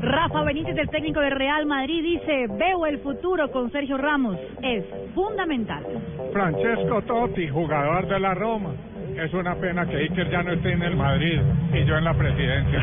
Rafa 0.00 0.42
Benítez, 0.44 0.78
el 0.78 0.88
técnico 0.88 1.20
de 1.20 1.28
Real 1.28 1.66
Madrid, 1.66 2.02
dice, 2.02 2.46
veo 2.58 2.86
el 2.86 3.00
futuro 3.00 3.50
con 3.50 3.70
Sergio 3.70 3.98
Ramos. 3.98 4.38
Es 4.62 4.82
fundamental. 5.14 5.84
Francesco 6.32 7.02
Totti, 7.02 7.48
jugador 7.48 8.06
de 8.08 8.18
la 8.18 8.32
Roma. 8.32 8.70
Es 9.20 9.34
una 9.34 9.54
pena 9.54 9.84
que 9.84 9.96
Iker 9.98 10.30
ya 10.30 10.42
no 10.42 10.52
esté 10.52 10.72
en 10.72 10.82
el 10.82 10.96
Madrid 10.96 11.40
y 11.74 11.84
yo 11.84 11.98
en 11.98 12.04
la 12.04 12.14
presidencia. 12.14 12.80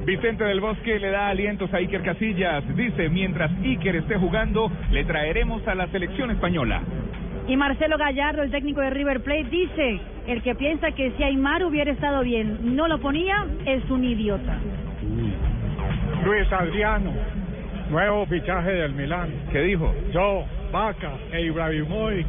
Vicente 0.04 0.42
del 0.42 0.60
Bosque 0.60 0.98
le 0.98 1.10
da 1.10 1.28
alientos 1.28 1.72
a 1.72 1.76
Iker 1.76 2.02
Casillas. 2.02 2.64
Dice, 2.74 3.08
mientras 3.08 3.52
Iker 3.62 3.94
esté 3.94 4.16
jugando, 4.16 4.72
le 4.90 5.04
traeremos 5.04 5.64
a 5.68 5.76
la 5.76 5.86
selección 5.88 6.32
española. 6.32 6.82
Y 7.46 7.56
Marcelo 7.56 7.96
Gallardo, 7.98 8.42
el 8.42 8.50
técnico 8.50 8.80
de 8.80 8.90
River 8.90 9.20
Plate, 9.20 9.44
dice, 9.44 10.00
el 10.26 10.42
que 10.42 10.56
piensa 10.56 10.90
que 10.90 11.12
si 11.12 11.22
Aymar 11.22 11.62
hubiera 11.62 11.92
estado 11.92 12.24
bien, 12.24 12.74
no 12.74 12.88
lo 12.88 12.98
ponía, 12.98 13.46
es 13.64 13.88
un 13.90 14.02
idiota. 14.02 14.58
Luis 16.24 16.52
Adriano, 16.52 17.12
nuevo 17.90 18.26
fichaje 18.26 18.72
del 18.72 18.92
Milán. 18.92 19.30
¿Qué 19.52 19.60
dijo? 19.60 19.94
Yo, 20.12 20.44
Vaca 20.72 21.12
e 21.32 21.42
Ibrahimovic 21.42 22.26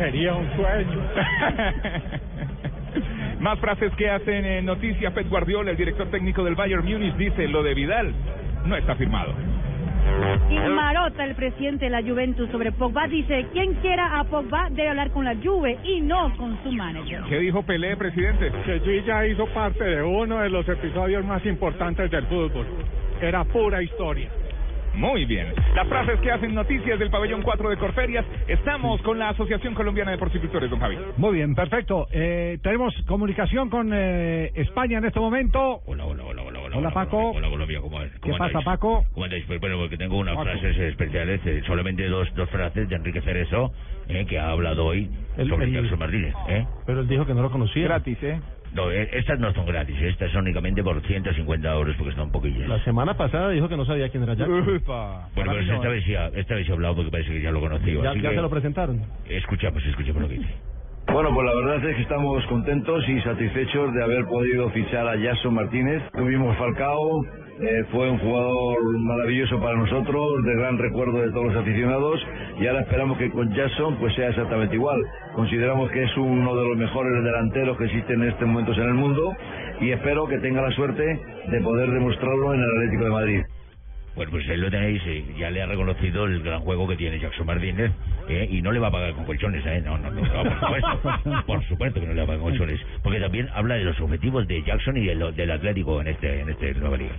sería 0.00 0.34
un 0.34 0.50
sueño. 0.56 1.00
Más 3.40 3.58
frases 3.60 3.92
que 3.96 4.10
hacen 4.10 4.44
en 4.44 4.64
noticia 4.64 5.12
Pep 5.12 5.28
Guardiola, 5.28 5.70
el 5.70 5.76
director 5.76 6.10
técnico 6.10 6.42
del 6.42 6.54
Bayern 6.54 6.84
Múnich, 6.84 7.14
dice, 7.16 7.46
lo 7.48 7.62
de 7.62 7.74
Vidal 7.74 8.12
no 8.64 8.76
está 8.76 8.94
firmado. 8.96 9.34
Y 10.48 10.58
Marota, 10.58 11.24
el 11.24 11.34
presidente 11.34 11.84
de 11.84 11.90
la 11.90 12.02
Juventus, 12.02 12.50
sobre 12.50 12.72
Pogba, 12.72 13.06
dice, 13.06 13.46
quien 13.52 13.74
quiera 13.74 14.18
a 14.18 14.24
Pogba 14.24 14.68
debe 14.70 14.88
hablar 14.88 15.10
con 15.10 15.24
la 15.24 15.36
Juve 15.36 15.78
y 15.84 16.00
no 16.00 16.34
con 16.36 16.60
su 16.62 16.72
manager. 16.72 17.22
¿Qué 17.28 17.38
dijo 17.38 17.62
Pelé, 17.62 17.96
presidente? 17.96 18.50
Que 18.64 18.78
Luis 18.78 19.04
ya 19.04 19.26
hizo 19.26 19.46
parte 19.48 19.84
de 19.84 20.02
uno 20.02 20.40
de 20.40 20.50
los 20.50 20.68
episodios 20.68 21.24
más 21.24 21.44
importantes 21.46 22.10
del 22.10 22.26
fútbol. 22.26 22.66
Era 23.20 23.44
pura 23.44 23.82
historia. 23.82 24.28
Muy 24.94 25.24
bien. 25.24 25.46
Las 25.74 25.86
frases 25.88 26.20
que 26.20 26.30
hacen 26.30 26.54
noticias 26.54 26.98
del 26.98 27.10
pabellón 27.10 27.42
4 27.42 27.70
de 27.70 27.76
Corferias. 27.76 28.24
Estamos 28.48 29.00
con 29.02 29.18
la 29.18 29.30
Asociación 29.30 29.72
Colombiana 29.74 30.10
de 30.10 30.18
Porcicultores, 30.18 30.68
don 30.68 30.80
Javi. 30.80 30.98
Muy 31.16 31.34
bien, 31.36 31.54
perfecto. 31.54 32.06
Eh, 32.12 32.58
tenemos 32.62 32.94
comunicación 33.06 33.70
con 33.70 33.90
eh, 33.94 34.50
España 34.54 34.98
en 34.98 35.04
este 35.06 35.20
momento. 35.20 35.80
Hola, 35.86 36.04
hola, 36.04 36.24
hola, 36.24 36.42
hola. 36.42 36.60
Hola, 36.60 36.76
Hola, 36.76 36.90
Paco. 36.90 37.30
Hola, 37.30 37.48
Colombia, 37.48 37.80
¿cómo, 37.80 38.02
es? 38.02 38.12
¿Qué 38.14 38.18
¿Cómo 38.30 38.38
pasa? 38.38 38.60
Paco? 38.62 39.04
¿Cómo 39.12 39.24
andáis? 39.24 39.44
Pues 39.46 39.60
bueno, 39.60 39.78
porque 39.78 39.96
tengo 39.96 40.18
unas 40.18 40.34
Paco. 40.36 40.50
frases 40.50 40.76
especiales, 40.78 41.40
eh, 41.46 41.62
solamente 41.66 42.06
dos, 42.08 42.28
dos 42.34 42.48
frases 42.50 42.88
de 42.88 42.96
Enrique 42.96 43.20
Cerezo, 43.22 43.72
eh, 44.08 44.26
que 44.28 44.38
ha 44.38 44.50
hablado 44.50 44.86
hoy 44.86 45.08
El- 45.36 45.48
sobre 45.48 45.66
el- 45.66 45.72
Jackson 45.72 45.98
Martínez. 45.98 46.34
¿eh? 46.48 46.66
Pero 46.86 47.00
él 47.00 47.08
dijo 47.08 47.24
que 47.26 47.34
no 47.34 47.42
lo 47.42 47.50
conocía. 47.50 47.84
Gratis, 47.84 48.18
¿eh? 48.22 48.40
No, 48.72 48.90
eh, 48.90 49.08
estas 49.12 49.38
no 49.40 49.52
son 49.52 49.66
gratis, 49.66 49.96
estas 50.00 50.30
son 50.30 50.42
únicamente 50.42 50.82
por 50.82 51.00
150 51.02 51.72
euros 51.72 51.96
porque 51.96 52.10
están 52.10 52.30
poquillas. 52.30 52.68
La 52.68 52.82
semana 52.84 53.16
pasada 53.16 53.50
dijo 53.50 53.68
que 53.68 53.76
no 53.76 53.84
sabía 53.84 54.08
quién 54.10 54.22
era 54.22 54.34
Jackson. 54.34 54.82
Bueno, 55.34 55.52
pero 55.52 55.60
esta 55.60 55.88
vez, 55.88 56.04
ha, 56.16 56.26
esta 56.38 56.54
vez 56.54 56.68
ha 56.70 56.72
hablado 56.72 56.96
porque 56.96 57.10
parece 57.10 57.32
que 57.32 57.42
ya 57.42 57.50
lo 57.50 57.60
conocía. 57.60 58.02
Ya, 58.02 58.10
así 58.10 58.20
ya 58.20 58.30
que 58.30 58.36
se 58.36 58.42
lo 58.42 58.50
presentaron. 58.50 59.02
Escuchamos, 59.28 59.84
escuchamos 59.84 60.22
lo 60.22 60.28
que 60.28 60.34
dice. 60.34 60.54
Bueno, 61.12 61.34
pues 61.34 61.44
la 61.44 61.54
verdad 61.54 61.90
es 61.90 61.96
que 61.96 62.02
estamos 62.02 62.46
contentos 62.46 63.08
y 63.08 63.20
satisfechos 63.22 63.92
de 63.94 64.04
haber 64.04 64.24
podido 64.26 64.70
fichar 64.70 65.08
a 65.08 65.18
Jason 65.18 65.54
Martínez. 65.54 66.02
Tuvimos 66.12 66.56
Falcao, 66.56 67.22
eh, 67.62 67.84
fue 67.90 68.10
un 68.10 68.18
jugador 68.18 68.98
maravilloso 69.00 69.60
para 69.60 69.76
nosotros, 69.76 70.44
de 70.44 70.54
gran 70.56 70.78
recuerdo 70.78 71.18
de 71.20 71.30
todos 71.30 71.46
los 71.52 71.56
aficionados 71.56 72.20
y 72.60 72.66
ahora 72.66 72.80
esperamos 72.82 73.18
que 73.18 73.30
con 73.30 73.50
Jason 73.54 73.96
pues 73.98 74.14
sea 74.14 74.28
exactamente 74.30 74.74
igual. 74.76 75.00
Consideramos 75.34 75.90
que 75.90 76.02
es 76.04 76.16
uno 76.16 76.54
de 76.56 76.68
los 76.68 76.76
mejores 76.76 77.12
delanteros 77.24 77.76
que 77.76 77.84
existen 77.84 78.22
en 78.22 78.28
estos 78.30 78.46
momentos 78.48 78.76
en 78.78 78.84
el 78.84 78.94
mundo 78.94 79.34
y 79.80 79.90
espero 79.90 80.26
que 80.26 80.38
tenga 80.38 80.62
la 80.62 80.70
suerte 80.72 81.02
de 81.50 81.60
poder 81.60 81.90
demostrarlo 81.90 82.54
en 82.54 82.60
el 82.60 82.70
Atlético 82.70 83.04
de 83.04 83.10
Madrid. 83.10 83.42
Bueno, 84.16 84.32
pues 84.32 84.46
ahí 84.50 84.56
lo 84.56 84.68
tenéis, 84.70 85.00
eh, 85.06 85.24
ya 85.38 85.50
le 85.50 85.62
ha 85.62 85.66
reconocido 85.66 86.24
el 86.26 86.42
gran 86.42 86.60
juego 86.62 86.86
que 86.88 86.96
tiene 86.96 87.20
Jackson 87.20 87.46
Martínez, 87.46 87.92
eh, 88.28 88.48
y 88.50 88.60
no 88.60 88.72
le 88.72 88.80
va 88.80 88.88
a 88.88 88.90
pagar 88.90 89.12
con 89.14 89.24
colchones, 89.24 89.64
¿eh? 89.64 89.80
No, 89.84 89.96
no, 89.98 90.10
no, 90.10 90.20
no, 90.20 90.42
por 90.42 90.58
supuesto, 90.58 91.42
por 91.46 91.64
supuesto 91.68 92.00
que 92.00 92.06
no 92.08 92.12
le 92.14 92.18
va 92.18 92.24
a 92.24 92.26
pagar 92.26 92.40
con 92.42 92.50
colchones, 92.50 92.80
porque 93.04 93.20
también 93.20 93.48
habla 93.54 93.76
de 93.76 93.84
los 93.84 93.98
objetivos 94.00 94.46
de 94.48 94.62
Jackson 94.64 94.96
y 94.96 95.06
de 95.06 95.14
lo- 95.14 95.30
del 95.32 95.50
Atlético 95.52 96.00
en 96.00 96.08
este 96.08 96.40
en 96.40 96.48
este 96.50 96.74
nueva 96.74 96.96
liga. 96.96 97.14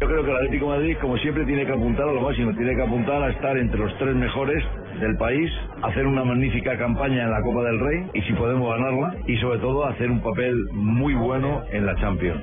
Yo 0.00 0.08
creo 0.08 0.24
que 0.24 0.30
el 0.30 0.36
Atlético 0.36 0.66
Madrid, 0.66 0.96
como 1.00 1.16
siempre, 1.18 1.44
tiene 1.44 1.64
que 1.64 1.72
apuntar 1.72 2.08
a 2.08 2.12
lo 2.12 2.20
máximo, 2.20 2.52
tiene 2.54 2.74
que 2.74 2.82
apuntar 2.82 3.22
a 3.22 3.30
estar 3.30 3.56
entre 3.56 3.78
los 3.78 3.96
tres 3.98 4.14
mejores 4.14 4.64
del 5.00 5.16
país, 5.16 5.50
hacer 5.82 6.06
una 6.06 6.24
magnífica 6.24 6.76
campaña 6.76 7.22
en 7.24 7.30
la 7.30 7.42
Copa 7.42 7.62
del 7.64 7.78
Rey 7.78 8.06
y 8.14 8.22
si 8.22 8.32
podemos 8.32 8.68
ganarla 8.68 9.14
y 9.26 9.36
sobre 9.36 9.58
todo 9.60 9.84
hacer 9.84 10.10
un 10.10 10.20
papel 10.20 10.56
muy 10.72 11.14
bueno 11.14 11.62
en 11.70 11.86
la 11.86 11.94
Champions. 11.96 12.42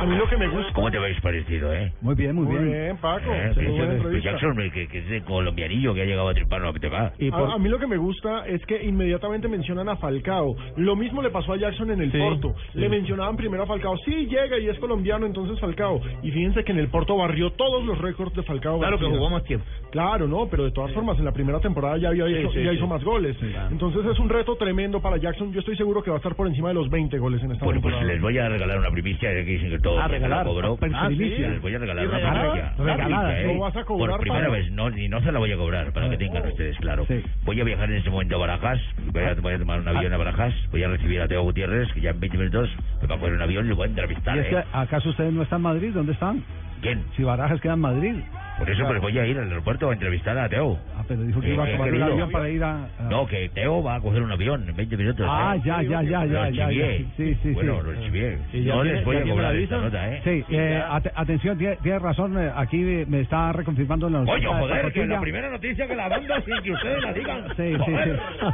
A 0.00 0.06
mí 0.06 0.16
lo 0.16 0.28
que 0.28 0.36
me 0.36 0.48
gusta. 0.48 0.72
¿Cómo 0.72 0.90
te 0.90 0.98
habéis 0.98 1.20
parecido, 1.20 1.72
eh? 1.72 1.92
Muy 2.00 2.14
bien, 2.14 2.34
muy, 2.34 2.46
Muy 2.46 2.64
bien, 2.64 2.96
Paco. 2.98 3.30
Eh, 3.32 3.52
que- 3.54 4.10
que. 4.10 4.20
Jackson, 4.20 4.56
que, 4.72 4.88
que 4.88 4.98
es 4.98 5.08
de 5.08 5.22
colombianillo 5.22 5.94
que 5.94 6.02
ha 6.02 6.04
llegado 6.04 6.28
a 6.28 6.34
tripar 6.34 6.60
no 6.62 6.72
te 6.74 6.88
va. 6.88 7.12
A, 7.32 7.54
a 7.54 7.58
mí 7.58 7.68
lo 7.68 7.78
que 7.78 7.86
me 7.86 7.96
gusta 7.96 8.46
es 8.46 8.64
que 8.66 8.82
inmediatamente 8.82 9.48
mencionan 9.48 9.88
a 9.88 9.96
Falcao. 9.96 10.56
Lo 10.76 10.96
mismo 10.96 11.22
le 11.22 11.30
pasó 11.30 11.52
a 11.52 11.56
Jackson 11.56 11.90
en 11.90 12.00
el 12.02 12.12
Sí, 12.12 12.18
Porto. 12.18 12.54
sí. 12.72 12.78
Le 12.80 12.88
mencionaban 12.88 13.36
primero 13.36 13.62
a 13.62 13.66
Falcao. 13.66 13.96
Sí, 13.98 14.26
llega 14.26 14.58
y 14.58 14.68
es 14.68 14.78
colombiano, 14.78 15.26
entonces 15.26 15.58
Falcao. 15.60 16.00
Y 16.22 16.30
fíjense 16.30 16.64
que 16.64 16.72
en 16.72 16.78
el 16.78 16.88
Porto 16.88 17.16
barrió 17.16 17.50
todos 17.52 17.84
los 17.84 17.98
récords 17.98 18.34
de 18.34 18.42
Falcao. 18.42 18.78
Claro 18.78 18.98
que 18.98 19.04
García. 19.04 19.18
jugó 19.18 19.30
más 19.30 19.44
tiempo. 19.44 19.66
Claro, 19.90 20.26
no, 20.26 20.48
pero 20.48 20.64
de 20.64 20.72
todas 20.72 20.92
formas 20.92 21.18
en 21.18 21.24
la 21.24 21.32
primera 21.32 21.60
temporada 21.60 21.96
ya, 21.98 22.08
había 22.08 22.26
hecho, 22.26 22.50
sí, 22.52 22.62
ya 22.62 22.70
sí. 22.70 22.76
hizo 22.76 22.86
más 22.86 23.02
goles. 23.04 23.36
Entonces 23.70 24.04
es 24.06 24.18
un 24.18 24.28
reto 24.28 24.56
tremendo 24.56 25.00
para 25.00 25.16
Jackson. 25.18 25.52
Yo 25.52 25.60
estoy 25.60 25.76
seguro 25.76 26.02
que 26.02 26.10
va 26.10 26.16
a 26.16 26.18
estar 26.18 26.34
por 26.34 26.46
encima 26.46 26.68
de 26.68 26.74
los 26.74 26.90
20 26.90 27.16
goles 27.18 27.42
en 27.42 27.52
esta 27.52 27.64
Bueno, 27.64 27.80
pues 27.80 27.92
temporada. 27.94 28.12
les 28.12 28.20
voy 28.22 28.38
a 28.38 28.48
regalar 28.48 28.78
una 28.78 28.90
primicia, 28.90 29.32
ya 29.32 29.44
que 29.44 29.52
todo 29.82 29.98
Ah, 29.98 30.02
mundo 30.02 30.14
regalar. 30.14 30.46
lo 30.46 30.52
cobró. 30.52 30.78
Ah, 30.94 31.06
primicia. 31.06 31.48
Les 31.48 31.60
voy 31.62 31.74
a 31.74 31.78
regalar 31.78 32.04
¿Y 32.04 32.08
una 32.08 32.18
primicia. 32.18 32.72
Regalada, 32.78 33.42
¿no 33.42 33.58
vas 33.60 33.76
a 33.76 33.84
cobrar 33.84 34.10
Por 34.10 34.20
primera 34.20 34.48
vez, 34.48 34.70
no, 34.72 34.88
y 34.96 35.08
no 35.08 35.20
se 35.22 35.32
la 35.32 35.38
voy 35.38 35.52
a 35.52 35.56
cobrar, 35.56 35.92
para 35.92 36.08
que 36.10 36.16
tengan 36.16 36.46
ustedes 36.46 36.76
claro. 36.78 37.06
Voy 37.44 37.60
a 37.60 37.64
viajar 37.64 37.90
en 37.90 37.96
este 37.98 38.10
momento 38.10 38.36
a 38.36 38.38
Barajas, 38.38 38.80
voy 39.12 39.22
a, 39.22 39.34
voy 39.34 39.54
a 39.54 39.58
tomar 39.58 39.80
un 39.80 39.88
avión 39.88 40.12
a 40.12 40.16
Barajas, 40.16 40.54
voy 40.70 40.82
a 40.82 40.88
recibir 40.88 41.20
a 41.20 41.28
Teo 41.28 41.42
Gutiérrez, 41.42 41.92
que 41.92 42.00
ya 42.00 42.10
en 42.10 42.20
20 42.20 42.38
minutos 42.38 42.70
me 43.02 43.06
va 43.08 43.16
a 43.16 43.18
coger 43.18 43.34
un 43.34 43.42
avión 43.42 43.66
y 43.66 43.68
lo 43.70 43.76
voy 43.76 43.86
a 43.86 43.90
entrevistar. 43.90 44.36
¿Y 44.36 44.40
es 44.40 44.46
que 44.46 44.56
¿eh? 44.58 44.64
acaso 44.72 45.08
ustedes 45.10 45.32
no 45.32 45.42
están 45.42 45.58
en 45.58 45.62
Madrid? 45.62 45.92
¿Dónde 45.94 46.12
están? 46.12 46.42
¿Quién? 46.80 47.02
Si 47.16 47.22
Barajas 47.22 47.60
queda 47.60 47.74
en 47.74 47.80
Madrid. 47.80 48.14
Por 48.58 48.70
eso 48.70 48.84
pues 48.86 49.00
voy 49.00 49.18
a 49.18 49.26
ir 49.26 49.36
al 49.38 49.48
aeropuerto 49.48 49.90
a 49.90 49.92
entrevistar 49.92 50.38
a 50.38 50.48
Teo. 50.48 50.78
Pero 51.06 51.22
dijo 51.22 51.40
que 51.40 51.50
Eh, 51.50 51.54
iba 51.54 51.64
a 51.64 51.68
eh, 51.68 51.72
tomar 51.72 51.92
un 51.92 52.02
avión 52.02 52.30
para 52.30 52.48
ir 52.48 52.64
a... 52.64 52.84
a- 52.84 52.88
No, 53.10 53.26
que 53.26 53.48
Teo 53.50 53.82
va 53.82 53.96
a 53.96 54.00
coger 54.00 54.22
un 54.22 54.32
avión 54.32 54.68
en 54.68 54.74
20 54.76 54.96
minutos. 54.96 55.26
Ah, 55.28 55.54
¿eh? 55.56 55.62
ya, 55.64 55.82
ya, 55.82 56.02
ya, 56.02 56.24
ya, 56.24 56.48
ya, 56.50 56.70
ya. 56.70 56.86
Sí, 57.16 57.36
sí, 57.42 57.50
Bueno, 57.52 57.80
sí. 57.80 57.86
los 57.90 58.04
chivié. 58.04 58.38
Sí, 58.52 58.60
no 58.62 58.82
tiene- 58.82 58.96
les 58.96 59.04
voy 59.04 59.16
a 59.16 59.22
cobrar 59.22 59.56
esta 59.56 59.78
nota, 59.78 60.14
¿eh? 60.14 60.20
Sí, 60.24 60.44
eh, 60.50 60.82
ate- 60.88 61.12
atención, 61.14 61.58
tiene, 61.58 61.76
tiene 61.82 61.98
razón, 61.98 62.38
eh, 62.38 62.50
aquí 62.56 62.78
me 63.08 63.20
está 63.20 63.52
reconfirmando 63.52 64.08
la 64.08 64.20
noticia. 64.20 64.48
De 64.54 64.60
joder, 64.60 64.92
que 64.92 65.06
la 65.06 65.20
primera 65.20 65.50
noticia 65.50 65.86
que 65.86 65.94
la 65.96 66.08
mando 66.08 66.34
sin 66.42 66.62
que 66.62 66.72
ustedes 66.72 67.02
la 67.02 67.12
digan. 67.12 67.44
Sí, 67.56 67.72
sí, 67.84 67.92
sí. 68.04 68.10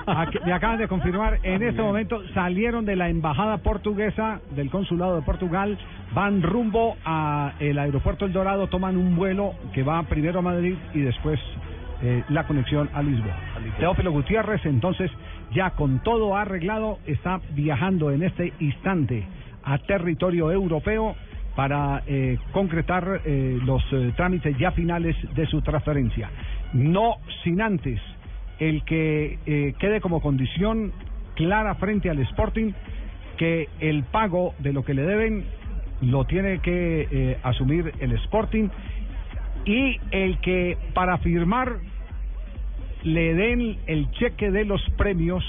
Aquí- 0.07 0.39
me 0.45 0.53
acaban 0.53 0.79
de 0.79 0.89
confirmar, 0.89 1.39
en 1.43 1.63
este 1.63 1.83
momento 1.83 2.23
salieron 2.35 2.85
de 2.85 2.97
la 2.97 3.09
embajada 3.09 3.59
portuguesa, 3.59 4.41
del 4.51 4.71
consulado 4.71 5.17
de 5.17 5.23
Portugal, 5.23 5.79
van 6.13 6.43
rumbo 6.43 6.97
a 7.05 7.53
el 7.61 7.79
aeropuerto 7.79 8.25
El 8.27 8.33
Dorado, 8.33 8.67
toman 8.67 8.97
un 8.97 9.17
vuelo 9.17 9.55
que 9.73 9.83
va 9.83 10.03
primero 10.05 10.41
a 10.41 10.43
Madrid 10.43 10.75
y 10.95 11.01
después 11.01 11.39
eh, 12.03 12.25
la 12.29 12.47
conexión 12.47 12.89
a 12.93 13.03
Lisboa. 13.03 13.37
Teófilo 13.79 14.13
Gutiérrez, 14.13 14.65
entonces, 14.67 15.11
ya 15.53 15.71
con 15.71 16.03
todo 16.03 16.37
arreglado, 16.37 16.99
está 17.07 17.41
viajando 17.55 18.11
en 18.11 18.23
este 18.23 18.53
instante 18.59 19.27
a 19.63 19.79
territorio 19.79 20.51
europeo 20.51 21.15
para 21.55 22.03
eh, 22.07 22.39
concretar 22.53 23.23
eh, 23.25 23.59
los 23.65 23.83
eh, 23.93 24.13
trámites 24.17 24.57
ya 24.59 24.71
finales 24.73 25.17
de 25.35 25.47
su 25.47 25.63
transferencia. 25.63 26.31
No 26.73 27.17
sin 27.43 27.61
antes 27.61 28.01
el 28.59 28.85
que 28.85 29.39
eh, 29.47 29.75
quede 29.79 30.01
como 30.01 30.21
condición 30.21 30.93
clara 31.35 31.75
frente 31.75 32.11
al 32.11 32.19
Sporting 32.21 32.73
que 33.37 33.69
el 33.81 34.05
pago 34.05 34.55
de 34.59 34.73
lo 34.73 34.85
que 34.85 34.95
le 34.95 35.03
deben 35.03 35.45
lo 36.03 36.25
tiene 36.25 36.61
que 36.61 37.37
asumir 37.43 37.93
el 38.01 38.13
Sporting 38.13 38.69
y 39.67 39.99
el 40.13 40.39
que 40.39 40.79
para 40.95 41.19
firmar 41.19 41.77
le 43.05 43.35
den 43.35 43.79
el 43.87 44.11
cheque 44.13 44.51
de 44.51 44.65
los 44.65 44.83
premios 44.97 45.45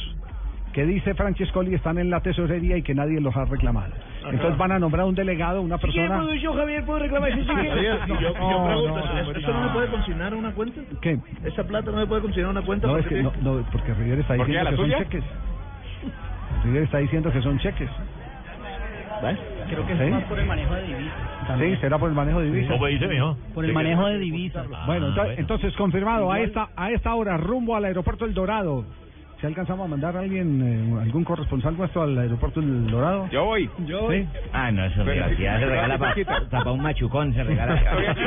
que 0.73 0.85
dice 0.85 1.13
Francescoli 1.15 1.73
están 1.75 1.97
en 1.97 2.09
la 2.09 2.21
tesorería 2.21 2.77
y 2.77 2.81
que 2.81 2.95
nadie 2.95 3.19
los 3.19 3.35
ha 3.35 3.43
reclamado. 3.43 3.93
Entonces 4.29 4.57
van 4.57 4.71
a 4.71 4.79
nombrar 4.79 5.05
un 5.05 5.15
delegado, 5.15 5.61
una 5.61 5.77
¿Qué 5.77 5.81
persona... 5.87 6.15
puedo 6.19 6.33
yo, 6.35 6.53
Javier? 6.53 6.85
¿Puedo 6.85 6.99
reclamar 6.99 7.29
ese 7.31 7.41
cheque? 7.41 7.69
Javier, 7.69 7.99
y 8.05 8.09
yo, 8.09 8.19
yo 8.21 8.33
No, 8.39 8.65
pregunto, 8.67 8.97
no, 8.97 9.19
¿eso, 9.19 9.31
eso 9.33 9.53
no 9.53 9.67
se 9.67 9.73
puede 9.73 9.87
consignar 9.87 10.31
a 10.33 10.35
una 10.37 10.51
cuenta? 10.53 10.81
¿Qué? 11.01 11.17
¿Esa 11.43 11.63
plata 11.65 11.91
no 11.91 11.99
se 11.99 12.07
puede 12.07 12.21
consignar 12.21 12.47
a 12.49 12.51
una 12.51 12.61
cuenta? 12.61 12.87
No, 12.87 12.93
¿Por 12.93 13.01
es 13.01 13.07
que 13.07 13.15
qué? 13.15 13.23
no, 13.23 13.33
no, 13.41 13.65
porque 13.71 13.91
está 13.91 14.35
¿Por 14.35 14.45
qué, 14.45 14.53
diciendo 14.53 14.69
que 14.71 14.77
son 14.77 14.91
cheques. 14.91 15.23
River 16.63 16.83
está 16.83 16.97
diciendo 16.99 17.31
que 17.31 17.41
son 17.41 17.59
cheques. 17.59 17.89
Creo 19.69 19.85
que 19.85 19.95
¿Sí? 19.95 20.03
es 20.03 20.11
más 20.11 20.23
por 20.23 20.39
el 20.39 20.45
manejo 20.45 20.73
de 20.75 20.81
divisas. 20.83 21.59
Sí, 21.59 21.75
será 21.81 21.97
por 21.99 22.09
el 22.09 22.15
manejo 22.15 22.39
de 22.41 22.45
divisas. 22.51 22.71
¿Cómo 22.71 22.87
dice, 22.87 23.07
mijo? 23.07 23.37
Por 23.53 23.65
el 23.65 23.73
manejo 23.73 24.07
de 24.07 24.17
divisas. 24.17 24.67
Bueno, 24.85 25.07
ento- 25.09 25.15
bueno. 25.23 25.33
entonces 25.37 25.75
confirmado, 25.75 26.31
a 26.31 26.39
esta, 26.39 26.69
a 26.75 26.91
esta 26.91 27.13
hora, 27.13 27.37
rumbo 27.37 27.75
al 27.75 27.85
aeropuerto 27.85 28.25
El 28.25 28.33
Dorado. 28.33 28.85
¿Se 29.41 29.47
alcanzamos 29.47 29.85
a 29.85 29.87
mandar 29.89 30.15
a 30.15 30.19
alguien, 30.19 30.61
eh, 30.61 31.01
algún 31.01 31.23
corresponsal 31.23 31.75
nuestro 31.75 32.03
al 32.03 32.15
aeropuerto 32.15 32.59
El 32.59 32.85
Dorado? 32.91 33.27
Yo 33.31 33.45
voy. 33.45 33.67
Yo 33.87 34.11
¿Sí? 34.11 34.23
Ah, 34.53 34.71
no, 34.71 34.85
eso 34.85 35.01
Pero 35.03 35.29
sí, 35.29 35.35
se 35.37 35.65
regala 35.65 35.97
para 35.97 36.13
cerquita. 36.13 36.71
un 36.71 36.81
machucón, 36.83 37.33
se 37.33 37.43
regala. 37.43 37.73
Aquí 37.73 38.21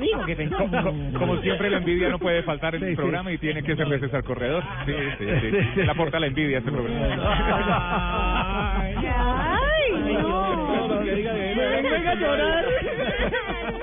Digo, 0.00 0.24
que 0.26 0.48
Co- 0.50 0.68
co- 0.70 1.18
Como 1.18 1.36
siempre, 1.38 1.70
la 1.70 1.78
envidia 1.78 2.08
no 2.08 2.18
puede 2.18 2.42
faltar 2.42 2.74
en 2.74 2.84
el 2.84 2.96
programa 2.96 3.32
y 3.32 3.38
tiene 3.38 3.62
que 3.62 3.76
ser 3.76 3.88
de 3.88 4.00
César 4.00 4.24
Corredor. 4.24 4.62
Sí, 4.86 4.92
sí, 5.18 5.24
sí. 5.40 5.50
Le 5.80 5.90
aporta 5.90 6.18
la 6.18 6.26
envidia 6.26 6.58
este 6.58 6.70
programa. 6.70 8.82
Ay, 8.84 10.18
no. 10.22 11.00
Venga 11.02 12.10
a 12.10 12.14
llorar. 12.14 12.64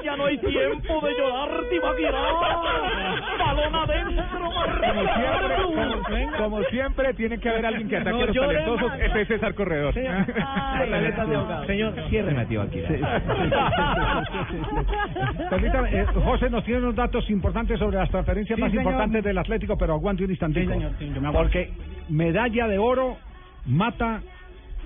Ya 0.09 0.15
no 0.17 0.25
hay 0.25 0.37
tiempo 0.39 1.01
de 1.05 1.13
llorar, 1.13 1.49
Tibaquirá. 1.69 2.19
Balón 3.37 3.75
adentro, 3.75 4.23
Como 4.39 5.03
siempre, 5.13 5.55
como, 5.63 6.01
como 6.37 6.63
siempre, 6.63 7.13
tiene 7.13 7.37
que 7.39 7.47
haber 7.49 7.67
alguien 7.67 7.87
que 7.87 7.97
ataque 7.97 8.17
No 8.17 8.23
a 8.23 8.25
los 8.25 8.35
talentosos. 8.35 8.91
Ese 8.99 9.21
es 9.21 9.27
César 9.27 9.53
Corredor. 9.53 9.93
Señor, 9.93 10.25
Cierre, 12.09 12.33
Mateo 12.33 12.63
Akira. 12.63 12.89
Permítame, 15.51 16.01
eh, 16.01 16.05
José 16.07 16.49
nos 16.49 16.63
tiene 16.63 16.79
unos 16.81 16.95
datos 16.95 17.29
importantes 17.29 17.77
sobre 17.77 17.97
las 17.97 18.09
transferencias 18.09 18.55
Sí, 18.57 18.61
más 18.61 18.71
señor. 18.71 18.85
importantes 18.85 19.23
del 19.23 19.37
Atlético, 19.37 19.77
pero 19.77 19.93
aguante 19.93 20.23
un 20.23 20.31
instantico. 20.31 20.73
Sí, 20.73 20.79
señor, 20.79 20.91
sí, 20.97 21.05
me 21.19 21.31
porque 21.31 21.71
medalla 22.09 22.67
de 22.67 22.79
oro 22.79 23.15
mata 23.67 24.21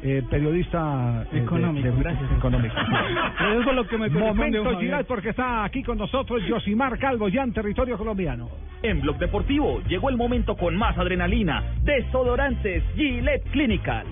eh, 0.03 0.21
periodista 0.29 1.23
eh, 1.31 1.35
de- 1.35 1.39
Económico, 1.43 1.87
de- 1.89 2.03
gracias. 2.03 2.31
económico. 2.37 2.75
Eso 3.59 3.69
es 3.69 3.75
lo 3.75 3.87
que 3.87 3.97
me 3.97 4.09
Momento. 4.09 4.77
Giral, 4.79 5.05
porque 5.05 5.29
está 5.29 5.63
aquí 5.63 5.81
con 5.83 5.97
nosotros 5.97 6.43
Yosimar 6.45 6.97
Calvo, 6.99 7.29
ya 7.29 7.43
en 7.43 7.53
territorio 7.53 7.97
colombiano. 7.97 8.49
En 8.81 8.99
Blog 9.01 9.17
Deportivo 9.17 9.81
llegó 9.87 10.09
el 10.09 10.17
momento 10.17 10.57
con 10.57 10.75
más 10.75 10.97
adrenalina. 10.97 11.63
Desodorantes 11.83 12.83
Gillette 12.95 13.49
Clinical. 13.51 14.05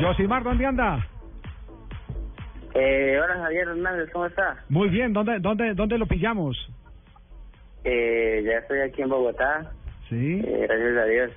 Yosimar, 0.00 0.42
¿dónde 0.42 0.66
anda? 0.66 1.06
Eh, 2.74 3.18
hola 3.22 3.34
Javier 3.42 3.68
Hernández, 3.68 4.10
¿cómo 4.12 4.26
está? 4.26 4.56
Muy 4.68 4.88
bien, 4.88 5.12
¿dónde, 5.12 5.38
dónde, 5.40 5.74
dónde 5.74 5.98
lo 5.98 6.06
pillamos? 6.06 6.56
Eh, 7.84 8.42
ya 8.46 8.58
estoy 8.58 8.80
aquí 8.80 9.02
en 9.02 9.10
Bogotá, 9.10 9.70
Sí. 10.08 10.40
eh, 10.44 10.66
gracias 10.68 10.96
a 10.98 11.04
Dios. 11.04 11.30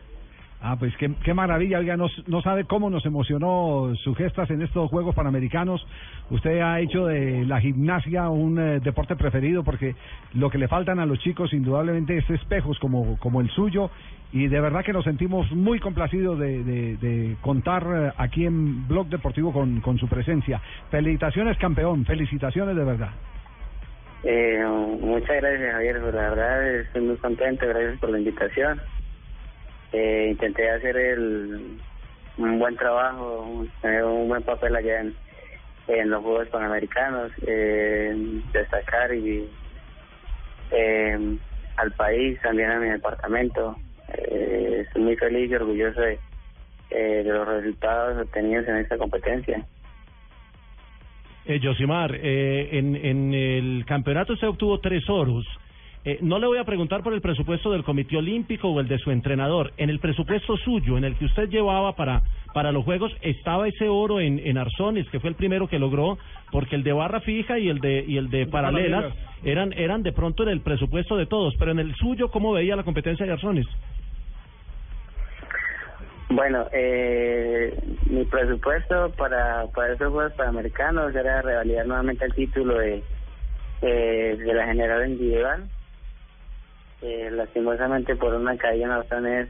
Ah, 0.67 0.77
pues 0.79 0.95
qué, 0.97 1.33
maravilla, 1.35 1.77
oiga, 1.77 1.95
no, 1.95 2.07
no 2.25 2.41
sabe 2.41 2.63
cómo 2.63 2.89
nos 2.89 3.05
emocionó 3.05 3.93
sus 4.03 4.17
gestas 4.17 4.49
en 4.49 4.63
estos 4.63 4.89
Juegos 4.89 5.13
Panamericanos. 5.13 5.85
Usted 6.31 6.59
ha 6.59 6.79
hecho 6.79 7.05
de 7.05 7.45
la 7.45 7.61
gimnasia 7.61 8.29
un 8.29 8.57
eh, 8.57 8.79
deporte 8.79 9.15
preferido 9.15 9.63
porque 9.63 9.93
lo 10.33 10.49
que 10.49 10.57
le 10.57 10.67
faltan 10.67 10.97
a 10.97 11.05
los 11.05 11.19
chicos 11.19 11.53
indudablemente 11.53 12.17
es 12.17 12.27
espejos 12.31 12.79
como, 12.79 13.19
como 13.19 13.41
el 13.41 13.49
suyo 13.51 13.91
y 14.33 14.47
de 14.47 14.59
verdad 14.59 14.83
que 14.83 14.91
nos 14.91 15.03
sentimos 15.03 15.51
muy 15.51 15.79
complacidos 15.79 16.39
de, 16.39 17.35
contar 17.41 17.85
eh, 17.85 18.11
aquí 18.17 18.47
en 18.47 18.87
Blog 18.87 19.05
Deportivo 19.05 19.53
con, 19.53 19.81
con 19.81 19.99
su 19.99 20.07
presencia. 20.07 20.59
Felicitaciones 20.89 21.59
campeón, 21.59 22.05
felicitaciones 22.05 22.75
de 22.75 22.83
verdad. 22.83 23.11
Eh, 24.23 24.65
muchas 24.99 25.35
gracias 25.41 25.73
Javier, 25.73 26.01
la 26.01 26.29
verdad 26.29 26.75
estoy 26.79 27.03
muy 27.03 27.17
contento, 27.17 27.67
gracias 27.67 27.99
por 27.99 28.09
la 28.09 28.17
invitación. 28.17 28.81
Eh, 29.91 30.27
intenté 30.31 30.69
hacer 30.69 30.97
el, 30.97 31.79
un 32.37 32.59
buen 32.59 32.75
trabajo, 32.75 33.65
tener 33.81 34.03
un 34.03 34.27
buen 34.27 34.43
papel 34.43 34.75
allá 34.75 35.01
en, 35.01 36.09
los 36.09 36.23
Juegos 36.23 36.47
Panamericanos, 36.49 37.31
eh, 37.45 38.41
destacar 38.51 39.13
y 39.13 39.47
eh, 40.71 41.37
al 41.77 41.91
país, 41.93 42.39
también 42.41 42.71
a 42.71 42.79
mi 42.79 42.89
departamento. 42.89 43.75
Eh, 44.17 44.83
estoy 44.85 45.03
muy 45.03 45.15
feliz 45.15 45.49
y 45.49 45.55
orgulloso 45.55 46.01
de, 46.01 46.19
eh, 46.91 47.23
de 47.23 47.31
los 47.31 47.47
resultados 47.47 48.25
obtenidos 48.25 48.67
en 48.67 48.77
esta 48.77 48.97
competencia. 48.97 49.63
Eh, 51.45 51.59
Yosimar, 51.59 52.15
eh, 52.15 52.69
en, 52.71 52.95
en 52.95 53.33
el 53.33 53.85
campeonato 53.85 54.33
usted 54.33 54.47
obtuvo 54.47 54.79
tres 54.79 55.07
oros. 55.09 55.45
Eh, 56.05 56.19
no 56.21 56.37
le 56.37 56.45
voy 56.45 56.59
a 56.59 56.63
preguntar 56.63 57.01
por 57.01 57.13
el 57.13 57.21
presupuesto 57.21 57.71
del 57.71 57.83
Comité 57.83 58.15
Olímpico 58.17 58.69
o 58.69 58.79
el 58.79 58.87
de 58.87 58.99
su 58.99 59.09
entrenador. 59.09 59.73
En 59.77 59.89
el 59.89 59.99
presupuesto 59.99 60.55
suyo, 60.57 60.99
en 60.99 61.03
el 61.03 61.15
que 61.15 61.25
usted 61.25 61.49
llevaba 61.49 61.95
para, 61.95 62.21
para 62.53 62.71
los 62.71 62.85
Juegos, 62.85 63.11
estaba 63.21 63.67
ese 63.67 63.89
oro 63.89 64.19
en, 64.19 64.39
en 64.45 64.59
Arzones, 64.59 65.09
que 65.09 65.19
fue 65.19 65.31
el 65.31 65.35
primero 65.35 65.67
que 65.67 65.79
logró, 65.79 66.19
porque 66.51 66.75
el 66.75 66.83
de 66.83 66.93
barra 66.93 67.21
fija 67.21 67.57
y 67.57 67.69
el 67.69 67.79
de, 67.79 68.05
y 68.07 68.17
el 68.17 68.29
de 68.29 68.45
paralelas 68.45 69.15
eran, 69.43 69.73
eran 69.73 70.03
de 70.03 70.11
pronto 70.11 70.43
en 70.43 70.49
el 70.49 70.61
presupuesto 70.61 71.17
de 71.17 71.25
todos. 71.25 71.55
Pero 71.57 71.71
en 71.71 71.79
el 71.79 71.95
suyo, 71.95 72.29
¿cómo 72.29 72.53
veía 72.53 72.75
la 72.75 72.83
competencia 72.83 73.25
de 73.25 73.31
Arzones? 73.31 73.65
Bueno, 76.29 76.67
eh, 76.71 77.73
mi 78.11 78.25
presupuesto 78.25 79.11
para, 79.17 79.65
para 79.73 79.93
esos 79.93 80.11
Juegos 80.11 80.33
Panamericanos 80.33 81.15
era 81.15 81.41
revalidar 81.41 81.87
nuevamente 81.87 82.25
el 82.25 82.33
título 82.33 82.77
de, 82.77 83.01
eh, 83.81 84.37
de 84.37 84.53
la 84.53 84.67
general 84.67 85.09
individual. 85.09 85.63
Eh, 87.01 87.29
lastimosamente 87.31 88.15
por 88.15 88.33
una 88.33 88.57
caída 88.57 88.85
en 88.85 88.95
los 88.95 89.05
planes, 89.05 89.49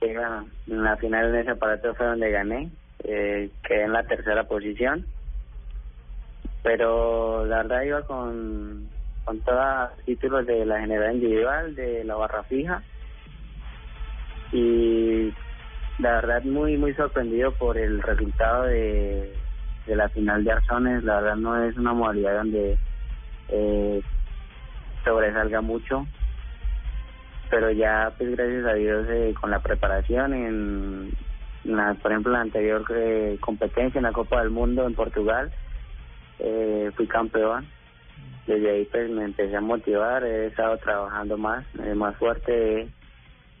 bueno, 0.00 0.48
en 0.66 0.82
la 0.82 0.96
final 0.96 1.28
en 1.28 1.40
ese 1.40 1.50
aparato 1.50 1.94
fue 1.94 2.06
donde 2.06 2.30
gané, 2.30 2.70
eh, 3.04 3.50
quedé 3.62 3.84
en 3.84 3.92
la 3.92 4.04
tercera 4.04 4.44
posición. 4.44 5.06
Pero 6.62 7.44
la 7.44 7.58
verdad 7.58 7.82
iba 7.82 8.02
con, 8.02 8.88
con 9.24 9.40
todos 9.40 9.90
los 9.90 10.04
títulos 10.04 10.46
de 10.46 10.64
la 10.64 10.80
general 10.80 11.14
individual, 11.14 11.74
de 11.74 12.04
la 12.04 12.14
barra 12.14 12.44
fija 12.44 12.82
y 14.52 15.32
la 15.98 16.12
verdad 16.12 16.44
muy 16.44 16.76
muy 16.76 16.94
sorprendido 16.94 17.52
por 17.52 17.78
el 17.78 18.02
resultado 18.02 18.64
de, 18.64 19.34
de 19.86 19.96
la 19.96 20.08
final 20.10 20.44
de 20.44 20.52
Arzones 20.52 21.02
la 21.04 21.20
verdad 21.20 21.36
no 21.36 21.64
es 21.64 21.76
una 21.76 21.94
modalidad 21.94 22.36
donde 22.36 22.78
eh, 23.48 24.02
sobresalga 25.04 25.60
mucho 25.60 26.06
pero 27.50 27.70
ya 27.70 28.12
pues 28.16 28.34
gracias 28.34 28.64
a 28.64 28.74
Dios 28.74 29.06
eh, 29.10 29.34
con 29.38 29.50
la 29.50 29.60
preparación 29.60 30.32
en, 30.32 31.12
la, 31.64 31.94
por 31.94 32.10
ejemplo 32.10 32.32
la 32.32 32.40
anterior 32.40 32.84
eh, 32.94 33.36
competencia 33.40 33.98
en 33.98 34.04
la 34.04 34.12
Copa 34.12 34.40
del 34.40 34.50
Mundo 34.50 34.86
en 34.86 34.94
Portugal 34.94 35.52
eh, 36.38 36.90
fui 36.96 37.06
campeón 37.06 37.66
desde 38.46 38.70
ahí 38.70 38.84
pues 38.86 39.10
me 39.10 39.24
empecé 39.24 39.56
a 39.56 39.60
motivar 39.60 40.24
he 40.24 40.46
estado 40.46 40.76
trabajando 40.78 41.36
más 41.36 41.64
eh, 41.84 41.94
más 41.94 42.16
fuerte 42.16 42.88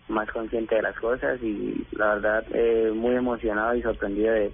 más 0.08 0.30
consciente 0.30 0.74
de 0.76 0.82
las 0.82 0.98
cosas 0.98 1.40
y 1.42 1.86
la 1.92 2.14
verdad 2.14 2.44
eh, 2.52 2.92
muy 2.94 3.14
emocionado 3.14 3.74
y 3.74 3.82
sorprendido 3.82 4.32
de, 4.32 4.52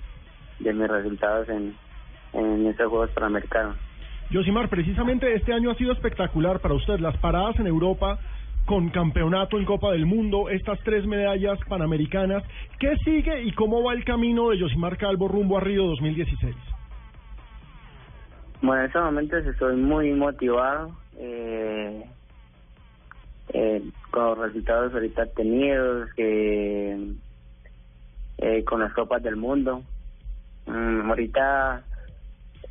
de 0.61 0.73
mis 0.73 0.89
resultados 0.89 1.49
en, 1.49 1.77
en 2.33 2.67
estos 2.67 2.89
Juegos 2.89 3.11
Panamericanos. 3.11 3.77
Yosimar, 4.31 4.69
precisamente 4.69 5.35
este 5.35 5.55
año 5.55 5.71
ha 5.71 5.75
sido 5.75 5.93
espectacular 5.93 6.61
para 6.61 6.75
usted. 6.75 6.99
Las 6.99 7.17
paradas 7.17 7.59
en 7.59 7.67
Europa 7.67 8.19
con 8.67 8.91
campeonato 8.91 9.59
en 9.59 9.65
Copa 9.65 9.93
del 9.93 10.05
Mundo, 10.05 10.51
estas 10.51 10.79
tres 10.85 11.07
medallas 11.07 11.59
panamericanas. 11.67 12.45
¿Qué 12.79 12.95
sigue 12.99 13.43
y 13.45 13.53
cómo 13.53 13.83
va 13.83 13.95
el 13.95 14.05
camino 14.05 14.51
de 14.51 14.59
Yosimar 14.59 14.99
Calvo 14.99 15.27
rumbo 15.27 15.57
a 15.57 15.61
Río 15.61 15.85
2016? 15.87 16.55
Bueno, 18.61 18.83
en 18.83 18.87
estos 18.89 19.03
momentos 19.03 19.47
estoy 19.47 19.77
muy 19.77 20.13
motivado 20.13 20.95
eh, 21.17 22.05
eh, 23.55 23.83
con 24.11 24.25
los 24.25 24.39
resultados 24.39 24.93
ahorita 24.93 25.25
tenidos, 25.35 26.11
eh, 26.19 27.15
con 28.67 28.81
las 28.81 28.93
Copas 28.93 29.23
del 29.23 29.37
Mundo. 29.37 29.83
Mm, 30.67 31.09
ahorita 31.09 31.85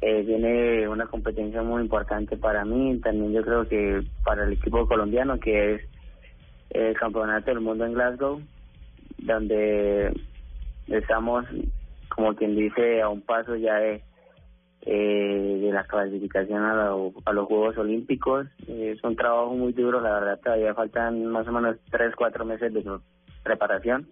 eh, 0.01 0.21
viene 0.23 0.87
una 0.87 1.07
competencia 1.07 1.61
muy 1.63 1.81
importante 1.81 2.37
para 2.37 2.63
mí, 2.65 2.99
también 2.99 3.33
yo 3.33 3.43
creo 3.43 3.67
que 3.67 4.03
para 4.23 4.43
el 4.43 4.53
equipo 4.53 4.87
colombiano, 4.87 5.39
que 5.39 5.75
es 5.75 5.81
el 6.69 6.95
Campeonato 6.97 7.49
del 7.51 7.61
Mundo 7.61 7.85
en 7.85 7.93
Glasgow, 7.93 8.41
donde 9.19 10.13
estamos, 10.87 11.45
como 12.09 12.35
quien 12.35 12.55
dice, 12.55 13.01
a 13.01 13.09
un 13.09 13.21
paso 13.21 13.55
ya 13.55 13.75
de, 13.75 14.03
eh, 14.81 15.69
la 15.73 15.83
clasificación 15.85 16.63
a, 16.63 16.73
lo- 16.75 17.13
a 17.25 17.33
los 17.33 17.47
Juegos 17.47 17.77
Olímpicos. 17.77 18.47
Eh, 18.67 18.93
es 18.95 19.03
un 19.03 19.15
trabajo 19.15 19.53
muy 19.55 19.73
duro, 19.73 19.99
la 19.99 20.13
verdad, 20.13 20.39
todavía 20.43 20.73
faltan 20.73 21.25
más 21.25 21.47
o 21.47 21.51
menos 21.51 21.77
tres, 21.89 22.15
cuatro 22.15 22.45
meses 22.45 22.73
de 22.73 22.83
preparación, 23.43 24.07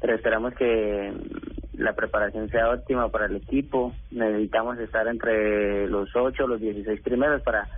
pero 0.00 0.14
esperamos 0.14 0.54
que 0.54 1.12
la 1.78 1.94
preparación 1.94 2.48
sea 2.48 2.70
óptima 2.70 3.08
para 3.08 3.26
el 3.26 3.36
equipo. 3.36 3.94
Necesitamos 4.10 4.78
estar 4.78 5.06
entre 5.08 5.86
los 5.88 6.14
ocho, 6.14 6.46
los 6.46 6.60
16 6.60 7.00
primeros 7.02 7.42
para 7.42 7.68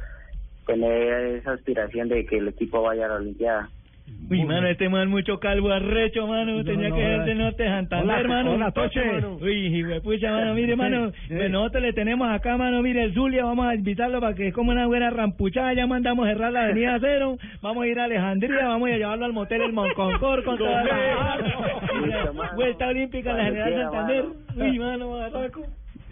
tener 0.66 1.36
esa 1.36 1.52
aspiración 1.52 2.08
de 2.08 2.26
que 2.26 2.38
el 2.38 2.48
equipo 2.48 2.82
vaya 2.82 3.06
a 3.06 3.08
la 3.08 3.14
Olimpiada. 3.16 3.70
Uy, 4.30 4.44
mano, 4.44 4.66
este 4.68 4.90
man 4.90 5.08
mucho 5.08 5.40
calvo 5.40 5.70
arrecho, 5.70 6.26
mano. 6.26 6.62
Tenía 6.62 6.90
no, 6.90 6.96
que 6.96 7.00
ser 7.00 7.14
hola. 7.14 7.24
de 7.24 7.34
norte 7.34 7.62
de 7.62 7.68
Santander, 7.70 8.04
Hola, 8.10 8.20
hermano. 8.20 8.50
hola, 8.52 8.70
Toche. 8.72 9.00
Uy, 9.40 9.84
pucha, 10.04 10.30
mano, 10.32 10.52
mire, 10.54 10.76
mano. 10.82 11.12
pues 11.28 11.50
nosotros 11.50 11.82
le 11.82 11.92
tenemos 11.94 12.28
acá, 12.30 12.58
mano, 12.58 12.82
mire, 12.82 13.04
el 13.04 13.14
Zulia. 13.14 13.44
Vamos 13.46 13.66
a 13.66 13.74
invitarlo 13.74 14.20
para 14.20 14.34
que 14.34 14.48
es 14.48 14.54
como 14.54 14.70
una 14.72 14.86
buena 14.86 15.08
rampuchada. 15.08 15.72
Ya 15.72 15.86
mandamos 15.86 16.26
a 16.26 16.32
cerrar 16.32 16.52
la 16.52 16.64
avenida 16.64 16.98
Cero. 17.00 17.38
Vamos 17.62 17.84
a 17.84 17.86
ir 17.86 17.98
a 17.98 18.04
Alejandría. 18.04 18.66
Vamos 18.68 18.90
a 18.90 18.96
llevarlo 18.96 19.24
al 19.24 19.32
motel 19.32 19.62
El 19.62 19.72
Monconcor 19.72 20.44
con 20.44 20.58
toda 20.58 20.84
la... 20.84 22.52
Vuelta 22.54 22.88
olímpica 22.88 23.30
en 23.30 23.36
la 23.38 23.44
General 23.44 23.68
quiera, 23.68 23.84
Santander. 23.90 24.24
mano. 24.24 24.70
Uy, 24.70 24.78
mano. 24.78 25.18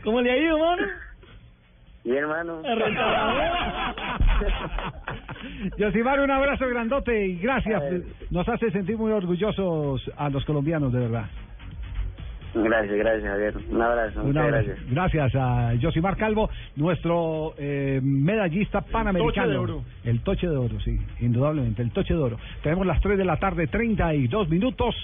¿Cómo 0.02 0.20
le 0.22 0.30
ha 0.30 0.36
ido, 0.38 0.58
mano? 0.58 0.82
Bien, 2.02 2.16
hermano. 2.18 2.62
Yosimar, 5.78 6.20
un 6.20 6.30
abrazo 6.30 6.68
grandote 6.68 7.26
y 7.26 7.36
gracias. 7.38 7.82
Nos 8.30 8.48
hace 8.48 8.70
sentir 8.70 8.96
muy 8.96 9.12
orgullosos 9.12 10.02
a 10.16 10.28
los 10.30 10.44
colombianos, 10.44 10.92
de 10.92 11.00
verdad. 11.00 11.26
Gracias, 12.54 12.96
gracias, 12.96 13.30
Javier. 13.30 13.54
Un 13.70 13.82
abrazo. 13.82 14.20
Un 14.20 14.26
muchas 14.28 14.44
abrazo. 14.44 14.66
gracias. 14.66 14.90
Gracias 14.90 15.34
a 15.34 15.74
Yosimar 15.74 16.16
Calvo, 16.16 16.48
nuestro 16.76 17.54
eh, 17.58 18.00
medallista 18.02 18.80
panamericano. 18.80 19.50
de 19.50 19.58
oro. 19.58 19.84
El 20.04 20.20
toche 20.20 20.48
de 20.48 20.56
oro, 20.56 20.80
sí, 20.80 20.98
indudablemente, 21.20 21.82
el 21.82 21.90
toche 21.90 22.14
de 22.14 22.20
oro. 22.20 22.38
Tenemos 22.62 22.86
las 22.86 23.00
3 23.00 23.18
de 23.18 23.24
la 23.24 23.36
tarde, 23.36 23.66
32 23.66 24.48
minutos. 24.48 24.94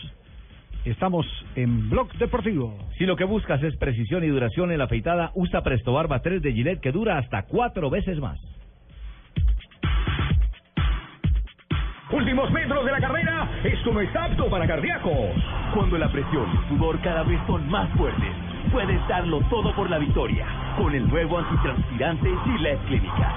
Estamos 0.85 1.27
en 1.55 1.91
Blog 1.91 2.13
Deportivo. 2.15 2.77
Si 2.99 3.05
lo 3.07 3.17
que 3.17 3.25
buscas 3.25 3.63
es 3.63 3.77
precisión 3.77 4.25
y 4.25 4.29
duración 4.29 4.73
en 4.73 4.79
la 4.79 4.85
afeitada, 4.85 5.31
usa 5.35 5.63
Presto 5.63 5.93
Barba 5.93 6.21
3 6.23 6.43
de 6.43 6.53
Gillette 6.53 6.81
que 6.81 6.91
dura 6.91 7.19
hasta 7.19 7.43
cuatro 7.43 7.89
veces 7.91 8.19
más. 8.19 8.41
Últimos 12.13 12.51
metros 12.51 12.85
de 12.85 12.93
la 12.93 13.01
carrera, 13.01 13.49
esto 13.65 13.91
no 13.91 14.01
es 14.03 14.15
apto 14.15 14.47
para 14.51 14.67
cardíacos. 14.67 15.31
Cuando 15.75 15.97
la 15.97 16.13
presión 16.13 16.47
y 16.53 16.57
el 16.59 16.69
sudor 16.69 17.01
cada 17.01 17.23
vez 17.23 17.41
son 17.47 17.67
más 17.71 17.89
fuertes, 17.97 18.29
puedes 18.71 19.09
darlo 19.09 19.41
todo 19.49 19.75
por 19.75 19.89
la 19.89 19.97
victoria 19.97 20.47
con 20.77 20.95
el 20.95 21.09
nuevo 21.09 21.39
antitranspirante 21.39 22.29
Gillette 22.45 22.85
Clínica. 22.85 23.33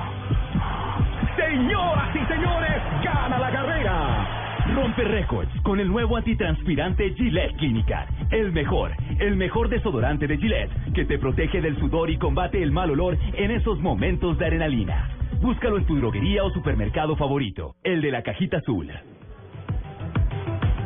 Señoras 1.37 2.15
y 2.15 2.25
señores, 2.25 2.81
gana 3.01 3.39
la 3.39 3.51
carrera. 3.51 4.45
Rompe 4.75 5.03
récords 5.05 5.61
con 5.61 5.79
el 5.79 5.87
nuevo 5.87 6.17
antitranspirante 6.17 7.13
Gillette 7.13 7.55
Clinical. 7.55 8.07
El 8.29 8.51
mejor, 8.51 8.91
el 9.19 9.37
mejor 9.37 9.69
desodorante 9.69 10.27
de 10.27 10.37
Gillette 10.37 10.93
que 10.93 11.05
te 11.05 11.17
protege 11.17 11.61
del 11.61 11.79
sudor 11.79 12.09
y 12.09 12.17
combate 12.17 12.61
el 12.61 12.73
mal 12.73 12.91
olor 12.91 13.17
en 13.35 13.51
esos 13.51 13.79
momentos 13.79 14.37
de 14.37 14.47
adrenalina. 14.47 15.07
Búscalo 15.45 15.77
en 15.77 15.85
tu 15.85 15.95
droguería 15.95 16.43
o 16.43 16.49
supermercado 16.49 17.15
favorito, 17.15 17.75
el 17.83 18.01
de 18.01 18.09
la 18.09 18.23
cajita 18.23 18.57
azul. 18.57 18.91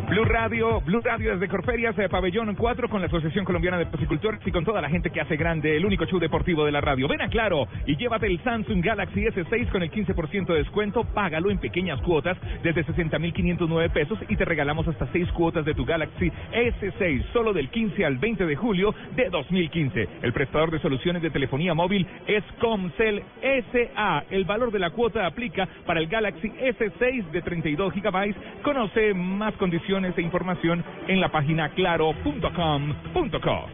Blue 0.10 0.26
Radio, 0.26 0.82
Blue 0.82 1.02
Radio 1.02 1.34
desde 1.34 1.48
Corferias, 1.48 1.96
eh, 2.00 2.10
Pabellón 2.10 2.56
4 2.56 2.90
con 2.90 3.00
la 3.00 3.06
Asociación 3.06 3.46
Colombiana 3.46 3.78
de 3.78 3.86
Pocicultores 3.86 4.40
y 4.44 4.52
con 4.52 4.66
toda 4.66 4.82
la 4.82 4.90
gente 4.90 5.12
que 5.12 5.22
hace 5.22 5.38
grande 5.38 5.78
el 5.78 5.86
único 5.86 6.08
show 6.08 6.20
deportivo 6.20 6.66
de 6.66 6.72
la 6.72 6.82
radio. 6.82 7.08
Ven 7.08 7.22
a 7.22 7.30
Claro 7.30 7.68
y 7.86 7.96
llévate 7.96 8.26
el 8.26 8.42
Samsung 8.44 8.84
Galaxy 8.84 9.26
S6 9.26 9.70
con 9.70 9.84
el 9.84 9.92
15% 9.92 10.48
de 10.48 10.58
descuento, 10.58 11.04
págalo 11.04 11.52
en 11.52 11.60
pequeñas 11.60 12.02
cuotas 12.02 12.40
desde 12.64 12.84
60.509 12.88 13.92
pesos 13.92 14.18
y 14.28 14.36
te 14.36 14.46
regalamos 14.46 14.88
hasta 14.88 15.06
6 15.12 15.32
cuotas 15.34 15.64
de 15.64 15.76
tu 15.76 15.86
Galaxy 15.86 16.32
S6 16.54 17.32
solo 17.32 17.54
del 17.54 17.70
15 17.70 18.04
al 18.04 18.18
20 18.18 18.48
de 18.48 18.56
julio 18.56 18.96
de 19.16 19.30
2015. 19.30 20.08
El 20.24 20.34
prestador 20.34 20.72
de 20.72 20.80
soluciones 20.80 21.22
de 21.22 21.30
telefonía 21.30 21.76
móvil 21.76 22.08
es 22.26 22.44
Comcel 22.60 23.22
SA. 23.44 24.24
El 24.32 24.46
valor 24.46 24.72
de 24.72 24.80
la 24.80 24.90
cuota 24.90 25.28
aplica 25.28 25.68
para 25.86 26.00
el 26.00 26.08
Galaxy 26.08 26.50
S6 26.50 27.30
de 27.30 27.44
32 27.44 27.94
gigabytes. 27.94 28.42
Conoce 28.64 29.14
más 29.14 29.54
condiciones 29.58 29.99
e 30.06 30.22
información 30.22 30.84
en 31.08 31.20
la 31.20 31.30
página 31.30 31.70
claro.com.co. 31.70 33.66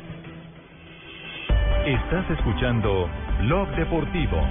Estás 1.85 2.29
escuchando 2.31 3.07
Blog 3.41 3.69
Deportivo. 3.75 4.41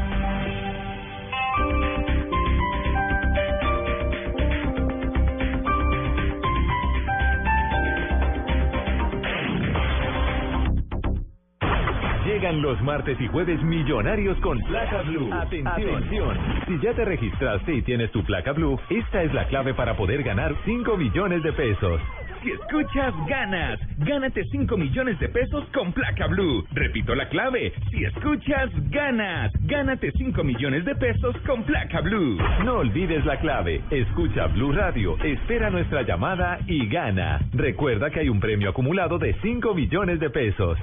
Llegan 12.24 12.62
los 12.62 12.80
martes 12.80 13.20
y 13.20 13.28
jueves 13.28 13.62
millonarios 13.62 14.38
con 14.40 14.58
placa 14.60 15.02
blue. 15.02 15.30
Atención. 15.30 16.38
Si 16.66 16.80
ya 16.80 16.94
te 16.94 17.04
registraste 17.04 17.74
y 17.74 17.82
tienes 17.82 18.10
tu 18.12 18.24
placa 18.24 18.52
blue, 18.52 18.80
esta 18.88 19.22
es 19.22 19.34
la 19.34 19.46
clave 19.48 19.74
para 19.74 19.94
poder 19.94 20.22
ganar 20.22 20.54
5 20.64 20.96
millones 20.96 21.42
de 21.42 21.52
pesos. 21.52 22.00
Si 22.42 22.50
escuchas, 22.50 23.14
ganas. 23.26 23.80
Gánate 23.98 24.44
5 24.44 24.76
millones 24.76 25.18
de 25.18 25.28
pesos 25.28 25.64
con 25.72 25.92
placa 25.92 26.26
blue. 26.26 26.62
Repito 26.72 27.14
la 27.14 27.28
clave. 27.28 27.72
Si 27.90 28.04
escuchas, 28.04 28.70
ganas. 28.90 29.50
Gánate 29.60 30.12
5 30.12 30.44
millones 30.44 30.84
de 30.84 30.94
pesos 30.94 31.34
con 31.46 31.62
placa 31.62 32.00
blue. 32.00 32.38
No 32.64 32.80
olvides 32.80 33.24
la 33.24 33.38
clave. 33.38 33.82
Escucha 33.90 34.46
Blue 34.48 34.72
Radio, 34.72 35.16
espera 35.22 35.70
nuestra 35.70 36.02
llamada 36.02 36.58
y 36.66 36.86
gana. 36.86 37.40
Recuerda 37.52 38.10
que 38.10 38.20
hay 38.20 38.28
un 38.28 38.40
premio 38.40 38.70
acumulado 38.70 39.18
de 39.18 39.34
5 39.40 39.74
millones 39.74 40.20
de 40.20 40.28
pesos. 40.28 40.78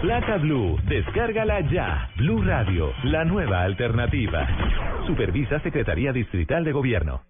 Placa 0.00 0.36
Blue, 0.36 0.78
descárgala 0.86 1.60
ya. 1.72 2.08
Blue 2.16 2.40
Radio, 2.44 2.92
la 3.02 3.24
nueva 3.24 3.62
alternativa. 3.62 4.46
Supervisa 5.08 5.58
Secretaría 5.58 6.12
Distrital 6.12 6.62
de 6.62 6.70
Gobierno. 6.70 7.22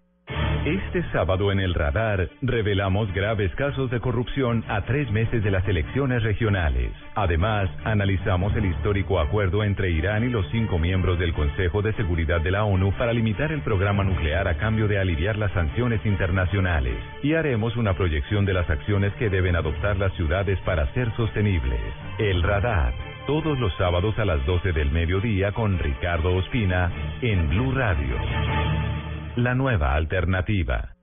Este 0.65 1.03
sábado 1.13 1.53
en 1.53 1.61
el 1.61 1.73
radar 1.73 2.29
revelamos 2.43 3.13
graves 3.15 3.55
casos 3.55 3.91
de 3.91 4.01
corrupción 4.01 4.65
a 4.69 4.83
tres 4.83 5.11
meses 5.13 5.43
de 5.43 5.51
las 5.51 5.67
elecciones 5.69 6.23
regionales. 6.25 6.91
Además, 7.15 7.71
analizamos 7.85 8.55
el 8.57 8.67
histórico 8.67 9.21
acuerdo 9.21 9.63
entre 9.63 9.91
Irán 9.91 10.25
y 10.25 10.29
los 10.29 10.47
cinco 10.51 10.79
miembros 10.79 11.19
del 11.19 11.33
Consejo 11.33 11.81
de 11.81 11.93
Seguridad 11.95 12.41
de 12.41 12.51
la 12.51 12.65
ONU 12.65 12.93
para 12.99 13.13
limitar 13.13 13.53
el 13.53 13.63
programa 13.63 14.03
nuclear 14.03 14.49
a 14.49 14.59
cambio 14.59 14.89
de 14.89 14.99
aliviar 14.99 15.39
las 15.39 15.53
sanciones 15.53 16.05
internacionales. 16.05 16.97
Y 17.23 17.35
haremos 17.35 17.77
una 17.77 17.95
proyección 17.95 18.45
de 18.45 18.55
las 18.55 18.69
acciones 18.69 19.13
que 19.15 19.31
deben 19.31 19.55
adoptar 19.55 19.97
las 19.97 20.13
ciudades 20.15 20.59
para 20.67 20.93
ser 20.93 21.15
sostenibles. 21.17 21.81
El 22.19 22.43
radar. 22.43 22.93
Todos 23.27 23.59
los 23.61 23.73
sábados 23.77 24.19
a 24.19 24.25
las 24.25 24.45
12 24.45 24.73
del 24.73 24.91
mediodía 24.91 25.53
con 25.53 25.79
Ricardo 25.79 26.35
Ospina 26.35 26.91
en 27.23 27.49
Blue 27.49 27.73
Radio. 27.73 28.17
La 29.37 29.55
nueva 29.55 29.95
alternativa. 29.95 30.95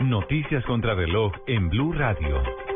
Noticias 0.00 0.64
contra 0.64 0.94
reloj 0.94 1.32
en 1.46 1.68
Blue 1.68 1.92
Radio. 1.92 2.69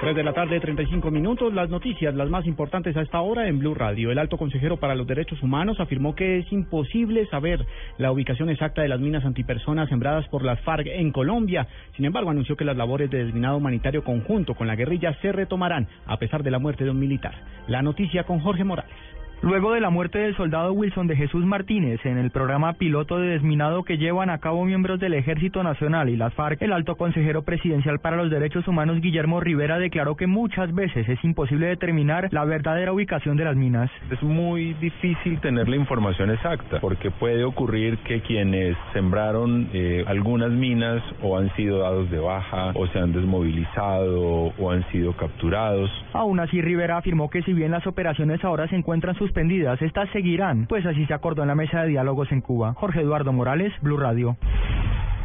3 0.00 0.14
de 0.14 0.22
la 0.22 0.34
tarde, 0.34 0.60
35 0.60 1.10
minutos. 1.10 1.54
Las 1.54 1.70
noticias, 1.70 2.14
las 2.14 2.28
más 2.28 2.46
importantes 2.46 2.94
a 2.96 3.00
esta 3.00 3.22
hora 3.22 3.48
en 3.48 3.58
Blue 3.58 3.74
Radio. 3.74 4.10
El 4.10 4.18
alto 4.18 4.36
consejero 4.36 4.76
para 4.76 4.94
los 4.94 5.06
derechos 5.06 5.42
humanos 5.42 5.80
afirmó 5.80 6.14
que 6.14 6.38
es 6.38 6.52
imposible 6.52 7.26
saber 7.26 7.64
la 7.96 8.12
ubicación 8.12 8.50
exacta 8.50 8.82
de 8.82 8.88
las 8.88 9.00
minas 9.00 9.24
antipersonas 9.24 9.88
sembradas 9.88 10.28
por 10.28 10.44
las 10.44 10.60
FARC 10.60 10.86
en 10.86 11.12
Colombia. 11.12 11.66
Sin 11.96 12.04
embargo, 12.04 12.28
anunció 12.28 12.56
que 12.56 12.66
las 12.66 12.76
labores 12.76 13.10
de 13.10 13.24
desminado 13.24 13.56
humanitario 13.56 14.04
conjunto 14.04 14.54
con 14.54 14.66
la 14.66 14.76
guerrilla 14.76 15.14
se 15.22 15.32
retomarán 15.32 15.88
a 16.04 16.18
pesar 16.18 16.42
de 16.42 16.50
la 16.50 16.58
muerte 16.58 16.84
de 16.84 16.90
un 16.90 16.98
militar. 16.98 17.34
La 17.66 17.80
noticia 17.80 18.24
con 18.24 18.40
Jorge 18.40 18.64
Morales. 18.64 19.15
Luego 19.42 19.72
de 19.72 19.80
la 19.80 19.90
muerte 19.90 20.18
del 20.18 20.34
soldado 20.34 20.72
Wilson 20.72 21.06
de 21.06 21.14
Jesús 21.14 21.44
Martínez 21.44 22.00
en 22.04 22.16
el 22.16 22.30
programa 22.30 22.72
piloto 22.72 23.18
de 23.18 23.28
desminado 23.28 23.84
que 23.84 23.98
llevan 23.98 24.30
a 24.30 24.38
cabo 24.38 24.64
miembros 24.64 24.98
del 24.98 25.12
Ejército 25.12 25.62
Nacional 25.62 26.08
y 26.08 26.16
las 26.16 26.32
FARC, 26.32 26.62
el 26.62 26.72
alto 26.72 26.96
consejero 26.96 27.42
presidencial 27.42 28.00
para 28.00 28.16
los 28.16 28.30
derechos 28.30 28.66
humanos 28.66 29.00
Guillermo 29.00 29.40
Rivera 29.40 29.78
declaró 29.78 30.16
que 30.16 30.26
muchas 30.26 30.74
veces 30.74 31.06
es 31.08 31.22
imposible 31.22 31.66
determinar 31.66 32.28
la 32.32 32.44
verdadera 32.44 32.92
ubicación 32.92 33.36
de 33.36 33.44
las 33.44 33.56
minas. 33.56 33.90
Es 34.10 34.22
muy 34.22 34.72
difícil 34.74 35.38
tener 35.40 35.68
la 35.68 35.76
información 35.76 36.30
exacta 36.30 36.80
porque 36.80 37.10
puede 37.10 37.44
ocurrir 37.44 37.98
que 37.98 38.22
quienes 38.22 38.74
sembraron 38.94 39.68
eh, 39.74 40.02
algunas 40.06 40.50
minas 40.50 41.02
o 41.22 41.36
han 41.36 41.54
sido 41.56 41.80
dados 41.80 42.10
de 42.10 42.18
baja 42.18 42.72
o 42.74 42.86
se 42.86 42.98
han 42.98 43.12
desmovilizado 43.12 44.52
o 44.58 44.70
han 44.70 44.82
sido 44.90 45.12
capturados. 45.12 45.90
Aún 46.14 46.40
así, 46.40 46.62
Rivera 46.62 46.96
afirmó 46.96 47.28
que 47.28 47.42
si 47.42 47.52
bien 47.52 47.70
las 47.70 47.86
operaciones 47.86 48.42
ahora 48.42 48.66
se 48.68 48.76
encuentran 48.76 49.14
estas 49.36 50.08
seguirán, 50.10 50.66
pues 50.66 50.86
así 50.86 51.04
se 51.04 51.12
acordó 51.12 51.42
en 51.42 51.48
la 51.48 51.54
mesa 51.54 51.82
de 51.82 51.88
diálogos 51.88 52.32
en 52.32 52.40
Cuba. 52.40 52.72
Jorge 52.74 53.02
Eduardo 53.02 53.32
Morales, 53.32 53.72
Blue 53.82 53.98
Radio. 53.98 54.36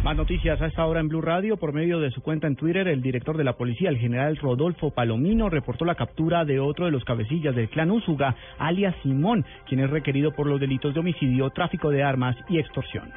Más 0.04 0.18
noticias 0.18 0.60
a 0.62 0.66
esta 0.66 0.86
hora 0.86 1.00
en 1.00 1.08
Blue 1.08 1.22
Radio. 1.22 1.56
Por 1.56 1.72
medio 1.72 2.00
de 2.00 2.12
su 2.12 2.22
cuenta 2.22 2.48
en 2.48 2.58
Twitter, 2.58 2.88
el 2.90 3.02
director 3.02 3.38
de 3.38 3.46
la 3.46 3.54
policía, 3.54 3.90
el 3.90 4.00
general 4.00 4.36
Rodolfo 4.36 4.92
Palomino, 4.92 5.50
reportó 5.50 5.86
la 5.86 5.96
captura 5.96 6.44
de 6.44 6.60
otro 6.60 6.86
de 6.86 6.92
los 6.92 7.06
cabecillas 7.06 7.56
del 7.56 7.70
clan 7.70 7.92
Úsuga, 7.92 8.36
alias 8.58 8.96
Simón, 9.02 9.46
quien 9.68 9.80
es 9.80 9.90
requerido 9.90 10.32
por 10.32 10.48
los 10.48 10.60
delitos 10.60 10.94
de 10.94 11.00
homicidio, 11.00 11.50
tráfico 11.52 11.90
de 11.90 12.04
armas 12.04 12.36
y 12.50 12.58
extorsión. 12.58 13.12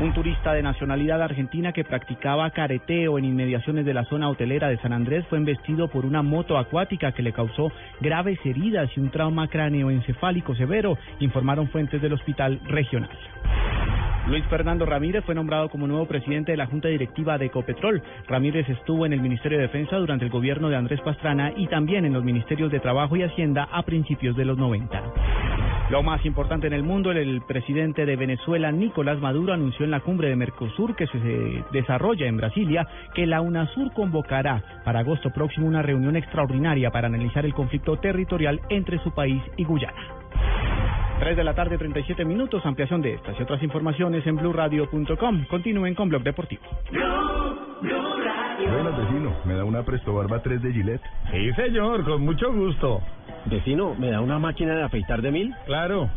Un 0.00 0.12
turista 0.14 0.52
de 0.52 0.62
nacionalidad 0.62 1.22
argentina 1.22 1.72
que 1.72 1.84
practicaba 1.84 2.50
careteo 2.50 3.18
en 3.18 3.24
inmediaciones 3.24 3.84
de 3.84 3.94
la 3.94 4.04
zona 4.04 4.28
hotelera 4.28 4.68
de 4.68 4.78
San 4.78 4.92
Andrés 4.92 5.24
fue 5.28 5.38
embestido 5.38 5.88
por 5.88 6.06
una 6.06 6.22
moto 6.22 6.58
acuática 6.58 7.12
que 7.12 7.22
le 7.22 7.32
causó 7.32 7.70
graves 8.00 8.38
heridas 8.44 8.90
y 8.96 9.00
un 9.00 9.10
trauma 9.10 9.48
cráneoencefálico 9.48 10.54
severo, 10.56 10.98
informaron 11.20 11.68
fuentes 11.68 12.00
del 12.00 12.14
hospital 12.14 12.60
regional. 12.66 13.10
Luis 14.26 14.44
Fernando 14.46 14.86
Ramírez 14.86 15.24
fue 15.24 15.34
nombrado 15.34 15.68
como 15.68 15.86
nuevo 15.86 16.06
presidente 16.06 16.52
de 16.52 16.56
la 16.56 16.66
Junta 16.66 16.88
Directiva 16.88 17.38
de 17.38 17.46
Ecopetrol. 17.46 18.02
Ramírez 18.28 18.68
estuvo 18.68 19.04
en 19.04 19.12
el 19.12 19.20
Ministerio 19.20 19.58
de 19.58 19.66
Defensa 19.66 19.96
durante 19.96 20.24
el 20.24 20.30
gobierno 20.30 20.68
de 20.68 20.76
Andrés 20.76 21.00
Pastrana 21.00 21.52
y 21.56 21.66
también 21.66 22.04
en 22.04 22.12
los 22.12 22.24
Ministerios 22.24 22.70
de 22.70 22.80
Trabajo 22.80 23.16
y 23.16 23.24
Hacienda 23.24 23.68
a 23.70 23.82
principios 23.82 24.36
de 24.36 24.44
los 24.44 24.56
90. 24.56 25.02
Lo 25.92 26.02
más 26.02 26.24
importante 26.24 26.66
en 26.66 26.72
el 26.72 26.84
mundo, 26.84 27.12
el 27.12 27.42
presidente 27.42 28.06
de 28.06 28.16
Venezuela, 28.16 28.72
Nicolás 28.72 29.18
Maduro, 29.20 29.52
anunció 29.52 29.84
en 29.84 29.90
la 29.90 30.00
cumbre 30.00 30.30
de 30.30 30.36
Mercosur 30.36 30.96
que 30.96 31.06
se 31.06 31.62
desarrolla 31.70 32.26
en 32.26 32.38
Brasilia 32.38 32.88
que 33.14 33.26
la 33.26 33.42
UNASUR 33.42 33.92
convocará 33.92 34.80
para 34.86 35.00
agosto 35.00 35.28
próximo 35.28 35.66
una 35.66 35.82
reunión 35.82 36.16
extraordinaria 36.16 36.90
para 36.90 37.08
analizar 37.08 37.44
el 37.44 37.52
conflicto 37.52 37.98
territorial 37.98 38.62
entre 38.70 39.00
su 39.00 39.10
país 39.10 39.42
y 39.58 39.64
Guyana. 39.64 40.02
3 41.22 41.36
de 41.36 41.44
la 41.44 41.54
tarde, 41.54 41.78
37 41.78 42.24
minutos. 42.24 42.66
Ampliación 42.66 43.00
de 43.00 43.14
estas 43.14 43.38
y 43.38 43.42
otras 43.44 43.62
informaciones 43.62 44.26
en 44.26 44.34
blurradio.com. 44.34 45.44
Continúen 45.44 45.94
con 45.94 46.08
Blog 46.08 46.24
Deportivo. 46.24 46.62
Buenas, 48.68 48.96
vecino. 48.96 49.32
¿Me 49.44 49.54
da 49.54 49.62
una 49.64 49.84
Presto 49.84 50.14
Barba 50.14 50.42
3 50.42 50.60
de 50.60 50.72
Gillette? 50.72 51.02
Sí, 51.30 51.52
señor, 51.52 52.02
con 52.04 52.22
mucho 52.22 52.52
gusto. 52.52 53.00
Vecino, 53.44 53.94
¿me 53.94 54.10
da 54.10 54.20
una 54.20 54.40
máquina 54.40 54.74
de 54.74 54.82
afeitar 54.82 55.22
de 55.22 55.30
mil? 55.30 55.54
Claro. 55.64 56.10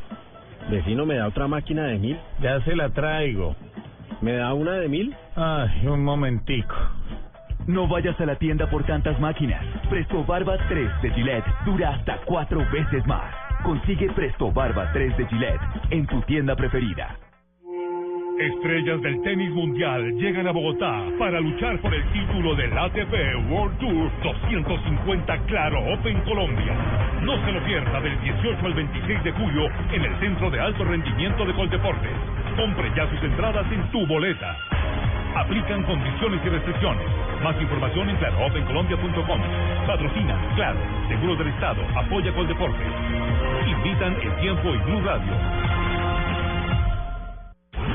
Vecino, 0.71 1.05
¿me 1.05 1.17
da 1.17 1.27
otra 1.27 1.47
máquina 1.47 1.83
de 1.83 1.99
mil? 1.99 2.17
Ya 2.41 2.59
se 2.61 2.75
la 2.75 2.89
traigo. 2.89 3.55
¿Me 4.21 4.33
da 4.33 4.55
una 4.55 4.71
de 4.71 4.89
mil? 4.89 5.15
Ay, 5.35 5.85
un 5.85 6.03
momentico. 6.03 6.73
No 7.67 7.87
vayas 7.87 8.19
a 8.19 8.25
la 8.25 8.37
tienda 8.37 8.67
por 8.71 8.83
tantas 8.85 9.19
máquinas. 9.19 9.63
Presto 9.87 10.23
Barba 10.23 10.57
3 10.67 11.01
de 11.03 11.11
Gillette 11.11 11.45
dura 11.63 11.91
hasta 11.91 12.17
cuatro 12.25 12.65
veces 12.71 13.05
más. 13.05 13.44
Consigue 13.65 14.11
Presto 14.11 14.51
Barba 14.51 14.91
3 14.93 15.17
de 15.17 15.25
Gillette 15.25 15.61
en 15.89 16.05
tu 16.05 16.21
tienda 16.21 16.55
preferida. 16.55 17.17
Estrellas 18.37 19.01
del 19.01 19.21
tenis 19.23 19.49
mundial 19.51 20.03
llegan 20.17 20.45
a 20.47 20.51
Bogotá 20.51 21.03
para 21.17 21.39
luchar 21.39 21.79
por 21.79 21.93
el 21.93 22.03
título 22.11 22.53
del 22.53 22.77
ATP 22.77 23.49
World 23.49 23.77
Tour 23.79 24.11
250 24.21 25.37
Claro 25.47 25.79
Open 25.93 26.21
Colombia. 26.21 26.73
No 27.21 27.43
se 27.43 27.51
lo 27.51 27.65
pierda 27.65 28.01
del 28.01 28.21
18 28.21 28.65
al 28.65 28.73
26 28.75 29.23
de 29.23 29.31
julio 29.31 29.67
en 29.93 30.03
el 30.03 30.19
Centro 30.19 30.51
de 30.51 30.59
Alto 30.59 30.83
Rendimiento 30.83 31.43
de 31.45 31.53
Coldeportes. 31.53 32.11
Compre 32.55 32.91
ya 32.95 33.09
sus 33.09 33.23
entradas 33.23 33.65
en 33.71 33.89
tu 33.89 34.05
boleta. 34.05 34.57
Aplican 35.37 35.83
condiciones 35.83 36.39
y 36.45 36.49
restricciones. 36.49 37.07
Más 37.43 37.59
información 37.61 38.09
en 38.09 38.17
claroopencolombia.com. 38.17 39.41
Patrocina, 39.87 40.37
claro, 40.55 40.79
Seguros 41.09 41.37
del 41.39 41.47
Estado, 41.47 41.81
apoya 41.95 42.31
Coldeportes. 42.33 43.54
Invitan 43.85 44.15
el 44.19 44.35
tiempo 44.37 44.73
y 44.73 44.77
Blue 44.79 45.01
Radio. 45.01 45.33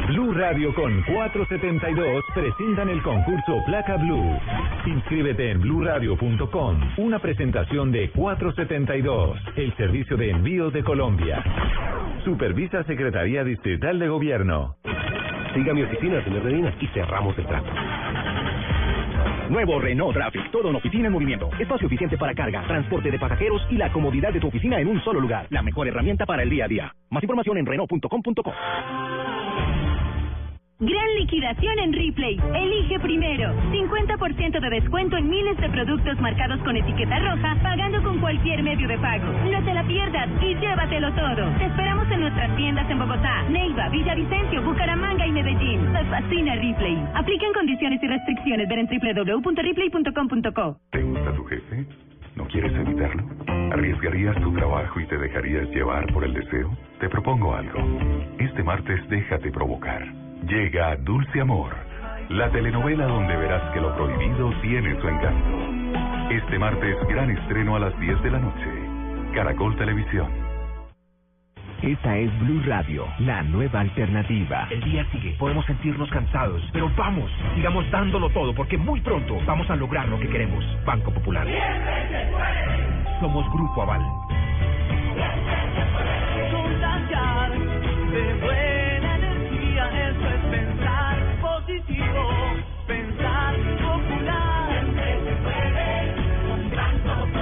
Blue 0.06 0.32
Radio 0.34 0.72
con 0.72 1.02
472 1.02 2.24
presentan 2.32 2.90
el 2.90 3.02
concurso 3.02 3.56
Placa 3.66 3.96
Blue. 3.96 4.38
Inscríbete 4.86 5.50
en 5.50 5.60
bluradio.com. 5.60 6.80
Una 6.98 7.18
presentación 7.18 7.90
de 7.90 8.08
472, 8.12 9.36
el 9.56 9.76
servicio 9.76 10.16
de 10.16 10.30
envíos 10.30 10.72
de 10.72 10.84
Colombia. 10.84 11.42
Supervisa 12.24 12.84
Secretaría 12.84 13.42
Distrital 13.42 13.98
de 13.98 14.06
Gobierno. 14.06 14.76
Siga 15.54 15.74
mi 15.74 15.82
oficina, 15.82 16.22
señor 16.22 16.44
Medina, 16.44 16.72
y 16.80 16.86
cerramos 16.88 17.36
el 17.36 17.46
trato. 17.46 17.68
Nuevo 19.50 19.80
Renault 19.80 20.14
Traffic, 20.14 20.48
todo 20.52 20.70
en 20.70 20.76
oficina 20.76 21.08
en 21.08 21.12
movimiento. 21.12 21.50
Espacio 21.58 21.88
eficiente 21.88 22.16
para 22.16 22.32
carga, 22.34 22.64
transporte 22.68 23.10
de 23.10 23.18
pasajeros 23.18 23.60
y 23.68 23.74
la 23.74 23.92
comodidad 23.92 24.32
de 24.32 24.38
tu 24.38 24.46
oficina 24.46 24.80
en 24.80 24.86
un 24.86 25.02
solo 25.02 25.20
lugar. 25.20 25.48
La 25.50 25.60
mejor 25.60 25.88
herramienta 25.88 26.24
para 26.24 26.44
el 26.44 26.50
día 26.50 26.66
a 26.66 26.68
día. 26.68 26.94
Más 27.10 27.20
información 27.24 27.58
en 27.58 27.66
Renault.com.co. 27.66 28.52
Gran 30.80 31.14
liquidación 31.18 31.78
en 31.78 31.92
Ripley. 31.92 32.40
Elige 32.54 32.98
primero. 33.00 33.52
50% 33.70 34.60
de 34.60 34.70
descuento 34.70 35.18
en 35.18 35.28
miles 35.28 35.58
de 35.58 35.68
productos 35.68 36.18
marcados 36.20 36.58
con 36.60 36.74
etiqueta 36.74 37.18
roja, 37.18 37.54
pagando 37.62 38.02
con 38.02 38.18
cualquier 38.18 38.62
medio 38.62 38.88
de 38.88 38.96
pago. 38.96 39.30
No 39.52 39.62
te 39.62 39.74
la 39.74 39.86
pierdas 39.86 40.26
y 40.40 40.54
llévatelo 40.54 41.12
todo. 41.12 41.52
Te 41.58 41.66
esperamos 41.66 42.10
en 42.10 42.20
nuestras 42.20 42.56
tiendas 42.56 42.90
en 42.90 42.98
Bogotá, 42.98 43.42
Neiva, 43.50 43.90
Villavicencio, 43.90 44.62
Bucaramanga 44.62 45.26
y 45.26 45.32
Medellín. 45.32 45.92
Te 45.92 46.02
fascina 46.06 46.54
Ripley. 46.54 46.96
Aplican 47.14 47.52
condiciones 47.52 48.02
y 48.02 48.06
restricciones. 48.06 48.66
Ver 48.66 48.78
en 48.78 48.86
www.ripley.com.co. 48.86 50.80
¿Te 50.92 51.02
gusta 51.02 51.34
tu 51.34 51.44
jefe? 51.44 51.84
¿No 52.36 52.46
quieres 52.46 52.72
evitarlo? 52.72 53.24
¿Arriesgarías 53.72 54.34
tu 54.40 54.50
trabajo 54.54 54.98
y 54.98 55.06
te 55.08 55.18
dejarías 55.18 55.68
llevar 55.72 56.10
por 56.14 56.24
el 56.24 56.32
deseo? 56.32 56.74
Te 57.00 57.10
propongo 57.10 57.54
algo. 57.54 57.78
Este 58.38 58.62
martes 58.62 59.06
déjate 59.10 59.50
provocar. 59.50 60.29
Llega 60.46 60.96
Dulce 60.96 61.40
Amor, 61.40 61.74
la 62.30 62.50
telenovela 62.50 63.06
donde 63.06 63.36
verás 63.36 63.72
que 63.72 63.80
lo 63.80 63.94
prohibido 63.94 64.50
tiene 64.62 64.98
su 65.00 65.08
encanto. 65.08 66.30
Este 66.30 66.58
martes, 66.58 66.96
gran 67.08 67.30
estreno 67.30 67.76
a 67.76 67.80
las 67.80 67.98
10 68.00 68.22
de 68.22 68.30
la 68.30 68.38
noche. 68.38 68.70
Caracol 69.34 69.76
Televisión. 69.76 70.28
Esta 71.82 72.16
es 72.16 72.38
Blue 72.40 72.62
Radio, 72.66 73.06
la 73.20 73.42
nueva 73.42 73.80
alternativa. 73.80 74.66
El 74.70 74.82
día 74.82 75.06
sigue, 75.12 75.34
podemos 75.38 75.64
sentirnos 75.66 76.10
cansados, 76.10 76.62
pero 76.72 76.90
vamos, 76.96 77.30
sigamos 77.54 77.90
dándolo 77.90 78.28
todo 78.30 78.54
porque 78.54 78.76
muy 78.76 79.00
pronto 79.00 79.38
vamos 79.46 79.68
a 79.70 79.76
lograr 79.76 80.08
lo 80.08 80.18
que 80.18 80.28
queremos. 80.28 80.64
Banco 80.84 81.12
Popular. 81.12 81.46
Somos 83.20 83.50
Grupo 83.52 83.82
Aval. 83.82 84.02
Positivo, 91.80 92.28
pensar 92.86 93.54
popular. 93.78 94.84
se 94.94 95.32
puede 95.42 96.14
con 96.48 96.70
Banco 96.70 97.38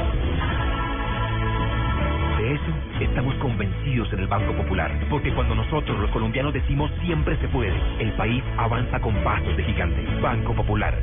De 2.39 2.55
eso 2.55 2.73
estamos 3.01 3.35
convencidos 3.37 4.13
en 4.13 4.21
el 4.21 4.27
Banco 4.27 4.53
Popular, 4.55 4.93
porque 5.11 5.33
cuando 5.35 5.55
nosotros 5.55 5.99
los 5.99 6.11
colombianos 6.11 6.53
decimos 6.53 6.91
siempre 7.05 7.37
se 7.39 7.49
puede, 7.49 7.77
el 8.01 8.13
país 8.13 8.43
avanza 8.57 9.01
con 9.01 9.15
pasos 9.25 9.57
de 9.57 9.65
gigante. 9.65 10.05
Banco 10.21 10.55
Popular. 10.55 10.95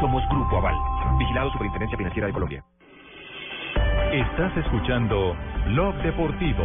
Somos 0.00 0.22
Grupo 0.30 0.58
Aval. 0.58 0.74
Vigilado 1.18 1.50
Superintendencia 1.52 1.98
Financiera 1.98 2.26
de 2.28 2.32
Colombia. 2.32 2.64
Estás 4.12 4.56
escuchando 4.56 5.36
Blog 5.66 5.94
Deportivo. 6.02 6.64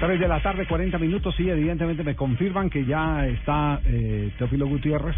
3 0.00 0.20
de 0.20 0.28
la 0.28 0.40
tarde, 0.40 0.64
40 0.66 0.98
minutos. 0.98 1.34
Sí, 1.36 1.48
evidentemente 1.48 2.02
me 2.04 2.14
confirman 2.14 2.70
que 2.70 2.84
ya 2.84 3.26
está 3.26 3.80
eh, 3.84 4.30
Teófilo 4.38 4.66
Gutiérrez 4.66 5.16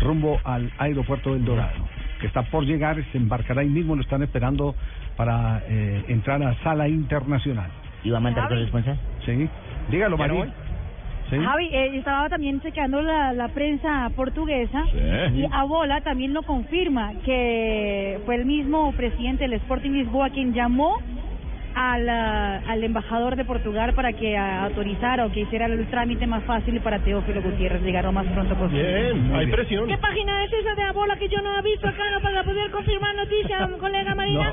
rumbo 0.00 0.40
al 0.44 0.70
aeropuerto 0.78 1.34
del 1.34 1.44
Dorado, 1.44 1.86
que 2.20 2.26
está 2.26 2.42
por 2.42 2.64
llegar, 2.64 2.96
se 3.12 3.18
embarcará 3.18 3.62
ahí 3.62 3.68
mismo, 3.68 3.94
lo 3.96 4.02
están 4.02 4.22
esperando 4.22 4.74
para 5.16 5.62
eh, 5.68 6.04
entrar 6.08 6.42
a 6.42 6.54
sala 6.62 6.88
internacional. 6.88 7.70
¿Y 8.04 8.10
va 8.10 8.18
a 8.18 8.20
mandar 8.20 8.48
corresponsal? 8.48 8.98
Sí. 9.26 9.48
Dígalo, 9.90 10.16
¿Ya 10.16 10.28
no 10.28 10.34
María. 10.34 10.52
voy? 11.30 11.44
Javi, 11.44 11.66
eh, 11.72 11.96
estaba 11.98 12.28
también 12.28 12.60
checando 12.60 13.00
la, 13.02 13.32
la 13.32 13.48
prensa 13.48 14.10
portuguesa 14.16 14.82
Sí. 14.90 15.38
y 15.40 15.46
Abola 15.52 16.00
también 16.00 16.32
lo 16.34 16.42
confirma, 16.42 17.12
que 17.24 18.18
fue 18.26 18.34
el 18.36 18.46
mismo 18.46 18.92
presidente 18.92 19.44
del 19.44 19.52
Sporting 19.54 19.90
Lisboa 19.92 20.30
quien 20.30 20.52
llamó 20.54 20.96
al, 21.74 22.08
ah, 22.08 22.60
al 22.66 22.82
embajador 22.84 23.36
de 23.36 23.44
Portugal 23.44 23.94
para 23.94 24.12
que 24.12 24.36
ah, 24.36 24.64
autorizara 24.64 25.26
o 25.26 25.32
que 25.32 25.40
hiciera 25.40 25.66
el 25.66 25.86
trámite 25.88 26.26
más 26.26 26.42
fácil 26.44 26.80
para 26.80 26.98
Teófilo 27.00 27.42
Gutiérrez 27.42 27.82
llegar 27.82 28.04
lo 28.04 28.12
más 28.12 28.26
pronto 28.26 28.54
posible. 28.56 29.12
Bien, 29.12 29.34
hay 29.34 29.46
presión. 29.46 29.88
¿Qué 29.88 29.98
página 29.98 30.44
es 30.44 30.52
esa 30.52 30.74
de 30.74 30.82
Abola 30.82 31.16
que 31.16 31.28
yo 31.28 31.40
no 31.42 31.58
he 31.58 31.62
visto 31.62 31.88
acá 31.88 32.02
no, 32.12 32.20
para 32.20 32.42
poder 32.44 32.70
confirmar 32.70 33.14
noticias, 33.14 33.70
colega 33.80 34.14
Marina? 34.14 34.52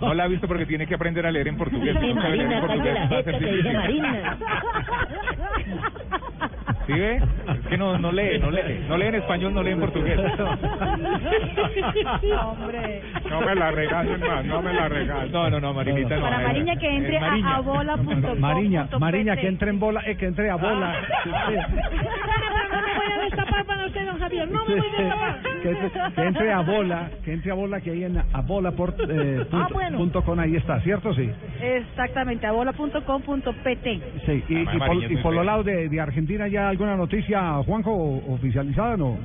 No 0.00 0.14
la 0.14 0.24
ha 0.24 0.28
visto 0.28 0.48
porque 0.48 0.66
tiene 0.66 0.86
que 0.86 0.94
aprender 0.94 1.26
a 1.26 1.30
leer 1.30 1.48
en 1.48 1.56
portugués. 1.56 1.96
Sí, 2.00 2.12
No 2.14 2.22
sabe 2.22 2.36
leer 2.36 2.52
en 2.52 2.60
portugués. 2.60 2.94
cállate 2.94 3.00
la 3.00 3.10
Va 3.10 3.18
a 3.18 3.22
ser 3.22 3.34
jeta 3.34 3.38
que 3.38 3.56
dice 3.56 3.68
difícil. 3.68 3.78
Marina. 3.78 4.38
¿Sí 6.92 7.00
ve? 7.00 7.16
Es 7.16 7.66
que 7.68 7.78
no, 7.78 7.98
no 7.98 8.12
lee, 8.12 8.38
no 8.38 8.50
lee. 8.50 8.84
No 8.88 8.96
lee 8.96 9.06
en 9.06 9.14
español, 9.16 9.54
no 9.54 9.62
lee 9.62 9.72
en 9.72 9.80
portugués. 9.80 10.18
Hombre. 12.42 13.02
No 13.28 13.40
me 13.40 13.54
la 13.54 13.70
regalen 13.70 14.20
más, 14.20 14.44
no 14.44 14.62
me 14.62 14.72
la 14.72 14.88
regalen. 14.88 15.32
No, 15.32 15.50
no, 15.50 15.60
no, 15.60 15.72
Marinita 15.74 16.16
no. 16.16 16.22
Para 16.22 16.42
eh, 16.42 16.46
Mariña 16.46 16.76
que 16.76 16.88
entre 16.88 17.16
eh, 17.16 17.20
Mariña. 17.20 17.48
a 17.48 17.56
abola.com. 17.56 18.38
Mariña, 18.38 18.88
Mariña, 18.98 19.36
que 19.36 19.48
entre 19.48 19.70
en 19.70 19.80
bola, 19.80 20.02
eh, 20.06 20.16
que 20.16 20.26
entre 20.26 20.50
a 20.50 20.56
bola. 20.56 20.94
No 23.52 23.58
me 23.58 23.64
voy 23.64 23.64
a 23.64 23.64
destapar 23.64 23.66
para 23.66 23.86
usted, 23.86 24.06
don 24.06 24.18
Javier. 24.18 24.48
No 24.50 24.64
me 24.66 24.74
voy 24.76 24.88
a 24.88 25.00
destapar. 25.02 25.42
que, 25.62 25.70
entre, 25.70 25.90
que 26.14 26.22
entre 26.22 26.52
a 26.52 26.60
bola, 26.60 27.10
que 27.24 27.32
entre 27.32 27.50
a 27.50 27.54
bola 27.54 27.80
que 27.80 27.90
hay 27.90 28.04
en 28.04 28.22
abola.com, 28.32 28.94
eh, 29.08 29.46
Ah, 29.52 29.68
punto- 29.98 30.22
bueno. 30.22 30.42
ahí 30.42 30.56
está, 30.56 30.80
¿cierto? 30.80 31.14
Sí. 31.14 31.30
Exactamente, 31.60 32.46
abola.com.pt. 32.46 33.84
Sí, 34.26 34.44
y, 34.48 34.54
Además, 34.66 34.74
y 34.74 34.78
por, 34.78 35.12
y 35.12 35.16
por 35.18 35.34
los 35.34 35.44
lados 35.46 35.64
de, 35.66 35.88
de 35.88 36.00
Argentina, 36.00 36.48
¿ya 36.48 36.68
alguna 36.68 36.96
noticia, 36.96 37.52
Juanjo, 37.64 37.92
oficializada 38.28 38.96
no? 38.96 39.18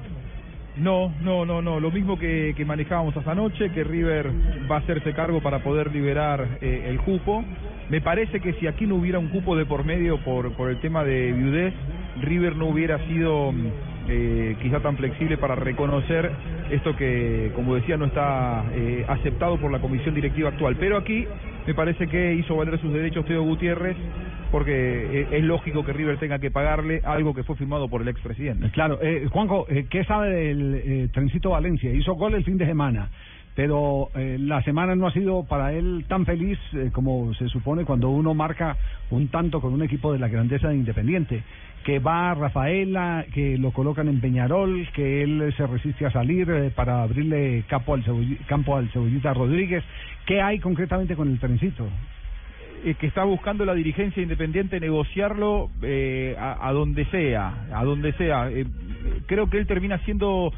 No, 0.77 1.11
no, 1.21 1.43
no, 1.45 1.61
no. 1.61 1.79
Lo 1.79 1.89
mismo 1.89 2.19
que, 2.19 2.53
que 2.55 2.63
manejábamos 2.63 3.15
hasta 3.17 3.31
anoche, 3.31 3.71
que 3.71 3.83
River 3.83 4.29
va 4.69 4.75
a 4.75 4.79
hacerse 4.79 5.11
cargo 5.13 5.41
para 5.41 5.59
poder 5.59 5.91
liberar 5.91 6.45
eh, 6.61 6.85
el 6.89 6.99
cupo. 6.99 7.43
Me 7.89 7.99
parece 8.01 8.39
que 8.41 8.53
si 8.53 8.67
aquí 8.67 8.85
no 8.85 8.95
hubiera 8.95 9.17
un 9.17 9.29
cupo 9.29 9.55
de 9.55 9.65
por 9.65 9.85
medio 9.85 10.17
por, 10.19 10.51
por 10.53 10.69
el 10.69 10.79
tema 10.79 11.03
de 11.03 11.31
viudez, 11.31 11.73
River 12.21 12.55
no 12.57 12.67
hubiera 12.67 12.99
sido 13.07 13.51
mm, 13.51 13.71
eh, 14.07 14.55
quizá 14.61 14.79
tan 14.79 14.97
flexible 14.97 15.37
para 15.37 15.55
reconocer 15.55 16.31
esto 16.71 16.95
que, 16.95 17.51
como 17.55 17.75
decía, 17.75 17.97
no 17.97 18.05
está 18.05 18.65
eh, 18.73 19.05
aceptado 19.07 19.57
por 19.57 19.71
la 19.71 19.79
comisión 19.79 20.15
directiva 20.15 20.49
actual. 20.49 20.75
Pero 20.79 20.97
aquí 20.97 21.25
me 21.65 21.73
parece 21.73 22.07
que 22.07 22.33
hizo 22.33 22.55
valer 22.55 22.79
sus 22.79 22.93
derechos 22.93 23.25
Teo 23.25 23.43
Gutiérrez 23.43 23.97
porque 24.51 25.21
eh, 25.21 25.27
es 25.31 25.43
lógico 25.43 25.83
que 25.83 25.93
River 25.93 26.17
tenga 26.17 26.39
que 26.39 26.51
pagarle 26.51 27.01
algo 27.03 27.33
que 27.33 27.43
fue 27.43 27.55
firmado 27.55 27.87
por 27.87 28.01
el 28.01 28.07
expresidente. 28.07 28.69
Claro, 28.71 28.99
eh, 29.01 29.27
Juanjo, 29.31 29.65
eh, 29.69 29.87
¿qué 29.89 30.03
sabe 30.05 30.29
del 30.29 31.09
Trencito 31.11 31.51
Valencia? 31.51 31.91
Hizo 31.91 32.13
gol 32.13 32.35
el 32.35 32.43
fin 32.43 32.57
de 32.57 32.65
semana, 32.65 33.09
pero 33.55 34.09
la 34.15 34.61
semana 34.61 34.95
no 34.95 35.07
ha 35.07 35.11
sido 35.11 35.43
para 35.43 35.73
él 35.73 36.05
tan 36.07 36.25
feliz 36.25 36.59
como 36.93 37.33
se 37.33 37.47
supone 37.49 37.85
cuando 37.85 38.09
uno 38.09 38.35
marca 38.35 38.77
un 39.09 39.29
tanto 39.29 39.59
con 39.59 39.73
un 39.73 39.81
equipo 39.81 40.13
de 40.13 40.19
la 40.19 40.27
grandeza 40.27 40.69
de 40.69 40.75
Independiente. 40.75 41.41
Que 41.87 41.99
va 41.99 42.31
a 42.31 42.33
Rafaela, 42.35 43.25
que 43.33 43.57
lo 43.57 43.71
colocan 43.71 44.09
en 44.09 44.19
Peñarol, 44.19 44.89
que 44.93 45.23
él 45.23 45.53
se 45.55 45.65
resiste 45.65 46.05
a 46.05 46.11
salir 46.11 46.49
eh, 46.49 46.69
para 46.69 47.01
abrirle 47.01 47.63
campo 47.67 47.93
al, 47.93 48.03
campo 48.45 48.75
al 48.75 48.89
Cebollita 48.89 49.33
Rodríguez. 49.33 49.85
¿Qué 50.25 50.41
hay 50.41 50.59
concretamente 50.59 51.15
con 51.15 51.29
el 51.29 51.39
Trencito? 51.39 51.87
eh, 52.83 52.95
que 52.95 53.07
está 53.07 53.23
buscando 53.23 53.65
la 53.65 53.73
dirigencia 53.73 54.21
independiente 54.21 54.79
negociarlo 54.79 55.69
eh, 55.81 56.35
a, 56.37 56.67
a 56.67 56.71
donde 56.71 57.05
sea, 57.05 57.65
a 57.73 57.83
donde 57.83 58.13
sea. 58.13 58.49
Eh, 58.49 58.65
creo 59.25 59.49
que 59.49 59.57
él 59.57 59.67
termina 59.67 59.97
siendo 59.99 60.51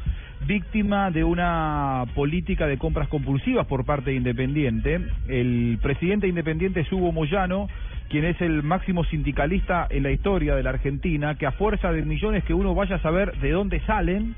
víctima 0.46 1.10
de 1.10 1.24
una 1.24 2.04
política 2.14 2.66
de 2.66 2.78
compras 2.78 3.08
compulsivas 3.08 3.66
por 3.66 3.84
parte 3.84 4.10
de 4.10 4.16
Independiente. 4.16 5.00
El 5.28 5.78
presidente 5.82 6.26
de 6.26 6.30
Independiente 6.30 6.80
es 6.80 6.92
Hugo 6.92 7.12
Moyano, 7.12 7.68
quien 8.10 8.24
es 8.24 8.40
el 8.40 8.64
máximo 8.64 9.04
sindicalista 9.04 9.86
en 9.88 10.02
la 10.02 10.10
historia 10.10 10.56
de 10.56 10.64
la 10.64 10.70
Argentina, 10.70 11.36
que 11.36 11.46
a 11.46 11.52
fuerza 11.52 11.92
de 11.92 12.02
millones 12.02 12.42
que 12.42 12.52
uno 12.52 12.74
vaya 12.74 12.96
a 12.96 13.02
saber 13.02 13.38
de 13.38 13.52
dónde 13.52 13.80
salen, 13.86 14.34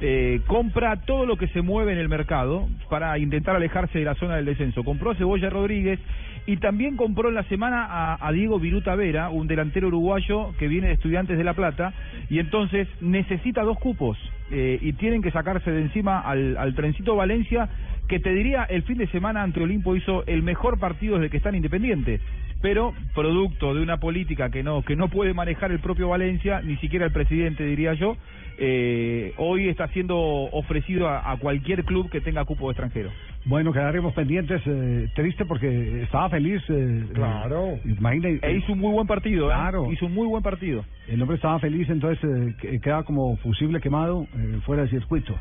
eh, 0.00 0.40
compra 0.48 0.96
todo 0.96 1.24
lo 1.24 1.36
que 1.36 1.46
se 1.48 1.62
mueve 1.62 1.92
en 1.92 1.98
el 1.98 2.08
mercado 2.08 2.68
para 2.90 3.16
intentar 3.16 3.54
alejarse 3.54 4.00
de 4.00 4.04
la 4.04 4.16
zona 4.16 4.34
del 4.34 4.46
descenso. 4.46 4.82
Compró 4.82 5.12
a 5.12 5.14
Cebolla 5.14 5.48
Rodríguez 5.48 6.00
y 6.46 6.56
también 6.56 6.96
compró 6.96 7.28
en 7.28 7.36
la 7.36 7.44
semana 7.44 8.16
a, 8.20 8.32
Diego 8.32 8.58
Viruta 8.58 8.96
Vera, 8.96 9.30
un 9.30 9.46
delantero 9.46 9.86
uruguayo 9.86 10.52
que 10.58 10.66
viene 10.66 10.88
de 10.88 10.94
Estudiantes 10.94 11.38
de 11.38 11.44
La 11.44 11.54
Plata, 11.54 11.94
y 12.28 12.40
entonces 12.40 12.88
necesita 13.00 13.62
dos 13.62 13.78
cupos 13.78 14.18
eh, 14.50 14.78
y 14.82 14.92
tienen 14.94 15.22
que 15.22 15.30
sacarse 15.30 15.70
de 15.70 15.82
encima 15.82 16.20
al, 16.20 16.56
al 16.56 16.74
Trencito 16.74 17.14
Valencia, 17.14 17.68
que 18.08 18.18
te 18.20 18.30
diría 18.34 18.64
el 18.64 18.82
fin 18.82 18.98
de 18.98 19.06
semana 19.08 19.42
ante 19.42 19.62
Olimpo 19.62 19.96
hizo 19.96 20.24
el 20.26 20.42
mejor 20.42 20.78
partido 20.78 21.16
desde 21.16 21.30
que 21.30 21.36
está 21.38 21.48
en 21.50 21.56
Independiente. 21.56 22.20
Pero 22.62 22.94
producto 23.14 23.74
de 23.74 23.82
una 23.82 23.98
política 23.98 24.48
que 24.50 24.62
no 24.62 24.80
que 24.82 24.96
no 24.96 25.08
puede 25.08 25.34
manejar 25.34 25.70
el 25.70 25.80
propio 25.80 26.08
Valencia, 26.08 26.62
ni 26.62 26.76
siquiera 26.78 27.04
el 27.04 27.12
presidente 27.12 27.62
diría 27.64 27.92
yo, 27.92 28.16
eh, 28.58 29.34
hoy 29.36 29.68
está 29.68 29.88
siendo 29.88 30.16
ofrecido 30.18 31.08
a, 31.08 31.30
a 31.30 31.36
cualquier 31.36 31.84
club 31.84 32.08
que 32.08 32.22
tenga 32.22 32.44
cupo 32.46 32.70
extranjero. 32.70 33.10
Bueno, 33.44 33.72
quedaremos 33.74 34.14
pendientes, 34.14 34.62
eh, 34.64 35.08
triste 35.14 35.44
porque 35.44 36.02
estaba 36.04 36.30
feliz. 36.30 36.62
eh, 36.70 37.04
Claro. 37.12 37.78
imagina, 37.84 38.28
E 38.40 38.52
hizo 38.56 38.72
un 38.72 38.78
muy 38.78 38.92
buen 38.92 39.06
partido, 39.06 39.50
¿eh? 39.50 39.54
Claro. 39.54 39.92
Hizo 39.92 40.06
un 40.06 40.14
muy 40.14 40.26
buen 40.26 40.42
partido. 40.42 40.84
El 41.08 41.20
hombre 41.20 41.36
estaba 41.36 41.58
feliz, 41.58 41.86
entonces 41.90 42.24
eh, 42.24 42.54
que- 42.58 42.80
queda 42.80 43.02
como 43.02 43.36
fusible 43.38 43.80
quemado 43.80 44.26
fuera 44.64 44.82
del 44.82 44.90
circuito. 44.90 45.34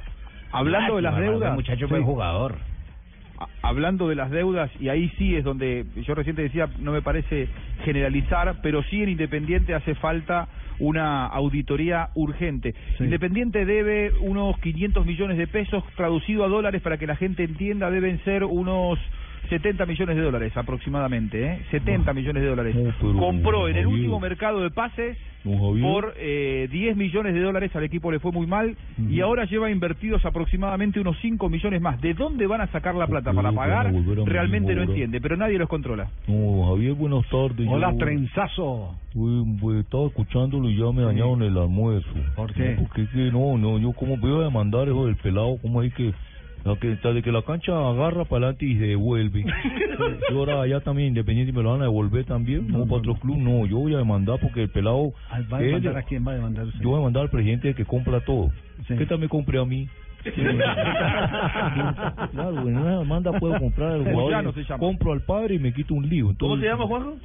Hablando 0.54 0.96
de 0.96 1.02
las 1.02 1.18
deudas. 1.18 1.56
muchacho 1.56 1.88
Sí. 1.88 1.96
jugador. 2.04 2.56
Hablando 3.62 4.08
de 4.08 4.16
las 4.16 4.30
deudas, 4.30 4.72
y 4.80 4.90
ahí 4.90 5.10
sí 5.18 5.36
es 5.36 5.44
donde 5.44 5.86
yo 6.06 6.16
recién 6.16 6.36
te 6.36 6.44
decía, 6.44 6.70
no 6.80 6.92
me 6.92 7.02
parece 7.02 7.50
generalizar, 7.84 8.56
pero 8.62 8.84
sí 8.84 9.02
en 9.02 9.10
Independiente 9.10 9.74
hace 9.74 9.96
falta 9.96 10.48
una 10.80 11.26
auditoría 11.26 12.10
urgente. 12.14 12.74
Independiente 13.00 13.66
debe 13.66 14.12
unos 14.22 14.58
500 14.60 15.06
millones 15.06 15.38
de 15.38 15.48
pesos, 15.48 15.84
traducido 15.96 16.46
a 16.46 16.48
dólares 16.48 16.82
para 16.82 16.98
que 16.98 17.08
la 17.08 17.16
gente 17.16 17.44
entienda, 17.44 17.90
deben 17.90 18.20
ser 18.24 18.44
unos 18.44 19.00
70 19.50 19.86
millones 19.86 20.16
de 20.16 20.22
dólares 20.22 20.56
aproximadamente, 20.56 21.46
¿eh? 21.46 21.60
70 21.72 22.14
millones 22.14 22.44
de 22.44 22.50
dólares. 22.50 22.76
Compró 23.00 23.68
en 23.68 23.78
el 23.78 23.88
último 23.88 24.20
mercado 24.20 24.62
de 24.62 24.70
pases 24.72 25.18
por 25.44 26.14
eh, 26.18 26.70
10 26.72 26.96
millones 26.96 27.34
de 27.34 27.42
dólares 27.42 27.76
al 27.76 27.84
equipo 27.84 28.10
le 28.12 28.20
fue 28.20 28.32
muy 28.32 28.48
mal 28.48 28.78
y 29.10 29.20
ahora 29.20 29.44
lleva 29.46 29.70
invertidos 29.70 30.24
aproximadamente 30.26 31.00
unos 31.02 31.18
5 31.22 31.50
millones 31.50 31.82
más. 31.82 32.00
¿De 32.00 32.14
dónde 32.14 32.48
van 32.48 32.62
a 32.62 32.68
sacar 32.68 32.96
la 32.96 33.08
plata 33.08 33.34
para 33.34 33.52
pagar? 33.52 33.94
Realmente 34.26 34.74
no 34.76 34.84
entiende, 34.84 35.20
pero 35.20 35.36
nadie 35.36 35.58
los 35.58 35.68
controla. 35.68 36.10
No, 36.28 36.68
Javier, 36.70 36.94
buenas 36.94 37.28
tardes. 37.30 37.68
Hola, 37.70 37.92
Yo- 37.92 37.98
trenzazo. 37.98 38.96
Uy, 39.16 39.58
pues, 39.60 39.80
estaba 39.82 40.08
escuchándolo 40.08 40.70
y 40.70 40.78
ya 40.78 40.92
me 40.92 41.04
dañaron 41.04 41.42
el 41.44 41.58
almuerzo. 41.58 42.10
¿Por 42.36 42.54
qué? 42.54 42.76
No, 42.76 42.84
porque 42.84 43.08
que 43.10 43.32
no, 43.32 43.58
no, 43.58 43.78
yo 43.80 43.92
como 43.94 44.18
voy 44.18 44.42
a 44.42 44.46
demandar 44.46 44.88
eso 44.88 45.06
del 45.06 45.16
pelado, 45.18 45.58
como 45.62 45.84
es 45.84 45.94
que, 45.94 46.14
la 46.66 46.76
que 46.78 46.88
desde 46.96 47.22
que 47.22 47.32
la 47.32 47.42
cancha 47.42 47.74
agarra 47.90 48.24
para 48.26 48.46
adelante 48.48 48.66
y 48.66 48.76
se 48.78 48.86
devuelve. 48.88 49.44
yo 50.32 50.40
ahora 50.40 50.62
allá 50.62 50.80
también 50.80 51.10
independiente 51.10 51.52
me 51.52 51.62
lo 51.62 51.72
van 51.72 51.82
a 51.82 51.86
devolver 51.86 52.24
también, 52.26 52.68
no, 52.70 52.86
para 52.86 52.98
otro 53.00 53.16
club, 53.16 53.38
no, 53.38 53.66
yo 53.66 53.80
voy 53.80 53.94
a 53.94 53.98
demandar 53.98 54.40
porque 54.40 54.62
el 54.64 54.70
pelado... 54.70 55.14
¿Va 55.52 55.58
a 55.58 55.62
él- 55.62 55.68
demandar 55.68 55.98
a 55.98 56.04
quién 56.04 56.26
va 56.26 56.32
a 56.32 56.36
demandar 56.36 56.66
usted? 56.66 56.80
Yo 56.82 56.90
voy 56.92 57.00
a 57.00 57.04
mandar 57.04 57.24
al 57.24 57.30
presidente 57.30 57.74
que 57.74 57.84
compra 57.86 58.22
todo. 58.22 58.50
¿Qué 58.88 59.06
tal 59.06 59.20
me 59.20 59.28
compré 59.28 59.60
a 59.60 59.66
mí? 59.66 59.88
claro, 62.32 62.68
en 62.68 62.78
una 62.78 63.00
demanda 63.00 63.32
puedo 63.40 63.58
comprar 63.60 63.92
al 63.94 64.04
jugador. 64.14 64.54
Compro 64.80 65.12
al 65.14 65.22
padre 65.22 65.56
y 65.56 65.60
me 65.60 65.74
quito 65.74 65.94
un 65.94 66.08
lío. 66.08 66.26
¿Cómo 66.26 66.56
Entonces- 66.56 66.62
se 66.62 66.68
llama, 66.70 66.86
Juanjo? 66.88 67.18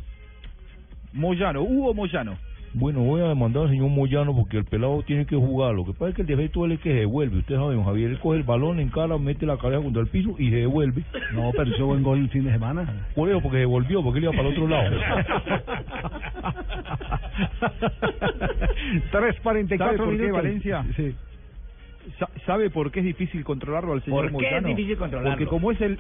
Moyano, 1.13 1.63
Hugo 1.63 1.95
Moyano. 1.95 2.37
Bueno, 2.79 3.01
voy 3.01 3.21
a 3.21 3.25
demandar 3.29 3.65
al 3.65 3.71
señor 3.71 3.89
Moyano 3.91 4.35
porque 4.37 4.57
el 4.57 4.65
pelado 4.65 5.03
tiene 5.03 5.27
que 5.27 5.35
jugar. 5.35 5.75
Lo 5.75 5.85
que 5.85 5.93
pasa 5.93 6.11
es 6.11 6.15
que 6.15 6.23
el 6.23 6.29
defecto 6.29 6.65
es 6.65 6.73
el 6.73 6.79
que 6.79 6.91
se 6.93 6.99
devuelve. 7.01 7.39
Usted 7.39 7.57
sabe, 7.57 7.75
don 7.75 7.85
Javier, 7.85 8.11
él 8.11 8.19
coge 8.21 8.37
el 8.39 8.45
balón, 8.45 8.79
encara, 8.79 9.19
mete 9.19 9.47
la 9.47 9.57
cabeza 9.57 9.83
contra 9.83 10.01
el 10.03 10.09
piso 10.09 10.37
y 10.39 10.51
se 10.51 10.57
devuelve. 10.57 11.03
No, 11.35 11.51
pero 11.57 11.71
hizo 11.71 11.87
buen 11.87 12.05
gol 12.05 12.19
el 12.21 12.29
fin 12.31 12.45
de 12.45 12.53
semana. 12.53 13.07
Por 13.17 13.29
eso, 13.29 13.41
porque 13.41 13.57
se 13.57 13.61
devolvió, 13.61 14.03
porque 14.03 14.19
él 14.19 14.25
iba 14.27 14.33
para 14.33 14.49
el 14.49 14.55
otro 14.55 14.69
lado. 14.69 14.97
3.44 19.13 19.79
¿Sabe 19.79 19.97
por 19.99 20.07
qué, 20.11 20.13
minutos. 20.17 20.33
Valencia? 20.43 20.85
Sí. 20.97 21.15
Sa- 22.19 22.31
¿Sabe 22.47 22.71
por 22.71 22.91
qué 22.91 23.01
es 23.01 23.07
difícil 23.07 23.45
controlarlo 23.45 23.93
al 23.93 24.03
señor 24.03 24.31
¿Por 24.31 24.41
qué 24.41 24.57
es 24.57 24.65
difícil 24.65 24.97
controlarlo? 24.97 25.33
Porque 25.33 25.47
como 25.47 25.73
es 25.73 25.81
el 25.81 25.99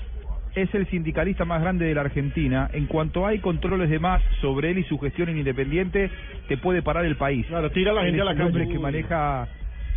es 0.62 0.74
el 0.74 0.86
sindicalista 0.88 1.44
más 1.44 1.60
grande 1.60 1.86
de 1.86 1.94
la 1.94 2.02
Argentina, 2.02 2.68
en 2.72 2.86
cuanto 2.86 3.26
hay 3.26 3.38
controles 3.38 3.90
de 3.90 3.98
más 3.98 4.22
sobre 4.40 4.70
él 4.70 4.78
y 4.78 4.84
su 4.84 4.98
gestión 4.98 5.28
en 5.28 5.38
Independiente, 5.38 6.10
te 6.48 6.56
puede 6.56 6.82
parar 6.82 7.04
el 7.04 7.16
país. 7.16 7.46
Claro, 7.46 7.70
tira 7.70 7.92
a 7.92 7.94
la 7.94 8.04
gente 8.04 8.20
a 8.20 8.24
la 8.24 8.32
un 8.32 8.52
calle. 8.52 8.68
que 8.68 8.78
maneja 8.78 9.48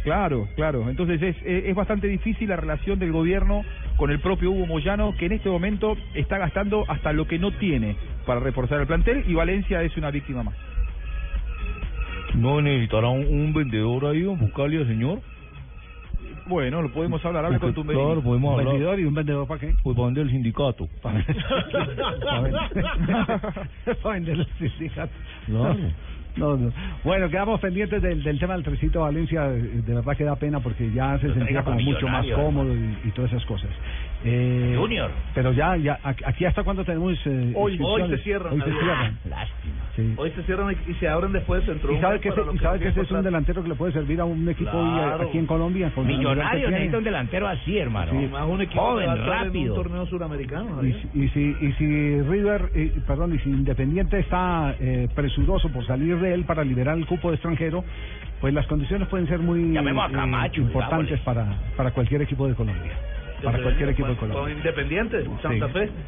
Claro, 0.03 0.47
claro. 0.55 0.89
Entonces 0.89 1.21
es, 1.21 1.35
es 1.45 1.65
es 1.65 1.75
bastante 1.75 2.07
difícil 2.07 2.49
la 2.49 2.55
relación 2.55 2.97
del 2.99 3.11
gobierno 3.11 3.63
con 3.97 4.11
el 4.11 4.19
propio 4.19 4.51
Hugo 4.51 4.65
Moyano, 4.65 5.15
que 5.17 5.27
en 5.27 5.33
este 5.33 5.49
momento 5.49 5.95
está 6.15 6.37
gastando 6.37 6.85
hasta 6.87 7.13
lo 7.13 7.27
que 7.27 7.37
no 7.37 7.51
tiene 7.51 7.95
para 8.25 8.39
reforzar 8.39 8.81
el 8.81 8.87
plantel 8.87 9.23
y 9.27 9.33
Valencia 9.33 9.83
es 9.83 9.95
una 9.97 10.11
víctima 10.11 10.43
más. 10.43 10.55
¿No 12.35 12.61
necesitará 12.61 13.09
un, 13.09 13.25
un 13.25 13.53
vendedor 13.53 14.05
ahí, 14.05 14.21
don 14.21 14.39
buscarle 14.39 14.77
al 14.77 14.87
señor? 14.87 15.19
Bueno, 16.47 16.81
lo 16.81 16.91
podemos 16.91 17.23
hablar, 17.25 17.45
hable 17.45 17.59
con 17.59 17.73
tu 17.73 17.83
médico. 17.83 18.03
Claro, 18.05 18.21
podemos 18.21 18.53
¿Un 18.53 18.59
hablar. 18.59 18.73
vendedor 18.73 18.99
y 18.99 19.05
un 19.05 19.13
vendedor 19.13 19.47
para 19.47 19.59
qué? 19.59 19.75
Pues 19.83 19.95
para 19.95 20.07
vender 20.07 20.23
el 20.25 20.31
sindicato. 20.31 20.87
Para 24.03 24.13
vender 24.15 24.39
el 24.39 24.47
sindicato. 24.57 25.13
Claro. 25.45 25.77
No, 26.37 26.55
no. 26.55 26.71
Bueno, 27.03 27.29
quedamos 27.29 27.59
pendientes 27.59 28.01
del, 28.01 28.23
del 28.23 28.39
tema 28.39 28.53
del 28.53 28.63
Tresito 28.63 29.01
Valencia. 29.01 29.49
De 29.49 29.93
verdad 29.93 30.15
que 30.15 30.23
da 30.23 30.35
pena 30.37 30.61
porque 30.61 30.89
ya 30.93 31.19
se 31.19 31.27
Lo 31.27 31.33
sentía 31.33 31.61
como 31.63 31.75
para 31.77 31.85
mucho 31.85 32.07
más 32.07 32.25
cómodo 32.27 32.73
y, 32.73 32.97
y 33.03 33.11
todas 33.11 33.31
esas 33.33 33.45
cosas. 33.45 33.69
Eh, 34.23 34.75
Junior. 34.77 35.09
Pero 35.33 35.51
ya, 35.51 35.75
ya, 35.77 35.99
aquí 36.03 36.45
hasta 36.45 36.63
cuándo 36.63 36.83
tenemos. 36.85 37.13
eh, 37.25 37.53
Hoy, 37.55 37.79
hoy 37.81 38.07
se 38.09 38.17
cierran. 38.19 38.53
Hoy 38.53 38.59
se 38.59 38.65
Javier. 38.65 38.83
cierran. 38.83 39.17
Lástima. 39.29 39.73
Sí. 39.95 40.13
Hoy 40.15 40.31
se 40.31 40.43
cierran 40.43 40.75
y 40.87 40.93
se 40.93 41.07
abren 41.09 41.31
después 41.33 41.65
dentro 41.65 41.89
de 41.91 41.97
¿Y 41.97 42.01
sabe 42.01 42.19
que, 42.19 42.29
ese, 42.29 42.41
y 42.53 42.57
sabe 42.59 42.79
que 42.79 42.87
ese 42.89 43.01
es 43.01 43.11
un 43.11 43.23
delantero 43.23 43.61
que 43.63 43.69
le 43.69 43.75
puede 43.75 43.91
servir 43.93 44.21
a 44.21 44.25
un 44.25 44.47
equipo 44.47 44.69
eh, 44.71 44.91
Claro. 44.93 45.27
aquí 45.27 45.37
en 45.37 45.45
Colombia? 45.47 45.91
Millonario 45.97 46.69
necesita 46.69 46.97
un 46.99 47.03
delantero 47.03 47.47
así, 47.47 47.77
hermano. 47.77 48.11
Sí. 48.11 48.27
Más 48.31 48.47
un 48.47 48.61
equipo 48.61 48.81
Joven, 48.81 49.09
estar 49.09 49.17
en 49.19 49.25
rápido. 49.47 49.73
un 49.75 49.83
torneo 49.83 50.05
suramericano. 50.05 50.85
Y, 50.85 50.89
y 51.13 51.29
si 51.29 51.55
y 51.59 51.71
si 51.73 52.21
River, 52.21 52.69
eh, 52.75 52.93
perdón, 53.07 53.33
y 53.35 53.39
si 53.39 53.49
Independiente 53.49 54.19
está 54.19 54.75
eh, 54.79 55.07
presuroso 55.15 55.69
por 55.69 55.85
salir 55.85 56.17
de 56.19 56.33
él 56.33 56.45
para 56.45 56.63
liberar 56.63 56.97
el 56.97 57.05
cupo 57.05 57.29
de 57.29 57.35
extranjero, 57.35 57.83
pues 58.39 58.53
las 58.53 58.65
condiciones 58.67 59.07
pueden 59.09 59.27
ser 59.27 59.39
muy 59.39 59.75
eh, 59.77 59.83
Camacho, 60.13 60.61
importantes 60.61 61.19
para 61.21 61.57
para 61.75 61.91
cualquier 61.91 62.21
equipo 62.21 62.47
de 62.47 62.53
Colombia. 62.55 62.91
Para 63.43 63.61
cualquier 63.63 63.89
equipo 63.89 64.07
de 64.07 64.15
Con- 64.15 64.29
Colombia. 64.29 64.53
Con 64.53 64.57
Independiente, 64.57 65.23
Santa 65.41 65.67
Sí. 65.67 65.73
Fe. 65.73 65.89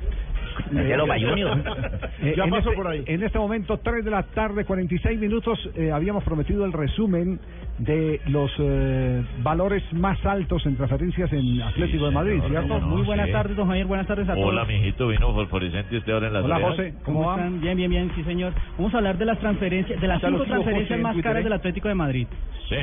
Eh, 0.72 2.34
Ya 2.38 2.44
en 2.44 2.50
pasó 2.52 2.70
este, 2.70 2.76
por 2.76 2.88
ahí. 2.88 3.04
En 3.08 3.24
este 3.24 3.40
momento, 3.40 3.80
3 3.80 4.06
de 4.06 4.12
la 4.12 4.22
tarde, 4.22 4.66
46 4.66 5.20
minutos, 5.20 5.58
eh, 5.76 5.92
habíamos 5.92 6.24
prometido 6.24 6.64
el 6.64 6.72
resumen 6.74 7.40
de 7.80 8.22
los 8.28 8.52
eh, 8.60 9.24
valores 9.42 9.82
más 9.94 10.24
altos 10.26 10.64
en 10.68 10.76
transferencias 10.76 11.34
en 11.34 11.60
Atlético 11.62 12.06
de 12.06 12.12
Madrid, 12.12 12.40
¿cierto? 12.48 12.80
Muy 12.82 13.02
buenas 13.02 13.32
tardes, 13.32 13.58
don 13.58 13.68
Javier. 13.68 13.88
Buenas 13.88 14.06
tardes 14.06 14.30
a 14.30 14.36
todos. 14.36 14.48
Hola, 14.48 14.66
mijito, 14.66 15.08
vino 15.08 15.34
fosforescente 15.34 15.98
usted 15.98 16.14
ahora 16.14 16.28
en 16.28 16.34
las 16.34 16.44
Hola. 16.44 16.60
José, 16.60 16.94
¿cómo, 17.04 17.32
están? 17.32 17.60
Bien, 17.60 17.76
bien, 17.76 17.90
bien, 17.90 18.12
sí, 18.16 18.24
señor. 18.24 18.54
Vamos 18.78 18.94
a 18.94 18.98
hablar 18.98 19.18
de 19.18 19.26
las 19.26 19.40
transferencias, 19.40 20.00
de 20.00 20.08
las 20.08 20.22
cinco 20.22 20.44
transferencias 20.44 21.00
más 21.00 21.18
caras 21.18 21.42
¿eh? 21.42 21.44
del 21.46 21.54
Atlético 21.54 21.88
de 21.88 21.96
Madrid. 21.96 22.28
Sí. 22.70 22.76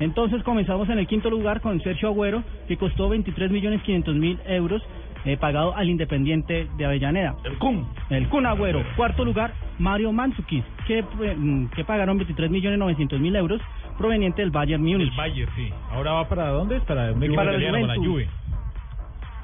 Entonces 0.00 0.42
comenzamos 0.42 0.88
en 0.88 0.98
el 0.98 1.06
quinto 1.06 1.28
lugar 1.30 1.60
con 1.60 1.80
Sergio 1.82 2.08
Agüero, 2.08 2.44
que 2.68 2.76
costó 2.76 3.08
23 3.08 3.50
millones 3.50 3.82
500 3.82 4.14
mil 4.14 4.38
euros, 4.46 4.82
eh, 5.24 5.36
pagado 5.36 5.74
al 5.76 5.88
Independiente 5.88 6.68
de 6.76 6.84
Avellaneda. 6.84 7.36
El 7.44 7.58
Kun. 7.58 7.86
El 8.08 8.28
Kun 8.28 8.46
Agüero. 8.46 8.84
Cuarto 8.96 9.24
lugar, 9.24 9.52
Mario 9.78 10.12
Mandzukic, 10.12 10.64
que, 10.86 10.98
eh, 11.00 11.34
mm, 11.36 11.70
que 11.70 11.84
pagaron 11.84 12.16
23 12.16 12.50
millones 12.50 12.78
900 12.78 13.18
mil 13.18 13.34
euros, 13.34 13.60
proveniente 13.96 14.42
del 14.42 14.50
Bayern 14.50 14.82
Múnich. 14.82 15.14
Bayern, 15.16 15.50
sí. 15.56 15.70
Ahora 15.90 16.12
va 16.12 16.28
para 16.28 16.48
dónde? 16.50 16.80
Para 16.80 17.12
un 17.12 17.22
equipo 17.22 17.36
Para 17.36 17.50
el 17.54 17.60
italiano, 17.60 17.86
la. 17.86 17.96
Juve. 17.96 18.28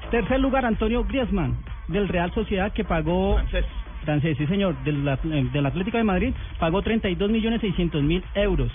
Tercer 0.09 0.39
lugar, 0.39 0.65
Antonio 0.65 1.03
Griezmann, 1.03 1.57
del 1.87 2.07
Real 2.07 2.33
Sociedad, 2.33 2.71
que 2.71 2.83
pagó... 2.83 3.35
Francés. 3.35 3.65
Francés, 4.05 4.37
sí 4.37 4.45
señor, 4.45 4.75
del, 4.83 5.07
eh, 5.07 5.49
del 5.51 5.65
Atlético 5.65 5.97
de 5.97 6.03
Madrid, 6.03 6.33
pagó 6.59 6.81
32 6.81 7.29
millones 7.29 7.59
600 7.59 8.03
mil 8.03 8.23
euros. 8.35 8.71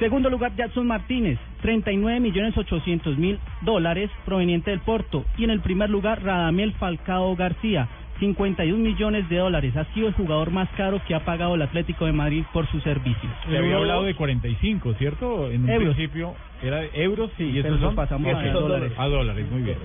Segundo 0.00 0.30
lugar, 0.30 0.56
Jackson 0.56 0.86
Martínez, 0.86 1.38
39 1.60 2.20
millones 2.20 2.56
800 2.56 3.18
mil 3.18 3.38
dólares, 3.60 4.10
proveniente 4.24 4.70
del 4.70 4.80
Porto. 4.80 5.26
Y 5.36 5.44
en 5.44 5.50
el 5.50 5.60
primer 5.60 5.90
lugar, 5.90 6.22
Radamel 6.22 6.72
Falcao 6.72 7.36
García, 7.36 7.86
51 8.18 8.82
millones 8.82 9.28
de 9.28 9.36
dólares. 9.36 9.76
Ha 9.76 9.84
sido 9.92 10.08
el 10.08 10.14
jugador 10.14 10.50
más 10.52 10.70
caro 10.70 11.02
que 11.06 11.14
ha 11.14 11.26
pagado 11.26 11.54
el 11.54 11.60
Atlético 11.60 12.06
de 12.06 12.12
Madrid 12.12 12.44
por 12.50 12.66
sus 12.70 12.82
servicios. 12.82 13.30
Se 13.46 13.58
había 13.58 13.76
hablado 13.76 14.04
de 14.04 14.14
45, 14.14 14.94
¿cierto? 14.94 15.50
En 15.50 15.64
un 15.64 15.70
Euros. 15.70 15.94
principio 15.94 16.34
era 16.62 16.78
de 16.78 16.90
euros 16.94 17.30
sí, 17.36 17.44
y 17.44 17.62
los 17.62 17.78
son 17.80 17.94
pasamos 17.94 18.34
a 18.34 18.52
dólares. 18.52 18.92
A 18.96 19.06
dólares, 19.06 19.46
muy 19.50 19.62
bien. 19.62 19.76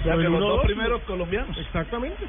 O 0.00 0.02
sea, 0.04 0.14
los 0.14 0.40
dos 0.40 0.64
primeros 0.64 1.02
colombianos. 1.02 1.58
Exactamente. 1.58 2.24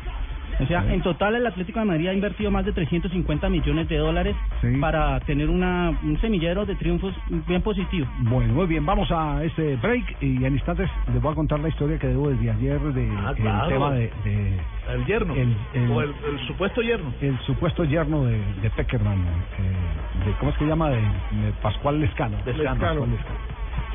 O 0.60 0.66
sea, 0.66 0.84
en 0.92 1.02
total 1.02 1.36
el 1.36 1.46
Atlético 1.46 1.80
de 1.80 1.86
Madrid 1.86 2.08
ha 2.08 2.14
invertido 2.14 2.50
más 2.50 2.66
de 2.66 2.72
350 2.74 3.48
millones 3.50 3.88
de 3.90 3.98
dólares 3.98 4.36
Sí. 4.62 4.68
para 4.82 5.20
tener 5.22 5.50
una, 5.50 5.92
un 6.04 6.20
semillero 6.20 6.66
de 6.66 6.74
triunfos 6.76 7.14
bien 7.48 7.62
positivo. 7.62 8.08
Bueno, 8.22 8.54
muy 8.54 8.66
bien, 8.66 8.84
vamos 8.86 9.08
a 9.12 9.44
este 9.44 9.76
break 9.76 10.18
y 10.22 10.44
en 10.44 10.54
instantes 10.54 10.90
les 11.14 11.22
voy 11.22 11.32
a 11.32 11.36
contar 11.36 11.60
la 11.60 11.70
historia 11.70 12.00
que 12.00 12.08
debo 12.08 12.30
desde 12.30 12.50
ayer 12.50 12.80
de 12.80 13.10
Ah, 13.18 13.30
el 13.30 13.36
claro. 13.44 13.68
tema 13.70 13.92
de, 13.92 14.12
de 14.24 14.60
El 14.96 15.06
yerno. 15.06 15.36
El- 15.36 15.56
el- 15.76 15.92
o 15.92 16.02
el, 16.02 16.10
el 16.10 16.48
supuesto 16.48 16.82
yerno. 16.82 17.14
el 17.22 17.38
supuesto 17.42 17.84
yerno 17.84 18.24
de, 18.26 18.42
de 18.62 18.70
Peckerman, 18.72 19.20
eh, 19.20 20.26
de 20.26 20.32
cómo 20.40 20.50
es 20.52 20.58
que 20.58 20.64
se 20.64 20.70
llama 20.70 20.90
de, 20.90 20.98
de 20.98 21.52
Pascual 21.62 22.00
Lescano. 22.00 22.36
Lescano. 22.46 22.80
Pascual 22.80 23.12
Lescano. 23.12 23.38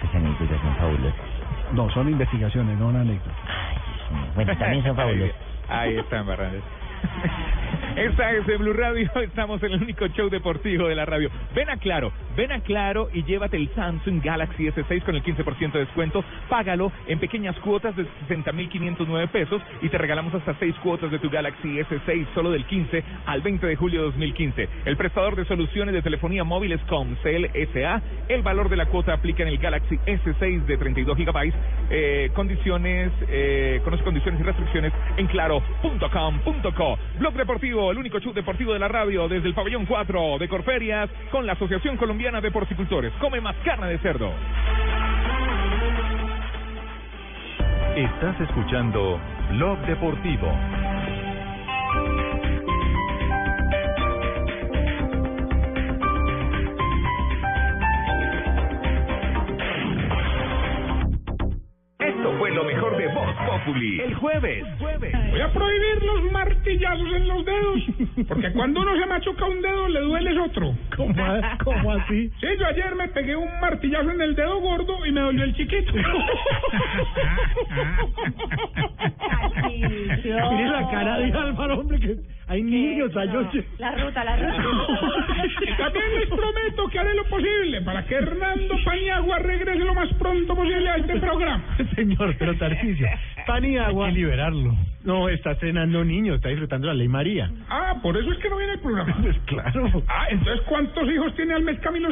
Esas 0.02 0.14
anécdotas 0.14 0.60
son 0.60 0.74
fabulosas. 0.76 1.20
No, 1.74 1.90
son 1.90 2.08
investigaciones, 2.08 2.78
no 2.78 2.88
una 2.88 3.00
anécdota. 3.00 3.34
Bueno, 4.36 4.56
también 4.58 4.84
son 4.84 4.94
fabulosas. 4.96 5.34
Ahí 5.72 5.96
está, 5.98 6.22
Barrandes. 6.22 6.64
Esta 7.96 8.32
es 8.32 8.46
de 8.46 8.56
Blue 8.56 8.72
Radio, 8.72 9.10
estamos 9.22 9.62
en 9.62 9.72
el 9.72 9.82
único 9.82 10.06
show 10.08 10.30
deportivo 10.30 10.88
de 10.88 10.94
la 10.94 11.04
radio. 11.04 11.30
Ven 11.54 11.68
a 11.68 11.76
Claro, 11.76 12.10
ven 12.34 12.50
a 12.50 12.60
Claro 12.60 13.10
y 13.12 13.22
llévate 13.22 13.58
el 13.58 13.68
Samsung 13.74 14.22
Galaxy 14.22 14.64
S6 14.64 15.04
con 15.04 15.14
el 15.14 15.22
15% 15.22 15.72
de 15.72 15.80
descuento. 15.80 16.24
Págalo 16.48 16.90
en 17.06 17.18
pequeñas 17.18 17.54
cuotas 17.58 17.94
de 17.94 18.06
60.509 18.28 19.28
pesos 19.28 19.60
y 19.82 19.90
te 19.90 19.98
regalamos 19.98 20.34
hasta 20.34 20.54
6 20.58 20.74
cuotas 20.82 21.10
de 21.10 21.18
tu 21.18 21.28
Galaxy 21.28 21.68
S6 21.80 22.26
solo 22.34 22.50
del 22.50 22.64
15 22.64 23.04
al 23.26 23.42
20 23.42 23.66
de 23.66 23.76
julio 23.76 24.00
de 24.00 24.06
2015. 24.06 24.68
El 24.86 24.96
prestador 24.96 25.36
de 25.36 25.44
soluciones 25.44 25.92
de 25.92 26.00
telefonía 26.00 26.44
móviles 26.44 26.80
Comcel 26.88 27.50
SA. 27.74 28.00
El 28.28 28.42
valor 28.42 28.70
de 28.70 28.76
la 28.76 28.86
cuota 28.86 29.12
aplica 29.12 29.42
en 29.42 29.50
el 29.50 29.58
Galaxy 29.58 29.98
S6 30.06 30.64
de 30.64 30.78
32 30.78 31.16
gigabytes. 31.16 31.54
Eh, 31.90 32.30
condiciones, 32.32 33.12
eh, 33.28 33.82
conoce 33.84 34.02
condiciones 34.02 34.40
y 34.40 34.44
restricciones 34.44 34.92
en 35.18 35.26
claro.com.co. 35.26 36.91
Blog 37.18 37.34
Deportivo, 37.34 37.90
el 37.90 37.98
único 37.98 38.18
show 38.20 38.32
deportivo 38.32 38.72
de 38.72 38.78
la 38.78 38.88
radio 38.88 39.28
desde 39.28 39.48
el 39.48 39.54
pabellón 39.54 39.86
4 39.86 40.38
de 40.38 40.48
Corferias 40.48 41.10
con 41.30 41.46
la 41.46 41.52
Asociación 41.54 41.96
Colombiana 41.96 42.40
de 42.40 42.50
Porcicultores. 42.50 43.12
Come 43.20 43.40
más 43.40 43.56
carne 43.64 43.88
de 43.88 43.98
cerdo. 43.98 44.32
Estás 47.96 48.40
escuchando 48.40 49.20
Blog 49.50 49.78
Deportivo. 49.86 50.50
Populi. 63.72 64.00
El 64.00 64.14
jueves. 64.14 64.64
Voy 65.30 65.40
a 65.40 65.52
prohibir 65.52 66.02
los 66.02 66.32
martillazos 66.32 67.12
en 67.14 67.28
los 67.28 67.44
dedos, 67.44 67.80
porque 68.28 68.52
cuando 68.52 68.80
uno 68.82 68.96
se 68.98 69.06
machuca 69.06 69.44
un 69.46 69.62
dedo 69.62 69.88
le 69.88 70.00
duele 70.00 70.30
el 70.30 70.40
otro. 70.40 70.74
¿Cómo, 70.96 71.14
cómo 71.64 71.92
así? 71.92 72.30
Sí, 72.40 72.46
yo 72.58 72.66
ayer 72.66 72.94
me 72.94 73.08
pegué 73.08 73.36
un 73.36 73.48
martillazo 73.60 74.10
en 74.10 74.20
el 74.20 74.34
dedo 74.34 74.60
gordo 74.60 75.06
y 75.06 75.12
me 75.12 75.20
dolió 75.20 75.44
el 75.44 75.54
chiquito. 75.56 75.92
Mire 80.52 80.68
la 80.68 80.88
cara 80.90 81.18
de 81.18 81.32
Álvaro, 81.32 81.80
hombre, 81.80 81.98
que 81.98 82.16
hay 82.48 82.62
niños. 82.62 83.12
La 83.14 83.24
ruta, 83.92 84.24
la 84.24 84.36
ruta. 84.36 84.56
También 85.78 86.04
les 86.20 86.28
prometo 86.28 86.88
que 86.90 86.98
haré 86.98 87.14
lo 87.14 87.24
posible 87.24 87.80
para 87.82 88.04
que 88.04 88.14
Hernando 88.14 88.74
Paniagua 88.84 89.38
regrese 89.38 89.84
lo 89.84 89.94
más 89.94 90.12
pronto 90.14 90.54
posible 90.54 90.88
a 90.90 90.96
este 90.96 91.18
programa. 91.18 91.64
Señor, 91.94 92.36
pero 92.38 92.54
Tarcisio, 92.56 93.06
pan 93.46 93.64
y 93.64 93.78
agua. 93.78 94.06
Hay 94.06 94.12
que 94.14 94.20
liberarlo. 94.20 94.76
No, 95.04 95.28
está 95.28 95.54
cenando 95.56 96.04
niño, 96.04 96.34
está 96.34 96.48
disfrutando 96.50 96.86
la 96.86 96.94
ley 96.94 97.08
María. 97.08 97.50
Ah, 97.68 97.96
por 98.02 98.16
eso 98.16 98.30
es 98.30 98.38
que 98.38 98.48
no 98.48 98.56
viene 98.56 98.74
el 98.74 98.80
programa. 98.80 99.16
Pues 99.20 99.36
claro. 99.46 100.02
Ah, 100.08 100.26
entonces 100.30 100.60
¿cuántos 100.66 101.10
hijos 101.10 101.34
tiene 101.34 101.54
al 101.54 101.62
mes 101.62 101.78
Camilo. 101.80 102.08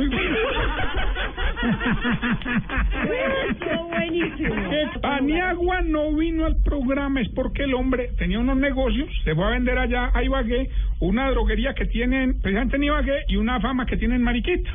Paniagua 5.02 5.82
no 5.82 6.12
vino 6.14 6.46
al 6.46 6.56
programa 6.62 7.20
es 7.20 7.28
porque 7.30 7.64
el 7.64 7.74
hombre 7.74 8.10
tenía 8.18 8.38
unos 8.38 8.56
negocios, 8.56 9.08
se 9.24 9.34
fue 9.34 9.44
a 9.44 9.50
vender 9.50 9.78
allá 9.78 10.10
a 10.14 10.22
Ibagué, 10.22 10.70
una 11.00 11.30
droguería 11.30 11.74
que 11.74 11.86
tienen 11.86 12.40
precisamente 12.40 12.76
en 12.76 12.84
Ibagué 12.84 13.24
y 13.28 13.36
una 13.36 13.60
fama 13.60 13.86
que 13.86 13.96
tiene 13.96 14.16
en 14.16 14.22
Mariquita. 14.22 14.70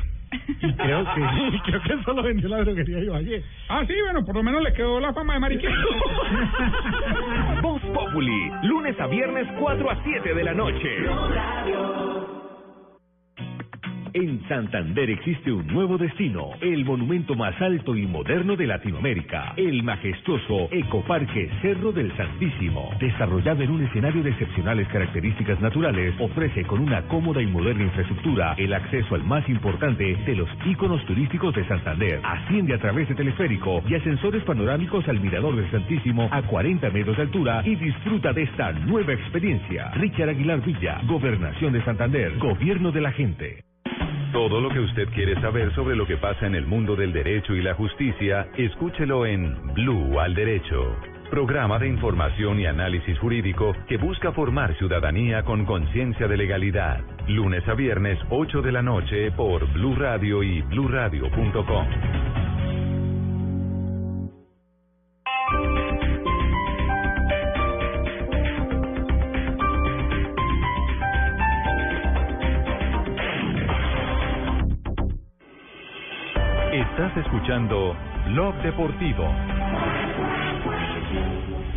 Y 0.60 0.72
creo 0.74 1.04
que, 1.04 1.20
creo 1.64 1.82
que 1.82 2.02
solo 2.04 2.22
vendió 2.22 2.48
la 2.48 2.58
droguería 2.58 2.98
de 2.98 3.04
Ibagué. 3.04 3.42
Ah, 3.68 3.84
sí, 3.86 3.94
bueno, 4.04 4.24
por 4.24 4.34
lo 4.34 4.42
menos 4.42 4.62
le 4.62 4.72
quedó 4.72 5.00
la 5.00 5.12
fama 5.12 5.34
de 5.34 5.40
Mariquita. 5.40 5.72
Voz 7.62 7.82
Populi, 7.82 8.50
lunes 8.62 8.98
a 9.00 9.06
viernes 9.06 9.46
4 9.58 9.90
a 9.90 10.02
7 10.02 10.34
de 10.34 10.44
la 10.44 10.54
noche. 10.54 10.88
En 14.16 14.40
Santander 14.48 15.10
existe 15.10 15.52
un 15.52 15.66
nuevo 15.66 15.98
destino, 15.98 16.52
el 16.62 16.86
monumento 16.86 17.34
más 17.34 17.60
alto 17.60 17.94
y 17.94 18.06
moderno 18.06 18.56
de 18.56 18.66
Latinoamérica, 18.66 19.52
el 19.58 19.82
majestuoso 19.82 20.70
Ecoparque 20.70 21.50
Cerro 21.60 21.92
del 21.92 22.16
Santísimo. 22.16 22.92
Desarrollado 22.98 23.62
en 23.62 23.72
un 23.72 23.82
escenario 23.82 24.22
de 24.22 24.30
excepcionales 24.30 24.88
características 24.88 25.60
naturales, 25.60 26.14
ofrece 26.18 26.64
con 26.64 26.80
una 26.80 27.02
cómoda 27.08 27.42
y 27.42 27.46
moderna 27.46 27.84
infraestructura 27.84 28.54
el 28.56 28.72
acceso 28.72 29.16
al 29.16 29.22
más 29.22 29.46
importante 29.50 30.16
de 30.24 30.34
los 30.34 30.48
íconos 30.64 31.04
turísticos 31.04 31.54
de 31.54 31.68
Santander. 31.68 32.18
Asciende 32.24 32.72
a 32.72 32.78
través 32.78 33.10
de 33.10 33.16
teleférico 33.16 33.82
y 33.86 33.96
ascensores 33.96 34.42
panorámicos 34.44 35.06
al 35.08 35.20
Mirador 35.20 35.56
del 35.56 35.70
Santísimo 35.70 36.26
a 36.32 36.40
40 36.40 36.88
metros 36.88 37.18
de 37.18 37.22
altura 37.22 37.60
y 37.66 37.74
disfruta 37.74 38.32
de 38.32 38.44
esta 38.44 38.72
nueva 38.72 39.12
experiencia. 39.12 39.90
Richard 39.90 40.30
Aguilar 40.30 40.64
Villa, 40.64 41.02
Gobernación 41.06 41.74
de 41.74 41.84
Santander, 41.84 42.38
Gobierno 42.38 42.92
de 42.92 43.00
la 43.02 43.12
Gente. 43.12 43.65
Todo 44.32 44.60
lo 44.60 44.68
que 44.70 44.80
usted 44.80 45.08
quiere 45.10 45.40
saber 45.40 45.74
sobre 45.74 45.96
lo 45.96 46.06
que 46.06 46.16
pasa 46.16 46.46
en 46.46 46.54
el 46.54 46.66
mundo 46.66 46.96
del 46.96 47.12
derecho 47.12 47.54
y 47.54 47.62
la 47.62 47.74
justicia, 47.74 48.48
escúchelo 48.56 49.24
en 49.24 49.72
Blue 49.74 50.18
al 50.20 50.34
Derecho. 50.34 50.96
Programa 51.30 51.78
de 51.78 51.88
información 51.88 52.60
y 52.60 52.66
análisis 52.66 53.18
jurídico 53.18 53.72
que 53.88 53.96
busca 53.96 54.32
formar 54.32 54.76
ciudadanía 54.78 55.42
con 55.44 55.64
conciencia 55.64 56.28
de 56.28 56.36
legalidad. 56.36 57.00
Lunes 57.28 57.66
a 57.68 57.74
viernes, 57.74 58.18
8 58.30 58.62
de 58.62 58.72
la 58.72 58.82
noche 58.82 59.30
por 59.32 59.66
Blue 59.72 59.94
Radio 59.96 60.42
y 60.42 60.62
bluradio.com. 60.62 61.86
Estás 76.96 77.14
escuchando 77.26 77.94
Blog 78.28 78.54
Deportivo. 78.62 79.30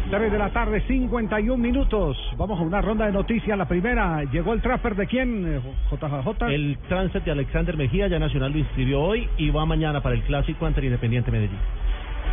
3 0.10 0.32
de 0.32 0.40
la 0.40 0.50
tarde, 0.52 0.82
51 0.88 1.62
minutos. 1.62 2.18
Vamos 2.38 2.58
a 2.58 2.64
una 2.64 2.82
ronda 2.82 3.06
de 3.06 3.12
noticias. 3.12 3.58
La 3.58 3.68
primera, 3.68 4.24
¿llegó 4.24 4.54
el 4.54 4.62
transfer 4.62 4.96
de 4.96 5.08
quién, 5.08 5.46
eh, 5.46 5.62
JJJ? 5.92 6.46
El 6.54 6.78
transfer 6.88 7.22
de 7.22 7.32
Alexander 7.32 7.76
Mejía, 7.76 8.08
ya 8.08 8.18
Nacional 8.18 8.54
lo 8.54 8.60
inscribió 8.60 9.02
hoy 9.02 9.28
y 9.36 9.50
va 9.50 9.66
mañana 9.66 10.00
para 10.00 10.16
el 10.16 10.22
clásico 10.22 10.66
ante 10.66 10.80
el 10.80 10.86
Independiente 10.86 11.32
Medellín. 11.32 11.60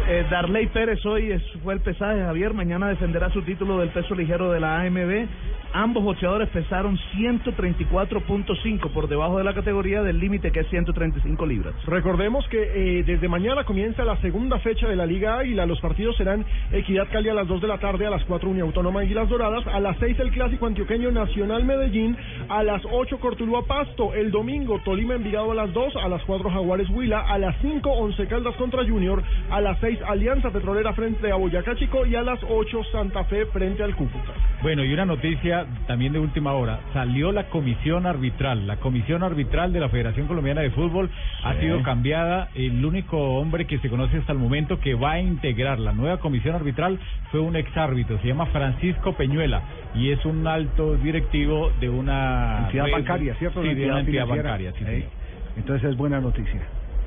Eh, 0.09 0.25
Darley 0.31 0.67
Pérez 0.69 1.05
hoy 1.05 1.33
es- 1.33 1.43
fue 1.65 1.75
el 1.75 1.81
pesaje, 1.81 2.21
Javier. 2.21 2.55
Mañana 2.55 2.89
defenderá 2.89 3.29
su 3.31 3.43
título 3.43 3.79
del 3.79 3.89
peso 3.89 4.15
ligero 4.15 4.53
de 4.53 4.61
la 4.61 4.81
AMB. 4.81 5.27
Ambos 5.73 6.05
boxeadores 6.05 6.49
pesaron 6.51 6.97
134.5 7.17 8.89
por 8.91 9.09
debajo 9.09 9.37
de 9.39 9.45
la 9.45 9.53
categoría 9.53 10.03
del 10.03 10.19
límite 10.21 10.53
que 10.53 10.61
es 10.61 10.69
135 10.69 11.45
libras. 11.45 11.75
Recordemos 11.87 12.47
que 12.49 12.63
eh, 13.01 13.03
desde 13.05 13.29
mañana 13.29 13.65
comienza 13.65 14.05
la 14.05 14.17
segunda 14.19 14.59
fecha 14.61 14.89
de 14.89 14.95
la 14.97 15.07
Liga 15.07 15.39
Águila. 15.39 15.67
Los 15.67 15.81
partidos 15.81 16.17
serán 16.17 16.45
Equidad 16.73 17.09
Cali 17.11 17.29
a 17.29 17.35
las 17.35 17.49
2 17.49 17.61
de 17.61 17.69
la 17.69 17.79
tarde, 17.79 18.07
a 18.07 18.11
las 18.11 18.25
4 18.25 18.49
Uniautónoma 18.49 19.01
Águilas 19.01 19.29
Doradas, 19.29 19.67
a 19.67 19.81
las 19.81 19.97
6 19.99 20.19
el 20.21 20.31
Clásico 20.31 20.67
Antioqueño 20.67 21.11
Nacional 21.11 21.65
Medellín, 21.65 22.17
a 22.49 22.63
las 22.63 22.83
8 22.91 23.19
Cortuluá 23.19 23.63
Pasto, 23.67 24.15
el 24.15 24.31
domingo 24.31 24.81
Tolima 24.85 25.15
Envigado 25.15 25.51
a 25.51 25.55
las 25.57 25.73
2, 25.73 25.97
a 25.97 26.09
las 26.09 26.23
4 26.25 26.49
Jaguares 26.49 26.89
Huila, 26.91 27.21
a 27.21 27.39
las 27.39 27.57
5 27.61 27.91
Once 27.91 28.25
Caldas 28.29 28.55
contra 28.55 28.85
Junior, 28.85 29.23
a 29.51 29.61
las 29.61 29.76
6 29.81 29.99
Alianza 30.07 30.51
Petrolera 30.51 30.93
frente 30.93 31.31
a 31.31 31.37
Boyacá 31.37 31.75
Chico 31.77 32.07
y 32.07 32.15
a 32.15 32.23
las 32.23 32.39
8 32.49 32.85
Santa 32.93 33.25
Fe 33.25 33.47
frente 33.47 33.83
al 33.83 33.95
Cúcuta. 33.95 34.33
Bueno, 34.63 34.85
y 34.85 34.93
una 34.93 35.05
noticia 35.05 35.67
también 35.87 36.13
de 36.13 36.19
última 36.19 36.53
hora. 36.53 36.81
Salió 36.93 37.33
la 37.33 37.45
comisión 37.49 38.07
arbitral. 38.07 38.67
La 38.67 38.77
comisión 38.77 39.23
arbitral 39.23 39.73
de 39.73 39.81
la 39.81 39.89
Federación 39.89 40.27
Colombiana 40.27 40.63
de 40.63 40.71
Fútbol 40.71 41.11
ha 41.45 41.55
sido 41.55 41.83
cambiada. 41.83 42.49
El 42.55 42.85
único 42.85 43.19
hombre 43.19 43.67
que 43.67 43.79
se 43.79 43.89
conoce 43.91 44.17
hasta 44.19 44.33
el 44.33 44.39
momento 44.39 44.81
que 44.81 44.95
va 44.95 45.13
a 45.13 45.21
integrar 45.21 45.79
la 45.79 45.93
nueva 45.93 46.19
comisión 46.19 46.55
arbitral 46.55 46.99
fue 47.31 47.41
un 47.41 47.57
exárbitro. 47.57 48.19
Se 48.21 48.29
llama 48.29 48.47
Francisco 48.47 49.13
Peñuela 49.15 49.63
y 49.95 50.11
es 50.11 50.25
un 50.25 50.47
alto 50.47 50.97
directivo 50.97 51.71
de 51.81 51.89
una 51.89 52.65
Entidad 52.67 52.91
bancaria, 52.91 53.35
¿cierto? 53.35 53.63
Sí, 53.63 53.75
de 53.75 53.87
una 53.87 54.01
entidad 54.01 54.25
financiera. 54.25 54.51
bancaria. 54.51 54.73
Sí, 54.73 54.85
Eh, 54.85 54.87
señor. 54.87 55.11
Entonces 55.57 55.91
es 55.91 55.97
buena 55.97 56.21
noticia. 56.21 56.61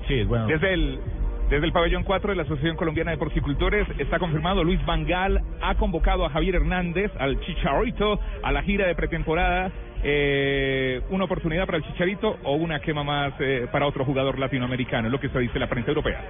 Sí, 0.07 0.15
es 0.15 0.27
bueno. 0.27 0.47
Desde 0.47 0.73
el, 0.73 0.99
desde 1.49 1.65
el 1.65 1.71
pabellón 1.71 2.03
4 2.03 2.29
de 2.29 2.35
la 2.35 2.43
Asociación 2.43 2.75
Colombiana 2.75 3.09
de 3.09 3.17
Porcicultores 3.17 3.87
está 3.97 4.19
confirmado 4.19 4.63
Luis 4.63 4.85
Vangal 4.85 5.41
ha 5.61 5.73
convocado 5.75 6.23
a 6.23 6.29
Javier 6.29 6.55
Hernández, 6.55 7.11
al 7.17 7.39
Chicharito, 7.39 8.19
a 8.43 8.51
la 8.51 8.61
gira 8.61 8.85
de 8.85 8.93
pretemporada. 8.93 9.71
Eh, 10.03 11.01
una 11.09 11.25
oportunidad 11.25 11.65
para 11.65 11.79
el 11.79 11.83
Chicharito 11.85 12.37
o 12.43 12.53
una 12.53 12.79
quema 12.79 13.03
más 13.03 13.33
eh, 13.39 13.67
para 13.71 13.87
otro 13.87 14.05
jugador 14.05 14.37
latinoamericano, 14.37 15.07
es 15.07 15.11
lo 15.11 15.19
que 15.19 15.29
se 15.29 15.39
dice 15.39 15.57
la 15.57 15.67
prensa 15.67 15.89
europea. 15.89 16.21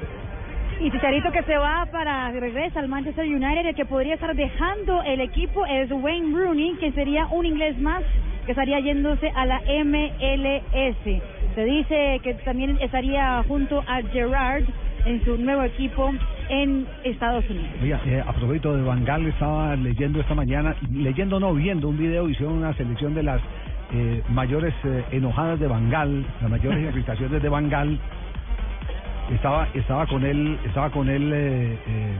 Y 0.79 0.89
Chicharito 0.89 1.33
que 1.33 1.43
se 1.43 1.57
va 1.57 1.85
para, 1.91 2.31
regresa 2.31 2.79
al 2.79 2.87
Manchester 2.87 3.25
United, 3.25 3.65
el 3.65 3.75
que 3.75 3.83
podría 3.83 4.13
estar 4.13 4.33
dejando 4.33 5.03
el 5.03 5.19
equipo 5.19 5.65
es 5.65 5.91
Wayne 5.91 6.33
Rooney, 6.33 6.77
que 6.77 6.93
sería 6.93 7.27
un 7.27 7.45
inglés 7.45 7.77
más 7.77 8.03
que 8.45 8.53
estaría 8.53 8.79
yéndose 8.79 9.29
a 9.35 9.45
la 9.45 9.59
MLS. 9.59 11.21
Se 11.55 11.65
dice 11.65 12.21
que 12.23 12.35
también 12.45 12.77
estaría 12.79 13.43
junto 13.45 13.83
a 13.85 14.01
Gerard 14.13 14.63
en 15.05 15.23
su 15.23 15.37
nuevo 15.37 15.63
equipo 15.63 16.11
en 16.49 16.87
Estados 17.03 17.47
Unidos. 17.49 17.69
Oiga, 17.81 18.01
eh, 18.05 18.23
a 18.25 18.33
propósito 18.33 18.75
de 18.75 18.83
Bangal, 18.83 19.25
estaba 19.27 19.75
leyendo 19.75 20.19
esta 20.19 20.35
mañana, 20.35 20.75
leyendo 20.91 21.39
no, 21.39 21.53
viendo 21.53 21.87
un 21.89 21.97
video, 21.97 22.29
hicieron 22.29 22.57
una 22.57 22.73
selección 22.73 23.13
de 23.13 23.23
las 23.23 23.41
eh, 23.93 24.21
mayores 24.29 24.73
eh, 24.83 25.03
enojadas 25.11 25.59
de 25.59 25.67
Bangal, 25.67 26.25
las 26.41 26.49
mayores 26.49 26.83
irritaciones 26.93 27.41
de 27.41 27.49
Bangal. 27.49 27.99
Estaba, 29.33 29.67
estaba 29.73 30.07
con 30.07 30.25
él, 30.25 30.57
estaba 30.65 30.89
con 30.89 31.07
él 31.07 31.31
eh, 31.31 31.73
eh, 31.73 32.13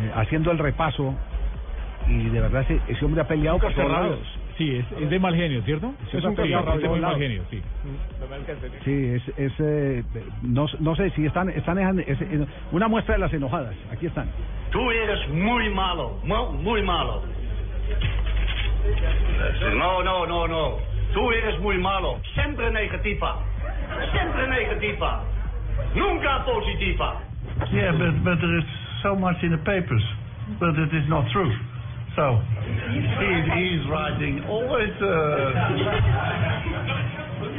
eh, 0.00 0.12
haciendo 0.14 0.50
el 0.50 0.58
repaso 0.58 1.14
y 2.08 2.30
de 2.30 2.40
verdad 2.40 2.62
ese, 2.62 2.80
ese 2.88 3.04
hombre 3.04 3.20
ha 3.20 3.28
peleado 3.28 3.58
por 3.58 3.72
todos 3.74 3.90
lados. 3.90 4.18
Sí, 4.58 4.76
es, 4.76 4.84
es 5.00 5.10
de 5.10 5.18
mal 5.18 5.34
genio, 5.34 5.62
¿cierto? 5.62 5.94
Es 6.12 6.22
un 6.24 6.36
Sí, 6.36 6.52
es 6.52 6.80
de 6.82 6.88
muy 6.88 7.00
mal 7.00 7.16
genio, 7.18 7.44
sí. 7.50 7.62
Sí, 8.84 9.06
es, 9.14 9.22
es 9.38 9.52
eh, 9.60 10.04
no, 10.42 10.66
no 10.80 10.94
sé 10.94 11.10
si 11.10 11.24
están, 11.26 11.48
están 11.50 11.78
es- 12.00 12.20
es 12.20 12.40
una 12.70 12.88
muestra 12.88 13.14
de 13.14 13.20
las 13.20 13.32
enojadas. 13.32 13.74
Aquí 13.90 14.06
están. 14.06 14.28
Tú 14.70 14.90
eres 14.90 15.28
muy 15.30 15.68
malo, 15.70 16.18
mu- 16.24 16.52
muy 16.52 16.82
malo. 16.82 17.22
No, 19.76 20.02
no, 20.02 20.26
no, 20.26 20.46
no. 20.48 20.76
Tú 21.14 21.30
eres 21.32 21.58
muy 21.60 21.78
malo. 21.78 22.18
Siempre 22.34 22.70
negativa. 22.70 23.38
Siempre 24.12 24.48
negativa. 24.48 25.22
Nunca 25.94 26.44
positiva. 26.44 27.20
Yeah, 27.72 27.92
but 27.92 28.22
but 28.24 28.40
there 28.40 28.58
is 28.58 28.64
so 29.02 29.14
much 29.14 29.42
in 29.42 29.50
the 29.50 29.58
papers, 29.58 30.02
but 30.58 30.76
it 30.78 30.92
is 30.94 31.08
not 31.08 31.26
true. 31.32 31.52
So 32.16 32.38
he's 32.92 33.46
he's 33.56 33.82
writing 33.88 34.44
always. 34.48 34.92
Uh, 35.00 35.52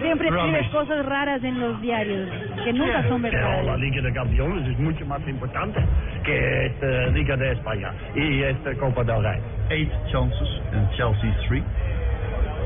Siempre 0.02 0.28
escribes 0.28 0.68
cosas 0.70 1.06
raras 1.06 1.44
en 1.44 1.60
los 1.60 1.80
diarios, 1.82 2.30
que 2.64 2.74
nunca 2.74 3.08
son 3.08 3.22
Pero 3.22 3.64
la. 3.64 3.78
Liga 3.78 4.02
de 4.02 4.14
Campeones 4.14 4.68
es 4.68 4.80
mucho 4.80 5.06
más 5.06 5.26
importante 5.28 5.80
que 6.24 6.66
esta 6.68 7.08
Liga 7.12 7.36
de 7.38 7.52
España 7.54 7.94
y 8.16 8.44
esta 8.44 8.76
Copa 8.76 9.04
del 9.04 9.24
Rey. 9.24 9.40
eight 9.72 9.92
chances 10.12 10.50
and 10.74 10.88
Chelsea 10.98 11.32
three. 11.48 11.64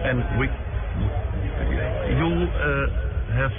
And 0.04 0.24
we, 0.40 0.48
you 2.18 2.48
uh, 2.48 2.88
have 3.36 3.54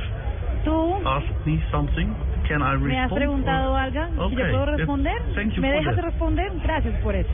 Tú 0.65 0.95
asked 1.07 1.47
me 1.47 1.63
something. 1.71 2.15
Can 2.49 2.63
I 2.63 2.73
respond? 2.73 2.89
me 2.91 2.99
has 2.99 3.13
preguntado 3.13 3.77
algo, 3.77 4.01
Okay, 4.27 4.51
puedo 4.51 4.67
yes. 4.67 4.77
responder. 4.79 5.23
Thank 5.35 5.53
you 5.55 5.63
¿Me 5.63 5.71
dejas 5.73 5.97
that. 5.97 6.05
responder? 6.05 6.51
Gracias 6.63 6.95
por 7.03 7.15
eso. 7.15 7.31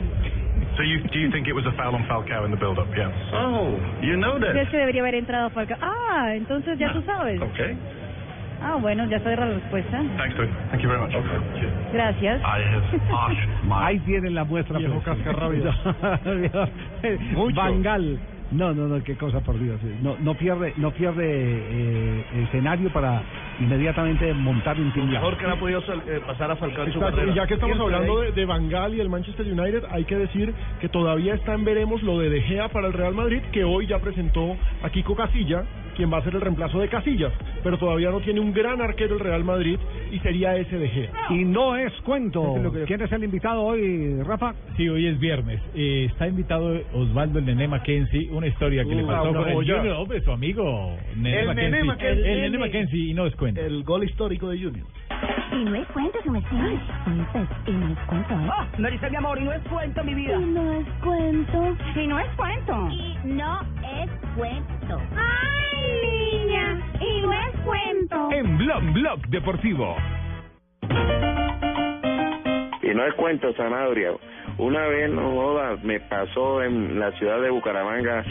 So 0.75 0.83
you 0.83 0.99
do 1.07 1.19
you 1.19 1.31
think 1.31 1.47
it 1.47 1.53
was 1.53 1.65
a 1.65 1.71
foul 1.77 1.95
on 1.95 2.03
Falcao 2.03 2.43
in 2.45 2.51
the 2.51 2.57
build-up? 2.57 2.87
Yeah. 2.95 3.11
Oh, 3.33 3.79
you 4.01 4.17
know 4.17 4.39
that. 4.39 4.51
¿Crees 4.51 4.69
que 4.69 4.77
debería 4.77 5.01
haber 5.01 5.15
entrado 5.15 5.49
Falcao? 5.51 5.77
Ah, 5.81 6.35
entonces 6.35 6.77
ya 6.77 6.91
tú 6.91 7.01
sabes. 7.03 7.41
Okay. 7.41 7.77
Ah, 8.61 8.77
bueno, 8.81 9.05
ya 9.09 9.19
sabes 9.19 9.39
la 9.39 9.45
respuesta. 9.45 10.01
Thanks, 10.17 10.35
Dave. 10.35 10.49
Thank 10.71 10.81
you 10.81 10.89
very 10.89 10.99
much. 10.99 11.13
Gracias. 11.93 12.41
I 12.41 12.61
have 12.61 12.83
asked 13.13 13.63
my. 13.65 13.85
Ahí 13.85 13.99
tienen 13.99 14.33
la 14.33 14.43
muestra. 14.43 14.77
Viejo 14.79 15.01
pues. 15.01 15.17
cascarrabias. 15.17 15.75
Mucho. 17.31 17.55
Bangal. 17.55 18.19
No, 18.51 18.73
no, 18.73 18.87
no, 18.87 19.03
qué 19.03 19.15
cosa 19.15 19.39
por 19.41 19.59
Dios. 19.59 19.79
No, 20.01 20.17
no 20.19 20.35
pierde, 20.35 20.73
no 20.77 20.91
pierde 20.91 21.25
eh, 21.25 22.25
escenario 22.43 22.91
para 22.91 23.23
inmediatamente 23.59 24.33
montar 24.33 24.79
un 24.79 24.91
tinglado. 24.91 25.25
Mejor 25.25 25.37
que 25.37 25.47
no 25.47 25.53
ha 25.53 25.59
podido 25.59 25.81
sal- 25.81 26.01
eh, 26.07 26.19
pasar 26.25 26.51
a 26.51 26.55
Falcao 26.55 26.85
en 26.85 26.91
su 26.93 26.97
Exacto, 26.99 27.15
carrera. 27.17 27.31
y 27.31 27.35
ya 27.35 27.47
que 27.47 27.53
estamos 27.55 27.79
hablando 27.79 28.21
de 28.21 28.45
Bangal 28.45 28.93
y 28.95 28.99
el 28.99 29.09
Manchester 29.09 29.45
United, 29.45 29.83
hay 29.91 30.03
que 30.05 30.17
decir 30.17 30.53
que 30.81 30.89
todavía 30.89 31.33
está 31.35 31.53
en 31.53 31.63
veremos 31.65 32.01
lo 32.03 32.19
de 32.19 32.29
De 32.29 32.41
Gea 32.41 32.69
para 32.69 32.87
el 32.87 32.93
Real 32.93 33.13
Madrid, 33.13 33.41
que 33.51 33.63
hoy 33.63 33.87
ya 33.87 33.99
presentó 33.99 34.55
a 34.83 34.89
Kiko 34.89 35.15
Casilla 35.15 35.63
quien 35.95 36.11
va 36.11 36.17
a 36.17 36.23
ser 36.23 36.35
el 36.35 36.41
reemplazo 36.41 36.79
de 36.79 36.89
Casillas, 36.89 37.31
pero 37.63 37.77
todavía 37.77 38.09
no 38.11 38.19
tiene 38.19 38.39
un 38.39 38.53
gran 38.53 38.81
arquero 38.81 39.15
el 39.15 39.21
Real 39.21 39.43
Madrid 39.43 39.79
y 40.11 40.19
sería 40.19 40.55
ese 40.57 40.77
de 40.77 40.89
Gea. 40.89 41.09
Y 41.29 41.45
no 41.45 41.75
es 41.75 41.93
cuento. 42.03 42.55
¿Quién 42.85 43.01
es 43.01 43.11
el 43.11 43.23
invitado 43.23 43.63
hoy, 43.63 44.21
Rafa? 44.23 44.53
Sí, 44.77 44.87
hoy 44.89 45.07
es 45.07 45.19
viernes. 45.19 45.61
Eh, 45.73 46.07
está 46.11 46.27
invitado 46.27 46.77
Osvaldo 46.93 47.39
el 47.39 47.45
Nené 47.45 47.67
Mackenzie, 47.67 48.29
una 48.31 48.47
historia 48.47 48.83
que 48.83 48.93
le 48.93 49.05
Uh, 49.05 49.07
pasó 49.07 49.29
una 49.29 49.39
con 49.39 49.49
el. 49.49 49.55
Junior, 49.55 49.95
hombre, 49.97 50.21
su 50.21 50.31
amigo 50.31 50.95
Nené 51.15 51.39
El 51.41 51.47
Mackenzie. 51.47 51.71
Nené 51.71 51.83
Mackenzie. 51.83 52.33
El 52.33 52.41
Nené 52.41 52.57
Mackenzie, 52.57 53.09
y 53.09 53.13
no 53.13 53.25
es 53.25 53.35
cuento. 53.35 53.61
El 53.61 53.83
gol 53.83 54.03
histórico 54.03 54.49
de 54.49 54.57
Junior. 54.57 54.85
Y 55.51 55.63
no 55.63 55.75
es 55.75 55.87
cuento, 55.87 56.19
no 56.25 56.35
es 56.37 56.45
cuento. 56.45 56.83
Y 57.67 57.71
no 57.71 57.87
es 57.87 57.99
cuento, 58.07 58.33
¿eh? 58.33 58.49
Ah, 58.51 58.67
me 58.77 58.91
dice 58.91 59.09
mi 59.09 59.15
amor, 59.15 59.39
y 59.39 59.45
no 59.45 59.53
es 59.53 59.61
cuento, 59.63 60.03
mi 60.03 60.13
vida. 60.13 60.35
Y 60.39 60.45
no 60.45 60.73
es 60.73 60.87
cuento. 61.03 61.77
Y 61.95 62.07
no 62.07 62.19
es 62.19 62.27
cuento. 62.35 62.89
Y 62.91 63.27
no 63.27 63.61
es 63.61 64.09
cuento. 64.35 64.74
¡Ay, 65.15 66.41
niña! 66.41 66.81
Y 66.99 67.21
no 67.21 67.33
es 67.33 67.51
cuento. 67.63 68.31
En 68.31 68.57
Blog 68.57 68.83
Blog 68.93 69.27
Deportivo. 69.27 69.95
Y 72.81 72.93
no 72.93 73.05
es 73.05 73.13
cuento, 73.15 73.53
Sanabria. 73.53 74.11
Una 74.57 74.87
vez, 74.87 75.09
no 75.09 75.31
joda, 75.31 75.75
me 75.83 75.99
pasó 75.99 76.63
en 76.63 76.99
la 76.99 77.11
ciudad 77.13 77.41
de 77.41 77.49
Bucaramanga. 77.49 78.23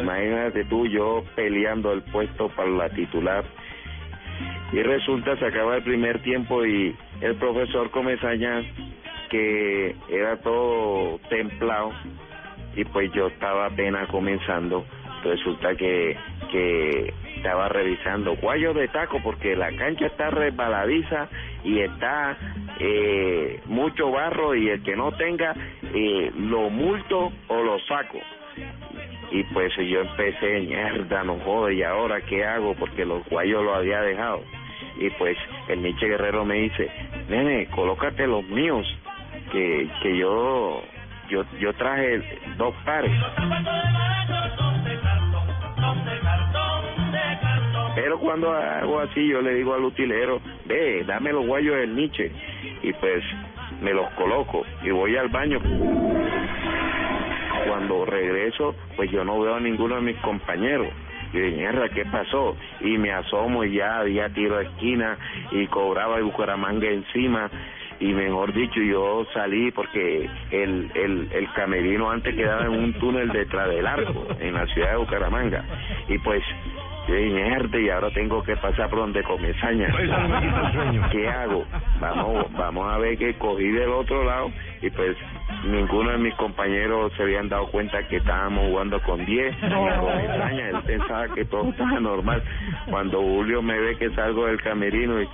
Imagínate 0.00 0.64
tú, 0.64 0.86
yo 0.86 1.24
peleando 1.34 1.92
el 1.92 2.02
puesto 2.02 2.48
para 2.50 2.70
la 2.70 2.88
titular. 2.90 3.44
Y 4.72 4.82
resulta, 4.82 5.36
se 5.36 5.46
acaba 5.46 5.76
el 5.76 5.82
primer 5.82 6.22
tiempo 6.22 6.64
y 6.64 6.96
el 7.20 7.34
profesor 7.36 7.90
Comesaña, 7.90 8.62
que 9.28 9.96
era 10.08 10.36
todo 10.38 11.18
templado, 11.28 11.92
y 12.74 12.84
pues 12.84 13.12
yo 13.12 13.28
estaba 13.28 13.66
apenas 13.66 14.08
comenzando, 14.08 14.84
resulta 15.22 15.74
que, 15.74 16.16
que 16.50 17.12
estaba 17.36 17.68
revisando 17.68 18.36
guayos 18.36 18.74
de 18.74 18.88
taco 18.88 19.20
porque 19.22 19.56
la 19.56 19.74
cancha 19.76 20.06
está 20.06 20.30
resbaladiza 20.30 21.28
y 21.64 21.80
está 21.80 22.36
eh, 22.78 23.60
mucho 23.66 24.10
barro 24.10 24.54
y 24.54 24.68
el 24.68 24.82
que 24.82 24.96
no 24.96 25.12
tenga 25.12 25.54
eh, 25.94 26.30
lo 26.36 26.70
multo 26.70 27.32
o 27.48 27.62
lo 27.62 27.78
saco. 27.80 28.18
Y 29.30 29.42
pues 29.44 29.74
yo 29.76 30.00
empecé 30.00 30.60
mierda 30.60 31.22
no 31.22 31.38
jode 31.40 31.74
y 31.74 31.82
ahora 31.82 32.20
qué 32.22 32.44
hago 32.44 32.74
porque 32.74 33.04
los 33.04 33.24
guayos 33.28 33.62
los 33.62 33.76
había 33.76 34.00
dejado 34.00 34.42
y 34.98 35.10
pues 35.10 35.36
el 35.68 35.82
Nietzsche 35.82 36.08
Guerrero 36.08 36.44
me 36.44 36.56
dice 36.56 36.90
nene 37.28 37.66
colócate 37.66 38.26
los 38.26 38.44
míos 38.44 38.86
que 39.52 39.88
que 40.02 40.16
yo 40.16 40.82
yo 41.28 41.44
yo 41.60 41.72
traje 41.74 42.22
dos 42.56 42.74
pares 42.84 43.12
Pero 48.00 48.20
cuando 48.20 48.52
hago 48.52 49.00
así, 49.00 49.26
yo 49.26 49.42
le 49.42 49.54
digo 49.54 49.74
al 49.74 49.84
utilero, 49.84 50.40
ve, 50.66 51.02
dame 51.04 51.32
los 51.32 51.44
guayos 51.44 51.76
del 51.78 51.96
Nietzsche. 51.96 52.30
Y 52.82 52.92
pues 52.92 53.24
me 53.82 53.92
los 53.92 54.08
coloco 54.10 54.64
y 54.84 54.90
voy 54.90 55.16
al 55.16 55.28
baño. 55.28 55.58
Cuando 57.66 58.04
regreso, 58.04 58.76
pues 58.94 59.10
yo 59.10 59.24
no 59.24 59.40
veo 59.40 59.56
a 59.56 59.60
ninguno 59.60 59.96
de 59.96 60.02
mis 60.02 60.16
compañeros. 60.18 60.88
Y 61.32 61.38
de 61.38 61.50
mierda, 61.50 61.88
¿qué 61.88 62.04
pasó? 62.04 62.56
Y 62.80 62.96
me 62.98 63.12
asomo 63.12 63.64
y 63.64 63.74
ya 63.74 63.98
había 63.98 64.28
tiro 64.28 64.58
a 64.58 64.62
esquina 64.62 65.18
y 65.50 65.66
cobraba 65.66 66.18
el 66.18 66.24
Bucaramanga 66.24 66.88
encima. 66.88 67.50
Y 68.00 68.12
mejor 68.12 68.52
dicho, 68.52 68.80
yo 68.80 69.26
salí 69.34 69.70
porque 69.72 70.28
el, 70.50 70.90
el, 70.94 71.28
el 71.32 71.52
camerino 71.54 72.10
antes 72.10 72.34
quedaba 72.34 72.66
en 72.66 72.70
un 72.70 72.92
túnel 72.94 73.28
detrás 73.30 73.68
del 73.68 73.86
arco, 73.86 74.26
en 74.38 74.54
la 74.54 74.66
ciudad 74.66 74.92
de 74.92 74.96
Bucaramanga. 74.98 75.64
Y 76.08 76.18
pues 76.18 76.42
mierda, 77.08 77.80
y 77.80 77.88
ahora 77.88 78.10
tengo 78.10 78.42
que 78.42 78.56
pasar 78.56 78.90
por 78.90 78.98
donde 79.00 79.20
el 79.20 79.60
sueño. 79.60 79.86
¿Qué 81.10 81.28
hago? 81.28 81.64
Vamos, 82.00 82.52
vamos 82.52 82.92
a 82.92 82.98
ver 82.98 83.16
que 83.16 83.34
cogí 83.34 83.68
del 83.70 83.90
otro 83.90 84.24
lado 84.24 84.50
y 84.82 84.90
pues 84.90 85.16
ninguno 85.64 86.10
de 86.10 86.18
mis 86.18 86.34
compañeros 86.34 87.12
se 87.16 87.22
habían 87.22 87.48
dado 87.48 87.66
cuenta 87.68 88.06
que 88.08 88.16
estábamos 88.16 88.66
jugando 88.66 89.00
con 89.02 89.24
10. 89.24 89.56
Comesaña, 89.56 90.68
él 90.68 90.76
pensaba 90.86 91.34
que 91.34 91.44
todo 91.46 91.70
estaba 91.70 91.98
normal. 91.98 92.42
Cuando 92.90 93.20
Julio 93.20 93.62
me 93.62 93.78
ve 93.78 93.96
que 93.96 94.10
salgo 94.10 94.46
del 94.46 94.60
camerino 94.60 95.20
y 95.22 95.28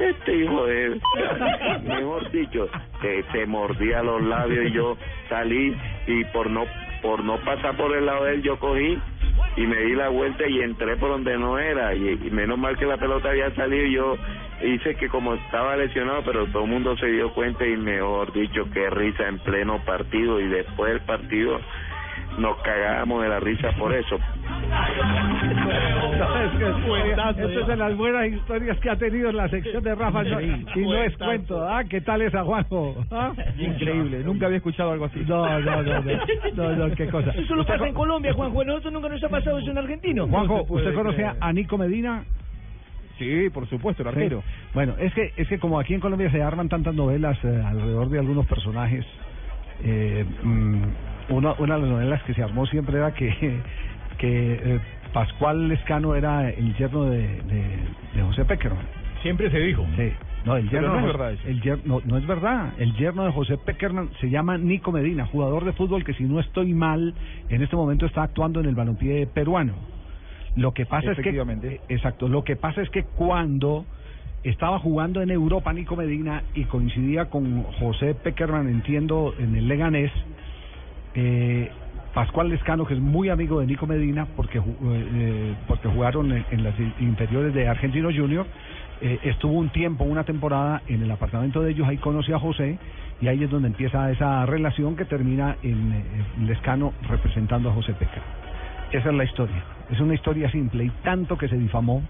este 0.00 0.36
hijo 0.36 0.66
de 0.66 1.00
mejor 1.84 2.30
dicho 2.30 2.68
se, 3.00 3.22
se 3.32 3.46
mordía 3.46 4.02
los 4.02 4.22
labios 4.22 4.66
y 4.66 4.72
yo 4.72 4.96
salí 5.28 5.76
y 6.06 6.24
por 6.26 6.50
no 6.50 6.64
por 7.02 7.22
no 7.22 7.36
pasar 7.38 7.76
por 7.76 7.96
el 7.96 8.06
lado 8.06 8.24
de 8.24 8.34
él 8.34 8.42
yo 8.42 8.58
cogí 8.58 8.98
y 9.56 9.66
me 9.66 9.76
di 9.76 9.94
la 9.94 10.08
vuelta 10.08 10.46
y 10.48 10.60
entré 10.60 10.96
por 10.96 11.10
donde 11.10 11.36
no 11.38 11.58
era 11.58 11.94
y, 11.94 12.08
y 12.10 12.30
menos 12.30 12.58
mal 12.58 12.76
que 12.76 12.86
la 12.86 12.96
pelota 12.96 13.30
había 13.30 13.54
salido 13.54 13.86
y 13.86 13.92
yo 13.92 14.16
hice 14.62 14.96
que 14.96 15.08
como 15.08 15.34
estaba 15.34 15.76
lesionado 15.76 16.22
pero 16.24 16.46
todo 16.46 16.64
el 16.64 16.70
mundo 16.70 16.96
se 16.96 17.06
dio 17.06 17.32
cuenta 17.32 17.66
y 17.66 17.76
mejor 17.76 18.32
dicho 18.32 18.68
qué 18.72 18.90
risa 18.90 19.28
en 19.28 19.38
pleno 19.40 19.78
partido 19.84 20.40
y 20.40 20.48
después 20.48 20.92
del 20.92 21.00
partido 21.02 21.60
nos 22.38 22.56
cagábamos 22.62 23.22
de 23.22 23.28
la 23.28 23.40
risa 23.40 23.72
por 23.78 23.94
eso 23.94 24.18
¿Sabes 26.18 26.50
qué 26.58 26.68
historia? 26.78 27.30
Esa 27.30 27.60
es 27.60 27.66
de 27.66 27.76
las 27.76 27.96
buenas 27.96 28.26
historias 28.28 28.78
que 28.80 28.90
ha 28.90 28.96
tenido 28.96 29.30
en 29.30 29.36
la 29.36 29.48
sección 29.48 29.82
de 29.82 29.94
Rafa. 29.94 30.22
no- 30.24 30.40
y 30.40 30.64
no 30.86 31.02
es 31.02 31.16
cuento. 31.16 31.66
¿Ah? 31.68 31.82
¿Qué 31.88 32.00
tal 32.00 32.22
esa, 32.22 32.42
Juanjo? 32.44 33.04
¿Ah? 33.10 33.32
Increíble, 33.58 34.22
nunca 34.24 34.46
había 34.46 34.58
escuchado 34.58 34.92
algo 34.92 35.04
así. 35.06 35.20
No, 35.26 35.46
no, 35.60 35.82
no, 35.82 36.00
no, 36.02 36.18
no, 36.54 36.88
no, 36.88 36.94
qué 36.94 37.06
cosa. 37.08 37.30
Eso 37.30 37.54
lo 37.54 37.64
pasa 37.64 37.86
en 37.86 37.94
Colombia, 37.94 38.32
Juanjo. 38.34 38.64
Nosotros 38.64 38.92
nunca 38.92 39.08
nos 39.08 39.22
ha 39.24 39.28
pasado 39.28 39.58
eso 39.58 39.70
en 39.70 39.78
argentino. 39.78 40.26
Juanjo, 40.28 40.66
¿usted 40.68 40.94
conoce 40.94 41.24
a 41.24 41.36
a 41.40 41.52
Nico 41.52 41.78
Medina? 41.78 42.24
Sí, 43.18 43.50
por 43.50 43.68
supuesto, 43.68 44.02
el 44.02 44.08
Sí. 44.10 44.14
arquero. 44.14 44.42
Bueno, 44.74 44.94
es 44.98 45.12
que 45.14 45.32
es 45.36 45.48
que 45.48 45.58
como 45.58 45.80
aquí 45.80 45.94
en 45.94 46.00
Colombia 46.00 46.30
se 46.30 46.40
arman 46.42 46.68
tantas 46.68 46.94
novelas 46.94 47.36
eh, 47.44 47.62
alrededor 47.66 48.08
de 48.10 48.18
algunos 48.20 48.46
personajes, 48.46 49.04
eh, 49.82 50.24
mm, 50.42 50.82
una, 51.30 51.54
una 51.58 51.74
de 51.74 51.80
las 51.80 51.90
novelas 51.90 52.22
que 52.24 52.34
se 52.34 52.42
armó 52.42 52.66
siempre 52.66 52.96
era 52.98 53.12
que 53.14 53.60
que 54.18 54.52
eh, 54.54 54.80
Pascual 55.12 55.68
Lescano 55.68 56.14
era 56.14 56.50
el 56.50 56.74
yerno 56.76 57.04
de, 57.04 57.18
de, 57.42 57.62
de 58.14 58.22
José 58.22 58.44
Peckerman. 58.44 58.84
Siempre 59.22 59.50
se 59.50 59.58
dijo. 59.58 59.84
Sí. 59.96 60.12
No, 60.44 60.56
el 60.56 60.70
yerno 60.70 60.92
no 60.92 60.98
es 61.00 61.06
verdad 61.06 61.32
eso. 61.32 61.48
el 61.48 61.60
yer- 61.60 61.80
no, 61.84 62.00
no 62.04 62.16
es 62.16 62.26
verdad. 62.26 62.72
El 62.78 62.94
yerno 62.94 63.24
de 63.24 63.32
José 63.32 63.58
Peckerman 63.58 64.10
se 64.20 64.30
llama 64.30 64.56
Nico 64.56 64.92
Medina, 64.92 65.26
jugador 65.26 65.64
de 65.64 65.72
fútbol 65.72 66.04
que 66.04 66.14
si 66.14 66.24
no 66.24 66.38
estoy 66.40 66.72
mal, 66.74 67.14
en 67.48 67.62
este 67.62 67.74
momento 67.74 68.06
está 68.06 68.22
actuando 68.22 68.60
en 68.60 68.66
el 68.66 68.74
balompié 68.74 69.26
peruano. 69.26 69.72
Lo 70.54 70.72
que 70.72 70.86
pasa 70.86 71.10
es 71.10 71.16
que 71.16 71.20
Efectivamente. 71.22 71.80
exacto, 71.88 72.28
lo 72.28 72.44
que 72.44 72.56
pasa 72.56 72.80
es 72.82 72.90
que 72.90 73.02
cuando 73.04 73.84
estaba 74.44 74.78
jugando 74.78 75.20
en 75.20 75.30
Europa 75.30 75.72
Nico 75.72 75.96
Medina 75.96 76.44
y 76.54 76.64
coincidía 76.64 77.26
con 77.26 77.64
José 77.64 78.14
Peckerman, 78.14 78.68
entiendo, 78.68 79.34
en 79.38 79.56
el 79.56 79.66
Leganés, 79.68 80.12
eh, 81.14 81.70
Pascual 82.18 82.48
Lescano, 82.48 82.84
que 82.84 82.94
es 82.94 83.00
muy 83.00 83.28
amigo 83.28 83.60
de 83.60 83.66
Nico 83.66 83.86
Medina, 83.86 84.26
porque 84.34 84.60
ju- 84.60 84.74
eh, 84.82 85.54
porque 85.68 85.86
jugaron 85.86 86.32
en, 86.32 86.64
las 86.64 86.74
inferiores 86.98 87.54
de 87.54 87.68
Argentino 87.68 88.08
Junior, 88.12 88.44
eh, 89.00 89.20
estuvo 89.22 89.52
un 89.52 89.68
tiempo, 89.68 90.02
una 90.02 90.24
temporada 90.24 90.82
en 90.88 91.00
el 91.00 91.08
apartamento 91.12 91.62
de 91.62 91.70
ellos, 91.70 91.86
ahí 91.86 91.96
conoció 91.98 92.34
a 92.34 92.40
José, 92.40 92.76
y 93.20 93.28
ahí 93.28 93.44
es 93.44 93.48
donde 93.48 93.68
empieza 93.68 94.10
esa 94.10 94.44
relación 94.46 94.96
que 94.96 95.04
termina 95.04 95.58
en, 95.62 95.92
eh, 95.92 96.04
en 96.38 96.46
Lescano 96.48 96.92
representando 97.08 97.70
a 97.70 97.72
José 97.72 97.92
Peckerman. 97.92 98.28
Esa 98.90 99.10
es 99.10 99.14
la 99.14 99.22
historia. 99.22 99.62
Es 99.88 100.00
una 100.00 100.14
historia 100.14 100.50
simple 100.50 100.86
y 100.86 100.90
tanto 101.04 101.38
que 101.38 101.46
se 101.46 101.56
difamó 101.56 102.02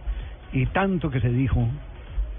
y 0.55 0.64
tanto 0.64 1.10
que 1.10 1.20
se 1.20 1.28
dijo, 1.28 1.68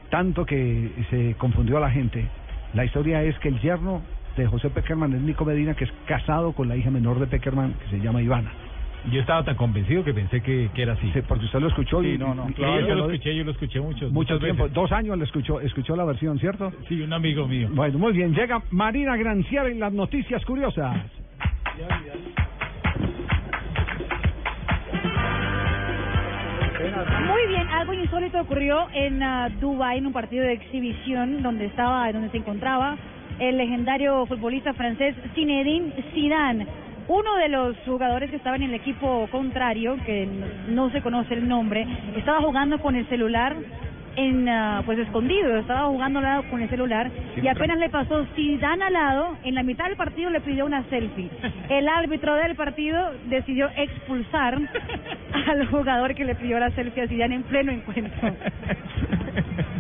tanto 0.10 0.44
que 0.44 0.90
se 1.12 1.36
confundió 1.38 1.78
a 1.78 1.82
la 1.82 1.92
gente. 1.92 2.26
La 2.74 2.84
historia 2.84 3.22
es 3.22 3.38
que 3.38 3.50
el 3.50 3.60
yerno 3.60 4.02
de 4.36 4.48
José 4.48 4.70
Peckerman 4.70 5.14
es 5.14 5.22
Nico 5.22 5.46
Medina, 5.46 5.74
que 5.74 5.86
es 5.86 5.92
casado 6.06 6.54
con 6.54 6.68
la 6.68 6.76
hija 6.76 6.90
menor 6.90 7.20
de 7.20 7.28
Peckerman, 7.28 7.74
que 7.74 7.98
se 7.98 8.04
llama 8.04 8.22
Ivana. 8.22 8.52
Yo 9.12 9.22
estaba 9.22 9.44
tan 9.44 9.56
convencido 9.56 10.04
que 10.04 10.14
pensé 10.14 10.42
que, 10.42 10.70
que 10.74 10.82
era 10.82 10.94
así. 10.94 11.10
Sí, 11.14 11.22
porque 11.28 11.46
usted 11.46 11.60
lo 11.60 11.68
escuchó 11.70 12.04
y, 12.04 12.14
Sí, 12.14 12.18
no, 12.18 12.36
no, 12.36 12.48
claro, 12.54 12.82
yo 12.82 12.96
lo 12.96 13.06
escuché, 13.12 13.36
yo 13.36 13.44
lo 13.46 13.52
escuché 13.52 13.80
mucho, 13.80 14.10
mucho 14.10 14.38
tiempo, 14.40 14.64
veces. 14.64 14.76
dos 14.76 14.92
años 14.92 15.18
le 15.18 15.24
escuchó, 15.24 15.62
escuchó 15.62 15.96
la 15.96 16.04
versión, 16.04 16.38
¿cierto? 16.40 16.72
Sí, 16.90 17.02
un 17.02 17.14
amigo 17.14 17.48
mío. 17.48 17.70
Bueno, 17.72 17.98
muy 17.98 18.12
bien, 18.12 18.34
llega 18.34 18.62
Marina 18.72 19.16
Granciera 19.16 19.70
en 19.70 19.80
las 19.80 19.94
noticias 19.94 20.44
curiosas. 20.46 20.98
Muy 27.28 27.48
bien, 27.48 27.68
algo 27.70 27.94
insólito 27.94 28.42
ocurrió 28.42 28.88
en 28.94 29.22
ah, 29.24 29.50
Dubái 29.62 30.00
en 30.00 30.08
un 30.08 30.14
partido 30.14 30.44
de 30.44 30.54
exhibición 30.54 31.42
donde 31.42 31.66
estaba, 31.66 32.12
donde 32.12 32.30
se 32.30 32.38
encontraba 32.38 32.98
el 33.40 33.58
legendario 33.58 34.26
futbolista 34.26 34.74
francés 34.74 35.16
Zinedine 35.34 35.94
Zidane, 36.14 36.68
uno 37.08 37.36
de 37.38 37.50
los 37.50 37.76
jugadores 37.86 38.30
que 38.30 38.36
estaba 38.36 38.56
en 38.56 38.64
el 38.64 38.74
equipo 38.74 39.28
contrario, 39.32 39.98
que 40.06 40.28
no, 40.68 40.92
se 40.92 41.02
conoce 41.02 41.34
el 41.34 41.48
nombre, 41.48 41.88
estaba 42.16 42.42
jugando 42.42 42.80
con 42.80 42.96
el 42.96 43.08
celular 43.08 43.56
en 44.16 44.50
ah, 44.50 44.84
pues 44.86 45.00
escondido, 45.00 45.58
estaba 45.58 45.88
jugando 45.88 46.20
al 46.20 46.26
lado 46.26 46.44
con 46.50 46.62
el 46.62 46.70
celular 46.70 47.10
y 47.42 47.48
apenas 47.48 47.78
le 47.78 47.90
pasó 47.90 48.26
Zidane 48.36 48.84
al 48.84 48.94
lado, 48.94 49.38
en 49.44 49.56
la 49.56 49.64
mitad 49.64 49.86
del 49.86 49.96
partido 49.96 50.30
le 50.30 50.42
pidió 50.42 50.66
una 50.66 50.84
selfie. 50.90 51.30
El 51.70 51.88
árbitro 51.88 52.36
del 52.36 52.56
partido 52.56 53.12
decidió 53.30 53.70
expulsar 53.76 54.60
al 55.48 55.68
jugador 55.68 56.14
que 56.14 56.26
le 56.26 56.36
pidió 56.36 56.60
la 56.60 56.72
selfie 56.72 57.04
a 57.04 57.08
Zidane 57.08 57.36
en 57.36 57.44
pleno 57.44 57.72
encuentro. 57.72 58.36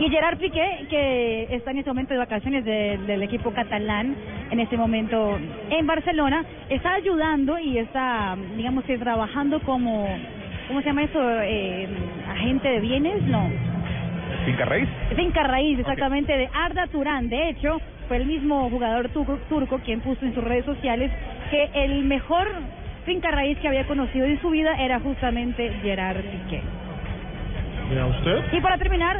Y 0.00 0.08
Gerard 0.10 0.38
Piqué, 0.38 0.86
que 0.88 1.48
está 1.56 1.72
en 1.72 1.78
este 1.78 1.90
momento 1.90 2.14
de 2.14 2.18
vacaciones 2.18 2.64
de- 2.64 2.98
del 3.06 3.22
equipo 3.24 3.50
catalán, 3.50 4.14
en 4.50 4.60
este 4.60 4.76
momento 4.76 5.36
en 5.70 5.86
Barcelona, 5.86 6.44
está 6.68 6.94
ayudando 6.94 7.58
y 7.58 7.78
está, 7.78 8.36
digamos 8.56 8.84
que 8.84 8.96
trabajando 8.96 9.58
como, 9.60 10.06
¿cómo 10.68 10.80
se 10.80 10.86
llama 10.86 11.02
eso? 11.02 11.20
Eh, 11.42 11.88
agente 12.30 12.68
de 12.68 12.80
bienes, 12.80 13.22
no. 13.24 13.50
Finca 14.44 14.64
Raíz. 14.66 14.88
Finca 15.16 15.42
Raíz, 15.42 15.78
exactamente, 15.80 16.36
de 16.36 16.48
Arda 16.54 16.86
Turán. 16.86 17.28
De 17.28 17.48
hecho, 17.48 17.80
fue 18.06 18.18
el 18.18 18.26
mismo 18.26 18.70
jugador 18.70 19.08
turco, 19.08 19.36
turco 19.48 19.80
quien 19.84 20.00
puso 20.00 20.24
en 20.24 20.32
sus 20.32 20.44
redes 20.44 20.64
sociales 20.64 21.10
que 21.50 21.70
el 21.74 22.04
mejor 22.04 22.46
Finca 23.04 23.30
Raíz 23.32 23.58
que 23.58 23.66
había 23.66 23.84
conocido 23.84 24.26
en 24.26 24.40
su 24.40 24.50
vida 24.50 24.80
era 24.80 25.00
justamente 25.00 25.72
Gerard 25.82 26.18
Piqué. 26.20 26.60
Mira 27.90 28.06
usted. 28.06 28.44
Y 28.52 28.60
para 28.60 28.76
terminar, 28.76 29.16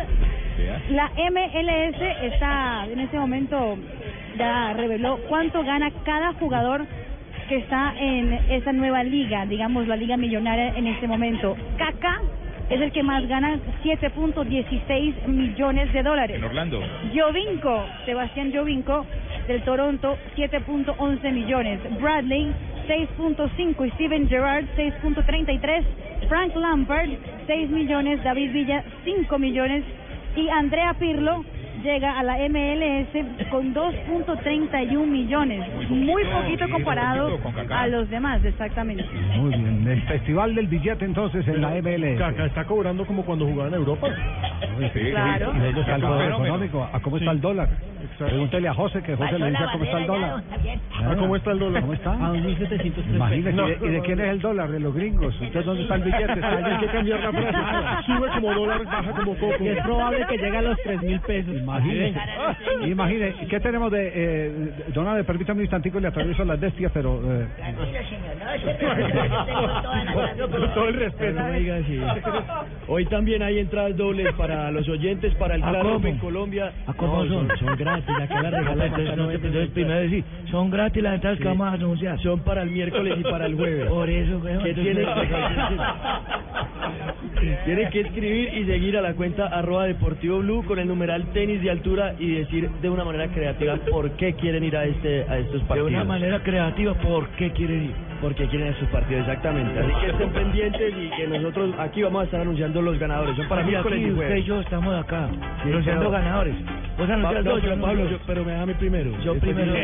la 0.91 1.11
MLS 1.31 2.01
está 2.23 2.87
en 2.91 3.01
este 3.01 3.19
momento 3.19 3.79
ya 4.37 4.73
reveló 4.75 5.19
cuánto 5.29 5.63
gana 5.65 5.91
cada 6.05 6.33
jugador 6.35 6.87
que 7.49 7.57
está 7.57 7.95
en 7.99 8.33
esa 8.51 8.73
nueva 8.73 9.03
liga, 9.03 9.47
digamos 9.47 9.89
la 9.89 9.97
liga 9.97 10.17
millonaria 10.17 10.77
en 10.77 10.87
este 10.87 11.07
momento. 11.07 11.57
Kaká 11.79 12.21
es 12.71 12.81
el 12.81 12.93
que 12.93 13.03
más 13.03 13.27
gana 13.27 13.59
7.16 13.83 15.27
millones 15.27 15.93
de 15.93 16.03
dólares. 16.03 16.37
En 16.37 16.45
Orlando. 16.45 16.83
Jovinko, 17.15 17.87
Sebastián 18.05 18.53
Jovinko 18.53 19.07
del 19.47 19.63
Toronto, 19.63 20.19
7.11 20.37 21.33
millones. 21.33 21.81
Bradley, 22.01 22.53
6.5 22.87 23.87
y 23.87 23.91
Steven 23.93 24.29
Gerrard, 24.29 24.67
6.33. 24.77 25.85
Frank 26.29 26.55
Lampard, 26.57 27.09
6 27.47 27.71
millones. 27.71 28.23
David 28.23 28.53
Villa, 28.53 28.85
5 29.05 29.39
millones. 29.39 29.85
Y 30.39 30.49
Andrea 30.51 30.95
Pirlo 30.95 31.45
llega 31.83 32.17
a 32.17 32.23
la 32.23 32.37
MLS 32.49 33.51
con 33.51 33.75
2.31 33.75 35.05
millones. 35.05 35.67
Muy 35.91 36.25
poquito 36.27 36.71
comparado 36.71 37.41
a 37.71 37.87
los 37.89 38.09
demás, 38.09 38.45
exactamente. 38.45 39.05
Muy 39.37 39.51
bien. 39.51 39.89
El 39.89 40.03
festival 40.03 40.55
del 40.55 40.69
billete 40.69 41.05
entonces 41.05 41.47
en 41.49 41.61
la 41.61 41.71
MLS. 41.83 42.21
Acá 42.23 42.47
está 42.47 42.65
cobrando 42.67 43.05
como 43.05 43.25
cuando 43.25 43.47
jugaba 43.47 43.69
en 43.69 43.75
Europa. 43.75 44.09
Claro. 44.93 45.53
Y 45.57 45.59
de 45.59 45.69
ellos 45.71 45.81
está 45.81 45.97
el 45.97 46.03
poder 46.03 46.25
Fenómeno. 46.27 46.47
económico. 46.47 46.89
¿A 46.93 47.01
cómo 47.01 47.17
está 47.17 47.33
el 47.33 47.41
dólar? 47.41 47.69
Pregúntele 48.19 48.69
a 48.69 48.75
José, 48.75 49.03
que 49.03 49.15
José 49.17 49.39
le 49.39 49.51
dice 49.51 49.63
cómo 49.73 49.85
está 49.85 49.99
el 49.99 50.07
dólar. 50.07 50.43
¿A 51.07 51.17
cómo 51.17 51.37
está 51.37 51.51
el 51.53 51.59
dólar? 51.59 51.81
¿Cómo 51.83 51.93
está? 51.95 52.13
A 52.13 52.33
2.703 52.33 53.15
Imagínese, 53.15 53.53
No, 53.53 53.69
¿y 53.69 53.71
de- 53.75 53.87
¿y 53.87 53.91
de 53.91 54.01
quién 54.01 54.21
es 54.21 54.27
el 54.29 54.41
dólar? 54.41 54.71
¿De 54.71 54.81
los 54.81 54.95
gringos? 54.95 55.35
¿Usted 55.41 55.65
dónde 55.65 55.83
está 55.83 55.95
el 55.95 56.03
billete? 56.03 56.45
Hay 56.45 56.79
que 56.79 56.87
cambiar 56.87 57.21
la 57.21 57.31
frase. 57.33 58.07
Sube 58.07 58.29
como 58.35 58.55
dólar, 58.55 58.85
baja 58.85 59.11
como 59.13 59.35
coco. 59.37 59.65
Es 59.65 59.83
probable 59.83 60.27
que 60.29 60.37
llegue 60.37 60.57
a 60.59 60.63
los 60.63 60.79
3 60.83 61.03
mil 61.03 61.21
pesos. 61.21 61.55
Imagínese. 61.55 62.19
Imagínese. 62.87 63.47
¿Qué 63.47 63.61
tenemos 63.61 63.91
de... 63.93 64.13
Eh, 64.15 64.73
Donade, 64.95 65.25
permítame 65.25 65.59
un 65.59 65.65
instantico, 65.65 66.01
le 66.01 66.09
atravieso 66.09 66.45
las 66.45 66.59
bestias, 66.59 66.91
pero... 66.93 67.21
Eh, 67.25 67.47
Con 70.51 70.75
todo 70.75 70.89
el 70.89 70.95
respeto. 70.95 71.41
Hoy 72.89 73.05
también 73.07 73.43
hay 73.43 73.59
entradas 73.59 73.97
dobles 73.97 74.33
para 74.35 74.71
los 74.71 74.89
oyentes 74.89 75.35
para 75.37 75.55
el 75.55 75.63
¿A 75.63 75.69
Claro 75.71 76.01
en 76.03 76.19
Colombia. 76.19 76.73
¿A 76.87 76.93
cómo 76.95 77.25
son? 77.27 77.49
Son 77.59 77.77
gratis, 77.77 78.08
acá 78.23 78.43
las 78.43 78.53
regalan, 78.53 78.87
entonces, 78.89 79.17
no, 79.17 79.31
entonces 79.31 79.69
primero 79.71 80.01
decir, 80.01 80.25
son 80.51 80.71
gratis 80.71 81.03
las 81.03 81.15
entradas 81.15 81.39
que 81.39 81.45
vamos 81.45 81.69
a 81.69 81.73
anunciar. 81.73 82.19
Son 82.21 82.41
para 82.41 82.63
el 82.63 82.71
miércoles 82.71 83.15
y 83.19 83.23
para 83.23 83.47
el 83.47 83.55
jueves. 83.55 83.87
Por 83.91 84.09
eso, 84.11 84.39
weón, 84.39 84.63
que 84.63 84.71
entonces- 84.71 84.95
tienen 84.95 85.07
que, 87.41 87.59
tienen 87.65 87.91
que 87.91 88.01
escribir 88.01 88.55
y 88.55 88.65
seguir 88.65 88.97
a 88.97 89.03
la 89.03 89.15
cuenta 89.15 89.47
arroba 89.47 89.85
deportivo 89.87 90.39
blue 90.39 90.65
con 90.65 90.79
el 90.79 90.89
numeral 90.89 91.25
tenis 91.33 91.63
de 91.63 91.71
altura 91.71 92.15
y 92.19 92.31
decir 92.33 92.69
de 92.83 92.91
una 92.91 93.05
manera 93.05 93.29
creativa 93.29 93.77
por 93.91 94.11
qué 94.13 94.35
quieren 94.35 94.65
ir 94.65 94.77
a 94.77 94.85
este 94.85 95.25
a 95.29 95.39
estos 95.39 95.61
De 95.63 95.67
partidos. 95.67 95.91
una 95.91 96.05
manera 96.05 96.41
creativa, 96.43 96.95
¿por 96.95 97.29
qué 97.31 97.51
quieren 97.53 97.85
ir? 97.85 98.08
Porque 98.21 98.49
quieren 98.49 98.69
a 98.69 98.71
estos 98.73 98.89
partidos, 98.89 99.29
exactamente. 99.29 99.79
Así 99.79 99.93
que 100.01 100.07
estén 100.11 100.31
pendientes 100.31 100.93
y 100.99 101.09
que 101.11 101.27
nosotros 101.29 101.73
aquí 101.79 102.03
vamos 102.03 102.23
a 102.23 102.25
estar 102.25 102.41
anunciando 102.41 102.83
los 102.83 102.99
ganadores. 102.99 103.37
Son 103.37 103.47
para 103.49 103.63
miércoles 103.63 104.01
y 104.01 104.05
usted 104.11 104.17
jueves. 104.17 104.41
y 104.41 104.45
yo 104.45 104.61
estamos 104.61 104.93
acá, 104.99 105.29
Sí, 105.63 105.69
anunciando 105.69 106.01
pero- 106.01 106.11
ganadores. 106.11 106.55
Vos 106.99 107.09
anuncias 107.09 107.35
Pa- 107.35 107.43
no, 107.43 107.51
dos, 107.51 107.63
yo 107.63 107.81
Pablo, 107.81 108.11
yo- 108.11 108.19
pero 108.27 108.45
me 108.45 108.53
da 108.55 108.63
a 108.63 108.67
mí 108.67 108.75
primero. 108.75 109.11
Yo 109.23 109.35
Después 109.35 109.55
primero. 109.55 109.73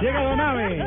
Llega 0.00 0.22
Donave. 0.24 0.84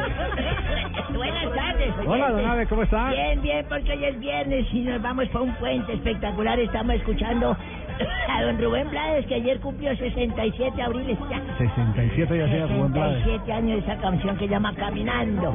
Buenas 1.14 1.54
tardes. 1.56 1.94
Hola, 2.06 2.32
Donave, 2.32 2.66
¿cómo 2.68 2.84
está? 2.84 3.10
Bien, 3.12 3.42
bien, 3.42 3.66
porque 3.70 3.92
hoy 3.94 4.06
es 4.06 4.20
viernes 4.20 4.66
y 4.74 4.82
nos 4.82 5.02
vamos 5.02 5.28
para 5.30 5.44
un 5.46 5.54
puente 5.56 5.94
espectacular. 5.94 6.60
Estamos 6.60 6.96
escuchando 6.96 7.56
a 8.30 8.44
don 8.44 8.62
Rubén 8.62 8.90
Blades, 8.90 9.26
que 9.28 9.36
ayer 9.36 9.60
cumplió 9.60 9.96
67 9.96 10.82
abriles 10.82 11.18
ya. 11.30 11.42
67 11.58 12.38
ya 12.38 12.48
sea 12.48 12.68
Rubén 12.68 12.92
Blades. 12.92 13.24
67 13.24 13.54
años 13.54 13.86
de 13.86 13.92
esa 13.92 14.02
canción 14.02 14.38
que 14.38 14.48
llama 14.48 14.74
Caminando. 14.76 15.52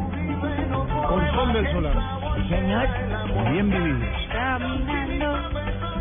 Con 1.09 1.33
son 1.33 1.53
del 1.53 1.73
solar. 1.73 2.21
Señor. 2.49 2.89
Bien 3.53 3.71
vividos. 3.71 4.09
Caminando. 4.33 5.39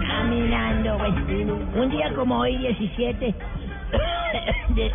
Caminando, 0.08 0.98
bueno. 0.98 1.58
Un 1.76 1.90
día 1.90 2.14
como 2.16 2.40
hoy, 2.40 2.58
17 2.58 3.20
de, 4.70 4.92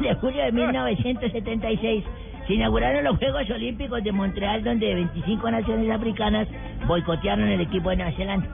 de 0.00 0.14
julio 0.14 0.44
de 0.44 0.52
1976, 0.52 2.04
se 2.46 2.54
inauguraron 2.54 3.04
los 3.04 3.18
Juegos 3.18 3.48
Olímpicos 3.50 4.02
de 4.02 4.12
Montreal, 4.12 4.62
donde 4.62 4.94
25 4.94 5.50
naciones 5.50 5.90
africanas 5.90 6.48
boicotearon 6.86 7.48
el 7.48 7.60
equipo 7.60 7.90
de 7.90 7.96
Nueva 7.96 8.12
Zelanda. 8.12 8.48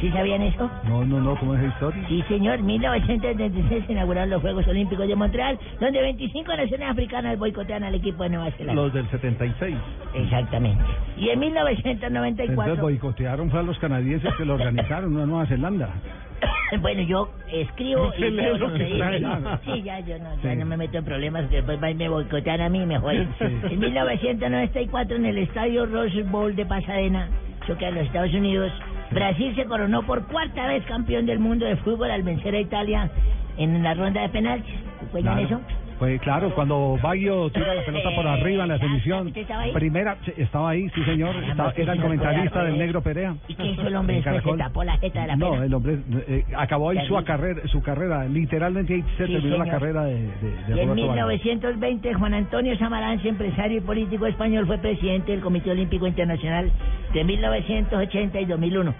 ¿Sí 0.00 0.10
sabían 0.10 0.42
eso? 0.42 0.70
No, 0.84 1.04
no, 1.04 1.20
no, 1.20 1.36
¿cómo 1.36 1.54
es 1.54 1.62
la 1.62 1.68
historia? 1.68 2.04
Sí, 2.08 2.22
señor. 2.28 2.60
1976 2.60 3.84
se 3.86 3.92
inauguraron 3.92 4.30
los 4.30 4.42
Juegos 4.42 4.66
Olímpicos 4.66 5.06
de 5.06 5.14
Montreal, 5.14 5.58
donde 5.80 6.00
25 6.02 6.56
naciones 6.56 6.88
africanas 6.90 7.38
boicotean 7.38 7.84
al 7.84 7.94
equipo 7.94 8.24
de 8.24 8.30
Nueva 8.30 8.50
Zelanda. 8.52 8.82
Los 8.82 8.92
del 8.92 9.08
76. 9.10 9.76
Exactamente. 10.14 10.82
Y 11.16 11.28
en 11.30 11.42
Entonces 11.42 11.84
1994... 11.84 12.82
boicotearon 12.82 13.50
fue 13.50 13.60
a 13.60 13.62
los 13.62 13.78
canadienses 13.78 14.34
que 14.34 14.44
lo 14.44 14.54
organizaron, 14.54 15.14
una 15.14 15.26
Nueva 15.26 15.46
Zelanda. 15.46 15.88
Bueno, 16.80 17.02
yo 17.02 17.30
escribo 17.52 18.12
y 18.18 18.30
leo 18.30 18.58
lo 18.58 18.72
que 18.74 18.84
dice. 18.84 19.22
Sí, 19.64 19.82
ya 19.82 20.00
yo 20.00 20.18
no, 20.18 20.34
ya 20.42 20.50
Sí. 20.50 20.56
no 20.56 20.66
me 20.66 20.76
meto 20.76 20.98
en 20.98 21.04
problemas 21.04 21.44
que 21.48 21.62
después 21.62 21.78
me 21.96 22.08
boicotean 22.08 22.60
a 22.62 22.68
mí 22.68 22.84
mejor. 22.84 23.12
Sí. 23.38 23.44
En 23.70 23.78
1994 23.78 25.16
en 25.16 25.26
el 25.26 25.38
estadio 25.38 25.86
Rose 25.86 26.22
Bowl 26.24 26.56
de 26.56 26.66
Pasadena, 26.66 27.28
eso 27.62 27.76
que 27.78 27.86
en 27.86 27.94
los 27.94 28.06
Estados 28.06 28.32
Unidos, 28.34 28.72
Brasil 29.10 29.54
se 29.54 29.64
coronó 29.66 30.02
por 30.02 30.26
cuarta 30.26 30.66
vez 30.66 30.84
campeón 30.86 31.26
del 31.26 31.38
mundo 31.38 31.66
de 31.66 31.76
fútbol 31.76 32.10
al 32.10 32.22
vencer 32.22 32.54
a 32.54 32.60
Italia 32.60 33.10
en 33.56 33.82
la 33.82 33.94
ronda 33.94 34.22
de 34.22 34.28
penaltis. 34.30 34.74
¿Recuerdan 35.00 35.46
Claro. 35.46 35.46
eso? 35.46 35.83
Pues 35.98 36.20
claro, 36.22 36.52
cuando 36.54 36.98
Baggio 37.00 37.48
tira 37.50 37.72
la 37.74 37.82
pelota 37.84 38.10
por 38.16 38.26
arriba 38.26 38.64
en 38.64 38.68
la 38.68 38.74
definición, 38.74 39.28
¿Usted 39.28 39.42
estaba 39.42 39.62
ahí? 39.62 39.72
primera, 39.72 40.16
estaba 40.36 40.70
ahí, 40.70 40.88
sí 40.94 41.04
señor, 41.04 41.36
estaba- 41.36 41.72
era 41.76 41.92
el 41.92 42.00
comentarista 42.02 42.64
del 42.64 42.78
Negro 42.78 43.00
Perea. 43.00 43.36
¿Y 43.46 43.54
qué 43.54 43.64
hizo 43.66 43.82
el 43.86 43.94
hombre 43.96 44.16
después? 44.16 44.42
Se 44.42 44.56
tapó 44.58 44.82
la 44.84 44.96
jeta 44.98 45.20
de 45.22 45.26
la 45.28 45.36
No, 45.36 45.62
el 45.62 45.72
hombre 45.72 45.98
eh, 46.26 46.44
acabó 46.56 46.90
ahí 46.90 46.98
su 47.06 47.14
carrera, 47.24 47.60
su 47.68 47.80
carrera, 47.80 48.24
literalmente 48.24 48.92
ahí 48.94 49.04
se 49.16 49.26
Sí, 49.26 49.32
terminó 49.34 49.56
la 49.58 49.70
carrera 49.70 50.04
de, 50.04 50.14
de, 50.14 50.18
en 50.20 50.88
Roberto 50.88 51.06
Baggio. 51.06 51.26
1920, 51.26 52.14
Juan 52.14 52.34
Antonio 52.34 52.76
Samaranch, 52.76 53.24
empresario 53.24 53.78
y 53.78 53.80
político 53.80 54.26
español, 54.26 54.66
fue 54.66 54.78
presidente 54.78 55.30
del 55.32 55.40
Comité 55.42 55.70
Olímpico 55.70 56.06
Internacional 56.08 56.70
de 57.12 57.24
1980 57.24 58.40
y 58.40 58.44
2001. 58.46 58.94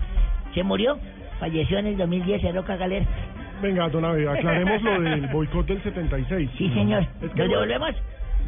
Se 0.55 0.62
murió, 0.62 0.97
falleció 1.41 1.79
en 1.79 1.87
el 1.89 1.97
2010 1.97 2.45
en 2.45 2.55
Roca 2.55 2.77
Galera. 2.77 3.05
Venga, 3.65 3.89
don 3.89 4.05
Abe, 4.05 4.28
aclaremos 4.28 4.82
lo 4.82 5.01
del 5.01 5.27
boicot 5.28 5.66
del 5.66 5.82
76. 5.82 6.51
Sí, 6.59 6.69
señor. 6.74 7.07
¿Nos 7.23 7.35
devolvemos? 7.35 7.95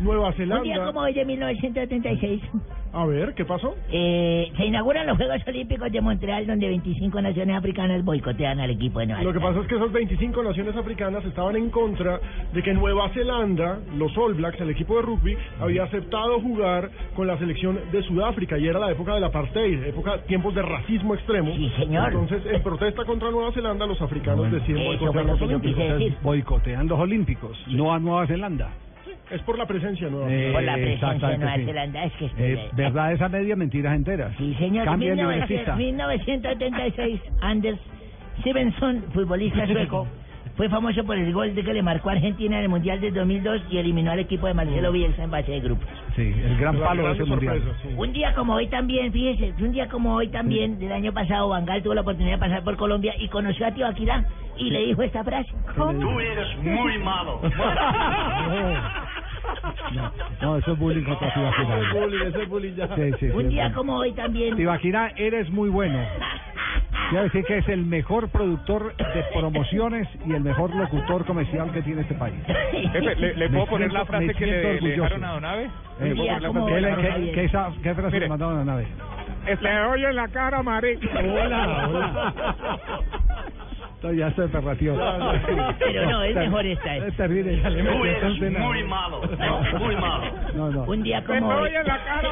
Nueva 0.00 0.28
Un 0.28 0.34
día 0.36 0.46
Zelanda. 0.74 0.86
como 0.86 1.00
hoy 1.00 1.14
de 1.14 1.24
1976, 1.24 2.42
A 2.92 3.04
ver, 3.06 3.34
¿qué 3.34 3.44
pasó? 3.44 3.74
eh, 3.90 4.50
se 4.56 4.64
inauguran 4.66 5.06
los 5.06 5.16
Juegos 5.16 5.36
Olímpicos 5.46 5.90
de 5.92 6.00
Montreal, 6.00 6.46
donde 6.46 6.68
25 6.68 7.20
naciones 7.20 7.56
africanas 7.56 8.04
boicotean 8.04 8.60
al 8.60 8.70
equipo 8.70 9.00
de 9.00 9.06
Nueva 9.06 9.22
Lo 9.22 9.32
que 9.32 9.38
Zelanda. 9.38 9.54
pasa 9.58 9.62
es 9.64 9.68
que 9.68 9.76
esas 9.76 9.92
25 9.92 10.42
naciones 10.42 10.76
africanas 10.76 11.24
estaban 11.24 11.56
en 11.56 11.70
contra 11.70 12.20
de 12.52 12.62
que 12.62 12.72
Nueva 12.74 13.08
Zelanda, 13.10 13.80
los 13.96 14.16
All 14.16 14.34
Blacks, 14.34 14.60
el 14.60 14.70
equipo 14.70 14.96
de 14.96 15.02
rugby, 15.02 15.36
había 15.60 15.84
aceptado 15.84 16.40
jugar 16.40 16.90
con 17.14 17.26
la 17.26 17.36
selección 17.38 17.78
de 17.92 18.02
Sudáfrica 18.02 18.58
y 18.58 18.66
era 18.66 18.78
la 18.78 18.90
época 18.92 19.14
del 19.14 19.24
apartheid, 19.24 19.82
época 19.84 20.22
tiempos 20.26 20.54
de 20.54 20.62
racismo 20.62 21.14
extremo. 21.14 21.54
Sí, 21.54 21.70
señor. 21.78 22.12
Entonces, 22.12 22.42
en 22.50 22.62
protesta 22.62 23.04
contra 23.04 23.30
Nueva 23.30 23.52
Zelanda, 23.52 23.86
los 23.86 24.00
africanos 24.00 24.50
deciden 24.50 24.82
Eso 24.82 24.88
boicotear 24.90 25.24
lo 25.24 25.30
los 25.32 25.38
que 25.38 25.44
Olímpicos. 25.44 26.22
Boicoteando 26.22 26.94
los 26.94 27.02
Olímpicos, 27.02 27.64
no 27.68 27.92
a 27.92 27.98
Nueva 27.98 28.26
Zelanda. 28.26 28.70
Es 29.30 29.42
por 29.42 29.58
la 29.58 29.66
presencia 29.66 30.08
nueva. 30.08 30.32
Eh, 30.32 30.50
Por 30.52 30.62
la 30.62 30.74
presencia 30.74 31.28
de 31.28 31.38
Nueva 31.38 31.56
sí. 31.56 31.64
Zelanda. 31.64 32.04
Es 32.04 32.12
que 32.14 32.52
Es 32.52 32.76
verdad 32.76 33.12
esa 33.12 33.28
media, 33.28 33.56
mentiras 33.56 33.94
enteras. 33.94 34.32
Sí, 34.38 34.54
señor. 34.58 34.84
Cambia 34.84 35.10
el 35.12 35.16
1900 35.16 35.76
libretista. 35.76 35.76
1976, 35.76 37.20
Anders 37.40 37.78
Svensson, 38.42 39.02
futbolista 39.12 39.66
sueco, 39.72 40.06
fue 40.56 40.68
famoso 40.68 41.04
por 41.04 41.16
el 41.18 41.32
gol 41.32 41.54
de 41.54 41.62
que 41.62 41.72
le 41.74 41.82
marcó 41.82 42.08
a 42.08 42.12
Argentina 42.12 42.56
en 42.56 42.62
el 42.62 42.68
Mundial 42.68 43.00
del 43.00 43.12
2002 43.12 43.62
y 43.70 43.78
eliminó 43.78 44.12
al 44.12 44.20
equipo 44.20 44.46
de 44.46 44.54
Marcelo 44.54 44.90
Bielsa 44.90 45.22
en 45.22 45.30
base 45.30 45.52
de 45.52 45.60
grupos. 45.60 45.86
Sí, 46.14 46.22
el 46.22 46.56
gran 46.56 46.78
palo 46.78 47.06
de 47.06 47.12
ese 47.12 47.24
mundial. 47.24 47.58
sorpresa, 47.58 47.78
sí. 47.82 47.94
Un 47.96 48.12
día 48.12 48.34
como 48.34 48.54
hoy 48.54 48.66
también, 48.68 49.12
fíjese, 49.12 49.52
un 49.62 49.72
día 49.72 49.88
como 49.88 50.14
hoy 50.14 50.28
también, 50.28 50.78
del 50.78 50.92
año 50.92 51.12
pasado, 51.12 51.50
Bangal 51.50 51.82
tuvo 51.82 51.94
la 51.94 52.00
oportunidad 52.00 52.36
de 52.36 52.40
pasar 52.40 52.64
por 52.64 52.76
Colombia 52.76 53.14
y 53.18 53.28
conoció 53.28 53.66
a 53.66 53.72
Tibaquirá 53.72 54.24
y 54.56 54.70
le 54.70 54.86
dijo 54.86 55.02
esta 55.02 55.22
frase. 55.22 55.50
Tú 55.74 56.20
eres 56.20 56.56
muy 56.58 56.98
malo. 56.98 57.40
No, 58.46 59.25
no, 60.42 60.56
eso 60.58 60.72
es 60.72 60.78
bullying 60.78 61.04
contra 61.04 61.32
Tibaquirá. 61.32 61.78
Es 61.80 61.92
bullying, 61.94 62.26
ese 62.26 62.42
es 62.42 62.48
bullying 62.48 62.74
ya. 62.74 62.88
Sí, 62.94 63.10
sí, 63.20 63.26
Un 63.26 63.42
sí, 63.42 63.48
día 63.48 63.72
como 63.72 63.96
hoy 63.96 64.12
también. 64.12 64.56
Tibaquirá, 64.56 65.12
eres 65.16 65.50
muy 65.50 65.68
bueno. 65.68 65.98
Quiero 67.10 67.24
decir 67.24 67.44
que 67.44 67.58
es 67.58 67.68
el 67.68 67.84
mejor 67.84 68.28
productor 68.30 68.96
de 68.96 69.24
promociones 69.32 70.08
y 70.26 70.32
el 70.32 70.40
mejor 70.42 70.74
locutor 70.74 71.24
comercial 71.24 71.70
que 71.70 71.80
tiene 71.82 72.00
este 72.02 72.14
país. 72.14 72.34
Jefe, 72.46 73.14
¿le, 73.14 73.34
le 73.36 73.48
puedo 73.48 73.66
poner 73.66 73.92
la 73.92 74.00
siento- 74.00 74.06
frase 74.06 74.26
me 74.26 74.34
que 74.34 74.46
le, 74.46 74.60
siento 74.60 74.84
le 74.86 74.90
dejaron 74.90 75.24
a 75.24 75.32
Don 75.32 75.44
Abe? 75.44 75.70
¿Le 76.00 76.10
Eh, 76.10 76.14
la 76.14 76.50
frase 76.50 76.66
¿Qué, 76.66 77.24
qué, 77.26 77.32
qué, 77.32 77.44
esa- 77.44 77.70
qué 77.82 77.94
frase 77.94 78.08
Mire. 78.10 78.20
le 78.20 78.28
mandaron 78.28 78.54
a 78.56 78.58
la 78.58 78.64
nave? 78.64 78.86
Le 79.60 79.72
doy 79.78 80.04
en 80.04 80.16
la 80.16 80.28
cara, 80.28 80.62
marica. 80.64 81.08
Hola, 81.20 81.88
hola. 81.88 82.34
Esto 83.96 84.12
ya 84.12 84.30
se 84.32 84.42
perratió. 84.48 84.94
Pero 85.78 86.10
no, 86.10 86.22
es 86.22 86.36
mejor 86.36 86.66
esta. 86.66 86.96
Es 86.96 87.16
terrible, 87.16 87.60
ya 87.62 87.70
le 87.70 87.82
la- 87.82 87.90
muy 88.60 88.82
malo. 88.84 89.22
Muy 89.80 89.96
malo. 89.96 90.24
No, 90.54 90.70
no. 90.70 90.82
Un 90.84 91.02
día 91.02 91.24
como 91.24 91.48
hoy. 91.48 91.70
en 91.74 91.86
la 91.86 92.04
cara, 92.04 92.28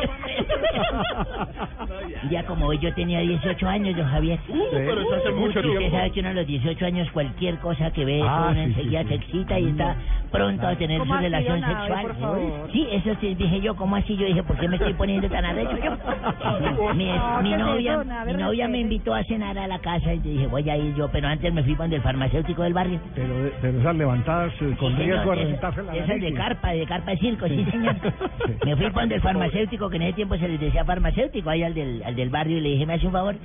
Un 2.22 2.28
día 2.28 2.44
como 2.44 2.66
hoy 2.66 2.78
yo 2.78 2.92
tenía 2.94 3.20
18 3.20 3.66
años, 3.66 3.96
don 3.96 4.06
Javier. 4.06 4.38
pero 4.72 5.00
eso 5.00 5.14
hace 5.14 5.30
mucho 5.30 5.60
Y 5.60 5.66
usted 5.68 5.78
tiempo. 5.78 5.96
sabe 5.96 6.10
que 6.10 6.20
uno 6.20 6.28
a 6.28 6.32
los 6.34 6.46
18 6.46 6.84
años 6.84 7.10
cualquier 7.12 7.58
cosa 7.60 7.90
que 7.92 8.04
ve, 8.04 8.22
Ah, 8.22 8.48
uno 8.50 8.54
sí, 8.54 8.60
enseguida 8.60 9.02
sí, 9.02 9.08
se 9.08 9.14
excita 9.14 9.58
y 9.58 9.68
está 9.70 9.96
pronto 10.30 10.66
a 10.66 10.74
tener 10.76 10.98
su 10.98 11.02
¿Cómo 11.04 11.14
así, 11.14 11.24
relación 11.24 11.60
sexual. 11.60 12.02
por 12.02 12.16
favor? 12.18 12.68
Sí, 12.72 12.88
eso 12.92 13.10
sí, 13.22 13.34
dije 13.36 13.60
yo, 13.62 13.74
¿cómo 13.76 13.96
así? 13.96 14.16
Yo 14.16 14.26
dije, 14.26 14.42
¿por 14.42 14.58
qué 14.58 14.68
me 14.68 14.76
estoy 14.76 14.92
poniendo 14.94 15.28
tan 15.30 15.44
arrecho? 15.46 15.70
mi, 16.94 17.06
No, 17.06 17.40
mi 17.42 17.48
¿qué 17.48 17.54
es 17.54 17.58
novia, 17.60 18.04
mi 18.26 18.32
novia 18.34 18.68
me 18.68 18.78
invitó 18.80 19.14
a 19.14 19.22
cenar 19.24 19.56
a 19.58 19.66
la 19.66 19.78
casa 19.78 20.12
y 20.12 20.18
dije, 20.18 20.46
voy 20.46 20.68
a 20.68 20.76
ir 20.76 20.94
yo, 20.94 21.08
pero 21.10 21.28
antes 21.28 21.53
me 21.54 21.62
fui 21.62 21.74
con 21.74 21.92
el 21.92 22.02
farmacéutico 22.02 22.62
del 22.62 22.74
barrio. 22.74 23.00
Pero, 23.14 23.50
pero 23.60 23.80
esas 23.80 23.96
levantadas 23.96 24.52
eh, 24.60 24.74
con 24.78 24.96
Sí, 24.96 25.02
riesgo 25.02 25.30
de 25.30 25.36
reventarse 25.36 25.82
la 25.82 25.96
Esas 25.96 26.20
de 26.20 26.34
carpa, 26.34 26.70
de 26.70 26.86
carpa 26.86 27.10
de 27.12 27.16
circo, 27.18 27.48
sí, 27.48 27.64
señor. 27.70 27.96
Me 28.64 28.76
fui 28.76 28.90
con 28.90 29.10
el 29.10 29.20
farmacéutico, 29.20 29.88
que 29.88 29.96
en 29.96 30.02
ese 30.02 30.12
tiempo 30.14 30.36
se 30.36 30.48
les 30.48 30.60
decía 30.60 30.84
farmacéutico, 30.84 31.50
ahí 31.50 31.62
al 31.62 31.74
del, 31.74 32.02
al 32.04 32.14
del 32.14 32.28
barrio, 32.30 32.58
y 32.58 32.60
le 32.60 32.68
dije, 32.70 32.86
¿me 32.86 32.94
hace 32.94 33.06
un 33.06 33.12
favor? 33.12 33.36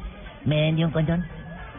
¿Me 0.45 0.61
vende 0.61 0.85
un 0.85 0.91
condón? 0.91 1.25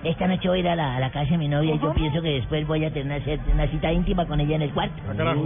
Esta 0.02 0.26
noche 0.26 0.48
voy 0.48 0.58
a 0.58 0.60
ir 0.60 0.68
a 0.68 0.76
la, 0.76 0.96
a 0.96 1.00
la 1.00 1.10
casa 1.10 1.32
de 1.32 1.36
mi 1.38 1.48
novia 1.48 1.74
y 1.74 1.78
yo 1.78 1.92
pienso 1.92 2.22
que 2.22 2.30
después 2.30 2.66
voy 2.66 2.84
a 2.86 2.90
tener 2.90 3.22
una, 3.22 3.52
una 3.52 3.66
cita 3.66 3.92
íntima 3.92 4.24
con 4.24 4.40
ella 4.40 4.56
en 4.56 4.62
el 4.62 4.70
cuarto. 4.70 4.94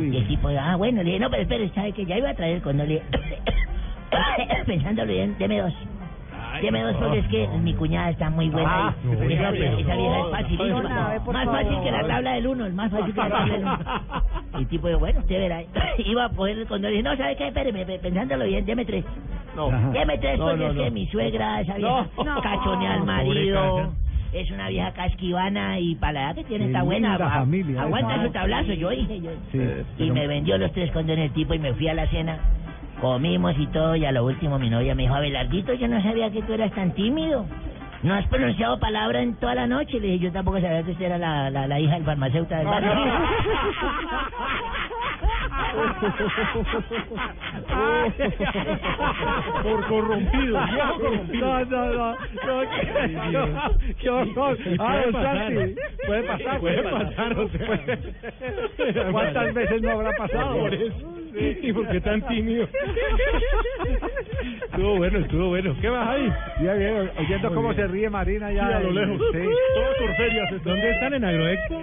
Y 0.01 0.16
el 0.16 0.28
tipo, 0.28 0.48
ah, 0.48 0.77
bueno, 0.77 0.98
le 0.98 1.06
dije, 1.11 1.19
no, 1.19 1.28
pero 1.28 1.43
espere, 1.43 1.69
¿sabe 1.74 1.90
que 1.90 2.06
Ya 2.06 2.19
iba 2.19 2.31
a 2.31 2.35
traer 2.35 2.56
el 2.56 2.62
condón, 2.62 2.86
le 2.86 2.94
dije, 2.94 3.06
pensándolo 4.66 5.12
bien, 5.12 5.35
deme 5.39 5.61
dos. 5.61 5.74
Deme 6.63 6.83
dos 6.83 6.97
porque 6.97 7.19
es 7.19 7.27
que 7.29 7.49
mi 7.63 7.75
cuñada 7.75 8.11
está 8.11 8.31
muy 8.31 8.49
buena. 8.51 8.89
Ah, 8.89 8.95
y 9.05 9.33
esa, 9.33 9.49
esa 9.51 9.95
vieja 9.97 10.19
es 10.21 10.31
facilísima. 10.31 10.83
Más 10.83 11.45
fácil 11.47 11.69
favor. 11.69 11.85
que 11.85 11.91
la 11.93 12.07
tabla 12.07 12.33
del 12.35 12.47
uno, 12.47 12.67
es 12.67 12.75
más 12.75 12.91
fácil 12.91 13.15
que 13.15 13.21
la 13.21 13.29
tabla 13.29 13.53
del 13.55 13.63
uno. 13.65 13.79
Y 14.55 14.59
el 14.59 14.69
tipo 14.69 14.99
bueno, 14.99 15.19
usted 15.21 15.37
verá. 15.39 15.63
Iba 15.99 16.25
a 16.27 16.29
poner 16.29 16.59
el 16.59 16.67
condón 16.67 16.91
y 16.93 16.97
dije, 16.99 17.03
no, 17.03 17.17
¿sabe 17.17 17.35
qué? 17.37 17.49
Espéreme, 17.49 17.85
pe- 17.85 17.99
pensándolo 17.99 18.45
bien, 18.45 18.65
deme 18.65 18.85
tres. 18.85 19.05
No. 19.57 19.69
Deme 19.93 20.17
tres 20.19 20.39
No, 20.39 20.47
porque 20.47 20.65
no, 20.65 20.71
es 20.71 20.77
que 20.77 20.85
no. 20.87 20.91
mi 20.93 21.07
suegra, 21.09 21.61
esa 21.61 21.75
vieja, 21.75 22.07
No. 22.25 22.41
cachonea 22.41 22.95
al 22.95 23.05
marido. 23.05 23.93
Es 24.33 24.51
una 24.51 24.69
vieja 24.69 24.93
casquivana 24.93 25.79
y 25.79 25.95
para 25.97 26.13
la 26.13 26.23
edad 26.27 26.35
que 26.37 26.45
tiene 26.45 26.65
Qué 26.67 26.71
está 26.73 26.83
buena. 26.83 27.19
familia 27.19 27.83
aguanta 27.83 28.15
esa. 28.15 28.25
su 28.27 28.31
tablazo, 28.33 28.73
yo 28.75 28.91
dije. 28.91 29.21
Yo. 29.21 29.31
Sí, 29.53 29.59
y 29.59 29.85
pero- 29.97 30.15
me 30.15 30.27
vendió 30.29 30.59
los 30.59 30.73
tres 30.73 30.91
condones 30.93 31.27
el 31.27 31.33
tipo 31.33 31.55
y 31.55 31.59
me 31.59 31.73
fui 31.75 31.89
a 31.89 31.95
la 31.95 32.07
cena. 32.09 32.39
Comimos 33.05 33.53
y 33.59 33.67
todo, 33.67 33.95
y 33.97 34.07
a 34.07 34.13
lo 34.13 34.25
último 34.25 34.59
mi 34.59 34.71
novia 34.71 34.95
me 34.95 35.03
dijo, 35.03 35.15
Abelardito, 35.15 35.75
yo 35.75 35.87
no 35.89 36.03
sabía 36.03 36.31
que 36.31 36.41
tú 36.41 36.55
eras 36.55 36.73
tan 36.73 36.95
tímido. 36.95 37.45
No 38.03 38.15
has 38.15 38.27
pronunciado 38.29 38.81
palabra 38.81 39.21
en 39.21 39.37
toda 39.37 39.55
la 39.55 39.67
noche. 39.67 40.01
Le 40.01 40.07
dije, 40.07 40.25
yo 40.25 40.33
tampoco 40.33 40.59
sabía 40.59 40.83
que 40.83 40.93
usted 40.93 41.05
era 41.05 41.19
la, 41.19 41.51
la, 41.51 41.67
la 41.67 41.81
hija 41.81 41.97
del 41.97 42.05
farmacéutico 42.05 42.55
del 42.55 42.67
barrio. 42.67 42.93
Por 49.63 49.87
corrompido, 49.87 50.59
viejo 50.67 50.99
corrompido. 51.01 51.47
No, 51.47 51.65
no, 51.65 51.93
no. 51.93 52.17
no, 52.47 52.61
qué- 54.01 54.11
horror. 54.11 54.59
Ah, 54.79 55.03
puede 55.05 55.13
pasar. 55.13 55.53
Puede 56.07 56.23
pasar. 56.25 56.61
Puede 56.61 56.83
pasar, 56.83 57.39
o 57.39 57.49
sea. 57.49 57.99
¿Cuántas 59.13 59.55
veces 59.55 59.83
no 59.83 59.91
habrá 59.93 60.13
pasado? 60.13 60.59
Por 60.59 60.75
eso. 60.75 61.15
¿Y 61.63 61.73
por 61.73 61.89
qué 61.89 62.01
tan 62.01 62.21
tímido? 62.29 62.69
estuvo 64.65 64.97
bueno, 64.97 65.19
estuvo 65.19 65.49
bueno. 65.49 65.75
¿Qué 65.81 65.89
vas 65.89 66.09
ahí? 66.09 66.33
Ya 66.63 66.75
bien, 66.75 67.11
oyendo 67.19 67.49
Muy 67.49 67.57
cómo 67.57 67.69
bien. 67.71 67.81
se 67.87 67.93
ríe 67.93 68.11
Marina 68.11 68.53
ya. 68.53 68.67
Sí, 68.69 68.73
a 68.75 68.81
lo 68.81 68.91
lejos. 68.93 69.21
Sí. 69.33 69.39
Todas 69.75 69.97
Corferias 69.99 70.53
están. 70.53 70.73
¿Dónde 70.75 70.91
están 70.91 71.15
en 71.15 71.25
Agroexpo? 71.25 71.83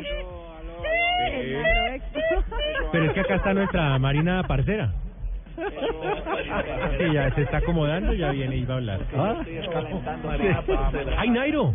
Pero 2.92 3.06
es 3.06 3.14
que 3.14 3.20
acá 3.22 3.36
está 3.36 3.54
nuestra 3.54 3.98
Marina 4.00 4.44
parcera. 4.44 4.94
Sí, 6.98 7.14
ya 7.14 7.34
se 7.36 7.42
está 7.44 7.58
acomodando, 7.58 8.14
ya 8.14 8.32
viene 8.32 8.58
y 8.58 8.66
va 8.66 8.74
a 8.76 8.78
hablar. 8.78 9.00
¿Ah? 9.16 9.36
¡Ay, 11.18 11.30
Nairo! 11.30 11.74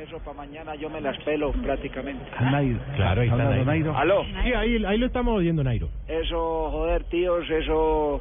Eso 0.00 0.18
para 0.20 0.36
mañana 0.36 0.74
yo 0.76 0.88
me 0.88 1.00
las 1.00 1.18
pelo 1.18 1.52
prácticamente. 1.52 2.24
Nairo. 2.40 2.78
Claro, 2.96 3.20
ahí 3.22 3.28
está 3.28 3.44
don 3.44 3.66
Nairo. 3.66 3.96
¿Aló? 3.98 4.24
Sí, 4.24 4.52
ahí, 4.54 4.84
ahí 4.84 4.98
lo 4.98 5.06
estamos 5.06 5.36
oyendo, 5.36 5.64
Nairo. 5.64 5.88
Eso, 6.06 6.70
joder, 6.70 7.04
tíos, 7.04 7.48
eso... 7.50 8.20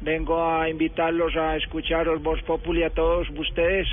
Vengo 0.00 0.44
a 0.44 0.68
invitarlos 0.68 1.34
a 1.34 1.56
escucharos 1.56 2.22
Voz 2.22 2.42
Populi 2.42 2.82
a 2.82 2.90
todos 2.90 3.26
ustedes. 3.30 3.88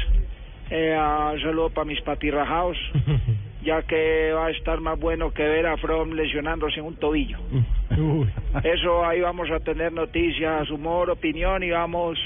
Eh, 0.70 0.94
a- 0.94 1.32
un 1.34 1.40
saludo 1.42 1.70
para 1.70 1.86
mis 1.86 2.02
patirrajaos, 2.02 2.78
ya 3.64 3.82
que 3.84 4.32
va 4.34 4.48
a 4.48 4.52
estar 4.52 4.80
más 4.80 5.00
bueno 5.00 5.32
que 5.32 5.44
ver 5.44 5.68
a 5.68 5.78
From 5.78 6.12
lesionándose 6.12 6.80
en 6.80 6.86
un 6.86 6.96
tobillo. 6.96 7.38
Uy. 7.98 8.30
Eso, 8.64 9.06
ahí 9.06 9.22
vamos 9.22 9.50
a 9.52 9.60
tener 9.60 9.92
noticias, 9.92 10.70
humor, 10.70 11.10
opinión 11.10 11.64
y 11.64 11.72
vamos 11.72 12.18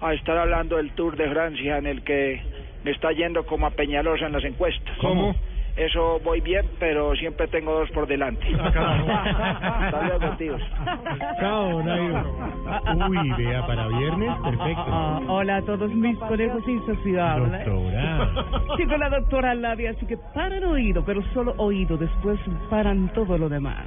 a 0.00 0.14
estar 0.14 0.36
hablando 0.36 0.76
del 0.76 0.90
Tour 0.92 1.16
de 1.16 1.28
Francia 1.28 1.78
en 1.78 1.86
el 1.86 2.02
que 2.02 2.42
me 2.84 2.90
está 2.90 3.12
yendo 3.12 3.44
como 3.44 3.66
a 3.66 3.70
Peñalosa 3.70 4.26
en 4.26 4.32
las 4.32 4.44
encuestas. 4.44 4.96
¿Cómo? 5.00 5.34
Eso 5.80 6.20
voy 6.22 6.42
bien, 6.42 6.66
pero 6.78 7.14
siempre 7.16 7.48
tengo 7.48 7.72
dos 7.72 7.90
por 7.92 8.06
delante. 8.06 8.46
Hasta 8.54 10.02
luego, 10.02 10.36
tíos. 10.36 10.60
Chao, 11.40 11.82
Nairo. 11.82 12.22
Uy, 13.08 13.32
vea, 13.38 13.66
para 13.66 13.88
viernes, 13.88 14.30
perfecto. 14.44 14.84
Ah, 14.86 15.20
hola 15.26 15.56
a 15.56 15.62
todos 15.62 15.90
mis 15.94 16.18
conejos 16.18 16.68
insaciables. 16.68 17.64
Doctora. 17.64 18.30
Sí, 18.76 18.86
con 18.86 19.00
la 19.00 19.08
doctora 19.08 19.54
Labia, 19.54 19.92
así 19.92 20.04
que 20.04 20.18
paran 20.34 20.64
oído, 20.64 21.02
pero 21.02 21.22
solo 21.32 21.54
oído, 21.56 21.96
después 21.96 22.38
paran 22.68 23.10
todo 23.14 23.38
lo 23.38 23.48
demás. 23.48 23.86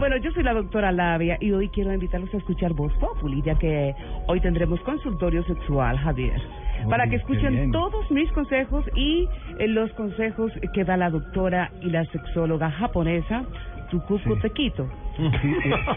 Bueno, 0.00 0.16
yo 0.16 0.32
soy 0.32 0.42
la 0.42 0.52
doctora 0.52 0.90
Labia 0.90 1.36
y 1.40 1.52
hoy 1.52 1.68
quiero 1.68 1.92
invitarlos 1.92 2.34
a 2.34 2.38
escuchar 2.38 2.72
Voz 2.72 2.92
Populi, 2.94 3.40
ya 3.42 3.54
que 3.54 3.94
hoy 4.26 4.40
tendremos 4.40 4.80
consultorio 4.80 5.44
sexual, 5.44 5.96
Javier. 5.96 6.40
Para 6.88 7.08
que 7.08 7.16
escuchen 7.16 7.72
todos 7.72 8.10
mis 8.10 8.30
consejos 8.32 8.84
y 8.94 9.28
eh, 9.58 9.68
los 9.68 9.92
consejos 9.92 10.52
que 10.72 10.84
da 10.84 10.96
la 10.96 11.10
doctora 11.10 11.70
y 11.80 11.90
la 11.90 12.04
sexóloga 12.06 12.70
japonesa, 12.70 13.44
Tequito. 14.40 14.88
Sí, 15.16 15.24
eh, 15.64 15.74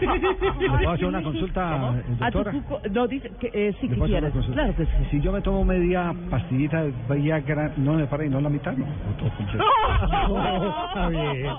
¿Le 0.60 0.68
puedo 0.68 0.90
hacer 0.90 1.06
una 1.06 1.22
consulta, 1.22 1.94
eh, 1.96 2.02
A 2.20 2.30
doctora? 2.30 2.52
Tucuco, 2.52 2.80
no, 2.90 3.06
dice 3.06 3.30
que 3.40 3.50
eh, 3.54 3.74
sí 3.80 3.88
¿Le 3.88 3.94
que 3.94 3.98
puedo 4.00 4.16
hacer 4.16 4.30
quieres. 4.32 4.50
Claro 4.52 4.76
que 4.76 4.84
sí. 4.84 4.90
Si 5.10 5.20
yo 5.20 5.32
me 5.32 5.40
tomo 5.40 5.64
media 5.64 6.12
pastillita 6.30 6.82
de 6.82 6.92
Viagra, 7.16 7.72
¿no 7.76 7.94
me 7.94 8.06
para 8.06 8.24
y 8.24 8.28
no 8.28 8.40
la 8.40 8.50
mitad? 8.50 8.72
No, 8.72 8.84
O 8.84 9.14
todo 9.18 9.30
completo. 9.36 9.64
Javier. 10.94 11.44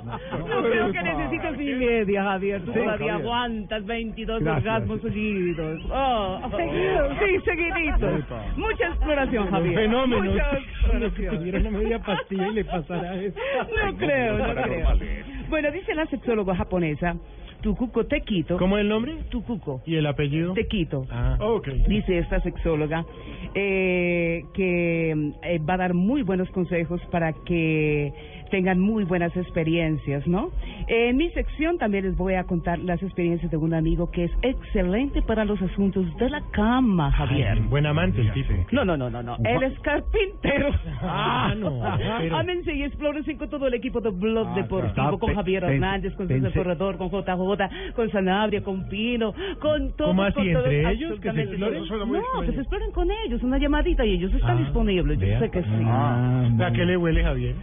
Yo 0.47 0.63
creo 0.63 0.91
que 0.91 1.03
necesitas 1.03 1.57
mi 1.57 1.73
media, 1.73 2.23
Javier. 2.23 2.61
Tú 2.63 2.71
todavía 2.73 3.15
aguantas 3.15 3.85
22 3.85 4.39
Gracias. 4.41 4.65
orgasmos 4.65 5.01
seguidos. 5.01 5.81
Oh, 5.91 6.39
Sí, 6.55 7.39
seguiditos. 7.45 8.23
Mucha 8.57 8.87
exploración, 8.87 9.49
Javier. 9.49 9.75
Fenómeno. 9.75 10.31
Mucha 10.31 10.57
exploración. 10.57 11.55
una 11.55 11.69
media 11.71 11.99
pastilla 11.99 12.47
y 12.47 12.53
le 12.53 12.65
pasara 12.65 13.15
eso. 13.21 13.39
No 13.85 13.97
creo, 13.97 14.37
no 14.37 14.53
creo. 14.61 15.34
Bueno, 15.49 15.71
dice 15.71 15.93
la 15.93 16.05
sexóloga 16.07 16.55
japonesa, 16.55 17.15
Tukuko 17.61 18.05
Tequito. 18.05 18.57
¿Cómo 18.57 18.77
es 18.77 18.81
el 18.81 18.89
nombre? 18.89 19.15
Tukuko. 19.29 19.81
¿Y 19.85 19.95
el 19.95 20.05
apellido? 20.05 20.53
Tequito. 20.53 21.05
Ah. 21.09 21.37
Ok. 21.39 21.67
Dice 21.87 22.17
esta 22.19 22.39
sexóloga 22.41 23.05
eh, 23.53 24.43
que 24.53 25.11
eh, 25.43 25.59
va 25.59 25.75
a 25.75 25.77
dar 25.77 25.93
muy 25.93 26.21
buenos 26.21 26.49
consejos 26.51 27.01
para 27.11 27.33
que 27.33 28.13
tengan 28.51 28.79
muy 28.79 29.03
buenas 29.03 29.35
experiencias, 29.35 30.25
¿no? 30.27 30.51
En 30.87 31.17
mi 31.17 31.29
sección 31.31 31.77
también 31.77 32.05
les 32.05 32.15
voy 32.15 32.35
a 32.35 32.43
contar 32.43 32.79
las 32.79 33.01
experiencias 33.01 33.49
de 33.51 33.57
un 33.57 33.73
amigo 33.73 34.11
que 34.11 34.25
es 34.25 34.31
excelente 34.41 35.21
para 35.21 35.45
los 35.45 35.61
asuntos 35.61 36.05
de 36.17 36.29
la 36.29 36.41
cama, 36.51 37.11
Javier. 37.11 37.59
Buen 37.69 37.85
amante 37.85 38.21
el 38.21 38.31
tipo. 38.33 38.53
No, 38.71 38.85
no, 38.85 38.95
no, 38.97 39.09
no, 39.09 39.21
no. 39.23 39.37
Él 39.43 39.63
es 39.63 39.79
carpintero. 39.79 40.69
Ah, 41.01 41.53
no, 41.57 41.81
pero- 42.19 42.37
Ámense 42.37 42.73
y 42.73 42.83
explórense 42.83 43.35
con 43.37 43.49
todo 43.49 43.67
el 43.67 43.73
equipo 43.73 43.99
de 44.01 44.09
Blog 44.11 44.47
Ah, 44.49 44.55
Deportivo, 44.55 44.93
claro. 44.93 45.17
con 45.19 45.33
Javier 45.35 45.63
pe- 45.65 45.73
Hernández, 45.75 46.13
con 46.15 46.27
César 46.27 46.53
Corredor, 46.53 46.97
con 46.97 47.09
JJ, 47.09 47.69
con 47.95 48.09
Sanabria, 48.11 48.61
con 48.63 48.87
Pino, 48.89 49.33
con 49.59 49.93
todos. 49.95 50.09
¿Cómo 50.11 50.23
así, 50.23 50.35
con 50.35 50.53
todos, 50.53 50.65
entre 50.65 50.91
ellos, 50.91 51.19
que 51.19 51.31
se 51.31 51.41
exploren? 51.41 51.83
No, 52.11 52.41
que 52.41 52.51
se 52.51 52.59
exploren 52.59 52.91
con 52.91 53.07
ellos, 53.25 53.41
una 53.43 53.57
llamadita 53.57 54.05
y 54.05 54.11
ellos 54.13 54.33
están 54.33 54.57
Ah, 54.57 54.61
disponibles. 54.61 55.19
Yo 55.19 55.25
vea. 55.27 55.39
sé 55.39 55.49
que 55.49 55.61
sí. 55.61 55.67
Ah, 55.85 56.49
¿A 56.65 56.71
qué 56.71 56.85
le 56.85 56.97
huele, 56.97 57.23
Javier? 57.23 57.55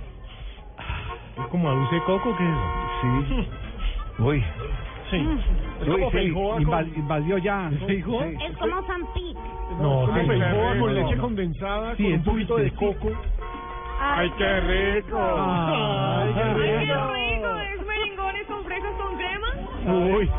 ¿Es 1.39 1.47
como 1.49 1.69
a 1.71 1.73
dulce 1.75 2.01
coco 2.05 2.37
qué 2.37 2.45
es 2.45 2.51
eso? 2.51 3.27
Sí. 3.29 3.49
Uy. 4.23 4.45
Sí. 5.11 5.19
Uy, 5.19 5.87
como 5.91 6.11
sí, 6.11 6.17
feijoa 6.17 6.55
con- 6.55 6.63
inva- 6.65 6.97
invadió 6.97 7.39
ya. 7.39 7.71
¿Feijoa? 7.87 8.25
Sí. 8.25 8.37
Es 8.49 8.57
como 8.57 8.83
Zampic. 8.87 9.37
No, 9.81 10.07
Como 10.07 10.15
sí, 10.15 10.27
feijoa 10.27 10.69
con 10.71 10.79
no. 10.79 10.89
leche 10.89 11.17
condensada, 11.19 11.97
Sí, 11.97 12.03
con 12.05 12.13
un 12.13 12.19
es 12.19 12.25
poquito 12.25 12.57
de 12.57 12.71
coco. 12.73 13.11
Ay, 14.01 14.31
qué 14.37 14.61
rico! 14.61 15.19
Ay, 15.19 16.33
qué 16.35 16.55
rico! 16.55 17.57
¿Es 17.57 17.87
merengones 17.87 18.47
con 18.47 18.65
fresas 18.65 18.93
con 19.01 19.17
crema? 19.17 20.07
Uy. 20.17 20.25
Es 20.25 20.31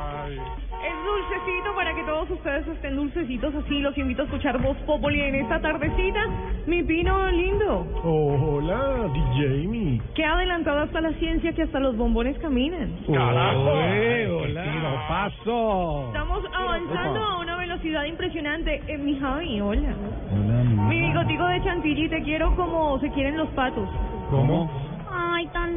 dulcecito 1.14 1.76
para 1.76 1.94
que 1.94 2.03
todos 2.03 2.30
ustedes 2.30 2.68
estén 2.68 2.95
dulcecitos 2.95 3.53
así. 3.56 3.80
Los 3.80 3.98
invito 3.98 4.23
a 4.23 4.26
escuchar 4.26 4.57
Voz 4.61 4.77
Populi 4.85 5.22
en 5.22 5.35
esta 5.35 5.60
tardecita. 5.61 6.22
Mi 6.65 6.84
pino 6.84 7.30
lindo. 7.30 7.85
Oh, 8.03 8.57
hola, 8.57 9.07
DJ 9.14 9.68
Mi. 9.68 10.02
Que 10.15 10.26
ha 10.26 10.34
adelantado 10.34 10.81
hasta 10.81 11.02
la 11.02 11.11
ciencia 11.14 11.53
que 11.53 11.64
hasta 11.64 11.80
los 11.80 11.95
bombones 11.98 12.38
caminan. 12.40 12.98
Carajo. 13.07 13.72
Hola. 13.72 14.64
tiro 14.64 14.94
paso. 15.07 16.06
Estamos 16.07 16.44
avanzando 16.53 17.19
Opa. 17.19 17.31
a 17.34 17.40
una 17.40 17.57
velocidad 17.57 18.06
impresionante. 18.06 18.81
Eh, 18.88 18.98
mi 18.98 19.19
Javi, 19.19 19.61
hola. 19.61 19.94
Hola, 20.31 20.64
Mi 20.90 20.99
bigotico 20.99 21.45
de 21.45 21.64
chantilly, 21.64 22.10
te 22.10 22.23
quiero 22.23 22.56
como 22.56 22.99
se 22.99 23.10
quieren 23.11 23.38
los 23.38 23.49
patos. 23.49 23.88
¿Cómo? 24.30 24.69
Ay, 25.11 25.48
tan 25.48 25.76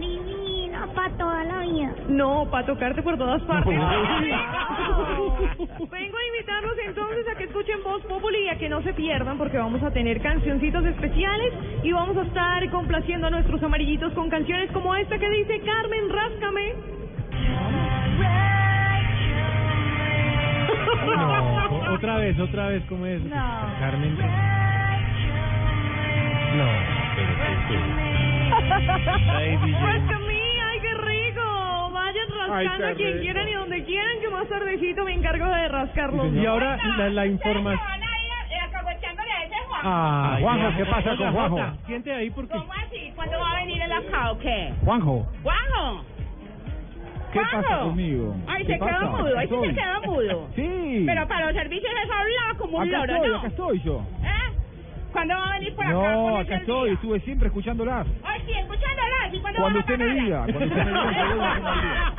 divina, 0.87 0.95
para 0.95 1.11
toda 1.17 1.45
la 1.45 1.59
vida. 1.61 1.95
No, 2.09 2.49
para 2.51 2.67
tocarte 2.67 3.03
por 3.03 3.17
todas 3.19 3.43
partes. 3.43 3.75
Vengo 3.75 3.89
a 6.19 6.27
invitarlos 6.27 6.75
entonces 6.87 7.27
a 7.29 7.35
que 7.37 7.45
escuchen 7.45 7.83
Voz 7.85 8.03
Populi 8.05 8.45
y 8.45 8.49
a 8.49 8.59
que 8.59 8.69
no 8.69 8.83
se 8.83 8.93
pierdan 8.95 9.39
porque 9.39 9.59
vamos 9.59 9.83
a 9.83 9.91
tener 9.91 10.21
cancioncitos 10.21 10.85
especiales 10.87 11.53
y 11.83 11.91
vamos 11.93 12.17
a 12.17 12.23
estar 12.23 12.71
complaciendo 12.71 13.27
a 13.27 13.31
nuestros 13.31 13.61
amarillitos 13.63 14.13
con 14.15 14.31
canciones 14.31 14.71
como 14.73 14.95
esta 14.95 15.19
que 15.19 15.29
dice 15.31 15.61
Carmen, 15.61 16.09
ráscame. 16.11 16.75
No, 21.07 21.87
otra 21.95 22.19
vez, 22.19 22.39
otra 22.39 22.69
vez, 22.69 22.83
¿cómo 22.89 23.07
es? 23.07 23.23
Carmen. 23.81 24.17
No, 26.57 26.67
pero 27.17 27.33
DJ. 27.37 28.07
Ráscame, 29.81 30.36
rascando 32.47 32.87
a 32.87 32.93
quien 32.95 33.19
quieran 33.21 33.49
y 33.49 33.53
donde 33.53 33.85
quieran 33.85 34.21
que 34.21 34.29
más 34.31 34.49
tardecito 34.49 35.05
me 35.05 35.13
encargo 35.15 35.47
de 35.47 35.69
rascarlos. 35.69 36.33
Y 36.35 36.47
ahora 36.47 36.77
la, 36.99 37.09
la 37.11 37.27
información. 37.27 37.81
Ah, 39.89 40.39
Juanjo, 40.41 40.77
¿qué 40.77 40.85
pasa 40.87 41.17
con 41.17 41.33
Juanjo? 41.33 41.59
Siente 41.87 42.13
ahí 42.13 42.31
porque. 42.31 42.53
¿Cómo 42.57 42.73
así? 42.73 43.13
¿Cuándo 43.15 43.39
va 43.39 43.51
a 43.53 43.61
venir 43.61 43.81
el 43.83 43.93
acá 43.93 44.33
o 44.33 44.39
qué? 44.39 44.73
Juanjo, 44.85 45.27
¡Juanjo! 45.43 46.05
¿Qué 47.33 47.39
Juanjo. 47.45 47.63
pasa 47.63 47.81
conmigo? 47.81 48.37
Ay, 48.49 48.65
¿Qué 48.67 48.73
se 48.73 48.79
queda 48.79 48.89
pasa? 49.01 49.07
mudo, 49.11 49.39
ahí 49.39 49.49
sí 49.49 49.55
se 49.69 49.75
queda 49.75 50.01
mudo. 50.01 50.49
Sí. 50.57 51.05
Pero 51.07 51.29
para 51.29 51.47
los 51.47 51.55
servicios 51.55 51.93
es 52.05 52.11
hablar 52.11 52.57
como 52.59 52.79
un 52.79 52.89
Acá 52.89 52.99
loro, 52.99 53.13
estoy, 53.15 53.29
¿no? 53.31 53.37
acá 53.39 53.47
estoy 53.49 53.81
yo. 53.83 54.03
¿Eh? 54.25 54.56
¿Cuándo 55.17 55.35
va 55.35 55.49
a 55.49 55.59
venir 55.59 55.75
por 55.75 55.87
acá? 55.87 55.95
No, 55.95 56.37
acá 56.37 56.57
estoy, 56.57 56.85
día. 56.85 56.95
estuve 56.95 57.21
siempre 57.21 57.47
escuchándolas. 57.49 58.07
Ay, 58.23 58.43
sí, 58.45 58.53
escuchándola. 58.53 59.29
¿Y 59.33 59.39
cuándo 59.41 59.61
Cuando 59.63 59.79
usted 59.79 59.99
me 59.99 60.09
diga, 60.21 60.41
cuando 60.41 60.59
usted 60.59 60.85
me 60.85 60.91
diga. 60.91 62.15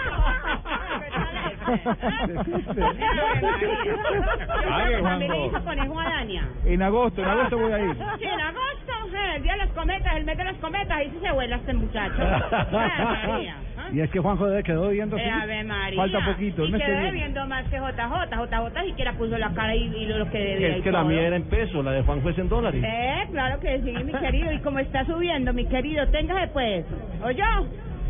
En 6.66 6.82
agosto, 6.82 7.22
en 7.22 7.28
agosto 7.30 7.58
voy 7.60 7.72
a 7.72 7.80
ir. 7.80 7.96
Sí, 8.18 8.26
en 8.26 8.42
agosto, 8.42 8.94
eh, 9.14 9.36
el 9.36 9.44
día 9.44 9.52
de 9.52 9.58
las 9.60 9.70
cometas, 9.70 10.16
el 10.16 10.26
mes 10.26 10.38
de 10.38 10.44
las 10.44 10.58
cometas, 10.58 10.98
ahí 10.98 11.12
sí 11.12 11.20
se 11.22 11.32
vuela 11.32 11.58
este 11.58 11.74
muchacho. 11.76 12.16
¿ah? 13.88 13.94
y 13.94 14.00
es 14.02 14.10
que 14.12 14.20
Juanjo 14.20 14.48
debe 14.48 14.64
quedó 14.64 14.90
viendo 14.90 15.18
Eh, 15.18 15.22
así. 15.22 15.30
Ave 15.44 15.64
María. 15.64 15.98
Falta 16.02 16.26
poquito, 16.26 16.66
Y 16.66 16.72
mes 16.72 16.82
que 16.82 16.86
que 16.86 16.92
debe 16.92 17.04
viene. 17.12 17.18
viendo 17.20 17.48
más 17.48 17.66
que 17.70 17.78
JJ. 17.78 18.36
JJ 18.36 18.86
siquiera 18.86 19.14
puso 19.14 19.38
la 19.38 19.50
cara 19.54 19.76
y, 19.76 19.84
y 19.84 20.06
lo 20.06 20.30
que 20.30 20.38
debía. 20.38 20.68
Es 20.70 20.78
y 20.80 20.82
que 20.82 20.92
la 20.92 21.00
todo. 21.00 21.10
mía 21.10 21.22
era 21.22 21.36
en 21.36 21.44
peso, 21.44 21.82
la 21.84 21.92
de 21.92 22.02
Juanjo 22.04 22.30
es 22.30 22.38
en 22.38 22.50
dólares. 22.50 22.84
Eh, 22.86 23.28
claro 23.32 23.60
que 23.60 23.80
sí, 23.82 23.92
mi 24.04 24.14
querido. 24.14 24.52
Y 24.52 24.60
como 24.60 24.80
está 24.80 25.06
subiendo, 25.06 25.54
mi 25.54 25.66
querido, 25.66 26.08
téngase 26.08 26.48
pues. 26.54 26.86
¿Oye? 27.24 27.44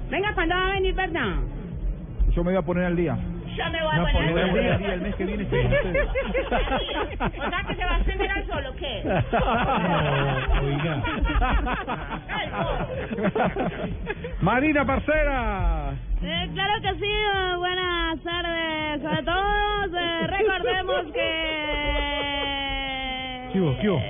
Venga, 0.09 0.33
¿cuándo 0.33 0.55
va 0.55 0.67
a 0.69 0.73
venir, 0.73 0.93
verdad? 0.95 1.35
Yo 2.35 2.43
me 2.43 2.51
voy 2.51 2.59
a 2.59 2.61
poner 2.61 2.85
al 2.85 2.95
día. 2.95 3.17
Ya 3.57 3.69
me 3.69 3.81
voy 3.81 3.91
a 3.91 3.95
No, 3.97 4.03
poner. 4.03 4.39
al 4.39 4.79
día 4.79 4.93
el 4.93 5.01
mes 5.01 5.15
que 5.15 5.25
viene. 5.25 5.43
estoy 5.43 5.63
con 5.63 5.73
ustedes. 5.73 6.07
O 7.19 7.49
sea, 7.49 7.63
que 7.67 7.75
se 7.75 7.83
va 7.85 7.95
a 7.95 7.97
extender 7.97 8.31
al 8.31 8.45
solo, 8.47 8.73
¿qué? 8.75 9.03
oiga. 10.63 11.03
Marina 14.41 14.85
Parcera. 14.85 15.93
Eh, 16.21 16.49
claro 16.53 16.81
que 16.81 16.93
sí, 16.99 17.13
buenas 17.57 18.19
tardes 18.23 19.05
a 19.05 19.23
todos. 19.23 19.91
Eh, 19.99 20.27
recordemos 20.27 21.05
que... 21.13 21.37
¿Qué 23.53 23.61
hubo? 23.61 23.77
¿Qué 23.79 23.89
hubo? 23.89 24.01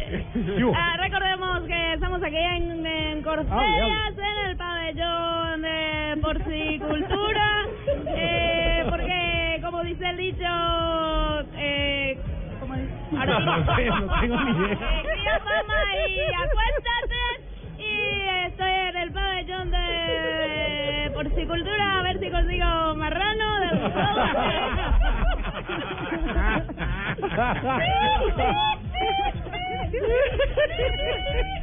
¿Qué 0.57 0.64
hubo? 0.64 0.74
Ah, 0.76 0.98
recordemos 0.98 1.61
que 1.64 1.94
estamos 1.94 2.22
aquí 2.24 2.36
en, 2.38 2.86
en 2.86 3.22
Corferias, 3.22 4.14
en 4.18 4.49
el 4.49 4.57
pabellón 4.57 5.61
de 5.61 6.18
porcicultura, 6.22 7.56
como 9.78 9.90
dice 9.90 10.10
el 10.10 10.18
dicho, 10.18 10.44
eh, 11.56 12.18
¿cómo 12.60 12.74
dice? 12.74 12.91
Ahora. 13.20 13.40
No 13.40 13.76
sé, 13.76 13.86
no 13.86 14.20
tengo 14.22 14.41
ni 14.41 14.52
idea. 14.58 14.78
Eh, 14.82 15.04
cría 15.14 15.40
fama 15.40 15.80
y 16.10 16.20
acuéstate. 16.34 17.24
Y 17.78 18.22
estoy 18.48 18.72
en 18.72 18.98
el 18.98 19.12
pabellón 19.12 19.70
de 19.70 21.12
porcicultura 21.14 21.99
a 21.99 22.02
ver 22.02 22.20
si 22.20 22.32
consigo 22.32 22.95
marrano 22.95 23.60
de 23.60 23.68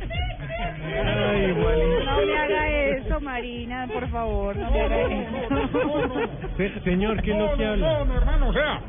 Ay. 0.64 1.54
No 1.54 2.26
me 2.26 2.38
haga 2.38 2.68
eso, 2.68 3.20
Marina, 3.20 3.86
por 3.92 4.08
favor, 4.08 4.56
no 4.56 4.70
me 4.70 4.80
haga 4.82 5.00
eso. 5.02 6.28
Se- 6.56 6.80
señor, 6.80 7.22
¿qué 7.22 7.32
es 7.32 7.38
lo 7.38 7.56
que 7.56 7.64
No, 7.64 7.70
habla? 7.72 7.98
no, 7.98 8.04
no, 8.06 8.14
hermano, 8.16 8.48
o 8.48 8.52
sea, 8.52 8.80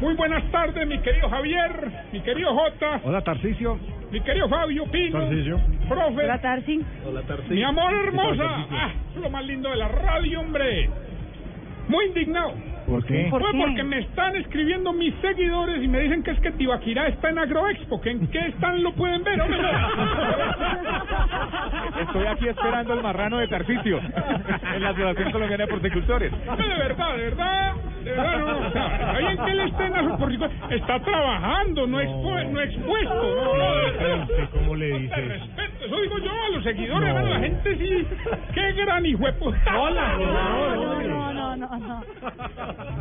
muy 0.00 0.14
buenas 0.14 0.42
tardes, 0.50 0.86
mi 0.86 0.98
querido 1.00 1.28
Javier, 1.28 1.90
mi 2.12 2.20
querido 2.20 2.54
Jota, 2.54 3.00
Hola, 3.04 3.20
Tarcicio. 3.22 3.78
mi 4.10 4.20
querido 4.20 4.48
Fabio 4.48 4.84
Pino, 4.86 5.18
Tarcisio. 5.20 5.60
profe, 5.88 6.24
Hola, 6.24 6.40
Tarsi. 6.40 6.80
Hola, 7.06 7.22
Tarcicio. 7.22 7.54
mi 7.56 7.62
amor 7.62 7.90
¿Qué 7.90 7.96
tal, 7.96 8.06
hermosa, 8.06 8.66
ah, 8.70 8.90
lo 9.20 9.30
más 9.30 9.44
lindo 9.44 9.70
de 9.70 9.76
la 9.76 9.88
radio, 9.88 10.40
hombre, 10.40 10.88
muy 11.88 12.06
indignado. 12.06 12.54
¿Por 12.90 13.04
qué? 13.06 13.28
Pues 13.30 13.44
porque 13.56 13.84
me 13.84 13.98
están 14.00 14.34
escribiendo 14.36 14.92
mis 14.92 15.14
seguidores 15.20 15.80
y 15.82 15.86
me 15.88 16.00
dicen 16.00 16.22
que 16.24 16.32
es 16.32 16.40
que 16.40 16.50
Tibaquirá 16.52 17.06
está 17.06 17.30
en 17.30 17.38
Agroexpo, 17.38 18.00
que 18.00 18.10
en 18.10 18.26
qué 18.28 18.48
están 18.48 18.82
lo 18.82 18.92
pueden 18.92 19.22
ver, 19.22 19.40
hombre. 19.40 19.58
Estoy 22.00 22.26
aquí 22.26 22.48
esperando 22.48 22.94
el 22.94 23.02
marrano 23.02 23.38
de 23.38 23.48
Tarcicio 23.48 23.98
en 24.74 24.82
la 24.82 24.90
Asociación 24.90 25.32
Colombiana 25.32 25.64
de 25.66 25.70
Porcicultores. 25.70 26.32
No, 26.46 26.56
de 26.56 26.68
verdad, 26.68 27.16
de 27.16 27.22
verdad, 27.24 27.72
de 28.04 28.10
verdad, 28.10 28.38
no, 28.38 28.46
no, 28.60 28.68
o 28.68 28.72
sea, 28.72 29.10
ahí 29.16 29.26
en 29.26 29.36
que 29.44 29.50
él 29.50 29.60
está 29.60 29.86
en 29.86 29.92
la 29.92 30.16
porcicultura, 30.16 30.74
está 30.74 31.00
trabajando, 31.00 31.86
no, 31.86 32.00
expu- 32.00 32.50
no 32.50 32.60
expuesto, 32.60 33.14
no, 33.14 33.54
no, 33.54 33.74
verdad. 33.74 34.28
¿Cómo 34.52 34.74
le 34.76 34.90
Te 34.90 34.98
dice? 34.98 35.20
respeto, 35.20 35.84
eso 35.86 36.00
digo 36.00 36.18
yo 36.18 36.30
a 36.30 36.48
los 36.54 36.64
seguidores, 36.64 37.00
No. 37.00 37.06
hermano, 37.08 37.28
la 37.30 37.38
gente 37.40 37.76
sí, 37.78 38.06
qué 38.54 38.72
gran 38.72 39.06
hijo 39.06 39.24
de 39.26 39.32
puta. 39.34 39.78
Hola, 39.78 40.16
No, 40.18 40.76
no, 40.76 41.02
no, 41.02 41.32
no, 41.32 41.56
no, 41.56 41.78
no. 41.78 42.04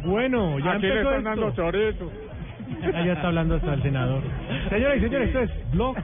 Bueno, 0.04 0.60
ya 0.60 0.72
Aquí 0.74 0.88
le 0.88 0.98
están 1.02 1.18
esto. 1.18 1.30
dando 1.30 1.52
chorito. 1.52 2.12
Ya 2.82 3.14
está 3.14 3.28
hablando 3.28 3.56
hasta 3.56 3.74
el 3.74 3.82
senador. 3.82 4.22
Señoras 4.70 4.98
y 4.98 5.02
señores, 5.02 5.28
esto 5.28 5.40
es 5.42 5.72
Blog 5.72 5.98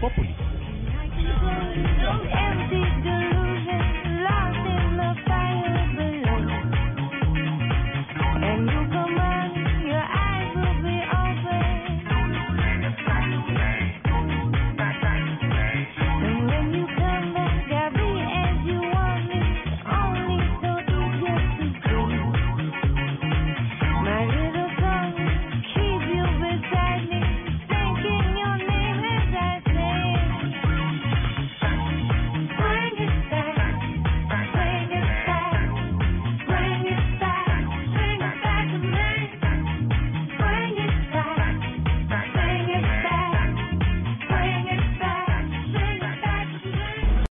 Populi. 0.00 0.34